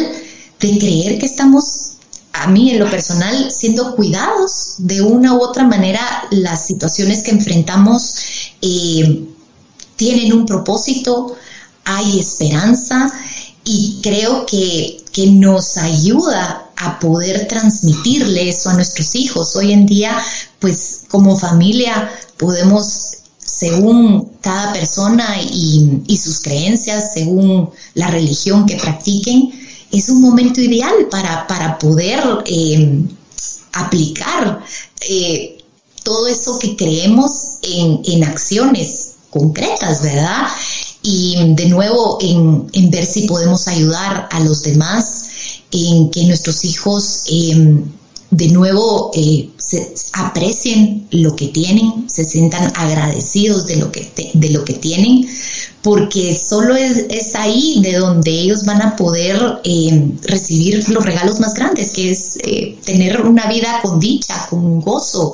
de 0.60 0.78
creer 0.78 1.18
que 1.18 1.26
estamos, 1.26 1.94
a 2.32 2.46
mí 2.46 2.70
en 2.70 2.78
lo 2.78 2.88
personal, 2.88 3.50
siendo 3.50 3.96
cuidados 3.96 4.76
de 4.78 5.02
una 5.02 5.34
u 5.34 5.42
otra 5.42 5.64
manera 5.64 6.00
las 6.30 6.66
situaciones 6.66 7.24
que 7.24 7.32
enfrentamos. 7.32 8.14
Eh, 8.62 9.24
tienen 9.96 10.32
un 10.32 10.46
propósito, 10.46 11.34
hay 11.84 12.20
esperanza 12.20 13.12
y 13.68 14.00
creo 14.02 14.46
que, 14.46 15.04
que 15.12 15.26
nos 15.26 15.76
ayuda 15.76 16.70
a 16.76 16.98
poder 16.98 17.46
transmitirle 17.48 18.48
eso 18.48 18.70
a 18.70 18.74
nuestros 18.74 19.14
hijos. 19.14 19.54
Hoy 19.56 19.72
en 19.72 19.84
día, 19.84 20.18
pues 20.58 21.02
como 21.08 21.36
familia 21.36 22.10
podemos, 22.38 23.18
según 23.38 24.32
cada 24.40 24.72
persona 24.72 25.36
y, 25.42 26.16
sus 26.16 26.40
creencias, 26.40 27.12
según 27.12 27.68
la 27.92 28.08
religión 28.08 28.64
que 28.64 28.76
practiquen, 28.76 29.50
es 29.92 30.08
un 30.08 30.22
momento 30.22 30.62
ideal 30.62 31.06
para, 31.10 31.46
para 31.46 31.78
poder 31.78 32.20
eh, 32.46 33.02
aplicar 33.74 34.64
eh, 35.02 35.58
todo 36.04 36.26
eso 36.26 36.58
que 36.58 36.74
creemos 36.74 37.58
en, 37.62 38.00
en 38.04 38.24
acciones 38.24 39.16
concretas, 39.28 40.02
¿verdad? 40.02 40.46
Y 41.10 41.54
de 41.54 41.66
nuevo 41.70 42.18
en, 42.20 42.90
ver 42.90 43.06
si 43.06 43.22
podemos 43.22 43.66
ayudar 43.66 44.28
a 44.30 44.40
los 44.40 44.62
demás, 44.62 45.24
en 45.70 46.10
que 46.10 46.24
nuestros 46.24 46.66
hijos 46.66 47.22
em, 47.30 47.82
de 48.30 48.48
nuevo 48.48 49.10
eh, 49.14 49.48
aprecien 50.12 51.08
lo 51.10 51.34
que 51.34 51.46
tienen, 51.48 52.10
se 52.10 52.26
sientan 52.26 52.70
agradecidos 52.76 53.66
de 53.66 53.76
lo 53.76 53.90
que, 53.90 54.06
de 54.34 54.50
lo 54.50 54.66
que 54.66 54.74
tienen, 54.74 55.26
porque 55.80 56.36
solo 56.36 56.76
es, 56.76 57.34
ahí 57.34 57.80
de 57.80 57.94
donde 57.94 58.30
ellos 58.30 58.64
van 58.66 58.82
a 58.82 58.94
poder 58.94 59.60
em, 59.64 60.12
recibir 60.20 60.86
los 60.90 61.06
regalos 61.06 61.40
más 61.40 61.54
grandes, 61.54 61.90
que 61.92 62.10
es 62.10 62.36
eh, 62.42 62.76
tener 62.84 63.22
una 63.22 63.46
vida 63.46 63.80
con 63.82 63.98
dicha, 63.98 64.46
con 64.50 64.82
gozo, 64.82 65.32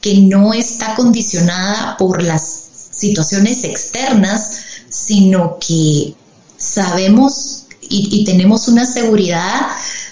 que 0.00 0.16
no 0.16 0.52
está 0.52 0.96
condicionada 0.96 1.96
por 1.96 2.24
las 2.24 2.62
situaciones 2.90 3.62
externas, 3.62 4.71
sino 4.92 5.58
que 5.58 6.14
sabemos 6.56 7.64
y, 7.80 8.24
tenemos 8.24 8.68
una 8.68 8.86
seguridad 8.86 9.66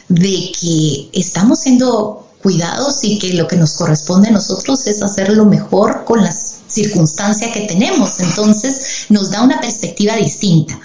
de 0.08 0.52
que 0.60 1.08
estamos 1.12 1.60
siendo 1.60 2.28
cuidados 2.42 3.04
y 3.04 3.18
que 3.18 3.34
lo 3.34 3.46
que 3.46 3.56
nos 3.56 3.74
corresponde 3.74 4.28
a 4.28 4.32
nosotros 4.32 4.86
es 4.86 5.02
hacer 5.02 5.30
lo 5.30 5.46
mejor 5.46 6.04
con 6.04 6.22
las 6.22 6.56
circunstancias 6.66 7.52
que 7.52 7.60
tenemos. 7.60 8.20
Entonces 8.20 9.06
nos 9.08 9.30
da 9.30 9.42
una 9.42 9.60
perspectiva 9.60 10.16
distinta. 10.16 10.78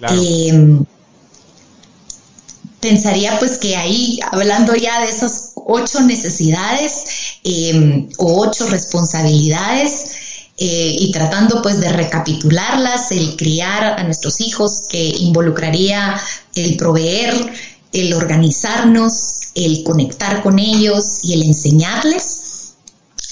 Em, 0.00 0.84
pensaría 2.80 3.38
pues 3.38 3.56
que 3.58 3.76
ahí, 3.76 4.18
hablando 4.30 4.74
ya 4.74 5.00
de 5.00 5.08
esas 5.08 5.52
ocho 5.54 6.00
necesidades 6.00 7.04
em, 7.44 8.08
o 8.18 8.40
ocho 8.40 8.66
responsabilidades, 8.66 10.16
eh, 10.58 10.96
y 10.98 11.12
tratando 11.12 11.60
pues 11.60 11.80
de 11.80 11.92
recapitularlas, 11.92 13.12
el 13.12 13.36
criar 13.36 14.00
a 14.00 14.04
nuestros 14.04 14.40
hijos 14.40 14.84
que 14.88 15.08
involucraría 15.18 16.18
el 16.54 16.76
proveer, 16.78 17.34
el 17.92 18.14
organizarnos, 18.14 19.50
el 19.54 19.82
conectar 19.84 20.42
con 20.42 20.58
ellos 20.58 21.20
y 21.22 21.34
el 21.34 21.42
enseñarles. 21.42 22.74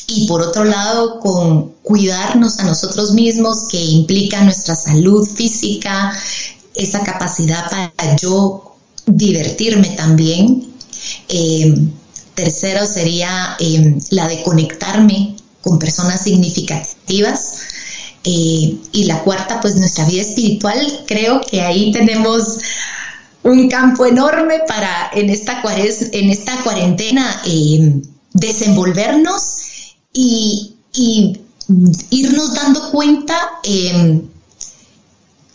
Y 0.07 0.27
por 0.27 0.43
otro 0.43 0.65
lado, 0.65 1.19
con 1.21 1.73
cuidarnos 1.83 2.59
a 2.59 2.65
nosotros 2.65 3.13
mismos, 3.13 3.69
que 3.71 3.83
implica 3.83 4.43
nuestra 4.43 4.77
salud 4.77 5.27
física, 5.27 6.13
esa 6.75 7.03
capacidad 7.05 7.71
para 7.71 8.17
yo 8.17 8.77
divertirme 9.07 9.91
también. 9.91 10.75
Eh, 11.29 11.75
tercero 12.35 12.85
sería 12.85 13.57
eh, 13.61 13.97
la 14.11 14.29
de 14.29 14.43
conectarme 14.43 15.34
con 15.65 15.79
personas 15.79 16.23
significativas. 16.23 17.59
Eh, 18.27 18.79
y 18.93 19.05
la 19.05 19.23
cuarta, 19.23 19.61
pues 19.61 19.77
nuestra 19.77 20.07
vida 20.07 20.23
espiritual, 20.23 21.05
creo 21.07 21.41
que 21.43 21.61
ahí 21.61 21.93
tenemos 21.93 22.59
un 23.43 23.69
campo 23.69 24.07
enorme 24.07 24.61
para 24.67 25.11
en 25.13 25.29
esta, 25.29 25.63
en 25.63 26.31
esta 26.31 26.63
cuarentena 26.63 27.43
eh, 27.45 28.01
desenvolvernos 28.33 29.95
y, 30.13 30.71
irnos 32.11 32.55
dando 32.55 32.91
cuenta 32.91 33.35
eh, 33.65 34.23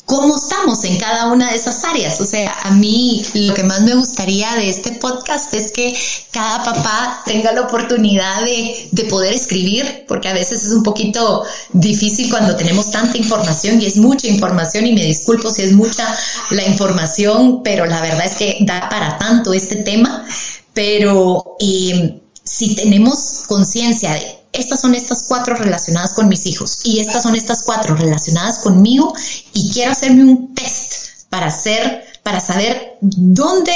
cómo 0.09 0.37
estamos 0.37 0.83
en 0.85 0.97
cada 0.97 1.27
una 1.27 1.51
de 1.51 1.55
esas 1.55 1.83
áreas. 1.83 2.19
O 2.19 2.25
sea, 2.25 2.57
a 2.63 2.71
mí 2.71 3.23
lo 3.35 3.53
que 3.53 3.63
más 3.63 3.81
me 3.81 3.93
gustaría 3.93 4.55
de 4.55 4.67
este 4.67 4.93
podcast 4.93 5.53
es 5.53 5.71
que 5.71 5.95
cada 6.31 6.63
papá 6.63 7.21
tenga 7.27 7.51
la 7.51 7.61
oportunidad 7.61 8.43
de, 8.43 8.89
de, 8.91 9.03
poder 9.03 9.31
escribir, 9.31 10.05
porque 10.07 10.27
a 10.27 10.33
veces 10.33 10.65
es 10.65 10.73
un 10.73 10.81
poquito 10.81 11.43
difícil 11.73 12.31
cuando 12.31 12.55
tenemos 12.55 12.89
tanta 12.89 13.19
información 13.19 13.79
y 13.79 13.85
es 13.85 13.97
mucha 13.97 14.25
información 14.25 14.87
y 14.87 14.93
me 14.93 15.05
disculpo 15.05 15.51
si 15.51 15.61
es 15.61 15.73
mucha 15.73 16.17
la 16.49 16.65
información, 16.67 17.61
pero 17.61 17.85
la 17.85 18.01
verdad 18.01 18.25
es 18.25 18.35
que 18.35 18.57
da 18.61 18.89
para 18.89 19.19
tanto 19.19 19.53
este 19.53 19.75
tema. 19.75 20.25
Pero 20.73 21.55
eh, 21.59 22.19
si 22.43 22.73
tenemos 22.73 23.43
conciencia 23.47 24.13
de 24.13 24.38
estas 24.59 24.81
son 24.81 24.95
estas 24.95 25.25
cuatro 25.27 25.55
relacionadas 25.55 26.13
con 26.13 26.27
mis 26.27 26.45
hijos 26.45 26.81
y 26.83 26.99
estas 26.99 27.23
son 27.23 27.35
estas 27.35 27.63
cuatro 27.63 27.95
relacionadas 27.95 28.59
conmigo 28.59 29.13
y 29.53 29.71
quiero 29.71 29.91
hacerme 29.91 30.23
un 30.23 30.53
test 30.53 31.27
para 31.29 31.47
hacer, 31.47 32.03
para 32.23 32.39
saber 32.39 32.97
dónde, 33.01 33.73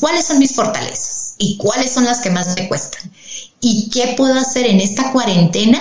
cuáles 0.00 0.26
son 0.26 0.38
mis 0.38 0.54
fortalezas 0.54 1.34
y 1.38 1.56
cuáles 1.56 1.92
son 1.92 2.04
las 2.04 2.20
que 2.20 2.30
más 2.30 2.54
me 2.56 2.68
cuestan. 2.68 3.10
Y 3.60 3.90
qué 3.90 4.14
puedo 4.16 4.38
hacer 4.38 4.66
en 4.66 4.80
esta 4.80 5.12
cuarentena 5.12 5.78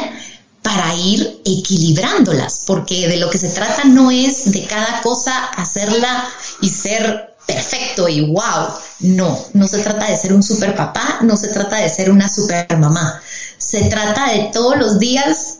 para 0.61 0.93
ir 0.95 1.41
equilibrándolas, 1.45 2.63
porque 2.67 3.07
de 3.07 3.17
lo 3.17 3.29
que 3.29 3.37
se 3.37 3.49
trata 3.49 3.85
no 3.85 4.11
es 4.11 4.51
de 4.51 4.65
cada 4.67 5.01
cosa 5.01 5.45
hacerla 5.45 6.29
y 6.61 6.69
ser 6.69 7.28
perfecto 7.49 8.07
y 8.07 8.31
wow. 8.31 8.67
No, 8.99 9.37
no 9.53 9.67
se 9.67 9.79
trata 9.79 10.09
de 10.09 10.17
ser 10.17 10.33
un 10.33 10.43
super 10.43 10.75
papá, 10.75 11.19
no 11.21 11.35
se 11.35 11.47
trata 11.47 11.77
de 11.77 11.89
ser 11.89 12.11
una 12.11 12.29
super 12.29 12.65
mamá. 12.77 13.21
Se 13.57 13.85
trata 13.85 14.31
de 14.31 14.49
todos 14.53 14.77
los 14.77 14.99
días 14.99 15.59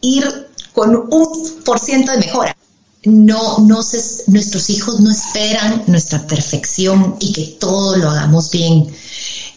ir 0.00 0.48
con 0.72 0.96
un 0.96 1.62
por 1.64 1.78
ciento 1.78 2.12
de 2.12 2.18
mejora. 2.18 2.56
No, 3.04 3.58
no 3.60 3.80
nuestros 4.26 4.70
hijos 4.70 5.00
no 5.00 5.10
esperan 5.10 5.84
nuestra 5.86 6.26
perfección 6.26 7.16
y 7.18 7.32
que 7.32 7.56
todo 7.58 7.96
lo 7.96 8.10
hagamos 8.10 8.50
bien. 8.50 8.86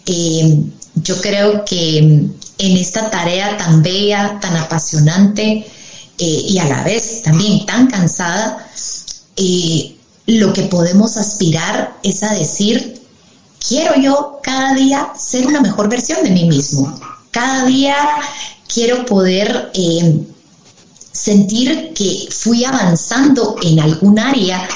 Eh, 0.05 0.63
yo 0.95 1.19
creo 1.21 1.65
que 1.65 1.97
en 1.97 2.77
esta 2.77 3.09
tarea 3.09 3.57
tan 3.57 3.81
bella, 3.81 4.39
tan 4.41 4.55
apasionante 4.57 5.65
eh, 6.17 6.43
y 6.47 6.57
a 6.59 6.65
la 6.65 6.83
vez 6.83 7.23
también 7.23 7.65
tan 7.65 7.87
cansada, 7.87 8.65
eh, 9.35 9.97
lo 10.25 10.53
que 10.53 10.63
podemos 10.63 11.17
aspirar 11.17 11.97
es 12.03 12.23
a 12.23 12.33
decir, 12.33 13.01
quiero 13.67 13.95
yo 13.95 14.39
cada 14.41 14.73
día 14.73 15.11
ser 15.17 15.47
una 15.47 15.61
mejor 15.61 15.89
versión 15.89 16.23
de 16.23 16.31
mí 16.31 16.45
mismo. 16.45 16.99
Cada 17.31 17.65
día 17.65 17.95
quiero 18.71 19.05
poder 19.05 19.71
eh, 19.73 20.21
sentir 21.11 21.93
que 21.93 22.27
fui 22.29 22.63
avanzando 22.63 23.55
en 23.63 23.79
algún 23.79 24.19
área, 24.19 24.67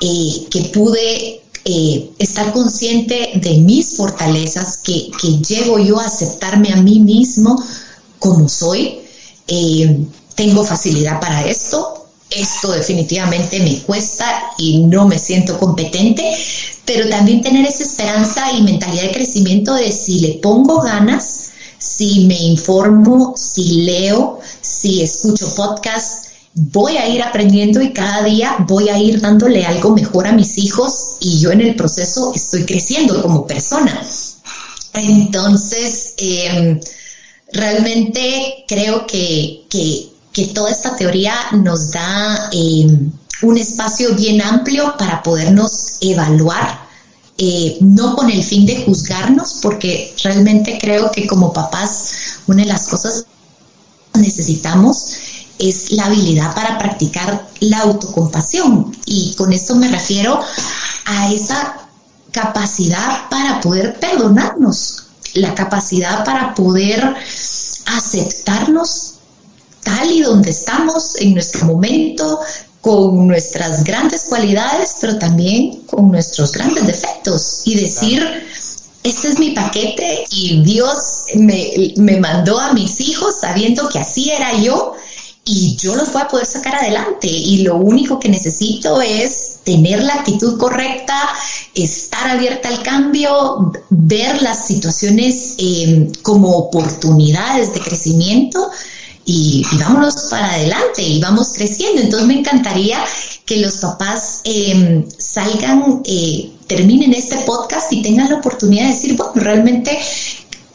eh, 0.00 0.46
que 0.50 0.62
pude 0.72 1.42
eh, 1.64 2.10
estar 2.18 2.52
consciente 2.52 3.32
de 3.36 3.58
mis 3.58 3.96
fortalezas, 3.96 4.78
que, 4.78 5.10
que, 5.20 5.38
llego 5.38 5.78
yo 5.78 5.98
a 6.00 6.06
aceptarme 6.06 6.72
a 6.72 6.76
mí 6.76 7.00
mismo 7.00 7.62
como 8.18 8.48
soy. 8.48 8.98
tengo 10.34 10.64
facilidad 10.64 11.20
para 11.20 11.44
esto, 11.46 12.01
esto 12.36 12.72
definitivamente 12.72 13.60
me 13.60 13.78
cuesta 13.82 14.50
y 14.58 14.78
no 14.78 15.06
me 15.06 15.18
siento 15.18 15.58
competente, 15.58 16.36
pero 16.84 17.08
también 17.08 17.42
tener 17.42 17.66
esa 17.66 17.84
esperanza 17.84 18.52
y 18.52 18.62
mentalidad 18.62 19.04
de 19.04 19.12
crecimiento 19.12 19.74
de 19.74 19.92
si 19.92 20.20
le 20.20 20.34
pongo 20.34 20.80
ganas, 20.80 21.50
si 21.78 22.26
me 22.26 22.38
informo, 22.38 23.34
si 23.36 23.82
leo, 23.82 24.40
si 24.60 25.02
escucho 25.02 25.54
podcast, 25.54 26.26
voy 26.54 26.96
a 26.96 27.08
ir 27.08 27.22
aprendiendo 27.22 27.80
y 27.80 27.92
cada 27.92 28.24
día 28.24 28.56
voy 28.68 28.88
a 28.88 28.98
ir 28.98 29.20
dándole 29.20 29.64
algo 29.64 29.94
mejor 29.94 30.26
a 30.26 30.32
mis 30.32 30.58
hijos 30.58 31.16
y 31.20 31.38
yo 31.38 31.50
en 31.50 31.60
el 31.60 31.74
proceso 31.74 32.32
estoy 32.34 32.64
creciendo 32.64 33.22
como 33.22 33.46
persona. 33.46 34.02
Entonces, 34.94 36.14
em, 36.18 36.78
realmente 37.52 38.64
creo 38.68 39.06
que, 39.06 39.64
que 39.70 40.11
que 40.32 40.46
toda 40.48 40.70
esta 40.70 40.96
teoría 40.96 41.34
nos 41.52 41.92
da 41.92 42.50
eh, 42.52 42.86
un 43.42 43.58
espacio 43.58 44.14
bien 44.14 44.40
amplio 44.40 44.94
para 44.96 45.22
podernos 45.22 45.96
evaluar, 46.00 46.80
eh, 47.38 47.76
no 47.80 48.16
con 48.16 48.30
el 48.30 48.42
fin 48.42 48.64
de 48.66 48.84
juzgarnos, 48.84 49.58
porque 49.62 50.14
realmente 50.22 50.78
creo 50.80 51.10
que 51.10 51.26
como 51.26 51.52
papás 51.52 52.38
una 52.46 52.62
de 52.62 52.68
las 52.68 52.88
cosas 52.88 53.26
que 54.12 54.20
necesitamos 54.20 55.16
es 55.58 55.92
la 55.92 56.06
habilidad 56.06 56.54
para 56.54 56.78
practicar 56.78 57.48
la 57.60 57.80
autocompasión. 57.80 58.96
Y 59.06 59.34
con 59.34 59.52
esto 59.52 59.76
me 59.76 59.88
refiero 59.88 60.40
a 61.06 61.32
esa 61.32 61.88
capacidad 62.30 63.28
para 63.28 63.60
poder 63.60 63.98
perdonarnos, 64.00 65.04
la 65.34 65.54
capacidad 65.54 66.24
para 66.24 66.54
poder 66.54 67.14
aceptarnos 67.86 69.11
tal 69.82 70.10
y 70.10 70.22
donde 70.22 70.50
estamos 70.50 71.16
en 71.20 71.34
nuestro 71.34 71.66
momento, 71.66 72.40
con 72.82 73.28
nuestras 73.28 73.84
grandes 73.84 74.24
cualidades, 74.28 74.96
pero 75.00 75.16
también 75.18 75.82
con 75.86 76.10
nuestros 76.10 76.52
grandes 76.52 76.86
defectos. 76.86 77.62
Y 77.64 77.76
decir, 77.76 78.22
este 79.04 79.28
es 79.28 79.38
mi 79.38 79.52
paquete 79.52 80.24
y 80.30 80.62
Dios 80.62 81.26
me, 81.36 81.94
me, 81.96 82.18
mandó 82.18 82.58
a 82.58 82.72
mis 82.72 83.00
hijos 83.00 83.36
sabiendo 83.40 83.88
que 83.88 84.00
así 84.00 84.30
era 84.30 84.60
yo 84.60 84.94
y 85.44 85.76
yo 85.76 85.94
los 85.96 86.12
voy 86.12 86.22
a 86.22 86.28
poder 86.28 86.46
sacar 86.46 86.74
adelante. 86.74 87.28
Y 87.28 87.58
lo 87.58 87.76
único 87.76 88.18
que 88.18 88.28
necesito 88.28 89.00
es 89.00 89.60
tener 89.64 90.02
la 90.02 90.14
actitud 90.14 90.58
correcta, 90.58 91.16
estar 91.74 92.30
abierta 92.30 92.68
al 92.68 92.82
cambio, 92.82 93.72
ver 93.90 94.42
las 94.42 94.66
situaciones 94.66 95.54
eh, 95.58 96.10
como 96.22 96.50
oportunidades 96.50 97.74
de 97.74 97.80
crecimiento 97.80 98.70
y, 99.24 99.64
vámonos 99.78 100.14
para 100.30 100.52
adelante 100.52 101.02
y 101.02 101.20
vamos 101.20 101.52
creciendo. 101.54 102.02
Entonces 102.02 102.26
me 102.26 102.38
encantaría 102.40 103.04
que 103.46 103.58
los 103.58 103.76
papás 103.76 104.40
em, 104.44 105.04
salgan, 105.18 106.02
eh, 106.04 106.52
terminen 106.66 107.12
este 107.12 107.36
podcast 107.38 107.92
y 107.92 108.02
tengan 108.02 108.30
la 108.30 108.36
oportunidad 108.36 108.84
de 108.84 108.94
decir, 108.94 109.16
bueno, 109.16 109.32
realmente 109.36 109.98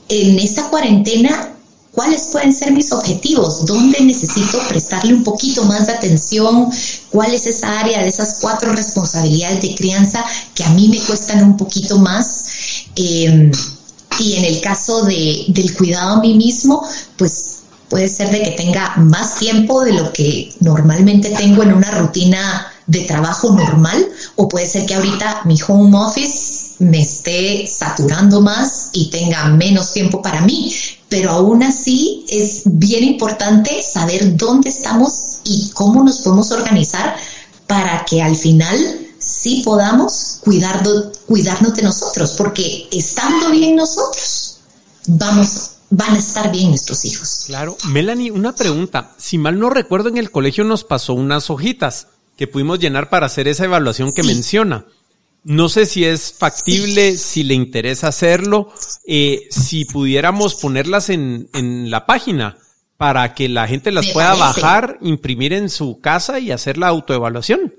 en 0.10 0.40
esta 0.40 0.69
cuarentena, 0.69 1.53
¿cuáles 1.91 2.30
pueden 2.32 2.53
ser 2.53 2.72
mis 2.72 2.91
objetivos? 2.91 3.65
¿Dónde 3.65 3.99
necesito 4.02 4.60
prestarle 4.69 5.14
un 5.14 5.24
poquito 5.24 5.64
más 5.64 5.88
de 5.88 5.94
atención? 5.94 6.69
¿Cuál 7.10 7.34
es 7.34 7.48
esa 7.48 7.80
área 7.80 8.02
de 8.02 8.07
esas 8.07 8.38
cuatro 8.40 8.72
responsabilidades 8.72 9.61
de 9.61 9.76
crianza 9.76 10.24
que 10.56 10.64
a 10.64 10.69
mí 10.69 10.88
me 10.88 10.99
cuestan 10.99 11.44
un 11.44 11.57
poquito 11.57 11.98
más? 11.98 12.45
Em, 12.95 13.52
y 14.19 14.34
en 14.36 14.45
el 14.45 14.61
caso 14.61 15.03
de, 15.03 15.45
del 15.49 15.76
cuidado 15.76 16.15
a 16.15 16.22
mí 16.22 16.34
mismo, 16.34 16.88
pues 17.18 17.57
Puede 17.90 18.10
ser 18.10 18.32
de 18.32 18.42
que 18.42 18.52
tenga 18.52 18.96
más 18.98 19.38
tiempo 19.40 19.84
de 19.84 19.94
lo 19.94 20.12
que 20.12 20.54
normalmente 20.60 21.30
tengo 21.30 21.64
en 21.64 21.74
una 21.74 21.92
rutina 21.92 22.68
de 22.86 23.02
trabajo 23.02 23.52
normal 23.52 24.08
o 24.36 24.48
puede 24.48 24.66
ser 24.66 24.86
que 24.86 24.96
ahorita 24.96 25.42
mi 25.46 25.58
home 25.66 25.98
office 25.98 26.76
me 26.80 27.02
esté 27.02 27.68
saturando 27.68 28.42
más 28.42 28.90
y 28.94 29.10
tenga 29.10 29.46
menos 29.46 29.94
tiempo 29.94 30.22
para 30.22 30.42
mí. 30.42 30.74
Pero 31.10 31.32
aún 31.32 31.64
así 31.64 32.26
es 32.28 32.64
bien 32.66 33.04
importante 33.04 33.82
saber 33.82 34.36
dónde 34.36 34.70
estamos 34.70 35.40
y 35.46 35.70
cómo 35.74 36.04
nos 36.04 36.20
podemos 36.20 36.52
organizar 36.52 37.16
para 37.68 38.04
que 38.06 38.22
al 38.22 38.36
final 38.36 39.08
sí 39.20 39.62
podamos 39.64 40.40
cuidarnos 40.42 41.74
de 41.76 41.82
nosotros, 41.82 42.36
porque 42.38 42.88
estando 42.92 43.52
bien 43.52 43.76
nosotros, 43.76 44.60
vamos 45.08 45.72
van 45.90 46.16
a 46.16 46.20
estar 46.20 46.52
bien 46.52 46.70
nuestros 46.70 47.06
hijos. 47.06 47.44
Claro. 47.48 47.78
Melanie, 47.90 48.32
una 48.32 48.56
pregunta. 48.56 49.14
Si 49.18 49.38
mal 49.38 49.60
no 49.60 49.70
recuerdo, 49.70 50.10
en 50.10 50.18
el 50.18 50.32
colegio 50.32 50.64
nos 50.64 50.84
pasó 50.84 51.14
unas 51.14 51.50
hojitas 51.50 52.08
que 52.38 52.48
pudimos 52.48 52.80
llenar 52.80 53.10
para 53.10 53.26
hacer 53.26 53.48
esa 53.48 53.66
evaluación 53.66 54.14
que 54.14 54.24
menciona. 54.24 54.86
No 55.44 55.70
sé 55.70 55.86
si 55.86 56.04
es 56.04 56.34
factible, 56.38 57.18
si 57.18 57.44
le 57.44 57.54
interesa 57.54 58.10
hacerlo, 58.10 58.72
eh, 59.06 59.48
si 59.50 59.86
pudiéramos 59.86 60.56
ponerlas 60.56 61.10
en, 61.10 61.50
en, 61.54 61.90
la 61.90 62.06
página 62.06 62.58
para 62.98 63.34
que 63.34 63.48
la 63.48 63.68
gente 63.68 63.92
las 63.92 64.08
pueda 64.08 64.34
bajar, 64.36 64.98
imprimir 65.02 65.54
en 65.54 65.70
su 65.70 66.02
casa 66.02 66.40
y 66.40 66.52
hacer 66.52 66.78
la 66.78 66.88
autoevaluación. 66.88 67.74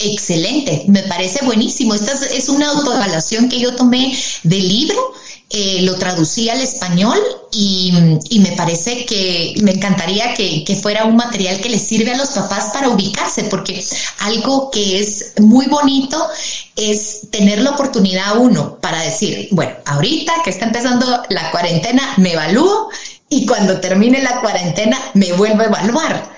Excelente, 0.00 0.84
me 0.88 1.02
parece 1.04 1.44
buenísimo. 1.44 1.94
Esta 1.94 2.12
es 2.12 2.48
una 2.48 2.70
autoevaluación 2.70 3.48
que 3.48 3.60
yo 3.60 3.76
tomé 3.76 4.18
del 4.42 4.66
libro 4.66 5.14
eh, 5.52 5.82
lo 5.82 5.96
traducí 5.96 6.48
al 6.48 6.60
español 6.60 7.18
y, 7.50 7.92
me 8.38 8.52
parece 8.52 9.04
que 9.04 9.54
me 9.60 9.72
encantaría 9.72 10.32
que, 10.34 10.78
fuera 10.80 11.04
un 11.04 11.16
material 11.16 11.60
que 11.60 11.68
les 11.68 11.82
sirve 11.82 12.12
a 12.12 12.16
los 12.16 12.28
papás 12.28 12.66
para 12.72 12.88
ubicarse, 12.88 13.42
porque 13.44 13.84
algo 14.20 14.70
que 14.70 15.00
es 15.00 15.32
muy 15.40 15.66
bonito 15.66 16.24
es 16.76 17.22
tener 17.32 17.62
la 17.62 17.70
oportunidad 17.70 18.38
uno 18.38 18.76
para 18.76 19.02
decir, 19.02 19.48
bueno, 19.50 19.72
ahorita 19.86 20.34
que 20.44 20.50
está 20.50 20.66
empezando 20.66 21.20
la 21.30 21.50
cuarentena, 21.50 22.14
me 22.18 22.34
evalúo 22.34 22.88
y 23.28 23.44
cuando 23.44 23.80
termine 23.80 24.22
la 24.22 24.40
cuarentena 24.40 24.98
me 25.14 25.32
vuelvo 25.32 25.62
a 25.62 25.66
evaluar, 25.66 26.30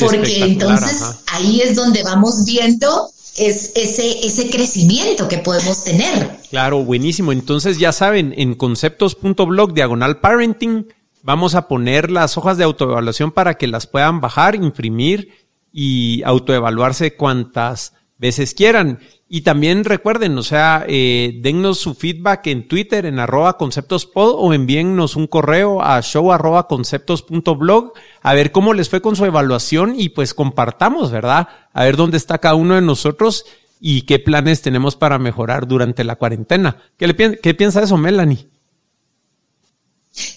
porque 0.00 0.42
entonces 0.42 1.02
ahí 1.26 1.60
es 1.60 1.76
donde 1.76 2.02
vamos 2.02 2.44
viendo 2.44 3.10
es 3.36 3.72
ese, 3.74 4.26
ese 4.26 4.50
crecimiento 4.50 5.28
que 5.28 5.38
podemos 5.38 5.84
tener. 5.84 6.38
Claro, 6.50 6.84
buenísimo. 6.84 7.32
Entonces 7.32 7.78
ya 7.78 7.92
saben, 7.92 8.34
en 8.36 8.54
conceptos.blog 8.54 9.72
diagonal 9.72 10.20
parenting 10.20 10.86
vamos 11.22 11.54
a 11.54 11.68
poner 11.68 12.10
las 12.10 12.36
hojas 12.36 12.58
de 12.58 12.64
autoevaluación 12.64 13.30
para 13.30 13.54
que 13.54 13.66
las 13.66 13.86
puedan 13.86 14.20
bajar, 14.20 14.54
imprimir 14.54 15.32
y 15.72 16.22
autoevaluarse 16.24 17.14
cuantas 17.14 17.94
veces 18.18 18.54
quieran. 18.54 19.00
Y 19.32 19.42
también 19.42 19.84
recuerden, 19.84 20.36
o 20.38 20.42
sea, 20.42 20.84
eh, 20.88 21.38
dennos 21.40 21.78
su 21.78 21.94
feedback 21.94 22.48
en 22.48 22.66
Twitter, 22.66 23.06
en 23.06 23.20
arroba 23.20 23.56
conceptospod 23.58 24.34
o 24.36 24.52
envíennos 24.52 25.14
un 25.14 25.28
correo 25.28 25.80
a 25.82 26.02
show 26.02 26.32
arroba 26.32 26.66
conceptos.blog 26.66 27.92
a 28.22 28.34
ver 28.34 28.50
cómo 28.50 28.74
les 28.74 28.88
fue 28.88 29.00
con 29.00 29.14
su 29.14 29.24
evaluación 29.24 29.94
y 29.96 30.08
pues 30.08 30.34
compartamos, 30.34 31.12
¿verdad? 31.12 31.46
A 31.72 31.84
ver 31.84 31.96
dónde 31.96 32.16
está 32.16 32.38
cada 32.38 32.56
uno 32.56 32.74
de 32.74 32.80
nosotros 32.80 33.44
y 33.78 34.02
qué 34.02 34.18
planes 34.18 34.62
tenemos 34.62 34.96
para 34.96 35.20
mejorar 35.20 35.68
durante 35.68 36.02
la 36.02 36.16
cuarentena. 36.16 36.78
¿Qué, 36.96 37.06
le, 37.06 37.38
qué 37.38 37.54
piensa 37.54 37.84
eso, 37.84 37.96
Melanie? 37.96 38.49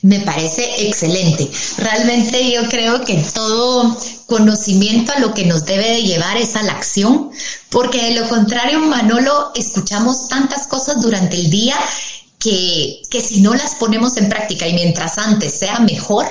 Me 0.01 0.19
parece 0.21 0.87
excelente. 0.87 1.49
Realmente 1.77 2.51
yo 2.51 2.67
creo 2.69 3.03
que 3.03 3.15
todo 3.33 3.97
conocimiento 4.25 5.11
a 5.13 5.19
lo 5.19 5.33
que 5.33 5.45
nos 5.45 5.65
debe 5.65 5.89
de 5.89 6.03
llevar 6.03 6.37
es 6.37 6.55
a 6.55 6.63
la 6.63 6.73
acción, 6.73 7.31
porque 7.69 8.01
de 8.03 8.19
lo 8.19 8.27
contrario, 8.29 8.79
Manolo, 8.79 9.51
escuchamos 9.55 10.27
tantas 10.27 10.67
cosas 10.67 11.01
durante 11.01 11.35
el 11.35 11.49
día 11.49 11.75
que, 12.39 13.01
que 13.09 13.21
si 13.21 13.41
no 13.41 13.53
las 13.53 13.75
ponemos 13.75 14.17
en 14.17 14.29
práctica 14.29 14.67
y 14.67 14.73
mientras 14.73 15.17
antes 15.17 15.53
sea 15.53 15.79
mejor, 15.79 16.25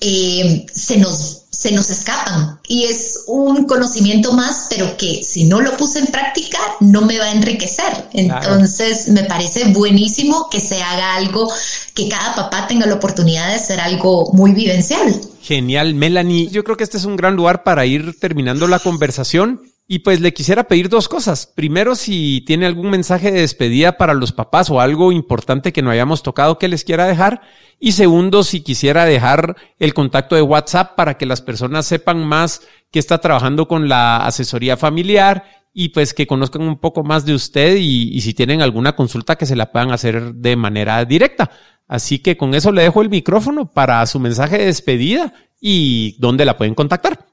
eh, 0.00 0.66
se 0.72 0.96
nos 0.96 1.37
se 1.58 1.72
nos 1.72 1.90
escapan 1.90 2.60
y 2.68 2.84
es 2.84 3.24
un 3.26 3.66
conocimiento 3.66 4.32
más, 4.32 4.68
pero 4.70 4.96
que 4.96 5.24
si 5.24 5.42
no 5.42 5.60
lo 5.60 5.76
puse 5.76 5.98
en 5.98 6.06
práctica 6.06 6.56
no 6.78 7.02
me 7.02 7.18
va 7.18 7.24
a 7.24 7.32
enriquecer. 7.32 8.08
Entonces 8.12 9.08
me 9.08 9.24
parece 9.24 9.64
buenísimo 9.72 10.48
que 10.50 10.60
se 10.60 10.80
haga 10.80 11.16
algo, 11.16 11.52
que 11.94 12.08
cada 12.08 12.36
papá 12.36 12.68
tenga 12.68 12.86
la 12.86 12.94
oportunidad 12.94 13.48
de 13.48 13.54
hacer 13.56 13.80
algo 13.80 14.30
muy 14.32 14.52
vivencial. 14.52 15.20
Genial, 15.42 15.94
Melanie. 15.94 16.48
Yo 16.48 16.62
creo 16.62 16.76
que 16.76 16.84
este 16.84 16.96
es 16.96 17.04
un 17.04 17.16
gran 17.16 17.34
lugar 17.34 17.64
para 17.64 17.84
ir 17.86 18.16
terminando 18.20 18.68
la 18.68 18.78
conversación. 18.78 19.60
Y 19.90 20.00
pues 20.00 20.20
le 20.20 20.34
quisiera 20.34 20.64
pedir 20.64 20.90
dos 20.90 21.08
cosas. 21.08 21.46
Primero, 21.46 21.94
si 21.94 22.42
tiene 22.42 22.66
algún 22.66 22.90
mensaje 22.90 23.32
de 23.32 23.40
despedida 23.40 23.96
para 23.96 24.12
los 24.12 24.32
papás 24.32 24.68
o 24.68 24.82
algo 24.82 25.12
importante 25.12 25.72
que 25.72 25.80
no 25.80 25.90
hayamos 25.90 26.22
tocado 26.22 26.58
que 26.58 26.68
les 26.68 26.84
quiera 26.84 27.06
dejar. 27.06 27.40
Y 27.80 27.92
segundo, 27.92 28.42
si 28.42 28.60
quisiera 28.60 29.06
dejar 29.06 29.56
el 29.78 29.94
contacto 29.94 30.36
de 30.36 30.42
WhatsApp 30.42 30.94
para 30.94 31.16
que 31.16 31.24
las 31.24 31.40
personas 31.40 31.86
sepan 31.86 32.22
más 32.22 32.60
que 32.90 32.98
está 32.98 33.16
trabajando 33.16 33.66
con 33.66 33.88
la 33.88 34.26
asesoría 34.26 34.76
familiar 34.76 35.44
y 35.72 35.88
pues 35.88 36.12
que 36.12 36.26
conozcan 36.26 36.62
un 36.62 36.78
poco 36.78 37.02
más 37.02 37.24
de 37.24 37.32
usted 37.32 37.76
y, 37.76 38.20
si 38.20 38.34
tienen 38.34 38.60
alguna 38.60 38.94
consulta 38.94 39.36
que 39.36 39.46
se 39.46 39.56
la 39.56 39.72
puedan 39.72 39.90
hacer 39.90 40.34
de 40.34 40.54
manera 40.56 41.02
directa. 41.06 41.50
Así 41.86 42.18
que 42.18 42.36
con 42.36 42.54
eso 42.54 42.72
le 42.72 42.82
dejo 42.82 43.00
el 43.00 43.08
micrófono 43.08 43.70
para 43.70 44.04
su 44.04 44.20
mensaje 44.20 44.58
de 44.58 44.66
despedida 44.66 45.32
y 45.62 46.14
dónde 46.18 46.44
la 46.44 46.58
pueden 46.58 46.74
contactar. 46.74 47.27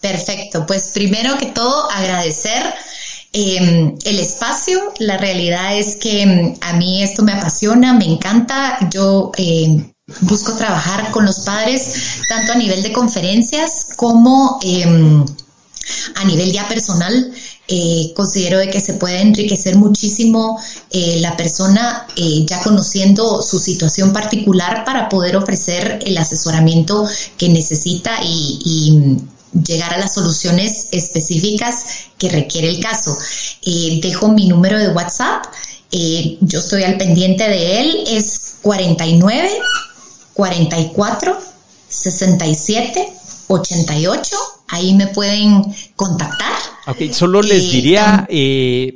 Perfecto, 0.00 0.64
pues 0.64 0.90
primero 0.94 1.36
que 1.38 1.46
todo 1.46 1.90
agradecer 1.90 2.62
em, 3.32 3.96
el 4.04 4.18
espacio. 4.20 4.92
La 5.00 5.16
realidad 5.16 5.76
es 5.76 5.96
que 5.96 6.22
em, 6.22 6.54
a 6.60 6.74
mí 6.74 7.02
esto 7.02 7.22
me 7.22 7.32
apasiona, 7.32 7.94
me 7.94 8.04
encanta. 8.04 8.78
Yo 8.92 9.32
em, 9.36 9.92
busco 10.20 10.52
trabajar 10.52 11.10
con 11.10 11.24
los 11.26 11.40
padres 11.40 11.94
tanto 12.28 12.52
a 12.52 12.54
nivel 12.54 12.82
de 12.82 12.92
conferencias 12.92 13.88
como 13.96 14.60
a 16.14 16.24
nivel 16.24 16.52
ya 16.52 16.68
personal. 16.68 17.32
Eh, 17.70 18.12
considero 18.16 18.58
de 18.58 18.70
que 18.70 18.80
se 18.80 18.94
puede 18.94 19.20
enriquecer 19.20 19.76
muchísimo 19.76 20.58
eh, 20.90 21.18
la 21.20 21.36
persona 21.36 22.06
eh, 22.16 22.46
ya 22.46 22.62
conociendo 22.62 23.42
su 23.42 23.58
situación 23.58 24.14
particular 24.14 24.86
para 24.86 25.10
poder 25.10 25.36
ofrecer 25.36 25.98
el 26.06 26.16
asesoramiento 26.16 27.06
que 27.36 27.50
necesita 27.50 28.20
y 28.22 29.18
llegar 29.52 29.94
a 29.94 29.98
las 29.98 30.14
soluciones 30.14 30.88
específicas 30.92 31.84
que 32.18 32.28
requiere 32.28 32.68
el 32.68 32.80
caso. 32.80 33.16
Eh, 33.62 34.00
dejo 34.02 34.28
mi 34.28 34.48
número 34.48 34.78
de 34.78 34.88
WhatsApp, 34.88 35.44
eh, 35.90 36.36
yo 36.40 36.58
estoy 36.58 36.84
al 36.84 36.98
pendiente 36.98 37.48
de 37.48 37.80
él, 37.80 38.04
es 38.08 38.56
49 38.62 39.50
44 40.34 41.38
67 41.88 43.08
88. 43.48 44.36
Ahí 44.68 44.94
me 44.94 45.06
pueden 45.06 45.64
contactar. 45.96 46.52
Ok, 46.86 47.10
solo 47.12 47.40
les 47.40 47.64
eh, 47.64 47.68
diría 47.68 48.28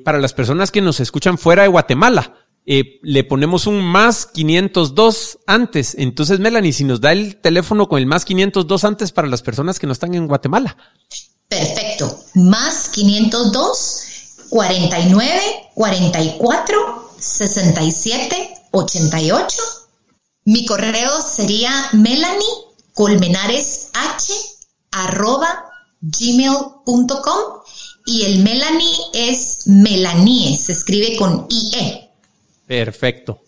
para 0.04 0.18
las 0.18 0.34
personas 0.34 0.70
que 0.70 0.82
nos 0.82 1.00
escuchan 1.00 1.38
fuera 1.38 1.62
de 1.62 1.68
Guatemala, 1.68 2.34
eh, 2.64 3.00
le 3.02 3.24
ponemos 3.24 3.66
un 3.66 3.80
más 3.80 4.26
502 4.26 5.38
antes. 5.46 5.94
Entonces, 5.98 6.38
Melanie, 6.38 6.72
si 6.72 6.84
nos 6.84 7.00
da 7.00 7.12
el 7.12 7.36
teléfono 7.36 7.88
con 7.88 7.98
el 7.98 8.06
más 8.06 8.24
502 8.24 8.84
antes 8.84 9.12
para 9.12 9.28
las 9.28 9.42
personas 9.42 9.78
que 9.78 9.86
no 9.86 9.92
están 9.92 10.14
en 10.14 10.28
Guatemala. 10.28 10.76
Perfecto. 11.48 12.18
Más 12.34 12.88
502 12.90 14.46
49 14.50 15.40
44 15.74 17.10
67 17.18 18.54
88. 18.70 19.56
Mi 20.44 20.66
correo 20.66 21.20
sería 21.20 21.70
melanie 21.92 22.48
colmenares 22.94 23.90
h 23.94 24.32
arroba 24.90 25.70
gmail.com 26.00 27.62
y 28.04 28.22
el 28.24 28.42
Melanie 28.42 28.96
es 29.14 29.66
Melanie, 29.66 30.58
se 30.58 30.72
escribe 30.72 31.16
con 31.16 31.46
IE. 31.48 32.11
Perfecto. 32.66 33.40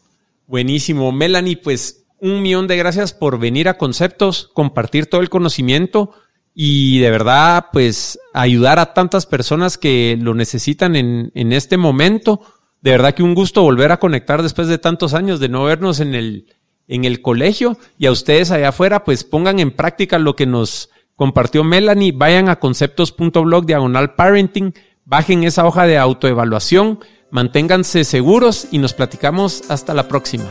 Buenísimo. 0.47 1.13
Melanie, 1.13 1.57
pues 1.57 2.05
un 2.21 2.43
millón 2.43 2.67
de 2.67 2.77
gracias 2.77 3.13
por 3.13 3.39
venir 3.39 3.69
a 3.69 3.79
Conceptos, 3.79 4.51
compartir 4.55 5.07
todo 5.07 5.21
el 5.21 5.31
conocimiento 5.31 6.13
y 6.55 7.01
de 7.01 7.11
verdad, 7.11 7.67
pues 7.73 8.19
ayudar 8.33 8.79
a 8.79 8.95
tantas 8.95 9.27
personas 9.27 9.77
que 9.77 10.17
lo 10.21 10.35
necesitan 10.35 10.95
en, 10.95 11.33
en 11.35 11.53
este 11.53 11.77
momento. 11.77 12.41
De 12.81 12.93
verdad 12.93 13.15
que 13.15 13.23
un 13.23 13.35
gusto 13.35 13.63
volver 13.63 13.91
a 13.93 13.99
conectar 13.99 14.43
después 14.43 14.69
de 14.69 14.79
tantos 14.79 15.15
años 15.15 15.41
de 15.41 15.49
no 15.49 15.65
vernos 15.65 16.01
en 16.01 16.15
el, 16.15 16.47
en 16.87 17.05
el 17.05 17.23
colegio 17.23 17.79
y 17.99 18.07
a 18.07 18.13
ustedes 18.13 18.51
allá 18.51 18.69
afuera, 18.69 19.05
pues 19.05 19.25
pongan 19.25 19.59
en 19.59 19.73
práctica 19.73 20.19
lo 20.19 20.37
que 20.37 20.47
nos 20.47 20.91
compartió 21.17 21.65
Melanie. 21.65 22.13
Vayan 22.13 22.49
a 22.49 22.61
conceptos.blog 22.61 23.67
diagonal 23.67 24.15
parenting, 24.15 24.75
bajen 25.05 25.45
esa 25.45 25.67
hoja 25.67 25.87
de 25.87 25.99
autoevaluación 25.99 27.01
Manténganse 27.35 28.05
seguros 28.05 28.69
y 28.71 28.79
nos 28.79 28.93
platicamos 28.93 29.65
hasta 29.69 29.93
la 29.93 30.07
próxima. 30.07 30.45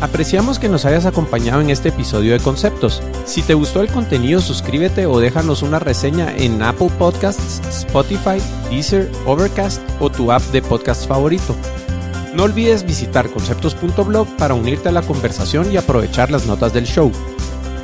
Apreciamos 0.00 0.60
que 0.60 0.68
nos 0.68 0.84
hayas 0.84 1.04
acompañado 1.04 1.60
en 1.60 1.68
este 1.68 1.88
episodio 1.88 2.32
de 2.32 2.38
Conceptos. 2.38 3.02
Si 3.24 3.42
te 3.42 3.54
gustó 3.54 3.80
el 3.80 3.88
contenido, 3.88 4.40
suscríbete 4.40 5.06
o 5.06 5.18
déjanos 5.18 5.62
una 5.62 5.80
reseña 5.80 6.32
en 6.36 6.62
Apple 6.62 6.92
Podcasts, 6.96 7.60
Spotify, 7.68 8.40
Deezer, 8.70 9.10
Overcast 9.26 9.82
o 9.98 10.10
tu 10.10 10.30
app 10.30 10.42
de 10.52 10.62
podcast 10.62 11.08
favorito. 11.08 11.56
No 12.36 12.44
olvides 12.44 12.86
visitar 12.86 13.28
conceptos.blog 13.30 14.28
para 14.36 14.54
unirte 14.54 14.90
a 14.90 14.92
la 14.92 15.02
conversación 15.02 15.72
y 15.72 15.76
aprovechar 15.76 16.30
las 16.30 16.46
notas 16.46 16.72
del 16.72 16.84
show. 16.84 17.10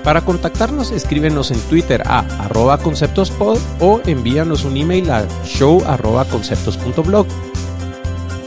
Para 0.07 0.21
contactarnos, 0.21 0.93
escríbenos 0.93 1.51
en 1.51 1.59
Twitter 1.63 2.05
a 2.07 2.21
arroba 2.45 2.79
conceptospod 2.79 3.59
o 3.81 4.01
envíanos 4.07 4.63
un 4.63 4.77
email 4.77 5.11
a 5.11 5.27
show 5.45 5.83
arroba 5.85 6.25
conceptos.blog. 6.27 7.27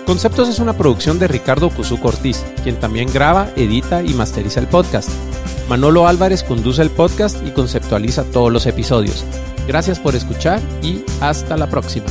Conceptos 0.05 0.47
es 0.47 0.59
una 0.59 0.71
producción 0.71 1.19
de 1.19 1.27
Ricardo 1.27 1.69
Cuzuco 1.69 2.07
Ortiz, 2.07 2.45
quien 2.63 2.77
también 2.79 3.11
graba, 3.11 3.49
edita 3.57 4.01
y 4.01 4.13
masteriza 4.13 4.61
el 4.61 4.67
podcast. 4.67 5.09
Manolo 5.67 6.07
Álvarez 6.07 6.43
conduce 6.43 6.81
el 6.81 6.91
podcast 6.91 7.45
y 7.45 7.51
conceptualiza 7.51 8.23
todos 8.23 8.53
los 8.53 8.65
episodios. 8.65 9.25
Gracias 9.67 9.99
por 9.99 10.15
escuchar 10.15 10.61
y 10.81 11.03
hasta 11.19 11.57
la 11.57 11.67
próxima. 11.67 12.07